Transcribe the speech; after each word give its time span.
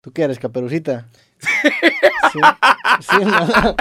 ¿Tú 0.00 0.12
qué 0.12 0.22
eres, 0.22 0.38
caperucita? 0.38 1.08
Sí, 2.32 2.40
sí, 3.00 3.24
no. 3.24 3.76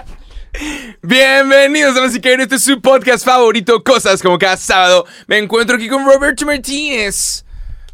Bienvenidos 1.01 1.97
a 1.97 2.01
los 2.01 2.15
Este 2.15 2.55
es 2.55 2.63
su 2.63 2.81
podcast 2.81 3.25
favorito, 3.25 3.83
Cosas 3.83 4.23
como 4.23 4.39
cada 4.39 4.55
sábado. 4.55 5.05
Me 5.27 5.37
encuentro 5.37 5.75
aquí 5.75 5.89
con 5.89 6.05
Roberto 6.05 6.45
Martínez. 6.45 7.43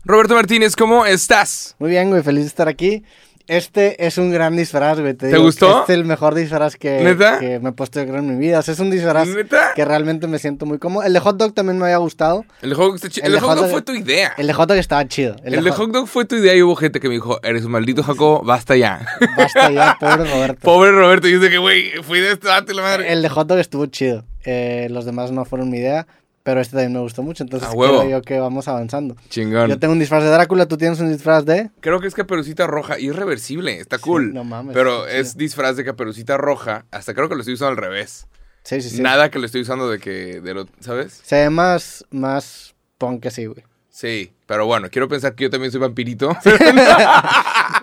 Roberto 0.06 0.36
Martínez, 0.36 0.76
¿cómo 0.76 1.06
estás? 1.06 1.76
Muy 1.80 1.90
bien, 1.90 2.10
güey, 2.12 2.22
feliz 2.22 2.44
de 2.44 2.48
estar 2.50 2.68
aquí. 2.68 3.04
Este 3.48 4.06
es 4.08 4.18
un 4.18 4.32
gran 4.32 4.56
disfraz, 4.56 5.00
güey. 5.02 5.14
¿Te 5.16 5.38
gustó? 5.38 5.82
Este 5.82 5.94
es 5.94 6.00
el 6.00 6.06
mejor 6.06 6.34
disfraz 6.34 6.78
que, 6.78 7.02
¿Neta? 7.04 7.40
que 7.40 7.60
me 7.60 7.70
he 7.70 7.72
puesto 7.74 8.00
yo 8.00 8.06
creo 8.08 8.20
en 8.20 8.28
mi 8.28 8.36
vida. 8.40 8.60
O 8.60 8.62
sea, 8.62 8.74
es 8.74 8.80
un 8.80 8.90
disfraz 8.90 9.28
¿Neta? 9.28 9.72
que 9.76 9.84
realmente 9.84 10.28
me 10.28 10.40
siento 10.40 10.66
muy 10.66 10.78
cómodo. 10.80 11.04
El 11.04 11.12
de 11.12 11.20
hot 11.20 11.36
dog 11.36 11.54
también 11.54 11.78
me 11.78 11.86
había 11.86 11.98
gustado. 11.98 12.46
El 12.62 12.70
de 12.70 12.76
hot 12.76 12.86
dog, 12.86 12.96
está 12.96 13.10
chi- 13.10 13.20
El 13.20 13.28
el 13.28 13.34
de 13.34 13.40
hot 13.42 13.50
hot 13.50 13.58
dog 13.58 13.66
dog- 13.66 13.72
fue 13.72 13.82
tu 13.82 13.94
idea. 13.94 14.34
El 14.38 14.48
de 14.48 14.54
hot 14.54 14.70
dog 14.70 14.78
estaba 14.78 15.06
chido. 15.08 15.36
El 15.44 15.62
de 15.64 15.72
hot 15.72 15.92
dog 15.92 16.08
fue 16.08 16.24
tu 16.26 16.36
idea 16.38 16.56
y 16.56 16.62
hubo 16.62 16.76
gente 16.78 17.00
que 17.02 17.10
me 17.10 17.16
dijo, 17.16 17.40
eres 17.44 17.66
un 17.66 17.72
maldito 17.72 18.02
Jacobo, 18.02 18.44
basta 18.44 18.78
ya. 18.78 19.06
Basta 19.38 19.70
ya, 19.72 19.98
pobre 20.00 20.24
Roberto. 20.26 20.60
Pobre 20.62 20.92
Roberto, 20.92 21.28
y 21.28 21.34
yo 21.34 21.40
de 21.42 21.50
que, 21.50 21.58
güey, 21.58 21.92
fui 22.04 22.20
de 22.22 22.32
este 22.32 22.48
vato 22.48 22.72
y 22.72 22.76
la 22.76 22.82
madre. 22.82 23.12
El 23.12 23.22
de 23.22 23.28
hot 23.30 23.48
dog 23.48 23.60
estuvo 23.60 23.86
chido. 23.88 24.24
Eh, 24.46 24.88
los 24.90 25.04
demás 25.06 25.32
no 25.32 25.44
fueron 25.46 25.70
mi 25.70 25.78
idea, 25.80 26.08
pero 26.44 26.60
este 26.62 26.74
también 26.76 26.94
me 26.94 27.00
gustó 27.00 27.24
mucho. 27.24 27.44
Entonces 27.44 27.70
creo 27.70 28.08
yo 28.10 28.22
que 28.22 28.38
vamos 28.40 28.68
avanzando. 28.68 29.16
Chingón. 29.30 29.70
Yo 29.70 29.80
tengo 29.80 29.94
un 29.94 30.00
disfraz 30.00 30.24
de 30.24 30.30
Drácula, 30.30 30.66
tú 30.68 30.78
tienes 30.78 31.00
un 31.00 31.12
disfraz 31.12 31.46
de... 31.46 31.72
Creo 31.80 32.00
que 32.00 32.08
es 32.08 32.14
caperucita 32.14 32.68
roja 32.68 33.00
y 33.00 33.10
es 33.10 33.16
reversible, 33.16 33.80
está 33.80 33.98
Sí, 33.98 34.04
cool. 34.04 34.34
no 34.34 34.44
mames, 34.44 34.74
Pero 34.74 35.08
es 35.08 35.38
disfraz 35.38 35.78
de 35.78 35.86
caperucita 35.86 36.38
roja. 36.38 36.86
Hasta 36.92 37.14
creo 37.14 37.30
que 37.30 37.36
lo 37.36 37.42
estoy 37.42 37.54
usando 37.56 37.72
al 37.72 37.78
revés. 37.78 38.28
Sí, 38.64 38.82
sí, 38.82 38.90
sí. 38.90 39.02
Nada 39.02 39.30
que 39.32 39.40
lo 39.40 39.46
estoy 39.46 39.62
usando 39.62 39.90
de 39.90 40.00
que, 40.00 40.42
de 40.42 40.54
lo, 40.54 40.68
¿sabes? 40.80 41.22
Se 41.24 41.36
ve 41.36 41.50
más, 41.50 42.06
más 42.12 42.76
punk 42.98 43.26
así, 43.26 43.46
güey. 43.46 43.64
Sí, 43.90 44.34
pero 44.48 44.66
bueno, 44.66 44.90
quiero 44.90 45.08
pensar 45.08 45.36
que 45.36 45.44
yo 45.44 45.50
también 45.50 45.72
soy 45.72 45.80
vampirito. 45.82 46.36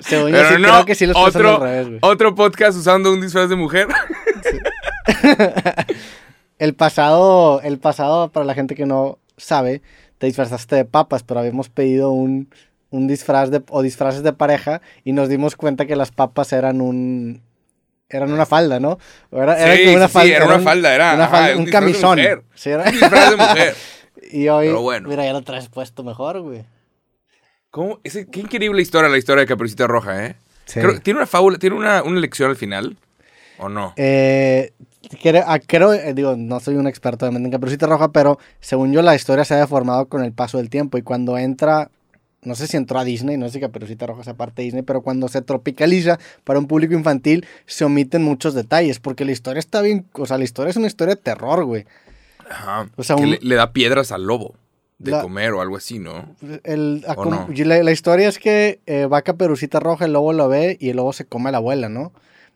Según 0.00 0.30
yo 0.32 0.36
pero 0.36 0.48
sí, 0.48 0.54
no, 0.60 0.68
creo 0.68 0.84
que 0.84 0.94
sí 0.94 1.06
lo 1.06 1.12
estoy 1.12 1.28
usando 1.28 1.48
otro, 1.54 1.54
al 1.64 1.70
revés, 1.70 1.86
güey. 1.88 1.98
otro 2.02 2.34
podcast 2.34 2.76
usando 2.78 3.12
un 3.12 3.20
disfraz 3.20 3.48
de 3.48 3.56
mujer. 3.56 3.86
El 6.60 6.74
pasado, 6.74 7.60
el 7.62 7.78
pasado, 7.78 8.30
para 8.30 8.44
la 8.46 8.54
gente 8.54 8.74
que 8.74 8.84
no 8.86 9.18
sabe, 9.36 9.80
te 10.18 10.26
disfrazaste 10.26 10.76
de 10.76 10.84
papas, 10.84 11.22
pero 11.22 11.40
habíamos 11.40 11.70
pedido 11.70 12.10
un, 12.10 12.54
un 12.90 13.08
disfraz 13.08 13.50
de, 13.50 13.62
o 13.70 13.80
disfraces 13.82 14.22
de 14.22 14.32
pareja 14.34 14.82
y 15.02 15.12
nos 15.12 15.28
dimos 15.30 15.56
cuenta 15.56 15.86
que 15.86 15.96
las 15.96 16.10
papas 16.12 16.52
eran 16.52 16.82
un, 16.82 17.42
eran 18.10 18.30
una 18.32 18.44
falda, 18.44 18.78
¿no? 18.78 18.98
Era, 19.32 19.56
como 19.56 19.96
una 19.96 20.06
sí, 20.08 20.12
sí, 20.12 20.18
falda. 20.18 20.36
era 20.36 20.44
una 20.44 20.56
un- 20.56 20.62
falda, 20.64 20.94
era, 20.94 21.14
una 21.14 21.24
ajá, 21.24 21.36
falda, 21.36 21.52
un 21.54 21.58
un 21.60 21.64
disfraz 21.64 21.84
de 21.84 21.92
camisón. 21.92 22.18
mujer. 22.18 22.42
Sí, 22.54 22.70
era- 22.70 22.84
Un 22.84 22.90
disfraz 22.92 23.30
de 23.30 23.36
mujer. 23.36 23.74
y 24.30 24.48
hoy, 24.48 24.66
Pero 24.66 24.82
bueno. 24.82 25.08
mira, 25.08 25.24
ya 25.24 25.32
lo 25.32 25.40
traes 25.42 25.68
puesto 25.70 26.04
mejor, 26.04 26.40
güey. 26.42 26.64
¿Cómo? 27.70 28.00
Ese- 28.04 28.26
qué 28.28 28.40
increíble 28.40 28.82
historia 28.82 29.08
la 29.08 29.16
historia 29.18 29.40
de 29.40 29.46
Caperucita 29.46 29.86
Roja, 29.86 30.26
¿eh? 30.26 30.36
Sí. 30.66 30.80
Creo- 30.80 31.00
¿Tiene 31.00 31.18
una 31.20 31.26
fábula, 31.26 31.56
tiene 31.58 31.76
una, 31.76 32.02
una 32.02 32.20
lección 32.20 32.50
al 32.50 32.56
final? 32.56 32.98
¿O 33.58 33.68
no? 33.68 33.94
Eh, 33.96 34.72
creo, 35.22 35.44
ah, 35.46 35.58
creo, 35.58 35.92
eh, 35.92 36.12
digo, 36.14 36.36
no 36.36 36.60
soy 36.60 36.76
un 36.76 36.86
experto 36.86 37.24
obviamente 37.26 37.46
en 37.48 37.52
Caperucita 37.52 37.86
Roja, 37.86 38.12
pero 38.12 38.38
según 38.60 38.92
yo 38.92 39.02
la 39.02 39.14
historia 39.14 39.44
se 39.44 39.54
ha 39.54 39.58
deformado 39.58 40.06
con 40.06 40.22
el 40.24 40.32
paso 40.32 40.58
del 40.58 40.70
tiempo 40.70 40.98
y 40.98 41.02
cuando 41.02 41.38
entra, 41.38 41.90
no 42.42 42.54
sé 42.54 42.66
si 42.66 42.76
entró 42.76 42.98
a 42.98 43.04
Disney, 43.04 43.36
no 43.36 43.46
sé 43.46 43.54
si 43.54 43.60
Caperucita 43.60 44.06
Roja 44.06 44.22
es 44.22 44.34
parte 44.34 44.62
de 44.62 44.64
Disney, 44.66 44.82
pero 44.82 45.02
cuando 45.02 45.28
se 45.28 45.42
tropicaliza 45.42 46.18
para 46.44 46.58
un 46.58 46.66
público 46.66 46.94
infantil 46.94 47.46
se 47.66 47.84
omiten 47.84 48.22
muchos 48.22 48.54
detalles 48.54 48.98
porque 49.00 49.24
la 49.24 49.32
historia 49.32 49.58
está 49.60 49.80
bien, 49.82 50.06
o 50.12 50.26
sea, 50.26 50.38
la 50.38 50.44
historia 50.44 50.70
es 50.70 50.76
una 50.76 50.86
historia 50.86 51.14
de 51.14 51.20
terror, 51.20 51.64
güey. 51.64 51.86
Ajá. 52.50 52.88
o 52.96 53.02
sea, 53.04 53.16
que 53.16 53.22
un- 53.22 53.30
le, 53.30 53.38
le 53.42 53.54
da 53.54 53.72
piedras 53.72 54.10
al 54.12 54.24
lobo 54.24 54.54
de 54.98 55.12
La- 55.12 55.22
comer 55.22 55.52
o 55.52 55.60
algo 55.62 55.76
así, 55.76 55.98
¿no? 55.98 56.34
El, 56.64 57.04
a 57.06 57.12
¿O 57.12 57.16
como- 57.16 57.46
no? 57.48 57.64
la, 57.64 57.82
la 57.82 57.92
historia 57.92 58.28
es 58.28 58.38
que 58.38 58.80
eh, 58.86 59.06
va 59.06 59.22
Caperucita 59.22 59.78
Roja, 59.80 60.04
el 60.04 60.12
lobo 60.12 60.32
lo 60.32 60.48
ve 60.48 60.76
y 60.80 60.90
el 60.90 60.96
lobo 60.96 61.12
se 61.12 61.24
come 61.24 61.48
a 61.48 61.52
la 61.52 61.58
abuela, 61.58 61.88
¿no? 61.88 62.12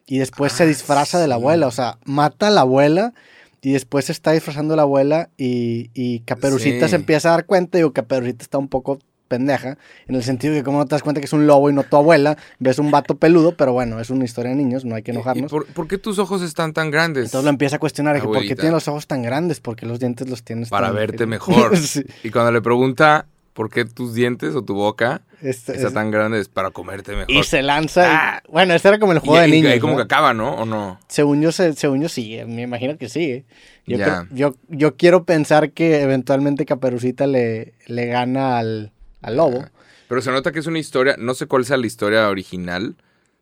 Y 0.06 0.19
después 0.19 0.52
se 0.52 0.64
Ah, 0.64 0.66
disfraza 0.66 1.19
de 1.19 1.28
la 1.28 1.36
abuela, 1.36 1.66
o 1.66 1.70
sea, 1.70 1.98
mata 2.05 2.48
a 2.48 2.50
la 2.50 2.60
abuela 2.62 3.14
y 3.62 3.72
después 3.72 4.05
se 4.06 4.12
está 4.12 4.33
disfrazando 4.33 4.72
de 4.72 4.77
la 4.77 4.83
abuela 4.83 5.30
y, 5.38 5.90
y 5.95 6.20
Caperucita 6.20 6.86
Sí. 6.86 6.90
se 6.90 6.96
empieza 6.96 7.28
a 7.28 7.33
dar 7.33 7.46
cuenta, 7.46 7.78
digo, 7.78 7.92
Caperucita 7.92 8.42
está 8.42 8.58
un 8.58 8.68
poco 8.68 8.98
pendeja, 9.27 9.78
en 10.06 10.14
el 10.14 10.23
sentido 10.23 10.52
de 10.52 10.61
que 10.61 10.64
como 10.64 10.77
no 10.78 10.84
te 10.84 10.90
das 10.95 11.02
cuenta 11.02 11.18
que 11.20 11.24
es 11.24 11.33
un 11.33 11.46
lobo 11.46 11.70
y 11.70 11.73
no 11.73 11.83
tu 11.83 11.96
abuela, 11.96 12.36
ves 12.58 12.78
un 12.78 12.90
vato 12.90 13.17
peludo, 13.17 13.56
pero 13.56 13.73
bueno, 13.73 13.98
es 13.98 14.11
una 14.11 14.24
historia 14.27 14.51
de 14.51 14.56
niños, 14.56 14.84
no 14.84 14.95
hay 14.95 15.02
que 15.02 15.11
¿Y- 15.12 15.14
y 15.14 15.17
enojarnos. 15.17 15.51
por, 15.51 15.67
por 15.67 15.89
qué 15.89 15.96
tus 15.96 16.18
ojos 16.18 16.42
están 16.42 16.74
tan 16.74 16.90
grandes? 16.90 17.24
Entonces 17.24 17.45
lo 17.45 17.51
empieza 17.51 17.77
a 17.77 17.78
cuestionar, 17.78 18.23
¿por 18.23 18.42
qué 18.42 18.55
tiene 18.55 18.73
los 18.73 18.86
ojos 18.86 19.07
tan 19.07 19.23
grandes? 19.23 19.61
¿Por 19.61 19.74
qué 19.77 19.86
los 19.86 19.98
dientes 19.98 20.28
los 20.28 20.42
tienes 20.45 20.68
Para 20.68 20.89
tan- 20.89 20.96
verte 20.96 21.24
mejor. 21.27 21.74
Sí. 21.78 22.05
Y 22.23 22.30
cuando 22.30 22.52
le 22.52 22.61
pregunta 22.61 23.27
por 23.54 23.70
qué 23.70 23.84
tus 23.86 24.12
dientes 24.14 24.54
o 24.54 24.62
tu 24.62 24.74
boca 24.74 25.22
Este- 25.40 25.72
está 25.76 25.88
es- 25.88 25.94
tan 25.94 26.10
grande, 26.10 26.40
es 26.40 26.48
para 26.48 26.70
comerte 26.72 27.12
mejor. 27.12 27.30
Y 27.30 27.42
se 27.44 27.62
lanza. 27.62 28.02
y- 28.02 28.10
Ah. 28.10 28.42
bueno, 28.48 28.74
este 28.74 28.88
era 28.88 28.98
como 28.98 29.12
el 29.12 29.18
Y- 29.18 29.20
juego 29.26 29.40
de 29.40 29.48
y- 29.48 29.50
y 29.50 29.54
niños. 29.54 29.72
ahí 29.72 29.80
como 29.80 29.92
¿no? 29.92 29.96
que 29.98 30.02
acaba, 30.02 30.34
¿no? 30.34 30.54
¿O 30.56 30.66
no? 30.66 30.98
según, 31.08 31.40
yo, 31.40 31.52
se- 31.52 31.72
según 31.74 32.02
yo 32.02 32.08
sí, 32.08 32.38
me 32.46 32.62
imagino 32.62 32.98
que 32.98 33.08
sí. 33.08 33.24
eh. 33.30 33.44
Yo, 33.86 33.96
creo- 33.98 34.26
yo, 34.32 34.54
yo 34.68 34.96
quiero 34.96 35.24
pensar 35.24 35.70
que 35.70 36.02
eventualmente 36.02 36.66
Caperucita 36.66 37.26
le, 37.26 37.74
le 37.86 38.06
gana 38.06 38.58
al, 38.58 38.92
al 39.22 39.36
lobo. 39.36 39.64
Pero 40.08 40.20
se 40.20 40.30
nota 40.30 40.52
que 40.52 40.58
es 40.58 40.66
una 40.66 40.78
historia, 40.78 41.16
no 41.18 41.34
sé 41.34 41.46
cuál 41.46 41.64
sea 41.64 41.76
la 41.76 41.86
historia 41.86 42.28
original, 42.28 42.96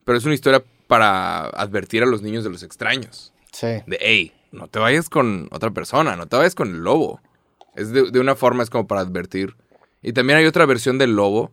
pero 0.04 0.18
es 0.18 0.24
una 0.24 0.34
historia 0.34 0.62
para 0.88 1.44
advertir 1.46 2.02
a 2.02 2.06
los 2.06 2.22
niños 2.22 2.44
de 2.44 2.50
los 2.50 2.62
extraños. 2.62 3.32
Sí. 3.52 3.66
De, 3.86 3.98
hey, 4.00 4.32
no 4.50 4.66
te 4.68 4.78
vayas 4.78 5.08
con 5.08 5.48
otra 5.52 5.70
persona, 5.70 6.16
no 6.16 6.26
te 6.26 6.36
vayas 6.36 6.54
con 6.54 6.68
el 6.68 6.82
lobo. 6.82 7.20
Es 7.76 7.90
de, 7.92 8.10
de 8.10 8.20
una 8.20 8.34
forma, 8.34 8.62
es 8.62 8.68
como 8.70 8.86
para 8.86 9.00
advertir. 9.00 9.54
Y 10.02 10.12
también 10.12 10.38
hay 10.38 10.46
otra 10.46 10.66
versión 10.66 10.98
del 10.98 11.14
lobo, 11.14 11.52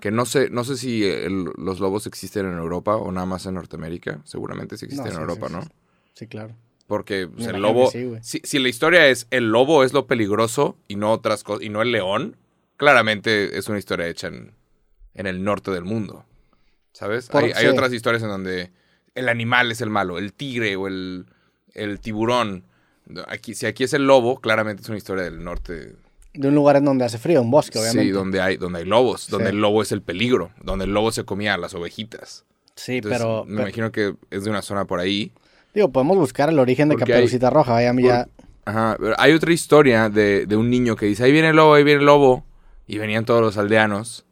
que 0.00 0.10
no 0.10 0.26
sé, 0.26 0.50
no 0.50 0.64
sé 0.64 0.76
si 0.76 1.04
el- 1.04 1.50
los 1.56 1.80
lobos 1.80 2.06
existen 2.06 2.46
en 2.46 2.58
Europa 2.58 2.96
o 2.96 3.12
nada 3.12 3.26
más 3.26 3.46
en 3.46 3.54
Norteamérica. 3.54 4.20
Seguramente 4.24 4.76
sí 4.76 4.86
existen 4.86 5.12
No, 5.12 5.16
en 5.16 5.20
Europa, 5.20 5.46
sí, 5.48 5.52
¿no? 5.54 5.62
sí. 5.62 5.68
Sí, 6.14 6.26
claro. 6.26 6.54
Porque 6.86 7.26
pues, 7.28 7.46
el 7.46 7.62
lobo. 7.62 7.90
si, 7.90 8.40
si 8.44 8.58
la 8.58 8.68
historia 8.68 9.08
es 9.08 9.26
el 9.30 9.50
lobo 9.50 9.84
es 9.84 9.92
lo 9.92 10.06
peligroso 10.06 10.76
y 10.86 10.96
no 10.96 11.12
otras 11.12 11.42
cosas, 11.42 11.64
y 11.64 11.70
no 11.70 11.80
el 11.82 11.92
león, 11.92 12.36
claramente 12.76 13.56
es 13.56 13.68
una 13.68 13.78
historia 13.78 14.06
hecha 14.06 14.26
en, 14.28 14.52
en 15.14 15.26
el 15.26 15.42
norte 15.44 15.70
del 15.70 15.84
mundo. 15.84 16.24
¿Sabes? 16.92 17.28
Por- 17.28 17.42
hay, 17.44 17.52
hay 17.52 17.66
otras 17.66 17.92
historias 17.92 18.22
en 18.22 18.28
donde 18.28 18.70
el 19.14 19.28
animal 19.28 19.72
es 19.72 19.80
el 19.80 19.90
malo, 19.90 20.18
el 20.18 20.32
tigre 20.34 20.76
o 20.76 20.86
el, 20.86 21.26
el 21.72 22.00
tiburón. 22.00 22.64
Aquí, 23.28 23.54
si 23.54 23.66
aquí 23.66 23.84
es 23.84 23.92
el 23.94 24.06
lobo, 24.06 24.40
claramente 24.40 24.82
es 24.82 24.88
una 24.88 24.98
historia 24.98 25.24
del 25.24 25.42
norte. 25.42 25.96
De 26.34 26.48
un 26.48 26.54
lugar 26.54 26.76
en 26.76 26.84
donde 26.84 27.04
hace 27.04 27.16
frío, 27.18 27.40
un 27.40 27.50
bosque, 27.50 27.78
obviamente. 27.78 28.02
Sí, 28.04 28.10
donde 28.10 28.40
hay, 28.40 28.56
donde 28.56 28.80
hay 28.80 28.84
lobos, 28.84 29.28
donde 29.28 29.50
Sí. 29.50 29.54
el 29.54 29.60
lobo 29.62 29.82
es 29.82 29.92
el 29.92 30.02
peligro, 30.02 30.50
donde 30.62 30.84
el 30.84 30.92
lobo 30.92 31.12
se 31.12 31.24
comía 31.24 31.54
a 31.54 31.58
las 31.58 31.74
ovejitas. 31.74 32.44
Sí, 32.74 32.96
Entonces, 32.96 33.20
pero, 33.20 33.44
me 33.44 33.50
pero- 33.56 33.62
imagino 33.68 33.92
que 33.92 34.14
es 34.30 34.44
de 34.44 34.50
una 34.50 34.60
zona 34.62 34.84
por 34.84 34.98
ahí. 34.98 35.32
Digo, 35.74 35.90
podemos 35.90 36.16
buscar 36.18 36.48
el 36.48 36.58
origen 36.58 36.88
de 36.88 36.96
Caperucita 36.96 37.50
Roja. 37.50 37.80
Ya, 37.82 37.92
ya- 38.00 38.28
Ajá, 38.66 38.96
pero 38.98 39.14
hay 39.18 39.32
otra 39.32 39.52
historia 39.52 40.08
de, 40.08 40.46
de 40.46 40.56
un 40.56 40.70
niño 40.70 40.96
que 40.96 41.06
dice, 41.06 41.22
ahí 41.24 41.32
viene 41.32 41.50
el 41.50 41.56
lobo, 41.56 41.74
ahí 41.74 41.84
viene 41.84 42.00
el 42.00 42.06
lobo. 42.06 42.44
Y 42.86 42.98
venían 42.98 43.24
todos 43.24 43.40
los 43.40 43.56
aldeanos. 43.56 44.23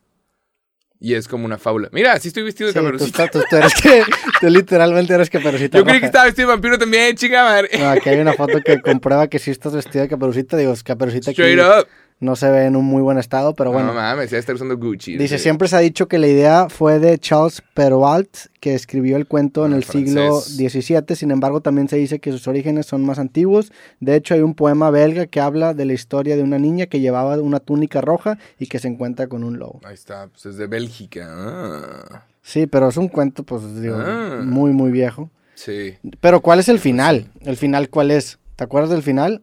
Y 1.05 1.15
es 1.15 1.27
como 1.27 1.45
una 1.47 1.59
fábula. 1.59 1.89
Mira, 1.91 2.17
sí 2.21 2.29
estoy 2.29 2.45
vestido 2.45 2.69
de 2.69 2.73
sí, 2.75 2.79
tú, 2.79 2.85
caperucita. 2.85 3.29
tú- 3.29 3.43
tú 3.51 3.57
eres 3.57 3.75
que, 3.75 4.05
tú 4.41 4.49
literalmente 4.49 5.13
eres 5.13 5.29
Caperucita 5.31 5.77
Yo 5.79 5.85
creí 5.85 5.99
que 5.99 6.07
estaba 6.07 6.27
vestido 6.27 6.49
de 6.49 6.55
vampiro 6.55 6.79
también, 6.79 7.17
chica 7.17 7.43
madre. 7.43 7.71
No, 7.77 7.91
aquí 7.91 8.09
hay 8.09 8.21
una 8.21 8.35
foto 8.35 8.61
que 8.65 8.81
comprueba 8.83 9.27
que 9.27 9.41
sí 9.41 9.51
estás 9.51 9.75
vestido 9.75 10.03
de 10.03 10.09
Caperucita. 10.09 10.57
Digo, 10.57 10.73
Caperucita 10.85 11.33
aquí 11.33 11.43
Straight 11.43 11.59
up. 11.61 11.89
No 12.23 12.37
se 12.37 12.51
ve 12.51 12.65
en 12.67 12.77
un 12.77 12.85
muy 12.85 13.03
buen 13.03 13.19
estado, 13.19 13.55
pero 13.55 13.73
bueno. 13.73 13.89
No 13.89 13.95
mames, 13.95 14.31
ya 14.31 14.39
está 14.39 14.55
usando 14.55 14.79
Gucci. 14.79 15.19
Dice, 15.19 15.37
Sí. 15.39 15.43
siempre 15.43 15.67
se 15.69 15.77
ha 15.77 15.81
dicho 15.81 16.07
que 16.09 16.19
la 16.19 16.29
idea 16.29 16.69
fue 16.69 16.99
de 17.01 17.19
Charles 17.19 17.63
Perrault, 17.75 18.35
que 18.61 18.75
escribió 18.75 19.17
el 19.17 19.27
cuento 19.27 19.67
en 19.67 19.73
Ah, 19.73 19.77
el 19.77 19.85
siglo. 19.85 20.41
XVII. 20.41 21.17
Sin 21.17 21.31
embargo, 21.33 21.61
también 21.61 21.89
se 21.89 21.97
dice 21.97 22.21
que 22.21 22.31
sus 22.33 22.47
orígenes 22.49 22.87
son 22.87 23.05
más 23.05 23.19
antiguos. 23.19 23.73
De 24.01 24.15
hecho, 24.15 24.35
hay 24.35 24.41
un 24.41 24.55
poema 24.55 24.91
belga 24.91 25.27
que 25.27 25.41
habla 25.41 25.75
de 25.75 25.85
la 25.85 25.93
historia 25.95 26.37
de 26.37 26.43
una 26.45 26.59
niña 26.59 26.87
que 26.87 27.01
llevaba 27.01 27.37
una 27.41 27.59
túnica 27.61 28.01
roja 28.01 28.39
y 28.59 28.69
que 28.69 28.79
se 28.79 28.87
encuentra 28.89 29.27
con 29.27 29.43
un 29.45 29.59
lobo. 29.59 29.81
Ahí 29.85 29.95
está, 29.95 30.29
pues 30.29 30.47
es 30.47 30.57
de 30.57 30.67
Bélgica. 30.69 31.27
Ah, 31.29 32.25
Sí, 32.45 32.67
pero 32.67 32.89
es 32.89 32.97
un 32.97 33.09
cuento, 33.09 33.45
pues, 33.45 33.81
digo, 33.81 33.97
Ah. 33.99 34.41
muy, 34.45 34.73
muy 34.73 34.91
viejo. 34.91 35.31
sí, 35.55 35.95
Pero, 36.21 36.41
¿cuál 36.41 36.59
es 36.61 36.69
el 36.69 36.79
final? 36.79 37.27
¿El 37.43 37.57
final 37.57 37.89
cuál 37.89 38.11
es? 38.11 38.39
¿Te 38.57 38.65
acuerdas 38.65 38.91
del 38.91 39.03
final? 39.03 39.43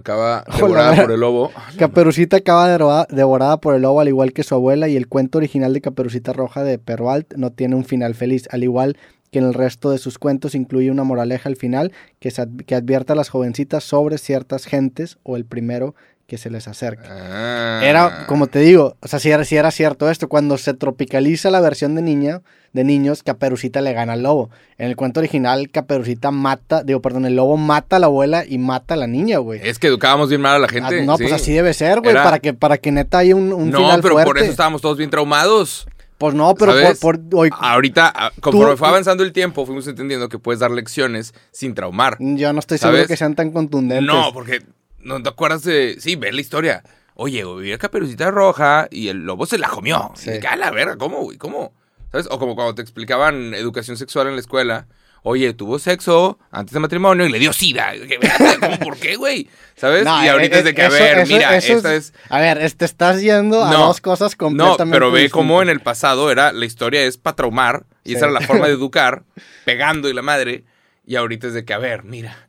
Acaba 0.00 0.44
devorada 0.56 1.02
por 1.02 1.12
el 1.12 1.20
lobo. 1.20 1.50
Caperucita 1.78 2.36
acaba 2.38 3.06
devorada 3.08 3.60
por 3.60 3.74
el 3.74 3.82
lobo 3.82 4.00
al 4.00 4.08
igual 4.08 4.32
que 4.32 4.42
su 4.42 4.54
abuela 4.54 4.88
y 4.88 4.96
el 4.96 5.08
cuento 5.08 5.38
original 5.38 5.72
de 5.72 5.80
Caperucita 5.80 6.32
Roja 6.32 6.62
de 6.64 6.78
Perrault 6.78 7.34
no 7.36 7.50
tiene 7.52 7.76
un 7.76 7.84
final 7.84 8.14
feliz, 8.14 8.48
al 8.50 8.62
igual 8.64 8.96
que 9.30 9.38
en 9.38 9.44
el 9.44 9.54
resto 9.54 9.90
de 9.92 9.98
sus 9.98 10.18
cuentos 10.18 10.56
incluye 10.56 10.90
una 10.90 11.04
moraleja 11.04 11.48
al 11.48 11.54
final 11.56 11.92
que, 12.18 12.32
se 12.32 12.42
ad- 12.42 12.64
que 12.66 12.74
advierte 12.74 13.12
a 13.12 13.16
las 13.16 13.28
jovencitas 13.28 13.84
sobre 13.84 14.18
ciertas 14.18 14.64
gentes 14.64 15.18
o 15.22 15.36
el 15.36 15.44
primero 15.44 15.94
que 16.30 16.38
se 16.38 16.48
les 16.48 16.68
acerca. 16.68 17.08
Ah. 17.10 17.80
Era, 17.82 18.24
como 18.28 18.46
te 18.46 18.60
digo, 18.60 18.96
o 19.00 19.08
sea, 19.08 19.18
si 19.18 19.30
era, 19.32 19.44
sí 19.44 19.56
era 19.56 19.72
cierto 19.72 20.08
esto, 20.08 20.28
cuando 20.28 20.56
se 20.58 20.74
tropicaliza 20.74 21.50
la 21.50 21.60
versión 21.60 21.96
de 21.96 22.02
niña, 22.02 22.40
de 22.72 22.84
niños, 22.84 23.24
Caperucita 23.24 23.80
le 23.80 23.92
gana 23.92 24.12
al 24.12 24.22
lobo. 24.22 24.48
En 24.78 24.86
el 24.88 24.94
cuento 24.94 25.18
original, 25.18 25.70
Caperucita 25.70 26.30
mata, 26.30 26.84
digo, 26.84 27.02
perdón, 27.02 27.26
el 27.26 27.34
lobo 27.34 27.56
mata 27.56 27.96
a 27.96 27.98
la 27.98 28.06
abuela 28.06 28.44
y 28.46 28.58
mata 28.58 28.94
a 28.94 28.96
la 28.96 29.08
niña, 29.08 29.38
güey. 29.38 29.60
Es 29.64 29.80
que 29.80 29.88
educábamos 29.88 30.28
bien 30.28 30.40
mal 30.40 30.54
a 30.54 30.58
la 30.60 30.68
gente. 30.68 31.00
Ah, 31.00 31.04
no, 31.04 31.16
sí. 31.16 31.24
pues 31.24 31.32
así 31.34 31.52
debe 31.52 31.74
ser, 31.74 31.98
güey, 31.98 32.12
Era- 32.12 32.22
para 32.22 32.38
que, 32.38 32.54
para 32.54 32.78
que 32.78 32.92
neta 32.92 33.18
haya 33.18 33.34
un, 33.34 33.52
un 33.52 33.70
no, 33.70 33.78
final 33.78 34.00
pero 34.00 34.14
fuerte. 34.14 34.28
por 34.30 34.38
eso 34.38 34.50
estábamos 34.52 34.80
todos 34.80 34.96
bien 34.96 35.10
traumados. 35.10 35.88
Pues 36.16 36.34
no, 36.34 36.54
pero 36.54 36.74
por, 37.00 37.18
por- 37.18 37.20
hoy- 37.40 37.50
Ahorita, 37.58 38.12
ah, 38.14 38.30
conforme 38.40 38.72
Tú- 38.72 38.76
fue 38.76 38.88
avanzando 38.88 39.24
el 39.24 39.32
tiempo, 39.32 39.66
fuimos 39.66 39.88
entendiendo 39.88 40.28
que 40.28 40.38
puedes 40.38 40.60
dar 40.60 40.70
lecciones 40.70 41.34
sin 41.50 41.74
traumar. 41.74 42.18
yo 42.20 42.52
no 42.52 42.60
estoy 42.60 42.78
seguro 42.78 42.98
¿sabes? 42.98 43.08
que 43.08 43.16
sean 43.16 43.34
tan 43.34 43.50
contundentes. 43.50 44.06
No, 44.06 44.30
porque 44.32 44.60
no 45.02 45.22
te 45.22 45.28
acuerdas 45.28 45.62
de. 45.62 45.96
Sí, 46.00 46.16
ve 46.16 46.32
la 46.32 46.40
historia. 46.40 46.82
Oye, 47.14 47.44
güey, 47.44 47.64
vi 47.66 47.72
a 47.72 47.78
Caperucita 47.78 48.30
Roja 48.30 48.88
y 48.90 49.08
el 49.08 49.18
lobo 49.26 49.44
se 49.46 49.58
la 49.58 49.68
comió. 49.68 50.10
Sí. 50.14 50.30
Y 50.30 50.32
dije, 50.34 50.46
"A 50.48 50.56
la 50.56 50.70
verga, 50.70 50.96
¿cómo, 50.96 51.18
güey? 51.22 51.36
¿Cómo? 51.38 51.74
¿Sabes? 52.10 52.26
O 52.30 52.38
como 52.38 52.54
cuando 52.54 52.74
te 52.74 52.82
explicaban 52.82 53.54
educación 53.54 53.96
sexual 53.96 54.28
en 54.28 54.34
la 54.34 54.40
escuela. 54.40 54.86
Oye, 55.22 55.52
tuvo 55.52 55.78
sexo 55.78 56.38
antes 56.50 56.72
de 56.72 56.80
matrimonio 56.80 57.26
y 57.26 57.28
le 57.28 57.38
dio 57.38 57.52
sida. 57.52 57.94
Y 57.94 58.00
dije, 58.00 58.16
"Verga, 58.18 58.56
¿Cómo? 58.58 58.78
¿Por 58.78 58.96
qué, 58.96 59.16
güey? 59.16 59.50
¿Sabes? 59.76 60.02
No, 60.02 60.24
y 60.24 60.28
ahorita 60.28 60.56
eh, 60.56 60.58
es 60.60 60.64
de 60.64 60.74
que, 60.74 60.80
a 60.82 60.86
eso- 60.86 60.94
ver, 60.96 61.18
eso- 61.18 61.32
mira, 61.34 61.56
eso 61.56 61.74
esta 61.74 61.94
es... 61.94 62.14
A 62.30 62.40
ver, 62.40 62.56
es- 62.56 62.76
te 62.78 62.86
estás 62.86 63.20
yendo 63.20 63.62
a 63.62 63.70
No, 63.70 63.86
dos 63.88 64.00
cosas 64.00 64.32
No, 64.32 64.38
completamente 64.38 64.94
pero 64.96 65.10
ve 65.10 65.20
distintas. 65.20 65.32
cómo 65.34 65.60
en 65.60 65.68
el 65.68 65.80
pasado 65.80 66.30
era 66.30 66.52
la 66.52 66.64
historia 66.64 67.02
es 67.02 67.18
para 67.18 67.36
traumar 67.36 67.84
y 68.02 68.10
Sí. 68.10 68.14
esa 68.16 68.24
era 68.26 68.32
la 68.32 68.40
forma 68.46 68.66
de 68.66 68.72
educar, 68.80 69.24
pegando 69.66 70.08
y 70.08 70.14
la 70.14 70.22
madre. 70.22 70.64
Y 71.04 71.16
ahorita 71.16 71.48
es 71.48 71.52
de 71.52 71.66
que, 71.66 71.74
a 71.74 71.78
ver, 71.78 72.02
mira. 72.04 72.48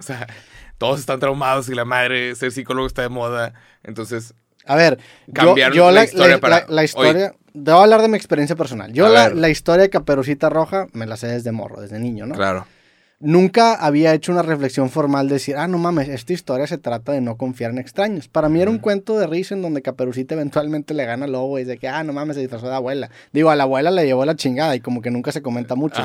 O 0.00 0.02
sea, 0.02 0.26
todos 0.78 1.00
están 1.00 1.20
traumados 1.20 1.68
y 1.68 1.74
la 1.74 1.84
madre, 1.84 2.34
ser 2.34 2.52
psicólogo 2.52 2.86
está 2.86 3.02
de 3.02 3.08
moda. 3.08 3.54
Entonces, 3.82 4.34
A 4.64 4.74
ver, 4.76 4.98
yo, 5.26 5.32
Cambiaron 5.34 5.76
yo 5.76 5.86
la 5.86 5.92
la, 5.92 6.04
historia 6.04 6.34
la- 6.36 6.40
para 6.40 6.60
la- 6.60 6.66
la 6.68 6.84
historia... 6.84 7.34
A 7.68 7.82
hablar 7.82 8.02
de 8.02 8.08
mi 8.08 8.16
experiencia 8.16 8.54
personal. 8.54 8.92
Yo 8.92 9.08
la 9.30 9.48
historia 9.48 9.82
de 9.82 9.90
Caperucita 9.90 10.50
Roja 10.50 10.88
me 10.92 11.06
la 11.06 11.16
sé 11.16 11.28
desde 11.28 11.52
morro, 11.52 11.80
desde 11.80 11.98
niño, 11.98 12.26
¿no? 12.26 12.34
claro. 12.34 12.66
Nunca 13.18 13.72
había 13.72 14.12
hecho 14.12 14.30
una 14.30 14.42
reflexión 14.42 14.90
formal 14.90 15.26
de 15.28 15.36
decir, 15.36 15.56
ah, 15.56 15.66
no 15.66 15.78
mames, 15.78 16.10
esta 16.10 16.34
historia 16.34 16.66
se 16.66 16.76
trata 16.76 17.12
de 17.12 17.22
no 17.22 17.38
confiar 17.38 17.70
en 17.70 17.78
extraños. 17.78 18.28
Para 18.28 18.50
mí 18.50 18.60
era 18.60 18.70
un 18.70 18.78
cuento 18.78 19.18
de 19.18 19.26
risa 19.26 19.54
en 19.54 19.62
donde 19.62 19.80
Caperucita 19.80 20.34
eventualmente 20.34 20.92
le 20.92 21.06
gana 21.06 21.24
al 21.24 21.32
lobo 21.32 21.58
y 21.58 21.64
de 21.64 21.78
que, 21.78 21.88
ah, 21.88 22.04
no 22.04 22.12
mames, 22.12 22.36
se 22.36 22.42
disfrazó 22.42 22.68
de 22.68 22.74
abuela. 22.74 23.08
Digo, 23.32 23.48
a 23.48 23.56
la 23.56 23.62
abuela 23.62 23.90
le 23.90 24.04
llevó 24.04 24.26
la 24.26 24.36
chingada 24.36 24.76
y 24.76 24.80
como 24.80 25.00
que 25.00 25.10
nunca 25.10 25.32
se 25.32 25.40
comenta 25.40 25.74
mucho. 25.74 26.02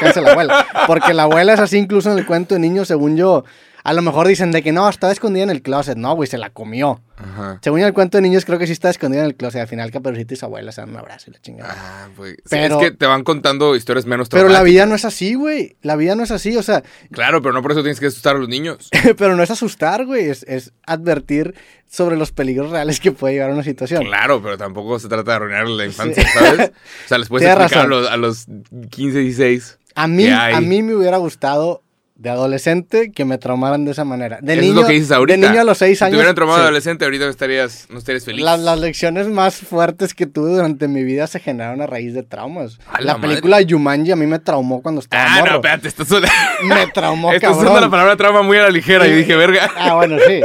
Que 0.00 0.20
la 0.20 0.32
abuela. 0.32 0.66
Porque 0.88 1.14
la 1.14 1.24
abuela 1.24 1.52
es 1.52 1.60
así 1.60 1.78
incluso 1.78 2.10
en 2.10 2.18
el 2.18 2.26
cuento 2.26 2.56
de 2.56 2.60
niños, 2.60 2.88
según 2.88 3.16
yo. 3.16 3.44
A 3.84 3.92
lo 3.92 4.02
mejor 4.02 4.26
dicen 4.26 4.50
de 4.50 4.60
que 4.60 4.72
no, 4.72 4.88
estaba 4.88 5.12
escondida 5.12 5.44
en 5.44 5.50
el 5.50 5.62
closet. 5.62 5.96
No, 5.96 6.16
güey, 6.16 6.28
se 6.28 6.38
la 6.38 6.50
comió. 6.50 7.00
Ajá. 7.18 7.58
Según 7.62 7.80
el 7.80 7.92
cuento 7.92 8.18
de 8.18 8.22
niños 8.22 8.44
creo 8.44 8.58
que 8.58 8.66
sí 8.66 8.72
está 8.72 8.90
escondida 8.90 9.22
en 9.22 9.26
el 9.26 9.34
closet. 9.34 9.60
Al 9.60 9.68
final 9.68 9.90
Caperucita 9.90 10.34
y 10.34 10.36
su 10.36 10.44
abuela 10.44 10.72
se 10.72 10.80
dan 10.80 10.90
un 10.90 10.96
abrazo 10.96 11.30
y 11.30 11.34
la 11.34 11.40
chingada. 11.40 11.74
Ah, 11.76 12.08
sí, 12.16 12.56
es 12.56 12.76
que 12.76 12.90
te 12.92 13.06
van 13.06 13.24
contando 13.24 13.74
historias 13.74 14.06
menos 14.06 14.28
Pero 14.28 14.48
la 14.48 14.62
vida 14.62 14.86
no 14.86 14.94
es 14.94 15.04
así, 15.04 15.34
güey. 15.34 15.76
La 15.82 15.96
vida 15.96 16.14
no 16.14 16.22
es 16.22 16.30
así, 16.30 16.56
o 16.56 16.62
sea, 16.62 16.82
Claro, 17.12 17.42
pero 17.42 17.52
no 17.52 17.62
por 17.62 17.72
eso 17.72 17.82
tienes 17.82 18.00
que 18.00 18.06
asustar 18.06 18.36
a 18.36 18.38
los 18.38 18.48
niños. 18.48 18.88
pero 19.18 19.36
no 19.36 19.42
es 19.42 19.50
asustar, 19.50 20.06
güey, 20.06 20.28
es, 20.28 20.44
es 20.44 20.72
advertir 20.86 21.54
sobre 21.90 22.16
los 22.16 22.32
peligros 22.32 22.70
reales 22.70 23.00
que 23.00 23.12
puede 23.12 23.34
llevar 23.34 23.50
a 23.50 23.54
una 23.54 23.64
situación. 23.64 24.04
Claro, 24.04 24.42
pero 24.42 24.58
tampoco 24.58 24.98
se 24.98 25.08
trata 25.08 25.32
de 25.32 25.36
arruinar 25.36 25.68
la 25.68 25.86
infancia, 25.86 26.24
¿sabes? 26.32 26.70
O 27.04 27.08
sea, 27.08 27.18
les 27.18 27.28
puedes 27.28 27.48
explicar 27.48 27.84
a 27.84 27.86
los, 27.86 28.08
a 28.08 28.16
los 28.16 28.46
15, 28.90 29.18
16. 29.18 29.78
A 29.94 30.06
mí, 30.06 30.28
a 30.28 30.60
mí 30.60 30.82
me 30.82 30.94
hubiera 30.94 31.16
gustado 31.16 31.82
de 32.18 32.30
adolescente 32.30 33.12
que 33.12 33.24
me 33.24 33.38
traumaran 33.38 33.84
de 33.84 33.92
esa 33.92 34.04
manera. 34.04 34.40
De 34.42 34.54
Eso 34.54 34.60
niño, 34.62 34.74
es 34.74 34.80
lo 34.80 34.86
que 34.88 34.92
dices 34.94 35.12
ahorita. 35.12 35.38
De 35.40 35.48
niño 35.48 35.60
a 35.60 35.64
los 35.64 35.78
seis 35.78 35.98
Si 35.98 36.00
te 36.00 36.04
años. 36.06 36.16
hubieran 36.16 36.34
traumado 36.34 36.58
sí. 36.58 36.62
de 36.62 36.66
adolescente, 36.66 37.04
ahorita 37.04 37.24
no 37.26 37.30
estarías, 37.30 37.86
no 37.90 37.98
estarías 37.98 38.24
feliz. 38.24 38.44
Las, 38.44 38.58
las 38.58 38.78
lecciones 38.80 39.28
más 39.28 39.54
fuertes 39.56 40.14
que 40.14 40.26
tuve 40.26 40.50
durante 40.50 40.88
mi 40.88 41.04
vida 41.04 41.28
se 41.28 41.38
generaron 41.38 41.80
a 41.80 41.86
raíz 41.86 42.14
de 42.14 42.24
traumas. 42.24 42.78
A 42.92 43.00
La, 43.00 43.14
la 43.14 43.20
película 43.20 43.58
Jumanji 43.66 44.10
a 44.10 44.16
mí 44.16 44.26
me 44.26 44.40
traumó 44.40 44.82
cuando 44.82 45.00
estaba 45.00 45.24
Ah, 45.26 45.38
morro. 45.38 45.50
no, 45.52 45.56
espérate, 45.58 45.86
estás 45.88 46.10
usando, 46.10 46.26
me 46.64 46.86
traumó, 46.92 47.32
estás 47.32 47.50
cabrón. 47.50 47.64
usando 47.66 47.80
la 47.82 47.90
palabra 47.90 48.16
trauma 48.16 48.42
muy 48.42 48.56
a 48.58 48.62
la 48.64 48.70
ligera. 48.70 49.06
Y 49.06 49.12
dije, 49.12 49.36
verga. 49.36 49.70
Ah, 49.76 49.94
bueno, 49.94 50.16
sí. 50.26 50.40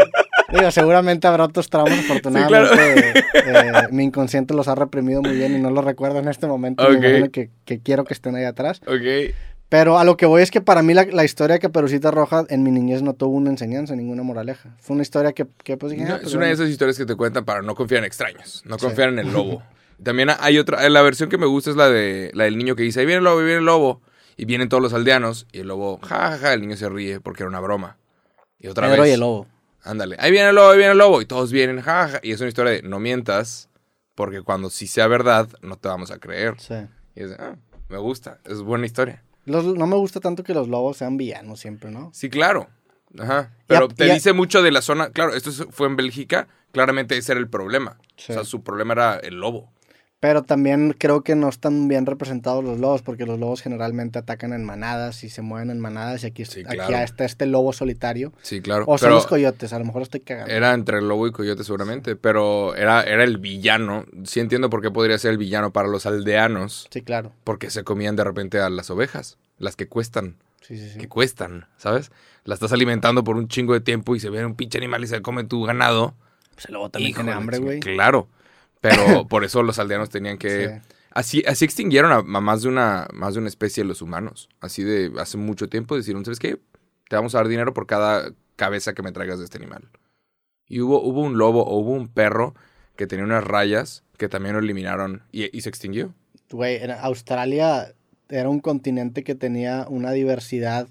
Digo, 0.54 0.70
seguramente 0.70 1.26
habrá 1.28 1.46
otros 1.46 1.72
traumas, 1.72 1.98
afortunadamente. 2.00 3.20
eh, 3.34 3.88
mi 3.90 4.04
inconsciente 4.04 4.54
los 4.54 4.68
ha 4.68 4.76
reprimido 4.76 5.24
muy 5.24 5.36
bien 5.36 5.56
y 5.56 5.60
no 5.60 5.72
los 5.72 5.84
recuerdo 5.84 6.20
en 6.20 6.28
este 6.28 6.46
momento. 6.46 6.88
Me 6.88 6.98
Ok. 6.98 7.04
imagino 7.04 7.32
que, 7.32 7.50
que 7.66 7.80
quiero 7.80 8.04
que 8.06 8.14
estén 8.14 8.36
ahí 8.36 8.44
atrás. 8.44 8.80
Ok. 8.86 9.34
Pero 9.74 9.98
a 9.98 10.04
lo 10.04 10.18
que 10.18 10.28
voy 10.28 10.44
es 10.44 10.52
que 10.52 10.62
para 10.62 10.84
mí 10.84 10.94
la, 10.94 11.04
la 11.04 11.26
historia 11.26 11.56
de 11.56 11.60
Caperucita 11.60 12.12
Roja 12.12 12.46
en 12.50 12.62
mi 12.62 12.70
niñez 12.70 13.02
no 13.02 13.16
tuvo 13.16 13.36
una 13.38 13.50
enseñanza, 13.50 13.96
ninguna 13.96 14.22
moraleja. 14.22 14.70
Fue 14.80 14.94
una 14.94 15.02
historia 15.02 15.34
que, 15.34 15.48
que 15.64 15.78
pues 15.78 15.94
dije, 15.94 16.06
No, 16.06 16.14
ah, 16.14 16.18
es 16.18 16.22
pues, 16.22 16.36
una 16.36 16.46
de 16.46 16.52
esas 16.52 16.70
historias 16.70 16.96
que 16.96 17.08
te 17.08 17.16
cuentan 17.16 17.44
para 17.44 17.64
no 17.64 17.74
confiar 17.74 17.98
en 17.98 18.06
extraños, 18.06 18.62
no 18.66 18.78
Sí. 18.78 18.86
confiar 18.86 19.10
en 19.10 19.18
el 19.18 19.34
lobo. 19.34 19.64
También 20.04 20.30
hay 20.40 20.60
otra, 20.60 20.88
la 20.90 21.02
versión 21.02 21.28
que 21.28 21.40
me 21.40 21.48
gusta 21.48 21.72
es 21.72 21.76
la 21.76 21.90
de 21.90 22.30
la 22.36 22.44
del 22.44 22.56
niño 22.56 22.76
que 22.76 22.84
dice, 22.84 23.00
ahí 23.00 23.08
viene 23.08 23.18
el 23.18 23.24
lobo, 23.24 23.40
ahí 23.40 23.46
viene 23.46 23.60
el 23.62 23.66
lobo. 23.66 24.04
Y 24.38 24.46
vienen 24.46 24.70
todos 24.70 24.84
los 24.84 24.94
aldeanos 24.94 25.48
y 25.52 25.62
el 25.62 25.70
lobo, 25.70 25.98
ja, 26.04 26.30
ja, 26.30 26.38
ja, 26.38 26.54
el 26.54 26.62
niño 26.62 26.78
se 26.78 26.88
ríe 26.88 27.20
porque 27.20 27.42
era 27.42 27.50
una 27.50 27.60
broma. 27.60 27.98
Y 28.60 28.68
otra 28.68 28.88
Pedro 28.90 29.02
vez, 29.02 29.10
y 29.10 29.14
el 29.16 29.22
lobo. 29.22 29.48
ándale, 29.82 30.18
ahí 30.20 30.30
viene 30.30 30.50
el 30.50 30.56
lobo, 30.56 30.70
ahí 30.70 30.78
viene 30.78 30.92
el 30.92 31.00
lobo. 31.00 31.20
Y 31.20 31.26
todos 31.26 31.52
vienen, 31.52 31.82
ja, 31.82 32.10
ja. 32.10 32.20
Y 32.22 32.32
es 32.32 32.40
una 32.42 32.50
historia 32.50 32.74
de 32.74 32.84
no 32.84 33.00
mientas 33.00 33.70
porque 34.14 34.44
cuando 34.44 34.70
sí 34.70 34.86
sea 34.86 35.08
verdad 35.08 35.48
no 35.64 35.78
te 35.78 35.88
vamos 35.88 36.12
a 36.12 36.20
creer. 36.20 36.60
Sí. 36.60 36.76
Y 37.16 37.24
es 37.24 37.30
de, 37.32 37.38
ah, 37.40 37.56
me 37.90 37.98
gusta, 37.98 38.38
es 38.46 38.62
buena 38.62 38.86
historia. 38.86 39.24
Los- 39.46 39.66
no 39.76 39.88
me 39.88 39.96
gusta 39.96 40.20
tanto 40.20 40.44
que 40.44 40.54
los 40.54 40.68
lobos 40.68 40.98
sean 40.98 41.18
villanos 41.18 41.60
siempre, 41.60 41.92
¿no? 41.92 42.10
Sí, 42.14 42.30
claro. 42.30 42.70
Ajá. 43.20 43.52
Pero 43.68 43.88
te 43.90 44.06
dice 44.14 44.34
mucho 44.34 44.62
de 44.64 44.72
la 44.72 44.82
zona. 44.82 45.10
Claro, 45.12 45.36
esto 45.36 45.50
es- 45.52 45.66
fue 45.70 45.88
en 45.88 45.96
Bélgica. 45.96 46.48
Claramente 46.72 47.16
ese 47.18 47.34
era 47.34 47.40
el 47.40 47.48
problema. 47.50 47.98
Sí. 48.18 48.32
O 48.32 48.36
sea, 48.36 48.44
su 48.46 48.64
problema 48.64 48.94
era 48.94 49.16
el 49.18 49.36
lobo. 49.40 49.72
Pero 50.24 50.42
también 50.42 50.96
creo 50.98 51.22
que 51.22 51.36
no 51.36 51.50
están 51.50 51.90
bien 51.90 52.06
representados 52.06 52.64
los 52.64 52.80
lobos, 52.80 53.02
porque 53.02 53.26
los 53.26 53.38
lobos 53.38 53.62
generalmente 53.62 54.20
atacan 54.20 54.54
en 54.54 54.64
manadas 54.64 55.26
y 55.26 55.30
se 55.30 55.42
mueven 55.42 55.70
en 55.70 55.82
manadas. 55.82 56.24
Y 56.24 56.28
aquí, 56.28 56.46
Sí, 56.46 56.64
aquí 56.66 56.94
está 56.94 57.26
este 57.26 57.46
lobo 57.46 57.74
solitario. 57.74 58.32
Sí, 58.42 58.62
claro. 58.62 58.86
O 58.88 58.98
son 58.98 59.08
pero 59.08 59.16
los 59.16 59.28
coyotes, 59.28 59.74
a 59.74 59.80
lo 59.80 59.84
mejor 59.84 60.02
estoy 60.02 60.22
cagando. 60.22 60.50
era 60.50 60.74
entre 60.76 61.00
el 61.00 61.10
lobo 61.10 61.28
y 61.28 61.34
coyote 61.34 61.66
seguramente. 61.66 62.16
Pero 62.16 62.74
era, 62.78 63.02
era 63.04 63.26
el 63.26 63.38
villano. 63.38 64.06
Sí 64.24 64.40
entiendo 64.40 64.70
por 64.70 64.82
qué 64.82 64.92
podría 64.92 65.18
ser 65.18 65.32
el 65.32 65.38
villano 65.38 65.74
para 65.74 65.90
los 65.90 66.06
aldeanos. 66.06 66.88
Sí, 66.90 67.02
claro. 67.02 67.34
Porque 67.44 67.70
se 67.70 67.84
comían 67.84 68.16
de 68.16 68.24
repente 68.24 68.62
a 68.62 68.70
las 68.70 68.90
ovejas. 68.92 69.38
Las 69.58 69.76
que 69.76 69.90
cuestan. 69.90 70.38
Sí, 70.62 70.78
sí, 70.78 70.90
sí. 70.92 71.00
Que 71.00 71.10
cuestan, 71.10 71.68
¿sabes? 71.76 72.14
Las 72.46 72.60
estás 72.60 72.72
alimentando 72.72 73.26
por 73.26 73.36
un 73.36 73.50
chingo 73.50 73.74
de 73.74 73.82
tiempo 73.82 74.16
y 74.16 74.22
se 74.22 74.30
ve 74.30 74.46
un 74.46 74.56
pinche 74.56 74.78
animal 74.78 75.04
y 75.04 75.08
se 75.08 75.22
come 75.22 75.44
tu 75.44 75.64
ganado. 75.64 76.16
El 76.66 76.76
lobo 76.76 76.90
también 76.90 77.10
Hijo 77.10 77.18
tiene 77.18 77.32
de 77.32 77.38
hambre, 77.38 77.58
güey. 77.58 77.80
Claro. 77.82 78.30
Pero 78.84 79.28
por 79.28 79.44
eso 79.44 79.64
los 79.64 79.80
aldeanos 79.80 80.12
tenían 80.12 80.38
que... 80.38 80.68
Sí. 80.68 80.96
Así, 81.16 81.44
así 81.48 81.64
extinguieron 81.66 82.12
a, 82.12 82.18
a 82.18 82.42
más, 82.42 82.62
de 82.64 82.70
una, 82.70 83.08
más 83.14 83.34
de 83.34 83.40
una 83.40 83.48
especie 83.50 83.84
de 83.84 83.88
los 83.88 84.02
humanos. 84.02 84.50
Así 84.60 84.84
de 84.84 85.12
hace 85.20 85.38
mucho 85.38 85.70
tiempo 85.70 85.96
decieron, 85.96 86.26
¿sabes 86.26 86.40
qué? 86.40 86.60
Te 87.10 87.16
vamos 87.16 87.34
a 87.34 87.38
dar 87.40 87.48
dinero 87.48 87.74
por 87.74 87.86
cada 87.88 88.34
cabeza 88.56 88.94
que 88.94 89.04
me 89.04 89.12
traigas 89.12 89.40
de 89.40 89.46
este 89.46 89.58
animal. 89.58 89.90
Y 90.68 90.82
hubo, 90.82 91.02
hubo 91.04 91.22
un 91.22 91.38
lobo 91.38 91.64
o 91.66 91.78
hubo 91.80 91.92
un 91.92 92.08
perro 92.08 92.56
que 92.96 93.06
tenía 93.08 93.26
unas 93.26 93.44
rayas 93.44 94.04
que 94.18 94.28
también 94.30 94.54
lo 94.54 94.60
eliminaron 94.60 95.24
y, 95.32 95.56
y 95.56 95.62
se 95.62 95.70
extinguió. 95.70 96.14
Güey, 96.52 96.76
era- 96.78 97.02
Australia 97.02 97.94
era 98.30 98.50
un 98.50 98.60
continente 98.60 99.24
que 99.24 99.36
tenía 99.36 99.86
una 99.90 100.12
diversidad 100.12 100.88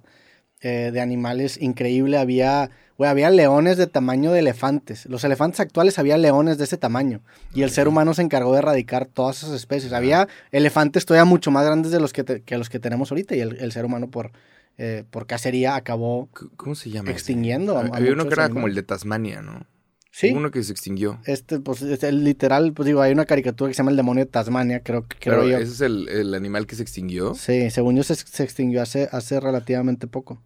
eh, 0.60 0.90
de 0.92 1.00
animales 1.00 1.60
increíble. 1.60 2.16
Había, 2.18 2.70
güey, 2.98 3.10
había 3.10 3.30
leones 3.30 3.76
de 3.76 3.86
tamaño 3.86 4.32
de 4.32 4.40
elefantes. 4.40 5.06
Los 5.06 5.24
elefantes 5.24 5.60
actuales 5.60 5.98
había 5.98 6.16
leones 6.18 6.58
de 6.58 6.64
ese 6.64 6.76
tamaño. 6.76 7.20
Y 7.54 7.62
el 7.62 7.70
ser 7.70 7.88
humano 7.88 8.14
se 8.14 8.22
encargó 8.22 8.52
de 8.52 8.58
erradicar 8.58 9.06
todas 9.06 9.38
esas 9.42 9.52
especies. 9.54 9.92
Había 9.92 10.28
elefantes 10.50 11.04
todavía 11.06 11.24
mucho 11.24 11.50
más 11.50 11.64
grandes 11.64 11.92
de 11.92 12.00
los 12.00 12.12
que, 12.12 12.24
te- 12.24 12.42
que 12.42 12.58
los 12.58 12.68
que 12.68 12.78
tenemos 12.78 13.10
ahorita. 13.10 13.34
Y 13.36 13.40
el, 13.40 13.56
el 13.56 13.72
ser 13.72 13.84
humano 13.84 14.10
por, 14.10 14.32
eh, 14.78 15.04
por 15.10 15.26
cacería 15.26 15.74
acabó 15.76 16.28
¿Cómo 16.56 16.74
se 16.74 16.90
llama? 16.90 17.10
extinguiendo. 17.10 17.76
a- 17.78 17.82
a 17.82 17.86
Había 17.96 18.12
uno 18.12 18.26
que 18.26 18.34
era 18.34 18.48
como 18.48 18.66
el 18.66 18.74
de 18.74 18.82
Tasmania, 18.82 19.42
¿no? 19.42 19.66
Sí. 20.14 20.30
Hubo 20.30 20.40
Uno 20.40 20.50
que 20.50 20.62
se 20.62 20.72
extinguió. 20.72 21.18
Este, 21.24 21.58
pues, 21.58 21.80
es 21.80 22.02
el 22.02 22.22
literal, 22.22 22.74
pues 22.74 22.86
digo, 22.86 23.00
hay 23.00 23.12
una 23.12 23.24
caricatura 23.24 23.68
que 23.70 23.74
se 23.74 23.78
llama 23.78 23.92
El 23.92 23.96
demonio 23.96 24.26
de 24.26 24.30
Tasmania, 24.30 24.82
creo 24.82 25.06
que 25.08 25.16
creo 25.18 25.36
Pero 25.40 25.48
yo. 25.48 25.56
ese 25.56 25.72
es 25.72 25.80
el, 25.80 26.06
el 26.10 26.34
animal 26.34 26.66
que 26.66 26.74
se 26.76 26.82
extinguió. 26.82 27.34
Sí, 27.34 27.70
según 27.70 27.96
yo 27.96 28.02
se, 28.02 28.14
se 28.16 28.42
extinguió 28.44 28.82
hace, 28.82 29.08
hace 29.10 29.40
relativamente 29.40 30.06
poco. 30.06 30.42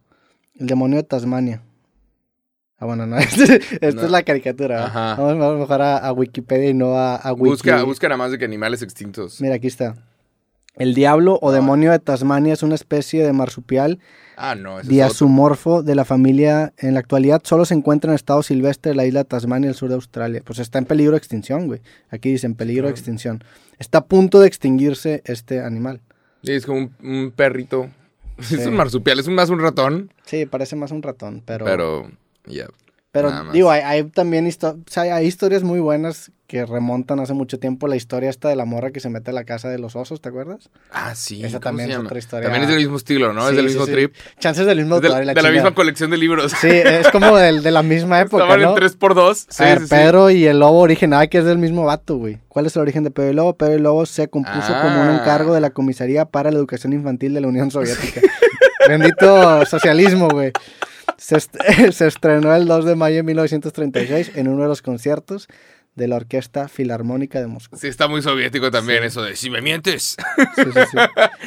El 0.54 0.68
demonio 0.68 0.98
de 0.98 1.02
Tasmania. 1.02 1.62
Ah, 2.78 2.84
bueno, 2.86 3.06
no, 3.06 3.16
esta 3.18 3.44
No. 3.92 4.02
es 4.02 4.10
la 4.10 4.22
caricatura. 4.22 4.86
Ajá. 4.86 5.14
Vamos, 5.16 5.38
vamos 5.38 5.60
mejor 5.60 5.82
a, 5.82 5.96
a 5.98 6.12
Wikipedia 6.12 6.68
y 6.70 6.74
no 6.74 6.96
a, 6.98 7.16
a 7.16 7.32
Wiki. 7.32 7.48
Busca, 7.50 7.82
busca 7.84 8.08
nada 8.08 8.18
más 8.18 8.30
de 8.32 8.38
que 8.38 8.44
animales 8.44 8.82
extintos. 8.82 9.40
Mira, 9.40 9.54
aquí 9.54 9.66
está. 9.66 9.94
El 10.74 10.92
diablo 10.94 11.38
o 11.40 11.48
Ah. 11.50 11.54
demonio 11.54 11.90
de 11.90 11.98
Tasmania 11.98 12.52
es 12.52 12.62
una 12.62 12.74
especie 12.74 13.24
de 13.24 13.32
marsupial 13.32 13.98
Ah, 14.36 14.54
no, 14.54 14.82
diazumorfo 14.82 15.82
de 15.82 15.94
la 15.94 16.04
familia. 16.04 16.74
En 16.76 16.92
la 16.92 17.00
actualidad 17.00 17.40
solo 17.44 17.64
se 17.64 17.72
encuentra 17.72 18.10
en 18.10 18.12
el 18.12 18.16
estado 18.16 18.42
silvestre 18.42 18.90
de 18.90 18.96
la 18.96 19.06
isla 19.06 19.20
de 19.20 19.24
Tasmania, 19.24 19.70
el 19.70 19.74
sur 19.74 19.88
de 19.88 19.94
Australia. 19.94 20.42
Pues 20.44 20.58
está 20.58 20.78
en 20.78 20.84
peligro 20.84 21.12
de 21.12 21.18
extinción, 21.18 21.68
güey. 21.68 21.80
Aquí 22.10 22.30
dice 22.30 22.46
en 22.46 22.54
peligro 22.54 22.88
de 22.88 22.90
extinción. 22.92 23.42
Está 23.78 23.98
a 23.98 24.04
punto 24.04 24.38
de 24.40 24.48
extinguirse 24.48 25.22
este 25.24 25.60
animal. 25.60 26.02
Sí, 26.42 26.52
es 26.52 26.66
como 26.66 26.78
un, 26.80 26.92
un 27.02 27.30
perrito. 27.34 27.88
Es 28.38 28.66
un 28.66 28.74
marsupial, 28.74 29.18
es 29.18 29.26
un- 29.28 29.34
más 29.34 29.48
un 29.48 29.60
ratón. 29.60 30.12
Sí, 30.26 30.44
parece 30.44 30.76
más 30.76 30.90
un 30.90 31.02
ratón, 31.02 31.42
pero... 31.46 31.64
Pero, 31.64 32.10
Pero 33.12 33.32
digo, 33.50 33.70
hay, 33.70 33.80
hay 33.80 34.02
también 34.04 34.46
histo- 34.46 34.76
o 34.78 34.90
sea, 34.90 35.04
hay 35.14 35.26
historias 35.26 35.62
muy 35.62 35.80
buenas 35.80 36.30
que 36.46 36.66
remontan 36.66 37.18
hace 37.18 37.32
mucho 37.32 37.58
tiempo. 37.58 37.88
La 37.88 37.96
historia 37.96 38.28
esta 38.28 38.50
de 38.50 38.56
la 38.56 38.66
morra 38.66 38.90
que 38.90 39.00
se 39.00 39.08
mete 39.08 39.30
a 39.30 39.32
la 39.34 39.44
casa 39.44 39.70
de 39.70 39.78
los 39.78 39.96
osos, 39.96 40.20
¿te 40.20 40.28
acuerdas? 40.28 40.68
Ah, 40.92 41.14
sí. 41.14 41.42
Esa 41.42 41.52
¿cómo 41.58 41.60
también 41.78 41.90
es 41.92 41.96
otra 41.96 42.18
historia. 42.18 42.42
También 42.50 42.64
es 42.64 42.68
del 42.68 42.76
mismo 42.78 42.98
estilo, 42.98 43.32
¿no? 43.32 43.48
es 43.48 43.56
del 43.56 43.64
sí, 43.68 43.72
mismo 43.72 43.86
sí. 43.86 43.92
trip. 43.92 44.14
Chances 44.38 44.66
del 44.66 44.78
mismo 44.80 44.96
autor 44.96 45.24
de 45.24 45.34
la 45.42 45.50
misma 45.50 45.74
colección 45.74 46.10
de 46.10 46.18
libros. 46.18 46.52
Sí, 46.60 46.68
es 46.68 47.08
como 47.08 47.34
del- 47.38 47.62
de 47.62 47.70
la 47.70 47.82
misma 47.82 48.20
época, 48.20 48.42
Estaban 48.44 48.60
¿no? 48.62 48.76
en 48.76 48.82
3x2. 48.84 49.46
Sí, 49.48 49.62
a 49.62 49.66
ver. 49.66 49.88
Pedro 49.88 50.28
y 50.30 50.44
el 50.44 50.58
Lobo 50.58 50.80
original, 50.80 51.26
que 51.30 51.38
es 51.38 51.44
del 51.46 51.56
mismo 51.56 51.86
vato, 51.86 52.18
güey. 52.18 52.38
¿Cuál 52.48 52.66
es 52.66 52.76
el 52.76 52.82
origen 52.82 53.02
de 53.02 53.10
Pedro 53.10 53.28
y 53.28 53.30
el 53.30 53.36
Lobo? 53.36 53.56
Pedro 53.56 53.72
y 53.72 53.76
el 53.76 53.82
Lobo 53.82 54.04
se 54.04 54.28
compuso 54.28 54.74
como 54.82 55.00
un 55.00 55.08
Ah. 55.08 55.18
encargo 55.22 55.54
de 55.54 55.62
la 55.62 55.70
Comisaría 55.70 56.26
para 56.26 56.50
la 56.50 56.58
Educación 56.58 56.92
Infantil 56.92 57.32
de 57.32 57.40
la 57.40 57.48
Unión 57.48 57.70
Soviética. 57.70 58.20
Bendito 58.88 59.64
socialismo, 59.64 60.28
güey. 60.28 60.52
Se, 61.18 61.36
est- 61.36 61.56
se 61.92 62.06
estrenó 62.06 62.54
el 62.54 62.66
2 62.66 62.84
de 62.84 62.94
mayo 62.96 63.16
de 63.16 63.22
1936 63.22 64.32
en 64.36 64.48
uno 64.48 64.62
de 64.62 64.68
los 64.68 64.82
conciertos 64.82 65.48
de 65.94 66.08
la 66.08 66.16
Orquesta 66.16 66.68
Filarmónica 66.68 67.40
de 67.40 67.46
Moscú. 67.46 67.76
Sí, 67.78 67.86
está 67.88 68.06
muy 68.06 68.20
soviético 68.22 68.70
también 68.70 69.02
eso 69.02 69.22
de 69.22 69.34
si 69.34 69.48
me 69.48 69.62
mientes. 69.62 70.16
Sí, 70.56 70.62
sí, 70.64 70.80
sí. 70.90 70.98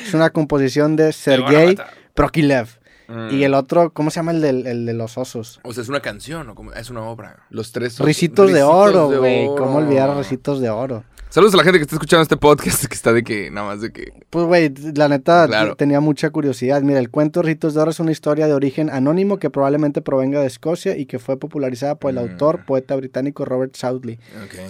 Es 0.08 0.14
una 0.14 0.32
composición 0.32 0.96
de 0.96 1.14
Sergei. 1.14 1.78
Prokilev. 2.16 2.68
Mm. 3.08 3.30
Y 3.34 3.44
el 3.44 3.54
otro, 3.56 3.92
¿cómo 3.92 4.12
se 4.12 4.18
llama 4.18 4.32
el, 4.32 4.42
del, 4.42 4.68
el 4.68 4.86
de 4.86 4.94
los 4.94 5.18
osos? 5.18 5.60
O 5.64 5.74
sea, 5.74 5.82
es 5.82 5.90
una 5.90 6.00
canción 6.00 6.50
o 6.50 6.56
como- 6.56 6.74
es 6.74 6.90
una 6.92 7.02
obra. 7.04 7.46
Los 7.50 7.72
tres 7.72 7.94
son- 7.94 8.06
Ricitos 8.06 8.52
de 8.52 8.62
oro, 8.64 9.10
de 9.10 9.18
güey. 9.18 9.46
¿Cómo 9.58 9.78
olvidar 9.78 10.16
Ricitos 10.16 10.60
de 10.62 10.70
oro? 10.70 11.04
Saludos 11.30 11.54
a 11.54 11.58
la 11.58 11.64
gente 11.64 11.78
que 11.78 11.84
está 11.84 11.96
escuchando 11.96 12.24
este 12.24 12.38
podcast 12.38 12.86
que 12.88 12.96
está 12.96 13.14
de 13.14 13.24
que, 13.24 13.52
nada 13.52 13.68
más 13.68 13.82
de 13.82 13.92
que. 13.92 14.12
Pues, 14.32 14.46
güey, 14.48 14.74
la 14.96 15.08
neta 15.10 15.46
Claro. 15.46 15.76
tenía 15.76 16.00
mucha 16.00 16.32
curiosidad. 16.32 16.82
Mira, 16.82 16.98
el 17.00 17.12
cuento 17.12 17.44
Ritos 17.44 17.76
de 17.76 17.82
Oro 17.82 17.92
es 17.92 18.00
una 18.00 18.12
historia 18.12 18.48
de 18.48 18.54
origen 18.54 18.90
anónimo 18.90 19.38
que 19.38 19.52
probablemente 19.52 20.02
provenga 20.02 20.42
de 20.42 20.48
Escocia 20.48 20.98
y 20.98 21.06
que 21.06 21.20
fue 21.20 21.38
popularizada 21.38 21.96
por 21.96 22.10
el 22.10 22.16
Mm. 22.16 22.20
autor, 22.32 22.66
poeta 22.66 22.96
británico 22.96 23.46
Robert 23.46 23.76
Southey. 23.76 24.20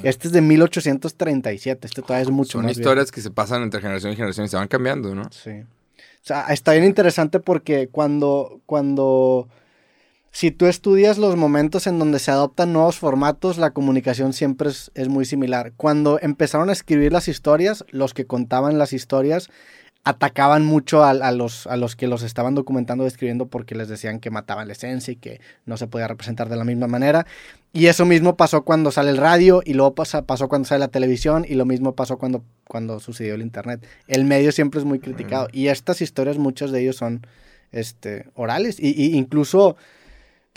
Este 0.04 0.28
es 0.28 0.34
de 0.34 0.42
1837, 0.42 1.88
este 1.88 2.02
todavía 2.02 2.24
es 2.24 2.30
mucho 2.30 2.54
Son 2.58 2.64
más 2.66 2.74
historias 2.78 3.10
que 3.12 3.22
se 3.22 3.32
pasan 3.32 3.64
entre 3.64 3.80
generación 3.80 4.12
y 4.12 4.16
generación 4.18 4.46
y 4.46 4.50
se 4.50 4.58
van 4.58 4.68
cambiando, 4.68 5.16
¿no? 5.16 5.24
Sí. 5.32 5.52
O 5.52 6.22
sea, 6.30 6.42
está 6.50 6.74
bien 6.74 6.84
interesante 6.84 7.40
porque 7.40 7.88
cuando, 7.88 8.60
cuando, 8.66 9.48
si 10.32 10.52
tú 10.52 10.68
estudias 10.68 11.18
los 11.18 11.36
momentos 11.36 11.88
en 11.88 12.00
donde 12.00 12.20
se 12.20 12.32
adoptan 12.32 12.74
nuevos 12.74 12.98
formatos, 12.98 13.58
la 13.58 13.72
comunicación 13.72 14.34
siempre 14.34 14.70
es, 14.70 14.92
es 14.94 15.10
muy 15.10 15.26
similar. 15.26 15.74
Cuando 15.76 16.20
empezaron 16.22 16.70
a 16.70 16.74
escribir 16.74 17.12
las 17.12 17.28
historias, 17.28 17.84
los 17.90 18.14
que 18.14 18.26
contaban 18.26 18.78
las 18.78 18.94
historias 18.94 19.50
atacaban 20.04 20.66
mucho 20.66 21.04
a, 21.04 21.10
a 21.12 21.32
los, 21.32 21.68
a 21.68 21.76
los 21.76 21.96
que 21.96 22.08
los 22.08 22.24
estaban 22.24 22.56
documentando 22.56 23.04
o 23.04 23.08
escribiendo 23.08 23.48
porque 23.48 23.76
les 23.76 23.90
decían 23.90 24.20
que 24.20 24.32
mataban 24.32 24.68
la 24.68 24.74
esencia 24.74 25.12
y 25.12 25.18
que 25.18 25.42
no 25.66 25.78
se 25.78 25.88
podía 25.88 26.08
representar 26.08 26.50
de 26.50 26.56
la 26.56 26.64
misma 26.64 26.88
manera. 26.88 27.26
Y 27.74 27.88
eso 27.88 28.06
mismo 28.06 28.38
pasó 28.38 28.64
cuando 28.64 28.92
sale 28.92 29.12
el 29.12 29.18
radio 29.18 29.62
y 29.64 29.74
luego 29.74 29.94
pasa, 29.96 30.24
pasó 30.24 30.48
cuando 30.48 30.68
sale 30.68 30.80
la 30.80 30.88
televisión 30.88 31.46
y 31.48 31.56
lo 31.56 31.66
mismo 31.66 31.96
pasó 31.96 32.18
cuando, 32.18 32.44
cuando 32.68 33.00
sucedió 33.00 33.36
el 33.36 33.42
internet. 33.42 33.86
El 34.08 34.26
medio 34.26 34.52
siempre 34.52 34.80
es 34.80 34.86
muy 34.86 35.00
criticado 35.00 35.48
y 35.52 35.68
estas 35.68 36.02
historias, 36.02 36.38
muchos 36.38 36.72
de 36.72 36.82
ellos 36.82 36.96
son 36.96 37.28
este, 37.72 38.26
orales 38.36 38.80
y 38.80 39.16
incluso, 39.16 39.76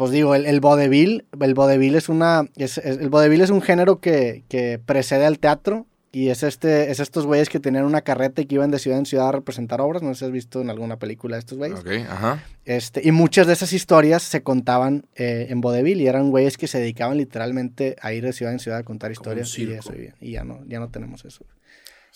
pues 0.02 0.10
digo, 0.12 0.34
el, 0.34 0.46
el 0.46 0.58
vodevil, 0.60 1.26
el 1.40 1.54
vodevil 1.54 1.94
es 1.94 2.08
una, 2.08 2.48
es, 2.56 2.78
es- 2.78 2.98
el 2.98 3.08
vodevil 3.08 3.40
es 3.40 3.50
un 3.50 3.62
género 3.62 4.00
que, 4.00 4.42
que 4.48 4.80
precede 4.84 5.24
al 5.26 5.38
teatro 5.38 5.86
y 6.10 6.28
es 6.28 6.42
este, 6.42 6.90
es 6.90 6.98
estos 7.00 7.24
güeyes 7.24 7.48
que 7.48 7.60
tenían 7.60 7.84
una 7.84 8.00
carreta 8.02 8.42
y 8.42 8.46
que 8.46 8.56
iban 8.56 8.70
de 8.72 8.78
ciudad 8.78 8.98
en 8.98 9.06
ciudad 9.06 9.28
a 9.28 9.32
representar 9.32 9.80
obras, 9.80 10.02
no 10.02 10.12
sé 10.12 10.18
si 10.18 10.24
has 10.26 10.32
visto 10.32 10.60
en 10.60 10.70
alguna 10.70 10.98
película 10.98 11.36
de 11.36 11.40
estos 11.40 11.56
güeyes. 11.56 11.78
Ajá. 12.08 12.42
Este, 12.64 13.00
y 13.06 13.12
muchas 13.12 13.46
de 13.46 13.52
esas 13.52 13.72
historias 13.72 14.22
se 14.24 14.42
contaban 14.42 15.06
eh, 15.14 15.46
en 15.50 15.60
vodevil 15.60 16.00
y 16.00 16.06
eran 16.08 16.30
güeyes 16.30 16.58
que 16.58 16.66
se 16.66 16.78
dedicaban 16.80 17.16
literalmente 17.16 17.96
a 18.02 18.12
ir 18.12 18.24
de 18.24 18.32
ciudad 18.32 18.52
en 18.52 18.58
ciudad 18.58 18.80
a 18.80 18.82
contar 18.82 19.10
historias 19.12 19.48
y, 19.58 19.72
eso, 19.72 19.94
y, 19.94 20.28
y 20.28 20.32
ya 20.32 20.44
no, 20.44 20.60
ya 20.66 20.80
no 20.80 20.88
tenemos 20.90 21.24
eso. 21.24 21.46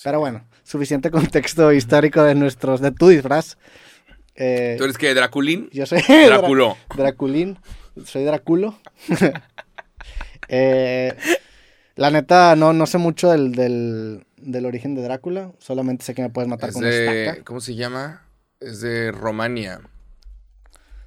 Pero 0.05 0.21
bueno, 0.21 0.45
suficiente 0.63 1.11
contexto 1.11 1.73
histórico 1.73 2.23
de 2.23 2.35
nuestros, 2.35 2.81
de 2.83 2.91
tu 2.91 3.09
disfraz. 3.09 3.57
Eh, 4.37 4.75
¿Tú 4.79 4.85
eres 4.85 4.99
qué? 4.99 5.15
¿Draculín? 5.15 5.69
yo 5.73 5.87
soy 5.87 6.01
Dráculo. 6.27 6.77
Draculín, 6.97 7.59
soy 8.05 8.25
Draculo. 8.25 8.79
Eh, 10.49 11.13
la 11.97 12.11
neta, 12.13 12.55
no, 12.55 12.73
no 12.73 12.87
sé 12.87 12.99
mucho 12.99 13.31
del, 13.33 13.51
del, 13.53 14.27
del 14.37 14.65
origen 14.67 14.95
de 14.95 15.03
Drácula, 15.03 15.51
solamente 15.59 16.05
sé 16.05 16.15
que 16.15 16.23
me 16.23 16.31
puedes 16.31 16.49
matar 16.49 16.69
Es 16.69 16.75
con 16.75 16.85
una 16.85 16.93
de. 16.95 17.25
estaca. 17.25 17.45
¿Cómo 17.45 17.61
se 17.61 17.75
llama? 17.75 18.23
Es 18.61 18.81
de 18.81 19.11
Romania. 19.11 19.81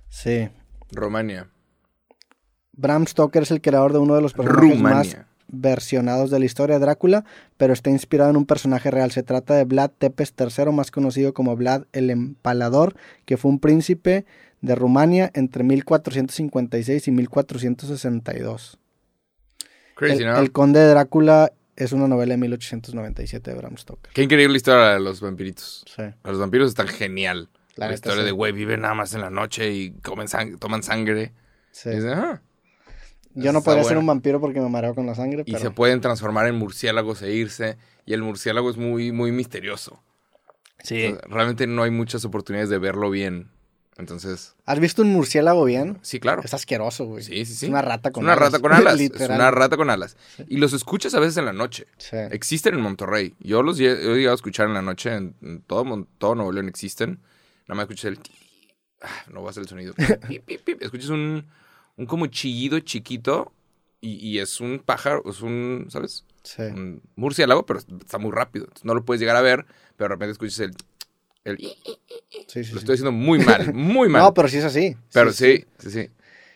Sí. 0.10 0.50
Romania. 0.92 1.48
Bram 2.74 3.08
Stoker 3.08 3.44
es 3.44 3.52
el 3.52 3.62
creador 3.62 3.94
de 3.94 4.00
uno 4.00 4.16
de 4.16 4.22
los 4.22 4.34
personajes 4.34 4.78
más 4.80 5.08
Rumania. 5.08 5.28
Versionados 5.52 6.32
de 6.32 6.40
la 6.40 6.46
historia 6.46 6.76
de 6.78 6.86
Drácula, 6.86 7.26
pero 7.58 7.74
está 7.74 7.90
inspirado 7.90 8.30
en 8.30 8.38
un 8.38 8.46
personaje 8.46 8.90
real. 8.92 9.12
Se 9.12 9.24
trata 9.24 9.56
de 9.56 9.66
Vlad 9.66 9.92
Tepes 9.98 10.34
III, 10.38 10.72
más 10.72 10.92
conocido 10.92 11.34
como 11.34 11.56
Vlad 11.56 11.84
el 11.94 12.10
Empalador, 12.10 12.96
que 13.26 13.38
fue 13.38 13.52
un 13.52 13.60
príncipe 13.60 14.26
de 14.62 14.76
Rumania 14.76 15.32
entre 15.34 15.64
1456 15.64 17.08
y 17.08 17.12
1462. 17.12 18.78
Crazy, 19.96 20.24
el, 20.24 20.26
¿no? 20.30 20.38
el 20.40 20.52
Conde 20.52 20.80
de 20.80 20.88
Drácula 20.90 21.52
es 21.76 21.92
una 21.94 22.08
novela 22.08 22.34
de 22.34 22.38
1897 22.38 23.52
de 23.52 23.58
Bram 23.58 23.78
Stoker. 23.78 24.12
Qué 24.14 24.24
increíble 24.24 24.58
historia 24.58 24.90
de 24.94 25.00
los 25.00 25.22
vampiritos. 25.22 25.86
Sí. 25.94 26.04
Los 26.24 26.40
vampiros 26.40 26.70
están 26.70 26.88
genial. 26.88 27.50
La 27.76 27.88
La, 27.88 27.94
historia 27.94 28.20
sí. 28.22 28.26
de, 28.26 28.32
güey, 28.32 28.52
viven 28.52 28.82
nada 28.82 28.94
más 28.94 29.14
en 29.14 29.22
la 29.22 29.30
noche 29.30 29.72
y 29.72 29.92
comen 30.02 30.28
sang- 30.28 30.60
toman 30.60 30.84
sangre. 30.84 31.32
sí. 31.72 31.90
Y, 31.90 32.06
"Ah". 32.08 32.42
Yo 33.36 33.52
no 33.54 33.62
podría 33.62 33.84
ser 33.84 33.98
un 33.98 34.06
vampiro 34.08 34.40
porque 34.42 34.60
me 34.60 34.70
mareo 34.70 34.96
con 34.96 35.06
la 35.06 35.16
sangre, 35.16 35.44
Y 35.46 35.52
pero 35.52 35.60
se 35.64 35.72
pueden 35.72 36.02
transformar 36.02 36.48
en 36.48 36.56
murciélagos 36.56 37.22
e 37.22 37.32
irse. 37.34 37.78
Y 38.06 38.14
el 38.14 38.22
murciélago 38.24 38.70
es 38.72 38.78
muy, 38.78 39.12
muy 39.12 39.32
misterioso. 39.32 40.02
sí. 40.84 41.06
O 41.06 41.10
sea, 41.16 41.22
realmente 41.28 41.68
no 41.68 41.84
hay 41.84 41.92
muchas 41.92 42.26
oportunidades 42.26 42.70
de 42.70 42.78
verlo 42.80 43.10
bien. 43.12 43.52
Entonces, 43.98 44.56
¿Has 44.66 44.80
visto 44.80 45.02
un 45.02 45.10
murciélago 45.10 45.66
bien? 45.66 46.00
sí, 46.04 46.22
claro. 46.22 46.42
Es 46.44 46.54
asqueroso, 46.54 47.06
güey. 47.06 47.22
Sí, 47.22 47.46
sí, 47.46 47.54
sí. 47.54 47.66
Es 47.66 47.70
una 47.70 47.82
rata 47.82 48.12
con 48.12 48.24
es 48.24 48.26
una 48.26 48.34
alas. 48.34 48.46
rata 48.54 48.60
con 48.62 48.72
alas. 48.74 49.00
es 49.00 49.30
una 49.30 49.52
rata 49.52 49.76
con 49.78 49.90
alas. 49.90 50.18
Y 50.48 50.56
los 50.58 50.72
escuchas 50.72 51.14
a 51.16 51.20
veces 51.20 51.36
en 51.38 51.44
la 51.46 51.52
noche. 51.54 51.86
Sí. 51.98 52.16
Existen 52.32 52.76
en 52.76 52.82
Monterrey. 52.82 53.36
Yo 53.40 53.62
los 53.62 53.78
lle- 53.78 53.98
he 54.00 54.16
llegado 54.16 54.32
a 54.32 54.36
escuchar 54.36 54.68
en 54.68 54.74
la 54.74 54.82
noche. 54.82 55.14
En, 55.14 55.36
en 55.42 55.62
todo, 55.64 56.08
todo 56.18 56.34
Nuevo 56.36 56.52
León 56.54 56.70
existen. 56.70 57.20
Nada 57.68 57.76
más 57.76 57.84
escuchas 57.84 58.06
el... 58.06 58.20
ah, 59.02 59.08
no 59.34 59.42
va 59.42 59.48
a 59.48 59.52
hacer 59.52 59.64
el 59.64 59.70
sonido. 59.70 59.94
Pip, 60.30 60.46
pip, 60.46 60.62
pip. 60.64 60.82
Escuchas 60.82 61.10
un, 61.10 61.46
un 62.00 62.06
como 62.06 62.26
chillido 62.28 62.80
chiquito 62.80 63.52
y, 64.02 64.14
y 64.26 64.40
es 64.40 64.62
un 64.62 64.80
pájaro, 64.80 65.22
es 65.30 65.42
un, 65.42 65.88
¿sabes? 65.90 66.26
Sí. 66.44 66.62
Un 66.64 67.02
murciélago, 67.16 67.66
pero 67.66 67.80
está 67.80 68.18
muy 68.18 68.32
rápido. 68.32 68.64
Entonces, 68.66 68.86
no 68.86 68.96
lo 68.96 69.04
puedes 69.04 69.20
llegar 69.20 69.36
a 69.36 69.42
ver, 69.42 69.66
pero 69.98 70.08
de 70.08 70.16
repente 70.16 70.32
escuchas 70.32 70.60
el... 70.62 70.72
el 71.44 71.58
Sí, 72.48 72.64
sí, 72.64 72.72
lo 72.72 72.78
sí. 72.78 72.78
estoy 72.78 72.94
haciendo 72.94 73.12
muy 73.12 73.40
mal, 73.40 73.74
muy 73.74 74.08
mal. 74.10 74.24
No, 74.24 74.34
pero 74.34 74.48
sí 74.48 74.58
es 74.58 74.64
así. 74.64 74.96
Pero 75.14 75.32
sí, 75.34 75.66
sí, 75.80 75.92
sí. 75.92 76.10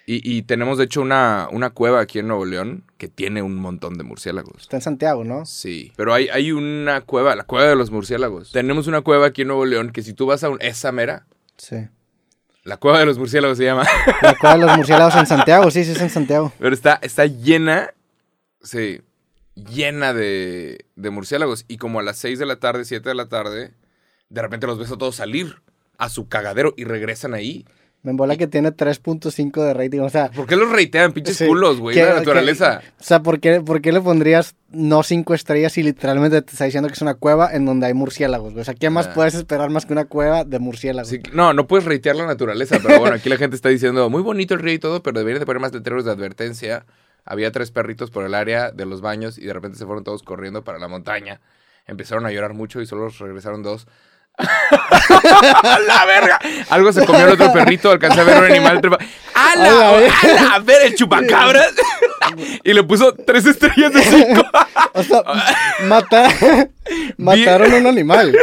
Y, 0.05 0.37
y 0.37 0.41
tenemos, 0.43 0.77
de 0.77 0.85
hecho, 0.85 1.01
una, 1.01 1.47
una 1.51 1.69
cueva 1.69 1.99
aquí 2.01 2.19
en 2.19 2.27
Nuevo 2.27 2.45
León 2.45 2.83
que 2.97 3.07
tiene 3.07 3.41
un 3.41 3.55
montón 3.55 3.97
de 3.97 4.03
murciélagos. 4.03 4.61
Está 4.63 4.77
en 4.77 4.81
Santiago, 4.81 5.23
¿no? 5.23 5.45
Sí, 5.45 5.91
pero 5.95 6.13
hay, 6.13 6.27
hay 6.29 6.51
una 6.51 7.01
cueva, 7.01 7.35
la 7.35 7.43
cueva 7.43 7.67
de 7.69 7.75
los 7.75 7.91
murciélagos. 7.91 8.51
Tenemos 8.51 8.87
una 8.87 9.01
cueva 9.01 9.27
aquí 9.27 9.43
en 9.43 9.49
Nuevo 9.49 9.65
León 9.65 9.91
que 9.91 10.01
si 10.01 10.13
tú 10.13 10.25
vas 10.25 10.43
a 10.43 10.49
un, 10.49 10.57
esa 10.61 10.91
mera, 10.91 11.25
Sí. 11.57 11.77
La 12.63 12.77
cueva 12.77 12.99
de 12.99 13.05
los 13.05 13.17
murciélagos 13.17 13.57
se 13.57 13.65
llama, 13.65 13.85
La 14.21 14.35
cueva 14.35 14.57
de 14.57 14.65
los 14.65 14.77
murciélagos 14.77 15.15
en 15.15 15.25
Santiago, 15.25 15.69
sí, 15.71 15.83
sí 15.83 15.91
es 15.91 16.01
en 16.01 16.09
Santiago. 16.09 16.51
pero 16.59 16.73
está, 16.73 16.99
está 17.01 17.25
llena, 17.25 17.93
sí, 18.61 19.01
llena 19.55 20.13
de, 20.13 20.85
de 20.95 21.09
murciélagos. 21.09 21.65
Y 21.67 21.77
como 21.77 21.99
a 21.99 22.03
las 22.03 22.17
6 22.17 22.39
de 22.39 22.45
la 22.45 22.57
tarde, 22.57 22.85
7 22.85 23.07
de 23.07 23.15
la 23.15 23.27
tarde, 23.27 23.73
de 24.29 24.41
repente 24.41 24.67
los 24.67 24.79
ves 24.79 24.91
a 24.91 24.97
todos 24.97 25.15
salir 25.15 25.61
a 25.97 26.09
su 26.09 26.27
cagadero 26.27 26.73
y 26.77 26.85
regresan 26.85 27.33
ahí. 27.33 27.65
Me 28.03 28.11
embola 28.11 28.35
que 28.35 28.47
tiene 28.47 28.71
3.5 28.73 29.63
de 29.65 29.73
rating, 29.73 29.99
o 30.01 30.09
sea... 30.09 30.29
¿Por 30.29 30.45
qué 30.45 30.57
los 30.57 30.69
reitean, 30.69 31.13
pinches 31.13 31.37
sí, 31.37 31.45
culos, 31.47 31.79
güey? 31.79 31.95
La 31.95 32.07
que- 32.09 32.13
naturaleza. 32.19 32.81
o 32.99 33.03
sea, 33.03 33.21
¿por 33.21 33.39
qué, 33.39 33.61
¿por 33.61 33.81
qué 33.81 33.93
le 33.93 34.01
pondrías 34.01 34.55
no 34.71 35.03
5 35.03 35.33
estrellas 35.33 35.77
y 35.77 35.83
literalmente 35.83 36.41
te 36.41 36.51
está 36.51 36.65
diciendo 36.65 36.89
que 36.89 36.95
es 36.95 37.01
una 37.01 37.13
cueva 37.15 37.53
en 37.53 37.65
donde 37.65 37.85
hay 37.87 37.93
murciélagos? 37.93 38.51
güey? 38.51 38.61
O 38.61 38.65
sea, 38.65 38.73
¿qué 38.73 38.89
más 38.89 39.07
Ah. 39.07 39.13
puedes 39.15 39.35
esperar 39.35 39.69
más 39.69 39.85
que 39.85 39.93
una 39.93 40.03
cueva 40.03 40.43
de 40.43 40.59
murciélagos? 40.59 41.07
Sí, 41.09 41.21
no, 41.31 41.53
no 41.53 41.65
puedes 41.65 41.85
reitear 41.85 42.17
la 42.17 42.25
naturaleza, 42.27 42.77
pero 42.83 42.99
bueno, 42.99 43.15
aquí 43.15 43.29
la 43.29 43.37
gente 43.37 43.55
está 43.55 43.69
diciendo, 43.69 44.09
muy 44.09 44.21
bonito 44.21 44.53
el 44.53 44.59
río 44.59 44.73
y 44.73 44.79
todo, 44.79 45.01
pero 45.01 45.17
deberían 45.19 45.39
de 45.39 45.45
poner 45.45 45.61
más 45.61 45.73
letreros 45.73 46.03
de 46.03 46.11
advertencia. 46.11 46.85
Había 47.23 47.51
tres 47.53 47.71
perritos 47.71 48.11
por 48.11 48.25
el 48.25 48.33
área 48.33 48.71
de 48.71 48.85
los 48.85 48.99
baños 48.99 49.37
y 49.37 49.45
de 49.45 49.53
repente 49.53 49.77
se 49.77 49.85
fueron 49.85 50.03
todos 50.03 50.23
corriendo 50.23 50.61
para 50.65 50.77
la 50.77 50.89
montaña. 50.89 51.39
Empezaron 51.87 52.25
a 52.25 52.31
llorar 52.31 52.53
mucho 52.53 52.81
y 52.81 52.85
solo 52.85 53.07
regresaron 53.17 53.63
dos. 53.63 53.87
¡La 55.87 56.05
verga! 56.05 56.39
Algo 56.69 56.91
se 56.91 57.05
comió 57.05 57.25
el 57.25 57.33
otro 57.33 57.51
perrito, 57.53 57.91
alcancé 57.91 58.21
a 58.21 58.23
ver 58.23 58.37
un 58.39 58.45
animal. 58.45 58.81
trepa- 58.81 58.97
¡A 59.35 59.51
A 59.51 59.55
la 59.55 59.91
verga. 59.91 60.13
a 60.21 60.43
la 60.53 60.59
ver 60.59 60.85
el 60.87 60.95
chupacabras! 60.95 61.67
y 62.63 62.73
le 62.73 62.83
puso 62.83 63.13
tres 63.13 63.45
estrellas 63.45 63.93
de 63.93 64.01
cinco. 64.03 64.43
O 64.93 65.03
sea, 65.03 65.21
mata- 65.83 66.29
mataron 67.17 67.73
a 67.73 67.77
un 67.77 67.87
animal. 67.87 68.35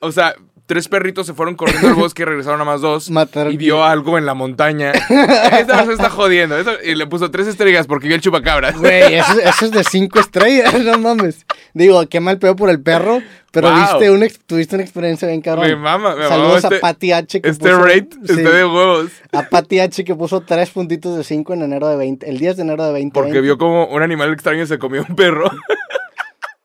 O 0.00 0.10
sea, 0.12 0.34
tres 0.66 0.88
perritos 0.88 1.26
se 1.26 1.34
fueron 1.34 1.54
corriendo 1.56 1.88
al 1.88 1.94
bosque 1.94 2.22
y 2.22 2.24
regresaron 2.24 2.60
a 2.60 2.64
más 2.64 2.80
dos. 2.80 3.10
Mataron- 3.12 3.52
y 3.52 3.56
vio 3.56 3.84
algo 3.84 4.16
en 4.18 4.26
la 4.26 4.34
montaña. 4.34 4.92
Esta 5.08 5.66
persona 5.76 5.92
está 5.92 6.10
jodiendo. 6.10 6.56
Y 6.84 6.94
le 6.94 7.06
puso 7.06 7.30
tres 7.30 7.46
estrellas 7.46 7.86
porque 7.86 8.06
vio 8.08 8.16
el 8.16 8.22
chupacabras. 8.22 8.76
Güey, 8.78 9.14
eso, 9.14 9.32
eso 9.42 9.64
es 9.66 9.70
de 9.70 9.84
cinco 9.84 10.18
estrellas, 10.20 10.72
no 10.82 10.98
mames. 10.98 11.44
Digo, 11.74 12.06
qué 12.08 12.20
mal 12.20 12.38
pedo 12.38 12.54
por 12.56 12.70
el 12.70 12.80
perro, 12.80 13.20
pero 13.50 13.68
Wow. 13.70 13.78
viste 13.80 14.10
una, 14.10 14.26
tuviste 14.46 14.74
una 14.76 14.84
experiencia 14.84 15.26
bien 15.28 15.40
cabrón. 15.40 15.66
Me 15.66 15.76
mama, 15.76 16.10
me 16.16 16.22
mama 16.22 16.28
Saludos 16.28 16.64
este- 16.64 16.76
a 16.76 16.80
Patty 16.80 17.12
H. 17.12 17.40
Que 17.40 17.48
Este 17.48 17.70
puso- 17.70 17.82
rate 17.84 18.08
sí, 18.26 18.32
está 18.32 18.50
de 18.50 18.64
huevos. 18.64 19.10
A 19.32 19.42
Patty 19.42 19.80
H. 19.80 20.04
que 20.04 20.14
puso 20.14 20.40
tres 20.40 20.70
puntitos 20.70 21.16
de 21.16 21.24
cinco 21.24 21.52
en 21.54 21.62
enero 21.62 21.88
de 21.88 21.96
20, 21.96 22.28
el 22.28 22.38
10 22.38 22.56
de 22.56 22.62
enero 22.62 22.84
de 22.86 22.92
20. 22.92 23.12
Porque 23.12 23.40
vio 23.40 23.58
como 23.58 23.86
un 23.86 24.02
animal 24.02 24.32
extraño 24.32 24.66
se 24.66 24.78
comió 24.78 25.04
un 25.08 25.14
perro. 25.16 25.50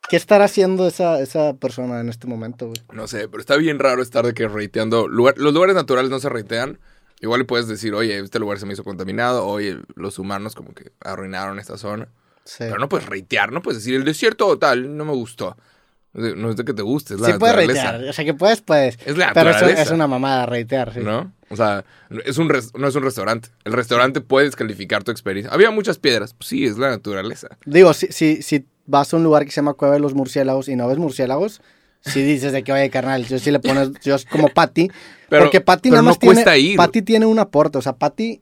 ¿Qué 0.10 0.16
estará 0.16 0.46
haciendo 0.46 0.88
esa, 0.88 1.20
esa 1.22 1.54
persona 1.54 2.00
en 2.02 2.10
este 2.10 2.28
momento, 2.28 2.68
güey? 2.68 2.82
No 2.94 3.08
sé, 3.08 3.28
pero 3.28 3.40
está 3.40 3.56
bien 3.58 3.80
raro 3.80 4.02
estar 4.02 4.26
de 4.26 4.34
que 4.34 4.48
rateando. 4.48 5.08
lugar- 5.08 5.38
los 5.38 5.54
lugares 5.54 5.76
naturales 5.76 6.10
no 6.10 6.20
se 6.20 6.30
ratean. 6.30 6.80
Igual 7.22 7.40
le 7.42 7.46
puedes 7.46 7.68
decir, 7.68 7.94
oye, 7.94 8.18
este 8.20 8.40
lugar 8.40 8.60
se 8.60 8.66
me 8.66 8.74
hizo 8.74 8.84
contaminado. 8.84 9.46
Oye, 9.46 9.78
los 9.96 10.18
humanos 10.20 10.56
como 10.56 10.74
que 10.74 10.92
arruinaron 11.02 11.60
esta 11.60 11.78
zona. 11.78 12.08
Sí. 12.46 12.60
Pero 12.60 12.80
no 12.80 12.90
puedes 12.90 13.06
ratear, 13.08 13.52
no 13.52 13.62
puedes 13.62 13.80
decir, 13.84 13.96
el 13.96 14.04
desierto 14.06 14.48
o 14.48 14.58
tal, 14.58 14.98
no 14.98 15.06
me 15.06 15.12
gustó. 15.14 15.56
No 16.14 16.50
es 16.50 16.56
de- 16.56 16.66
que 16.66 16.74
te 16.74 16.82
guste, 16.82 17.14
es 17.14 17.20
la 17.20 17.28
Sí 17.28 17.34
puedes 17.38 17.56
reitear, 17.56 18.04
o 18.04 18.14
sea 18.14 18.26
que 18.26 18.34
puedes, 18.34 18.62
puedes. 18.62 18.98
Es 19.06 19.16
la 19.16 19.32
Pero 19.32 19.52
eso 19.52 19.68
es 19.68 19.92
una 19.92 20.08
mamada 20.08 20.48
reitear, 20.48 20.92
sí. 20.92 21.02
¿No? 21.02 21.32
O 21.52 21.56
sea, 21.56 21.86
es 22.26 22.40
un 22.40 22.48
no 22.48 22.88
es 22.88 22.96
un 22.96 23.04
restaurante. 23.04 23.50
El 23.64 23.74
restaurante 23.74 24.20
puede 24.20 24.48
descalificar 24.48 25.04
tu 25.04 25.12
experiencia. 25.12 25.54
Había 25.54 25.70
muchas 25.70 26.00
piedras. 26.00 26.34
Pues 26.34 26.48
sí, 26.48 26.66
es 26.66 26.80
la 26.80 26.90
naturaleza. 26.90 27.50
Digo, 27.66 27.94
si, 27.94 28.08
si, 28.08 28.42
si 28.42 28.66
vas 28.90 29.14
a 29.14 29.18
un 29.18 29.24
lugar 29.24 29.46
que 29.46 29.52
se 29.52 29.58
llama 29.58 29.74
Cueva 29.74 29.94
de 29.94 30.00
los 30.00 30.14
Murciélagos 30.16 30.68
y 30.68 30.76
no 30.76 30.88
ves 30.88 30.98
murciélagos, 30.98 31.62
si 32.02 32.22
dices 32.24 32.52
de 32.52 32.64
que, 32.64 32.72
oye, 32.74 32.90
carnal, 32.90 33.26
yo 33.26 33.40
sí 33.40 33.52
le 33.52 33.60
pones, 33.60 33.92
yo 34.04 34.16
es 34.16 34.26
como 34.26 34.50
Patty, 34.50 34.90
Pero- 35.30 35.44
porque 35.44 35.62
Patty 35.62 35.90
pero 35.90 35.94
nada 35.96 36.02
no 36.04 36.10
más 36.10 36.20
tiene, 36.20 36.34
cuesta 36.36 36.58
ir. 36.58 36.76
Patty 36.78 37.02
tiene 37.04 37.26
un 37.26 37.38
aporte, 37.40 37.78
o 37.78 37.82
sea, 37.82 37.94
Patty 37.94 38.42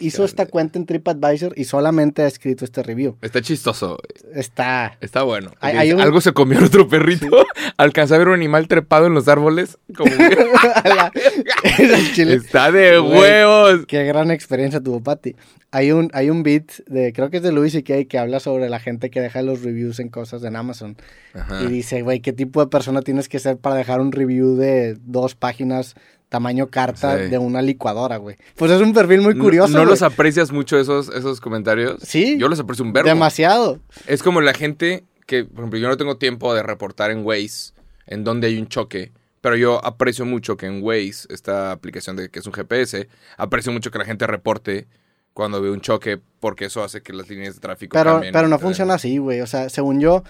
hizo 0.00 0.24
esta 0.24 0.46
cuenta 0.46 0.78
en 0.78 0.86
TripAdvisor 0.86 1.52
y 1.56 1.64
solamente 1.64 2.22
ha 2.22 2.26
escrito 2.26 2.64
este 2.64 2.82
review. 2.82 3.16
Está 3.22 3.40
chistoso. 3.42 3.98
Está... 4.34 4.96
Está 5.00 5.22
bueno. 5.22 5.52
Hay- 5.60 5.76
hay 5.76 5.92
un- 5.92 6.00
Algo 6.00 6.20
se 6.20 6.32
comió 6.32 6.64
otro 6.64 6.88
perrito. 6.88 7.28
Alcanzó 7.76 8.14
a 8.14 8.18
ver 8.18 8.28
un 8.28 8.34
animal 8.34 8.68
trepado 8.68 9.06
en 9.06 9.14
los 9.14 9.28
árboles. 9.28 9.78
Como 9.96 10.10
que- 10.16 10.36
La-. 10.84 11.12
Está 12.34 12.70
de 12.72 12.98
Güey. 12.98 13.18
huevos. 13.20 13.86
Qué 13.86 14.04
gran 14.04 14.30
experiencia 14.30 14.80
tuvo 14.80 15.00
Patty. 15.02 15.34
Hay 15.70 15.92
un, 15.92 16.10
hay 16.14 16.30
un 16.30 16.42
beat 16.42 16.64
de, 16.86 17.12
creo 17.12 17.28
que 17.28 17.38
es 17.38 17.42
de 17.42 17.52
Louis 17.52 17.72
C.K. 17.72 18.04
que 18.08 18.18
habla 18.18 18.40
sobre 18.40 18.70
la 18.70 18.80
gente 18.80 19.10
que 19.10 19.20
deja 19.20 19.42
los 19.42 19.62
reviews 19.62 20.00
en 20.00 20.08
cosas 20.08 20.42
en 20.44 20.56
Amazon. 20.56 20.96
Ajá. 21.34 21.62
Y 21.62 21.66
dice, 21.66 22.00
güey, 22.02 22.20
¿qué 22.20 22.32
tipo 22.32 22.60
de 22.60 22.68
persona 22.68 23.02
tienes 23.02 23.28
que 23.28 23.38
ser 23.38 23.58
para 23.58 23.76
dejar 23.76 24.00
un 24.00 24.10
review 24.12 24.56
de 24.56 24.96
dos 25.02 25.34
páginas 25.34 25.94
tamaño 26.28 26.68
carta 26.68 27.16
Sí. 27.18 27.30
de 27.30 27.38
una 27.38 27.62
licuadora, 27.62 28.16
güey? 28.18 28.36
Pues 28.56 28.70
es 28.70 28.80
un 28.80 28.92
perfil 28.92 29.20
muy 29.22 29.34
No- 29.34 29.42
curioso. 29.44 29.72
¿No, 29.72 29.78
güey. 29.80 29.90
los 29.90 30.02
aprecias 30.02 30.52
mucho 30.52 30.78
esos, 30.78 31.08
esos 31.08 31.40
comentarios? 31.40 32.00
Sí. 32.02 32.36
Yo 32.38 32.48
los 32.48 32.60
aprecio 32.60 32.84
un 32.84 32.92
verbo. 32.92 33.08
Demasiado. 33.08 33.78
Es 34.06 34.22
como 34.22 34.40
la 34.40 34.52
gente 34.54 35.04
que, 35.26 35.44
por 35.44 35.60
ejemplo, 35.60 35.78
yo 35.78 35.88
no 35.88 35.96
tengo 35.96 36.16
tiempo 36.16 36.54
de 36.54 36.62
reportar 36.62 37.10
en 37.10 37.24
Waze 37.24 37.72
en 38.06 38.24
donde 38.24 38.46
hay 38.48 38.58
un 38.58 38.66
choque, 38.68 39.12
pero 39.40 39.56
yo 39.56 39.84
aprecio 39.84 40.24
mucho 40.24 40.56
que 40.56 40.66
en 40.66 40.82
Waze, 40.82 41.26
esta 41.30 41.72
aplicación 41.72 42.16
de 42.16 42.28
que 42.30 42.38
es 42.40 42.46
un 42.46 42.52
GPS, 42.52 43.08
aprecio 43.36 43.70
mucho 43.72 43.90
que 43.90 43.98
la 43.98 44.04
gente 44.04 44.26
reporte 44.26 44.86
cuando 45.34 45.60
ve 45.62 45.70
un 45.70 45.80
choque 45.80 46.18
porque 46.40 46.64
eso 46.64 46.82
hace 46.82 47.00
que 47.02 47.12
las 47.12 47.28
líneas 47.28 47.54
de 47.54 47.60
tráfico 47.60 47.92
Pero, 47.96 48.12
cambien. 48.14 48.32
pero 48.32 48.48
no 48.48 48.58
funciona 48.58 48.94
así, 48.94 49.18
güey. 49.18 49.40
O 49.40 49.46
sea, 49.46 49.68
según 49.68 50.00
yo, 50.00 50.24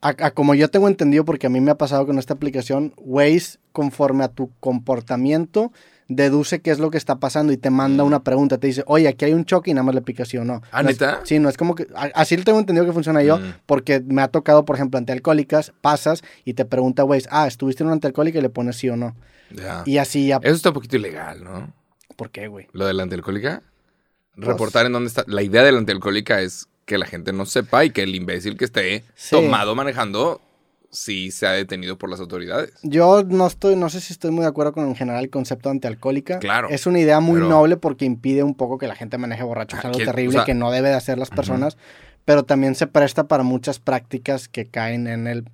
a, 0.00 0.08
a 0.08 0.30
como 0.32 0.54
yo 0.54 0.68
tengo 0.70 0.88
entendido, 0.88 1.24
porque 1.24 1.46
a 1.46 1.50
mí 1.50 1.60
me 1.60 1.70
ha 1.70 1.76
pasado 1.78 2.06
con 2.06 2.18
esta 2.18 2.34
aplicación, 2.34 2.92
Waze, 2.98 3.58
conforme 3.72 4.24
a 4.24 4.28
tu 4.28 4.50
comportamiento, 4.60 5.72
deduce 6.08 6.60
qué 6.60 6.70
es 6.70 6.78
lo 6.78 6.90
que 6.90 6.96
está 6.98 7.16
pasando 7.16 7.52
y 7.52 7.56
te 7.58 7.70
manda 7.70 8.02
una 8.04 8.22
pregunta. 8.24 8.58
Te 8.58 8.66
dice, 8.68 8.82
oye, 8.86 9.08
aquí 9.08 9.26
hay 9.26 9.32
un 9.34 9.44
choque 9.44 9.70
y 9.70 9.74
nada 9.74 9.84
más 9.84 9.94
le 9.94 10.00
picas 10.02 10.28
sí 10.28 10.38
o 10.38 10.44
no. 10.44 10.62
¿Ah, 10.72 10.82
No 10.82 10.88
es- 10.90 10.98
sí, 11.24 11.38
no 11.38 11.48
es 11.48 11.56
como 11.56 11.74
que. 11.74 11.86
a- 11.94 12.10
Así 12.14 12.36
lo 12.36 12.44
tengo 12.44 12.58
entendido 12.58 12.86
que 12.86 12.92
funciona 12.92 13.22
yo, 13.22 13.38
Mm. 13.38 13.54
porque 13.66 14.00
me 14.00 14.22
ha 14.22 14.28
tocado, 14.28 14.64
por 14.64 14.76
ejemplo, 14.76 14.98
antialcohólicas, 14.98 15.72
pasas 15.80 16.22
y 16.44 16.54
te 16.54 16.64
pregunta 16.64 17.04
Waze, 17.04 17.28
ah, 17.30 17.46
¿estuviste 17.46 17.82
en 17.82 17.88
una 17.88 17.94
antialcohólica? 17.94 18.38
Y 18.38 18.42
le 18.42 18.50
pones 18.50 18.76
sí 18.76 18.88
o 18.88 18.96
no. 18.96 19.14
ya. 19.50 19.82
Y 19.86 19.98
así 19.98 20.26
ya. 20.28 20.38
Eso 20.42 20.54
está 20.54 20.70
un 20.70 20.74
poquito 20.74 20.96
ilegal, 20.96 21.42
¿no? 21.42 21.72
¿Por 22.16 22.30
qué, 22.30 22.48
güey? 22.48 22.66
Lo 22.72 22.86
de 22.86 22.92
la 22.94 23.02
antialcohólica. 23.04 23.62
Pues- 24.34 24.46
Reportar 24.46 24.86
en 24.86 24.92
dónde 24.92 25.08
está. 25.08 25.24
La 25.26 25.42
idea 25.42 25.62
de 25.62 25.72
la 25.72 25.78
antialcohólica 25.78 26.40
es 26.42 26.68
que 26.88 26.98
la 26.98 27.06
gente 27.06 27.32
no 27.32 27.44
sepa 27.46 27.84
y 27.84 27.90
que 27.90 28.02
el 28.02 28.14
imbécil 28.14 28.56
que 28.56 28.64
esté 28.64 29.04
Sí. 29.14 29.36
tomado 29.36 29.74
manejando 29.74 30.40
sí 30.90 31.30
se 31.30 31.46
ha 31.46 31.52
detenido 31.52 31.98
por 31.98 32.08
las 32.08 32.18
autoridades. 32.18 32.72
Yo 32.82 33.22
no 33.22 33.46
estoy, 33.46 33.76
no 33.76 33.90
sé 33.90 34.00
si 34.00 34.14
estoy 34.14 34.30
muy 34.30 34.40
de 34.40 34.48
acuerdo 34.48 34.72
con 34.72 34.88
en 34.88 34.96
general 34.96 35.22
el 35.22 35.28
concepto 35.30 35.68
de 35.68 35.72
antialcohólica. 35.74 36.38
Claro, 36.38 36.68
Es 36.70 36.86
una 36.86 36.98
idea 36.98 37.20
muy 37.20 37.34
pero- 37.34 37.48
noble 37.50 37.76
porque 37.76 38.06
impide 38.06 38.42
un 38.42 38.54
poco 38.54 38.78
que 38.78 38.86
la 38.88 38.94
gente 38.96 39.18
maneje 39.18 39.42
borracho. 39.42 39.76
Es 39.76 39.84
Ah, 39.84 39.88
algo 39.88 39.98
¿quién- 39.98 40.08
terrible 40.08 40.30
o 40.30 40.40
sea- 40.40 40.44
que 40.46 40.54
no 40.54 40.70
debe 40.70 40.88
de 40.88 40.94
hacer 40.94 41.18
las 41.18 41.28
personas. 41.28 41.76
Pero 42.24 42.44
también 42.44 42.74
se 42.74 42.86
presta 42.86 43.28
para 43.28 43.42
muchas 43.42 43.78
prácticas 43.78 44.48
que 44.48 44.64
caen 44.66 45.06
en 45.08 45.26
el 45.26 45.44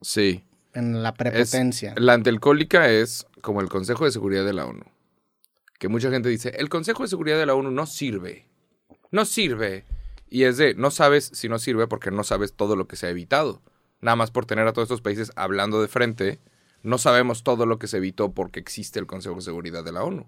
Sí. 0.00 0.42
en 0.74 1.02
la 1.04 1.10
Es- 1.10 1.14
prepotencia. 1.16 1.94
la 1.96 2.14
antialcohólica 2.14 2.88
es 2.88 3.26
como 3.40 3.60
el 3.60 3.68
Consejo 3.68 4.04
de 4.04 4.10
Seguridad 4.10 4.44
de 4.44 4.52
la 4.52 4.66
ONU. 4.66 4.82
Que 5.78 5.86
mucha 5.88 6.10
gente 6.10 6.28
dice, 6.28 6.52
el 6.58 6.68
Consejo 6.68 7.04
de 7.04 7.08
Seguridad 7.08 7.38
de 7.38 7.46
la 7.46 7.54
ONU 7.54 7.70
no 7.70 7.86
sirve. 7.86 8.46
No 9.12 9.24
sirve. 9.24 9.84
Y 10.32 10.44
es 10.44 10.56
de, 10.56 10.74
no 10.74 10.90
sabes 10.90 11.30
si 11.34 11.48
no 11.50 11.58
sirve 11.58 11.86
porque 11.86 12.10
no 12.10 12.24
sabes 12.24 12.54
todo 12.54 12.74
lo 12.74 12.88
que 12.88 12.96
se 12.96 13.06
ha 13.06 13.10
evitado. 13.10 13.60
Nada 14.00 14.16
más 14.16 14.30
por 14.30 14.46
tener 14.46 14.66
a 14.66 14.72
todos 14.72 14.86
estos 14.86 15.02
países 15.02 15.30
hablando 15.36 15.82
de 15.82 15.88
frente, 15.88 16.38
no 16.82 16.96
sabemos 16.96 17.42
todo 17.42 17.66
lo 17.66 17.78
que 17.78 17.86
se 17.86 17.98
evitó 17.98 18.32
porque 18.32 18.58
existe 18.58 18.98
el 18.98 19.06
Consejo 19.06 19.34
de 19.36 19.42
Seguridad 19.42 19.84
de 19.84 19.92
la 19.92 20.02
ONU. 20.04 20.26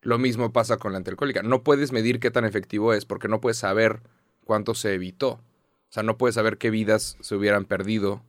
Lo 0.00 0.18
mismo 0.18 0.52
pasa 0.54 0.78
con 0.78 0.92
la 0.92 0.98
antialcohólica. 0.98 1.42
No 1.42 1.62
puedes 1.62 1.92
medir 1.92 2.18
qué 2.18 2.30
tan 2.30 2.46
efectivo 2.46 2.94
es 2.94 3.04
porque 3.04 3.28
no 3.28 3.40
puedes 3.42 3.58
saber 3.58 4.00
cuánto 4.44 4.74
se 4.74 4.94
evitó. 4.94 5.32
O 5.32 5.90
sea, 5.90 6.02
no 6.02 6.16
puedes 6.16 6.34
saber 6.36 6.56
qué 6.56 6.70
vidas 6.70 7.18
se 7.20 7.34
hubieran 7.34 7.66
perdido. 7.66 8.22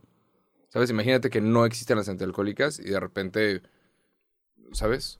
¿Sabes? 0.67 0.89
Imagínate 0.89 1.29
que 1.29 1.39
no 1.39 1.65
existen 1.65 1.95
las 1.97 2.09
antialcohólicas 2.09 2.79
y 2.79 2.89
de 2.89 2.99
repente, 2.99 3.61
¿sabes? 4.73 5.19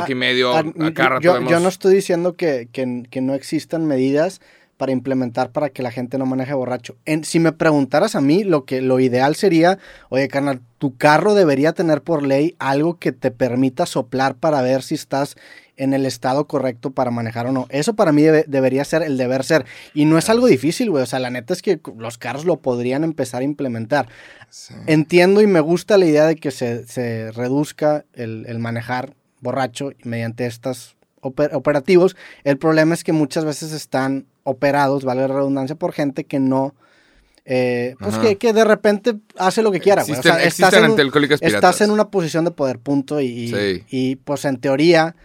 Choque 0.00 0.12
y 0.12 0.14
medio, 0.16 0.52
a- 0.52 0.60
a 0.86 0.92
yo, 1.20 1.30
yo 1.50 1.60
no 1.60 1.68
estoy 1.68 1.94
diciendo 1.94 2.34
que, 2.34 2.68
que- 2.72 3.04
que 3.10 3.20
no 3.20 3.34
existan 3.34 3.86
medidas 3.86 4.40
para 4.78 4.92
implementar 4.92 5.50
para 5.50 5.68
que 5.68 5.82
la 5.82 5.90
gente 5.90 6.16
no 6.16 6.24
maneje 6.24 6.54
borracho. 6.54 6.96
En- 7.04 7.24
si 7.24 7.38
me 7.40 7.52
preguntaras 7.52 8.14
a 8.14 8.22
mí, 8.22 8.44
lo 8.44 8.64
que 8.64 8.80
lo 8.80 8.98
ideal 9.00 9.34
sería, 9.34 9.78
oye, 10.08 10.28
carnal, 10.28 10.60
tu 10.78 10.96
carro 10.96 11.34
debería 11.34 11.72
tener 11.74 12.00
por 12.00 12.26
ley 12.26 12.54
algo 12.58 12.98
que 12.98 13.12
te 13.12 13.30
permita 13.30 13.84
soplar 13.84 14.36
para 14.36 14.62
ver 14.62 14.82
si 14.82 14.94
estás 14.94 15.34
en 15.76 15.94
el 15.94 16.06
estado 16.06 16.46
correcto 16.46 16.90
para 16.92 17.10
manejar 17.10 17.46
o 17.48 17.52
no. 17.52 17.66
Eso 17.70 17.94
para 17.94 18.12
mí 18.12 18.22
debe- 18.22 18.44
debería 18.48 18.84
ser 18.84 19.02
el 19.02 19.16
deber 19.16 19.44
ser. 19.44 19.64
Y 19.94 20.06
no 20.06 20.16
es 20.18 20.28
algo 20.30 20.46
difícil, 20.46 20.90
güey. 20.90 21.02
O 21.02 21.06
sea, 21.06 21.18
la 21.18 21.30
neta 21.30 21.52
es 21.52 21.62
que 21.62 21.80
los 21.98 22.16
carros 22.18 22.44
lo 22.44 22.56
podrían 22.56 23.04
empezar 23.04 23.42
a 23.42 23.44
implementar. 23.44 24.08
Sí. 24.48 24.74
Entiendo 24.86 25.40
y 25.42 25.46
me 25.46 25.60
gusta 25.60 25.98
la 25.98 26.06
idea 26.06 26.26
de 26.26 26.36
que 26.36 26.50
se, 26.50 26.86
se 26.86 27.30
reduzca 27.32 28.04
el, 28.14 28.44
el 28.48 28.58
manejar 28.58 29.14
borracho 29.40 29.90
mediante 30.02 30.46
estos 30.46 30.96
oper- 31.20 31.50
operativos. 31.54 32.16
El 32.44 32.58
problema 32.58 32.94
es 32.94 33.04
que 33.04 33.12
muchas 33.12 33.44
veces 33.44 33.72
están 33.72 34.26
operados, 34.48 35.04
vale 35.04 35.22
la 35.22 35.28
redundancia, 35.28 35.76
por 35.76 35.92
gente 35.92 36.24
que 36.24 36.38
no... 36.40 36.74
eh, 37.44 37.94
pues 37.98 38.16
que, 38.18 38.36
que 38.36 38.52
de 38.52 38.64
repente 38.64 39.16
hace 39.38 39.62
lo 39.62 39.70
que 39.72 39.80
quiera, 39.80 40.02
güey. 40.04 40.18
O 40.18 40.22
sea, 40.22 40.42
estás 40.42 40.72
en, 40.74 40.84
un- 40.84 40.90
antialcohólicas 40.90 41.36
estás 41.42 41.50
piratas. 41.50 41.80
en 41.82 41.90
una 41.90 42.10
posición 42.10 42.44
de 42.44 42.50
poder, 42.50 42.78
punto. 42.78 43.20
Y, 43.20 43.26
y- 43.26 43.48
Sí. 43.48 43.84
y, 43.88 44.16
pues 44.16 44.44
en 44.44 44.58
teoría 44.58 45.16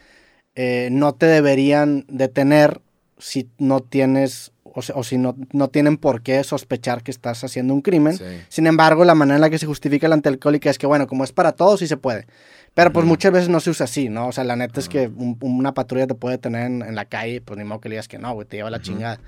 eh, 0.56 0.90
no 0.92 1.14
te 1.16 1.26
deberían 1.26 2.06
detener 2.08 2.82
si 3.18 3.50
no 3.58 3.80
tienes 3.82 4.52
o, 4.64 5.04
si 5.04 5.18
no, 5.20 5.36
no 5.52 5.68
tienen 5.70 5.98
por 5.98 6.24
qué 6.24 6.44
sospechar 6.44 7.04
que 7.04 7.12
estás 7.12 7.44
haciendo 7.44 7.74
un 7.76 7.82
crimen. 7.82 8.18
Sí. 8.18 8.24
Sin 8.50 8.66
embargo, 8.66 9.06
la 9.06 9.14
manera 9.14 9.36
en 9.36 9.42
la 9.42 9.50
que 9.52 9.60
se 9.60 9.68
justifica 9.68 10.08
la 10.08 10.16
antialcohólica 10.16 10.70
es 10.72 10.80
que, 10.80 10.88
bueno, 10.88 11.06
como 11.06 11.24
es 11.24 11.32
para 11.32 11.52
todos, 11.52 11.80
sí 11.80 11.88
se 11.88 11.96
puede. 11.98 12.26
Pero 12.74 12.92
pues 12.92 13.06
muchas 13.06 13.32
veces 13.32 13.50
no 13.50 13.60
se 13.60 13.70
usa 13.70 13.84
así, 13.84 14.10
¿no? 14.10 14.28
O 14.28 14.32
sea, 14.32 14.44
la 14.44 14.56
neta 14.56 14.80
es 14.80 14.90
que 14.90 15.08
un- 15.08 15.38
una 15.42 15.74
patrulla 15.74 16.08
te 16.08 16.16
puede 16.16 16.38
tener 16.40 16.66
en, 16.66 16.82
en 16.82 16.96
la 16.96 17.06
calle, 17.06 17.40
pues 17.42 17.58
ni 17.58 17.64
modo 17.64 17.80
que 17.80 17.90
le 17.90 17.94
digas 17.96 18.08
que 18.08 18.18
no, 18.18 18.34
güey, 18.34 18.48
te 18.48 18.58
lleva 18.58 18.70
la 18.72 18.82
chingada. 18.82 19.20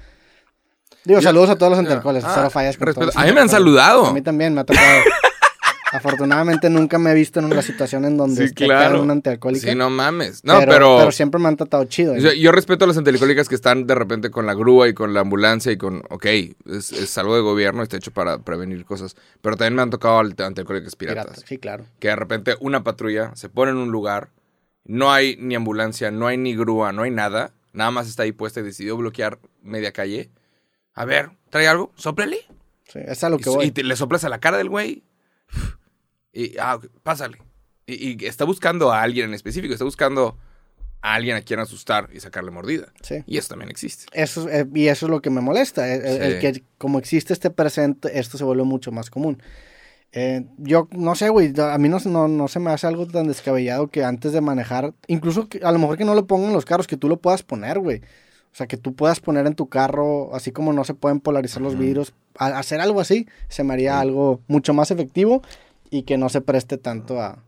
Digo, 1.03 1.19
Yo- 1.19 1.23
saludos 1.29 1.51
a 1.51 1.55
todos 1.55 1.69
los 1.71 1.79
antialcohólicos, 1.79 2.27
Ah, 2.27 2.33
cero 2.35 2.49
fallas 2.49 2.77
con 2.77 2.91
todos 2.93 3.15
A 3.15 3.23
mí 3.25 3.31
me 3.31 3.41
han 3.41 3.49
saludado. 3.49 4.07
A 4.07 4.13
mí 4.13 4.21
también 4.21 4.53
me 4.55 4.61
ha 4.61 4.63
tocado. 4.63 4.85
Afortunadamente 5.95 6.69
nunca 6.69 6.97
me 6.99 7.11
he 7.11 7.13
visto 7.13 7.39
en 7.39 7.45
una 7.45 7.61
situación 7.61 8.05
en 8.05 8.17
donde 8.17 8.37
Sí, 8.37 8.43
esté 8.43 8.65
claro. 8.65 8.79
pegando 8.81 9.03
una 9.03 9.13
antialcohólica. 9.13 9.67
Sí, 9.69 9.75
no 9.75 9.89
mames. 9.89 10.43
No, 10.43 10.59
pero... 10.59 10.97
pero 10.99 11.11
siempre 11.11 11.39
me 11.39 11.47
han 11.47 11.57
tratado 11.57 11.83
chido. 11.85 12.19
sea, 12.19 12.33
yo 12.33 12.51
respeto 12.51 12.85
a 12.85 12.87
las 12.87 12.97
antialcohólicas 12.97 13.49
que 13.49 13.55
están 13.55 13.87
de 13.87 13.95
repente 13.95 14.29
con 14.31 14.45
la 14.45 14.53
grúa 14.53 14.87
y 14.87 14.93
con 14.93 15.13
la 15.13 15.21
ambulancia 15.21 15.71
y 15.71 15.77
con... 15.77 16.03
Ok, 16.09 16.25
es, 16.25 16.91
es 16.91 17.17
algo 17.17 17.35
de 17.35 17.41
gobierno, 17.41 17.83
está 17.83 17.97
hecho 17.97 18.11
para 18.11 18.39
prevenir 18.39 18.85
cosas. 18.85 19.15
Pero 19.41 19.57
también 19.57 19.75
me 19.75 19.81
han 19.81 19.89
tocado 19.89 20.19
al- 20.19 20.35
antialcohólicas 20.37 20.95
piratas. 20.95 21.25
Pirata, 21.25 21.47
Sí, 21.47 21.57
claro. 21.57 21.85
Que 21.99 22.09
de 22.09 22.15
repente 22.15 22.55
una 22.59 22.83
patrulla 22.83 23.31
se 23.35 23.49
pone 23.49 23.71
en 23.71 23.77
un 23.77 23.91
lugar, 23.91 24.29
no 24.83 25.11
hay 25.11 25.35
ni 25.39 25.55
ambulancia, 25.55 26.11
no 26.11 26.27
hay 26.27 26.37
ni 26.37 26.55
grúa, 26.55 26.91
no 26.91 27.03
hay 27.03 27.11
nada. 27.11 27.51
Nada 27.73 27.91
más 27.91 28.07
está 28.07 28.23
ahí 28.23 28.31
puesta 28.31 28.59
y 28.59 28.63
decidió 28.63 28.95
bloquear 28.97 29.39
media 29.61 29.91
calle. 29.91 30.29
A 30.93 31.03
ver, 31.05 31.31
¿trae 31.49 31.67
algo? 31.67 31.91
Sóplele. 31.95 32.37
Sí, 32.87 32.99
es 33.03 33.23
a 33.23 33.29
lo 33.29 33.37
que 33.39 33.49
Y, 33.49 33.53
voy. 33.53 33.65
y 33.65 33.71
te- 33.71 33.83
le 33.83 33.95
soplas 33.95 34.23
a 34.23 34.29
la 34.29 34.39
cara 34.39 34.57
del 34.57 34.69
güey. 34.69 35.03
Y, 36.35 36.57
ah, 36.59 36.79
pásale. 37.03 37.37
Y, 37.87 38.21
y 38.23 38.25
está 38.27 38.43
buscando 38.45 38.91
a 38.91 39.01
alguien 39.01 39.27
en 39.29 39.33
específico, 39.33 39.73
está 39.73 39.85
buscando 39.85 40.37
a 41.01 41.13
alguien 41.13 41.35
a 41.37 41.41
quien 41.41 41.59
asustar 41.59 42.09
y 42.13 42.19
sacarle 42.19 42.51
mordida. 42.51 42.87
Sí. 43.01 43.23
Y 43.27 43.37
eso 43.37 43.49
también 43.49 43.69
existe. 43.69 44.05
Eso, 44.11 44.49
es- 44.49 44.65
eh, 44.65 44.69
y 44.73 44.87
eso 44.87 45.05
es 45.05 45.09
lo 45.11 45.21
que 45.21 45.29
me 45.29 45.39
molesta, 45.41 45.87
el, 45.93 46.39
que 46.39 46.63
como 46.77 46.97
existe 46.99 47.31
este 47.31 47.51
presente, 47.51 48.19
esto 48.19 48.37
se 48.37 48.43
vuelve 48.43 48.63
mucho 48.63 48.91
más 48.91 49.09
común. 49.09 49.41
Eh, 50.11 50.45
yo 50.57 50.87
no 50.91 51.13
sé, 51.15 51.29
güey, 51.29 51.53
a 51.59 51.77
mí 51.77 51.89
no, 51.89 51.99
no, 52.05 52.27
no 52.27 52.47
se 52.47 52.59
me 52.59 52.71
hace 52.71 52.87
algo 52.87 53.05
tan 53.05 53.27
descabellado 53.27 53.87
que 53.87 54.03
antes 54.03 54.31
de 54.33 54.41
manejar, 54.41 54.93
incluso 55.07 55.47
que, 55.49 55.59
a 55.63 55.71
lo 55.71 55.79
mejor 55.79 55.97
que 55.97 56.05
no 56.05 56.15
lo 56.15 56.25
pongan 56.25 56.49
en 56.49 56.53
los 56.55 56.65
carros, 56.65 56.87
que 56.87 56.97
tú 56.97 57.07
lo 57.09 57.17
puedas 57.17 57.43
poner, 57.43 57.79
güey. 57.79 57.99
O 58.51 58.57
sea, 58.57 58.67
que 58.67 58.77
tú 58.77 58.95
puedas 58.95 59.19
poner 59.19 59.45
en 59.45 59.55
tu 59.55 59.67
carro, 59.67 60.33
así 60.33 60.51
como 60.53 60.71
no 60.71 60.85
se 60.85 60.93
pueden 60.93 61.19
polarizar 61.19 61.61
los 61.61 61.77
vidrios, 61.77 62.13
a- 62.37 62.57
hacer 62.57 62.79
algo 62.79 63.01
así 63.01 63.27
se 63.49 63.65
me 63.65 63.73
haría 63.73 63.99
algo 63.99 64.39
mucho 64.47 64.73
más 64.73 64.89
efectivo 64.91 65.41
y 65.95 66.03
que 66.03 66.17
no 66.17 66.27
se 66.29 66.41
preste 66.41 66.77
tanto 66.77 67.21
a... 67.21 67.43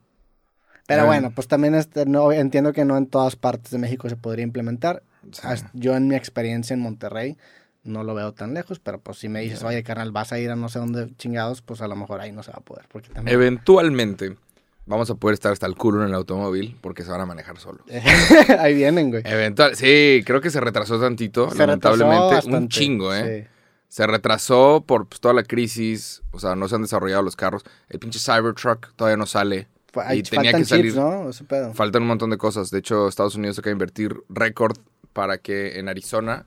Pero 0.87 1.05
bueno, 1.05 1.31
pues 1.35 1.49
también 1.49 1.75
este, 1.75 2.05
no, 2.05 2.31
entiendo 2.31 2.71
que 2.71 2.85
no 2.85 2.95
en 2.95 3.07
todas 3.07 3.35
partes 3.35 3.71
de 3.71 3.77
México 3.77 4.07
se 4.07 4.15
podría 4.15 4.43
implementar. 4.43 5.03
Sí. 5.33 5.41
Yo 5.73 5.97
en 5.97 6.07
mi 6.07 6.15
experiencia 6.15 6.73
en 6.73 6.79
Monterrey 6.79 7.35
no 7.83 8.05
lo 8.05 8.15
veo 8.15 8.33
tan 8.33 8.53
lejos, 8.53 8.79
pero 8.79 9.01
pues 9.01 9.17
si 9.17 9.27
me 9.27 9.41
dices, 9.41 9.63
oye, 9.63 9.83
carnal, 9.83 10.13
vas 10.13 10.31
a 10.31 10.39
ir 10.39 10.49
a 10.49 10.55
no 10.55 10.69
sé 10.69 10.79
dónde 10.79 11.13
chingados, 11.17 11.61
pues 11.61 11.81
a 11.81 11.89
lo 11.89 11.97
mejor 11.97 12.21
ahí 12.21 12.31
no 12.31 12.41
se 12.41 12.51
va 12.51 12.59
a 12.59 12.61
poder. 12.61 12.85
Porque 12.89 13.09
también... 13.09 13.35
Eventualmente 13.35 14.37
vamos 14.85 15.09
a 15.09 15.15
poder 15.15 15.33
estar 15.33 15.51
hasta 15.51 15.65
el 15.65 15.75
culo 15.75 16.03
en 16.03 16.07
el 16.07 16.15
automóvil 16.15 16.77
porque 16.79 17.03
se 17.03 17.11
van 17.11 17.19
a 17.19 17.25
manejar 17.25 17.57
solos. 17.57 17.81
ahí 18.59 18.73
vienen, 18.73 19.11
güey. 19.11 19.23
Eventual, 19.25 19.75
sí, 19.75 20.23
creo 20.25 20.39
que 20.39 20.51
se 20.51 20.61
retrasó 20.61 20.97
tantito, 21.01 21.51
Se 21.51 21.65
retrasó 21.65 21.97
lamentablemente. 21.97 22.57
Un 22.57 22.69
chingo, 22.69 23.13
¿eh? 23.13 23.43
sí. 23.43 23.56
Se 23.87 24.05
retrasó 24.05 24.83
por 24.85 25.07
pues, 25.07 25.21
toda 25.21 25.33
la 25.33 25.43
crisis, 25.43 26.21
o 26.31 26.39
sea, 26.39 26.55
no 26.55 26.67
se 26.67 26.75
han 26.75 26.81
desarrollado 26.81 27.21
los 27.23 27.35
carros. 27.35 27.63
El 27.89 27.99
pinche 27.99 28.19
Cybertruck 28.19 28.93
todavía 28.95 29.17
no 29.17 29.25
sale. 29.25 29.67
Hay- 29.95 30.19
Y 30.19 30.23
tenía 30.23 30.51
que 30.53 30.65
salir- 30.65 30.91
chips, 30.91 30.95
¿no? 30.97 31.29
Ese 31.29 31.43
pedo. 31.45 31.73
Faltan 31.73 32.03
un 32.03 32.09
montón 32.09 32.29
de 32.29 32.37
cosas. 32.37 32.69
De 32.69 32.79
hecho, 32.79 33.07
Estados 33.07 33.35
Unidos 33.35 33.57
acaba 33.57 33.69
de 33.69 33.73
invertir 33.73 34.15
récord 34.29 34.77
para 35.13 35.37
que 35.39 35.79
en 35.79 35.87
Arizona 35.89 36.45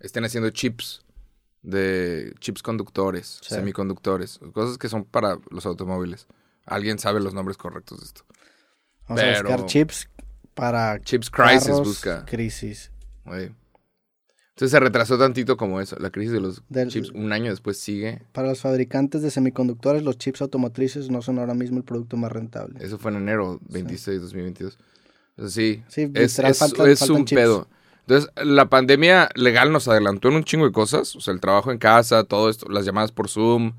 estén 0.00 0.24
haciendo 0.24 0.50
chips 0.50 1.02
de 1.62 2.34
chips 2.40 2.62
conductores, 2.62 3.38
Sí. 3.42 3.54
semiconductores, 3.54 4.40
cosas 4.52 4.76
que 4.78 4.88
son 4.88 5.04
para 5.04 5.38
los 5.50 5.66
automóviles. 5.66 6.26
Alguien 6.66 6.98
sabe 6.98 7.20
los 7.20 7.32
nombres 7.34 7.56
correctos 7.56 8.00
de 8.00 8.06
esto. 8.06 8.22
Vamos 9.08 9.22
a 9.24 9.42
buscar 9.42 9.66
chips 9.66 10.08
para 10.54 11.00
Chips 11.02 11.30
Crisis 11.30 11.64
carros, 11.64 11.86
busca. 11.86 12.24
crisis. 12.26 12.90
Entonces 14.50 14.72
se 14.72 14.80
retrasó 14.80 15.16
tantito 15.18 15.56
como 15.56 15.80
eso. 15.80 15.96
La 15.98 16.10
crisis 16.10 16.32
de 16.32 16.40
los 16.40 16.62
Del- 16.68 16.88
chips 16.88 17.10
un 17.10 17.32
año 17.32 17.50
después 17.50 17.78
sigue. 17.78 18.22
Para 18.32 18.48
los 18.48 18.60
fabricantes 18.60 19.22
de 19.22 19.30
semiconductores, 19.30 20.02
los 20.02 20.18
chips 20.18 20.42
automotrices 20.42 21.08
no 21.10 21.22
son 21.22 21.38
ahora 21.38 21.54
mismo 21.54 21.78
el 21.78 21.84
producto 21.84 22.16
más 22.16 22.30
rentable. 22.30 22.78
Eso 22.84 22.98
fue 22.98 23.10
en 23.12 23.18
enero 23.18 23.58
26, 23.68 24.20
2022. 24.20 24.78
Entonces 25.36 25.54
sí, 25.54 25.82
Sí, 25.88 26.10
es, 26.14 26.38
es- 26.38 26.58
faltan- 26.60 26.86
es 26.88 26.98
faltan 26.98 27.16
un 27.16 27.24
chips. 27.24 27.40
pedo. 27.40 27.68
Entonces, 28.06 28.30
la 28.44 28.68
pandemia 28.68 29.28
legal 29.36 29.70
nos 29.72 29.86
adelantó 29.86 30.28
en 30.28 30.34
un 30.34 30.44
chingo 30.44 30.66
de 30.66 30.72
cosas. 30.72 31.14
O 31.14 31.20
sea, 31.20 31.32
el 31.32 31.40
trabajo 31.40 31.70
en 31.70 31.78
casa, 31.78 32.24
todo 32.24 32.50
esto, 32.50 32.68
las 32.68 32.84
llamadas 32.84 33.12
por 33.12 33.28
Zoom. 33.28 33.74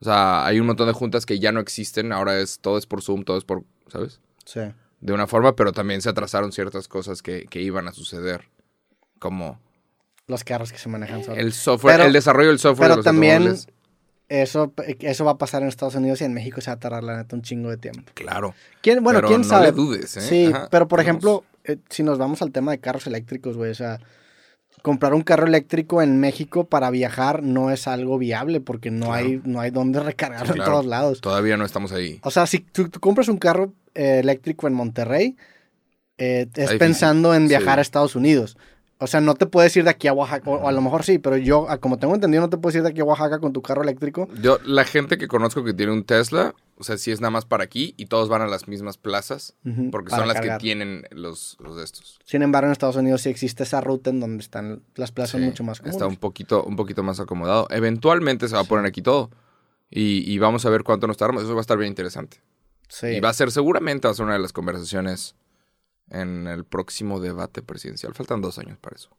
O 0.00 0.04
sea, 0.04 0.44
hay 0.44 0.58
un 0.58 0.66
montón 0.66 0.88
de 0.88 0.92
juntas 0.94 1.24
que 1.26 1.38
ya 1.38 1.52
no 1.52 1.60
existen. 1.60 2.12
Ahora 2.12 2.38
es 2.40 2.58
todo 2.58 2.76
es 2.76 2.86
por 2.86 3.02
Zoom, 3.02 3.22
todo 3.24 3.38
es 3.38 3.44
por, 3.44 3.62
¿sabes? 3.86 4.20
Sí. 4.44 4.60
De 5.00 5.12
una 5.12 5.28
forma, 5.28 5.54
pero 5.54 5.70
también 5.72 6.02
se 6.02 6.08
atrasaron 6.08 6.50
ciertas 6.50 6.88
cosas 6.88 7.22
que, 7.22 7.46
que 7.48 7.62
iban 7.62 7.86
a 7.86 7.92
suceder. 7.92 8.48
Como 9.20 9.60
Los 10.28 10.44
carros 10.44 10.70
que 10.70 10.78
se 10.78 10.88
manejan 10.88 11.24
solos. 11.24 11.38
el 11.40 11.52
software, 11.52 11.96
Pero- 11.96 12.06
el 12.06 12.12
desarrollo 12.12 12.48
del 12.50 12.58
software 12.60 12.90
de 12.90 12.94
Pero 12.94 12.96
los 12.98 13.04
también 13.04 13.56
eso, 14.28 14.72
eso 15.00 15.24
va 15.24 15.30
a 15.32 15.38
pasar 15.38 15.62
en 15.62 15.68
Estados 15.68 15.94
Unidos 15.94 16.20
y 16.20 16.24
en 16.24 16.34
México 16.34 16.60
se 16.60 16.70
va 16.70 16.74
a 16.74 16.78
tardar 16.78 17.02
la 17.02 17.16
neta 17.16 17.34
un 17.34 17.40
chingo 17.42 17.70
de 17.70 17.78
tiempo. 17.78 18.02
Claro. 18.14 18.54
¿Quién, 18.82 19.02
bueno, 19.02 19.18
Pero 19.20 19.28
quién 19.28 19.40
no 19.40 19.48
sabe. 19.48 19.66
le 19.66 19.72
dudes, 19.72 20.16
¿eh? 20.18 20.20
Sí, 20.20 20.52
Ajá, 20.54 20.68
pero 20.70 20.86
por 20.86 21.00
ejemplo, 21.00 21.44
eh, 21.64 21.78
si 21.88 22.02
nos 22.02 22.18
vamos 22.18 22.42
al 22.42 22.52
tema 22.52 22.70
de 22.72 22.78
carros 22.78 23.06
eléctricos, 23.06 23.56
güey, 23.56 23.70
o 23.70 23.74
sea, 23.74 23.98
comprar 24.82 25.14
un 25.14 25.22
carro 25.22 25.46
eléctrico 25.46 26.02
en 26.02 26.20
México 26.20 26.64
para 26.66 26.90
viajar 26.90 27.42
no 27.42 27.70
es 27.70 27.88
algo 27.88 28.18
viable 28.18 28.60
porque 28.60 28.90
no 28.90 29.06
Claro. 29.06 29.14
hay 29.26 29.40
no 29.44 29.60
hay 29.60 29.70
dónde 29.70 29.98
recargarlo 30.00 30.52
Sí, 30.52 30.58
en 30.58 30.64
todos 30.66 30.84
lados. 30.84 31.20
Todavía 31.22 31.56
no 31.56 31.64
estamos 31.64 31.90
ahí. 31.92 32.20
O 32.22 32.30
sea, 32.30 32.46
si 32.46 32.58
tú, 32.60 32.90
tú 32.90 33.00
compras 33.00 33.28
un 33.28 33.38
carro 33.38 33.72
eh, 33.94 34.18
eléctrico 34.20 34.68
en 34.68 34.74
Monterrey, 34.74 35.36
eh, 36.18 36.46
es 36.54 36.74
pensando 36.74 37.34
en 37.34 37.48
viajar 37.48 37.76
Sí. 37.76 37.78
a 37.78 37.82
Estados 37.82 38.14
Unidos. 38.14 38.58
O 39.00 39.06
sea, 39.06 39.20
no 39.20 39.34
te 39.34 39.46
puedes 39.46 39.76
ir 39.76 39.84
de 39.84 39.90
aquí 39.90 40.08
a 40.08 40.12
Oaxaca, 40.12 40.50
o, 40.50 40.68
a 40.68 40.72
lo 40.72 40.80
mejor 40.80 41.04
sí, 41.04 41.18
pero 41.18 41.36
yo, 41.36 41.68
como 41.80 41.98
tengo 41.98 42.14
entendido, 42.14 42.42
no 42.42 42.50
te 42.50 42.58
puedes 42.58 42.76
ir 42.76 42.82
de 42.82 42.88
aquí 42.88 43.00
a 43.00 43.04
Oaxaca 43.04 43.38
con 43.38 43.52
tu 43.52 43.62
carro 43.62 43.82
eléctrico. 43.82 44.28
Yo, 44.42 44.58
la 44.64 44.84
gente 44.84 45.18
que 45.18 45.28
conozco 45.28 45.62
que 45.62 45.72
tiene 45.72 45.92
un 45.92 46.02
Tesla, 46.02 46.56
o 46.76 46.82
sea, 46.82 46.98
sí 46.98 47.12
es 47.12 47.20
nada 47.20 47.30
más 47.30 47.44
para 47.44 47.62
aquí 47.62 47.94
y 47.96 48.06
todos 48.06 48.28
van 48.28 48.42
a 48.42 48.48
las 48.48 48.66
mismas 48.66 48.98
plazas 48.98 49.54
porque 49.92 50.10
son 50.10 50.26
las 50.26 50.38
cargar. 50.38 50.58
que 50.58 50.62
tienen 50.62 51.06
los, 51.10 51.56
los 51.60 51.76
de 51.76 51.84
estos. 51.84 52.18
Sin 52.24 52.42
embargo, 52.42 52.66
en 52.66 52.72
Estados 52.72 52.96
Unidos 52.96 53.22
sí 53.22 53.28
existe 53.28 53.62
esa 53.62 53.80
ruta 53.80 54.10
en 54.10 54.18
donde 54.18 54.42
están 54.42 54.82
las 54.96 55.12
plazas 55.12 55.40
Sí, 55.40 55.46
mucho 55.46 55.62
más 55.62 55.78
comunes. 55.78 55.94
Está 55.94 56.06
un 56.06 56.16
poquito, 56.16 56.64
un 56.64 56.74
poquito 56.74 57.02
más 57.04 57.20
acomodado. 57.20 57.68
Eventualmente 57.70 58.48
se 58.48 58.54
va 58.54 58.62
a 58.62 58.64
poner 58.64 58.86
aquí 58.86 59.02
todo. 59.02 59.30
Y, 59.90 60.30
y 60.30 60.38
vamos 60.38 60.66
a 60.66 60.70
ver 60.70 60.82
cuánto 60.82 61.06
nos 61.06 61.16
tardamos. 61.16 61.42
Eso 61.42 61.54
va 61.54 61.60
a 61.60 61.62
estar 61.62 61.78
bien 61.78 61.88
interesante. 61.88 62.40
Sí. 62.88 63.06
Y 63.08 63.20
va 63.20 63.28
a 63.30 63.34
ser, 63.34 63.50
seguramente 63.52 64.08
va 64.08 64.12
a 64.12 64.14
ser 64.14 64.24
una 64.24 64.34
de 64.34 64.40
las 64.40 64.52
conversaciones 64.52 65.34
en 66.10 66.46
el 66.46 66.64
próximo 66.64 67.20
debate 67.20 67.62
presidencial. 67.62 68.14
Faltan 68.14 68.40
dos 68.40 68.58
años 68.58 68.78
para 68.78 68.96
eso. 68.96 69.10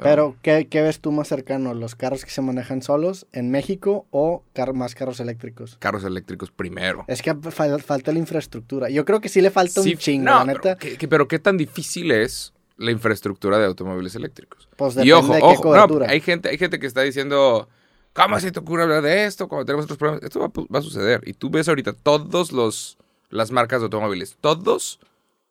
Pero, 0.00 0.36
¿qué, 0.42 0.68
qué 0.70 0.80
ves 0.80 1.00
tú 1.00 1.10
más 1.10 1.26
cercano? 1.26 1.74
¿Los 1.74 1.96
carros 1.96 2.24
que 2.24 2.30
se 2.30 2.40
manejan 2.40 2.82
solos 2.82 3.26
en 3.32 3.50
México 3.50 4.06
o 4.12 4.44
car- 4.52 4.72
más 4.72 4.94
carros 4.94 5.18
eléctricos? 5.18 5.76
Carros 5.80 6.04
eléctricos 6.04 6.52
primero. 6.52 7.04
Es 7.08 7.20
que 7.20 7.34
fal- 7.34 7.80
falta 7.82 8.12
la 8.12 8.20
infraestructura. 8.20 8.88
Yo 8.90 9.04
creo 9.04 9.20
que 9.20 9.28
sí 9.28 9.40
le 9.40 9.50
falta 9.50 9.82
Sí, 9.82 9.92
un 9.94 9.98
chingo, 9.98 10.24
no, 10.26 10.38
la 10.38 10.44
neta. 10.44 10.60
Pero 10.62 10.78
¿qué, 10.78 10.96
qué- 10.98 11.08
pero 11.08 11.26
qué 11.26 11.40
tan 11.40 11.56
difícil 11.56 12.12
es 12.12 12.52
la 12.76 12.92
infraestructura 12.92 13.58
de 13.58 13.64
automóviles 13.66 14.14
eléctricos? 14.14 14.68
Pues 14.76 14.96
Y 15.04 15.10
ojo, 15.10 15.32
de 15.34 15.40
qué 15.40 15.44
ojo, 15.46 15.54
no, 15.74 15.88
cobertura. 15.88 16.08
hay 16.10 16.20
gente, 16.20 16.48
hay 16.48 16.58
gente 16.58 16.78
que 16.78 16.86
está 16.86 17.02
diciendo, 17.02 17.68
¿cómo 18.12 18.38
se 18.38 18.52
te 18.52 18.60
ocurre 18.60 18.84
hablar 18.84 19.02
de 19.02 19.24
esto? 19.24 19.48
Cuando 19.48 19.64
tenemos 19.64 19.86
otros 19.86 19.98
problemas. 19.98 20.22
Esto 20.22 20.38
va, 20.38 20.52
va 20.72 20.78
a 20.78 20.82
suceder. 20.82 21.22
Y 21.26 21.32
tú 21.32 21.50
ves 21.50 21.68
ahorita 21.68 21.92
todos 21.92 22.52
los 22.52 22.98
las 23.30 23.50
marcas 23.50 23.80
de 23.80 23.86
automóviles, 23.86 24.36
todos 24.40 25.00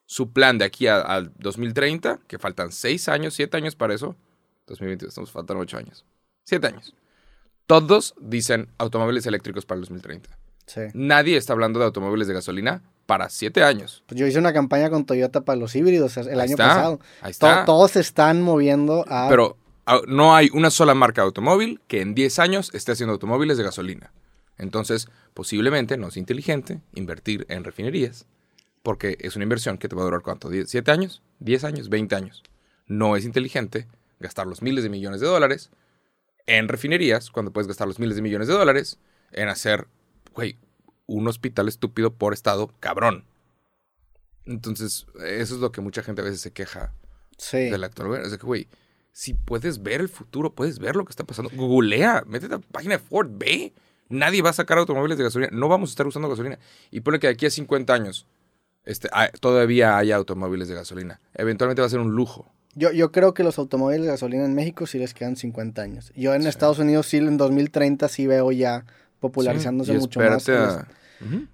su 0.07 0.31
plan 0.31 0.57
de 0.57 0.65
aquí 0.65 0.87
al 0.87 1.31
2030, 1.37 2.21
que 2.27 2.39
faltan 2.39 2.71
6 2.71 3.07
años, 3.09 3.35
7 3.35 3.55
años 3.57 3.75
para 3.75 3.93
eso. 3.93 4.15
2022, 4.65 5.09
estamos 5.11 5.31
faltan 5.31 5.57
8 5.57 5.77
años. 5.77 6.05
7 6.45 6.65
años. 6.67 6.95
Todos 7.67 8.15
dicen 8.19 8.69
automóviles 8.77 9.25
eléctricos 9.25 9.65
para 9.65 9.75
el 9.77 9.81
2030. 9.81 10.29
Sí. 10.65 10.81
Nadie 10.93 11.37
está 11.37 11.53
hablando 11.53 11.79
de 11.79 11.85
automóviles 11.85 12.27
de 12.27 12.33
gasolina 12.33 12.81
para 13.05 13.29
7 13.29 13.63
años. 13.63 14.03
Pues 14.07 14.19
yo 14.19 14.25
hice 14.25 14.39
una 14.39 14.53
campaña 14.53 14.89
con 14.89 15.05
Toyota 15.05 15.41
para 15.41 15.57
los 15.59 15.75
híbridos 15.75 16.15
el 16.17 16.27
Ahí 16.29 16.39
año 16.39 16.51
está, 16.51 16.67
pasado. 16.67 16.99
Ahí 17.21 17.33
To- 17.33 17.47
está. 17.49 17.65
todos 17.65 17.91
se 17.91 17.99
están 17.99 18.41
moviendo 18.41 19.05
a... 19.07 19.27
Pero 19.29 19.57
no 20.07 20.35
hay 20.35 20.49
una 20.53 20.69
sola 20.69 20.93
marca 20.93 21.21
de 21.21 21.27
automóvil 21.27 21.79
que 21.87 22.01
en 22.01 22.15
10 22.15 22.39
años 22.39 22.71
esté 22.73 22.93
haciendo 22.93 23.13
automóviles 23.13 23.57
de 23.57 23.63
gasolina. 23.63 24.11
Entonces, 24.57 25.07
posiblemente 25.33 25.97
no 25.97 26.07
es 26.07 26.17
inteligente 26.17 26.81
invertir 26.95 27.45
en 27.49 27.63
refinerías, 27.63 28.25
porque 28.83 29.17
es 29.19 29.35
una 29.35 29.43
inversión 29.43 29.77
que 29.77 29.87
te 29.87 29.95
va 29.95 30.01
a 30.01 30.05
durar 30.05 30.21
cuánto, 30.21 30.49
¿10 30.49 30.65
¿7 30.65 30.91
años? 30.91 31.21
¿10 31.41 31.63
años? 31.63 31.89
¿20 31.89 32.15
años? 32.15 32.43
No 32.85 33.15
es 33.15 33.25
inteligente 33.25 33.87
gastar 34.19 34.47
los 34.47 34.61
miles 34.61 34.83
de 34.83 34.89
millones 34.89 35.21
de 35.21 35.27
dólares 35.27 35.71
en 36.45 36.67
refinerías 36.67 37.29
cuando 37.29 37.51
puedes 37.51 37.67
gastar 37.67 37.87
los 37.87 37.99
miles 37.99 38.15
de 38.15 38.21
millones 38.21 38.47
de 38.47 38.53
dólares 38.53 38.99
en 39.31 39.49
hacer, 39.49 39.87
güey, 40.33 40.57
un 41.05 41.27
hospital 41.27 41.67
estúpido 41.67 42.13
por 42.13 42.33
estado, 42.33 42.73
cabrón. 42.79 43.25
Entonces, 44.45 45.05
eso 45.25 45.55
es 45.55 45.61
lo 45.61 45.71
que 45.71 45.81
mucha 45.81 46.03
gente 46.03 46.21
a 46.21 46.25
veces 46.25 46.41
se 46.41 46.51
queja 46.51 46.93
sí. 47.37 47.69
del 47.69 47.83
actual 47.83 48.07
gobierno. 48.07 48.25
Es 48.25 48.31
de 48.31 48.37
que, 48.37 48.45
güey, 48.45 48.67
si 49.11 49.33
puedes 49.33 49.83
ver 49.83 49.99
el 49.99 50.09
futuro, 50.09 50.53
puedes 50.53 50.79
ver 50.79 50.95
lo 50.95 51.03
que 51.03 51.11
está 51.11 51.25
pasando. 51.25 51.51
Googlea, 51.53 52.23
métete 52.25 52.53
a 52.53 52.57
la 52.57 52.63
página 52.63 52.97
de 52.97 53.03
Ford, 53.03 53.29
ve. 53.31 53.73
Nadie 54.09 54.41
va 54.41 54.51
a 54.51 54.53
sacar 54.53 54.77
automóviles 54.77 55.17
de 55.17 55.25
gasolina. 55.25 55.49
No 55.51 55.67
vamos 55.67 55.89
a 55.89 55.91
estar 55.91 56.07
usando 56.07 56.29
gasolina. 56.29 56.59
Y 56.91 57.01
pone 57.01 57.19
que 57.19 57.27
de 57.27 57.33
aquí 57.33 57.45
a 57.45 57.49
50 57.49 57.93
años 57.93 58.25
este, 58.87 59.07
ah, 59.11 59.29
todavía 59.39 59.97
haya 59.97 60.15
automóviles 60.15 60.67
de 60.67 60.75
gasolina. 60.75 61.19
Eventualmente 61.35 61.81
va 61.81 61.85
a 61.87 61.89
ser 61.89 61.99
un 61.99 62.11
lujo. 62.15 62.51
Yo, 62.75 62.91
yo 62.91 63.11
creo 63.11 63.33
que 63.33 63.43
los 63.43 63.57
automóviles 63.57 64.01
de 64.05 64.11
gasolina 64.11 64.45
en 64.45 64.53
México 64.55 64.85
sí 64.87 64.97
les 64.99 65.13
quedan 65.13 65.35
50 65.35 65.81
años. 65.81 66.11
Yo 66.15 66.33
en 66.35 66.45
Estados 66.47 66.79
Unidos 66.79 67.07
sí 67.07 67.17
en 67.17 67.37
2030 67.37 68.07
sí 68.07 68.27
veo 68.27 68.51
ya 68.51 68.85
popularizándose 69.19 69.93
Sí, 69.93 69.97
mucho 69.99 70.19
más. 70.19 70.47
los- 70.47 70.49
a-. 70.49 70.87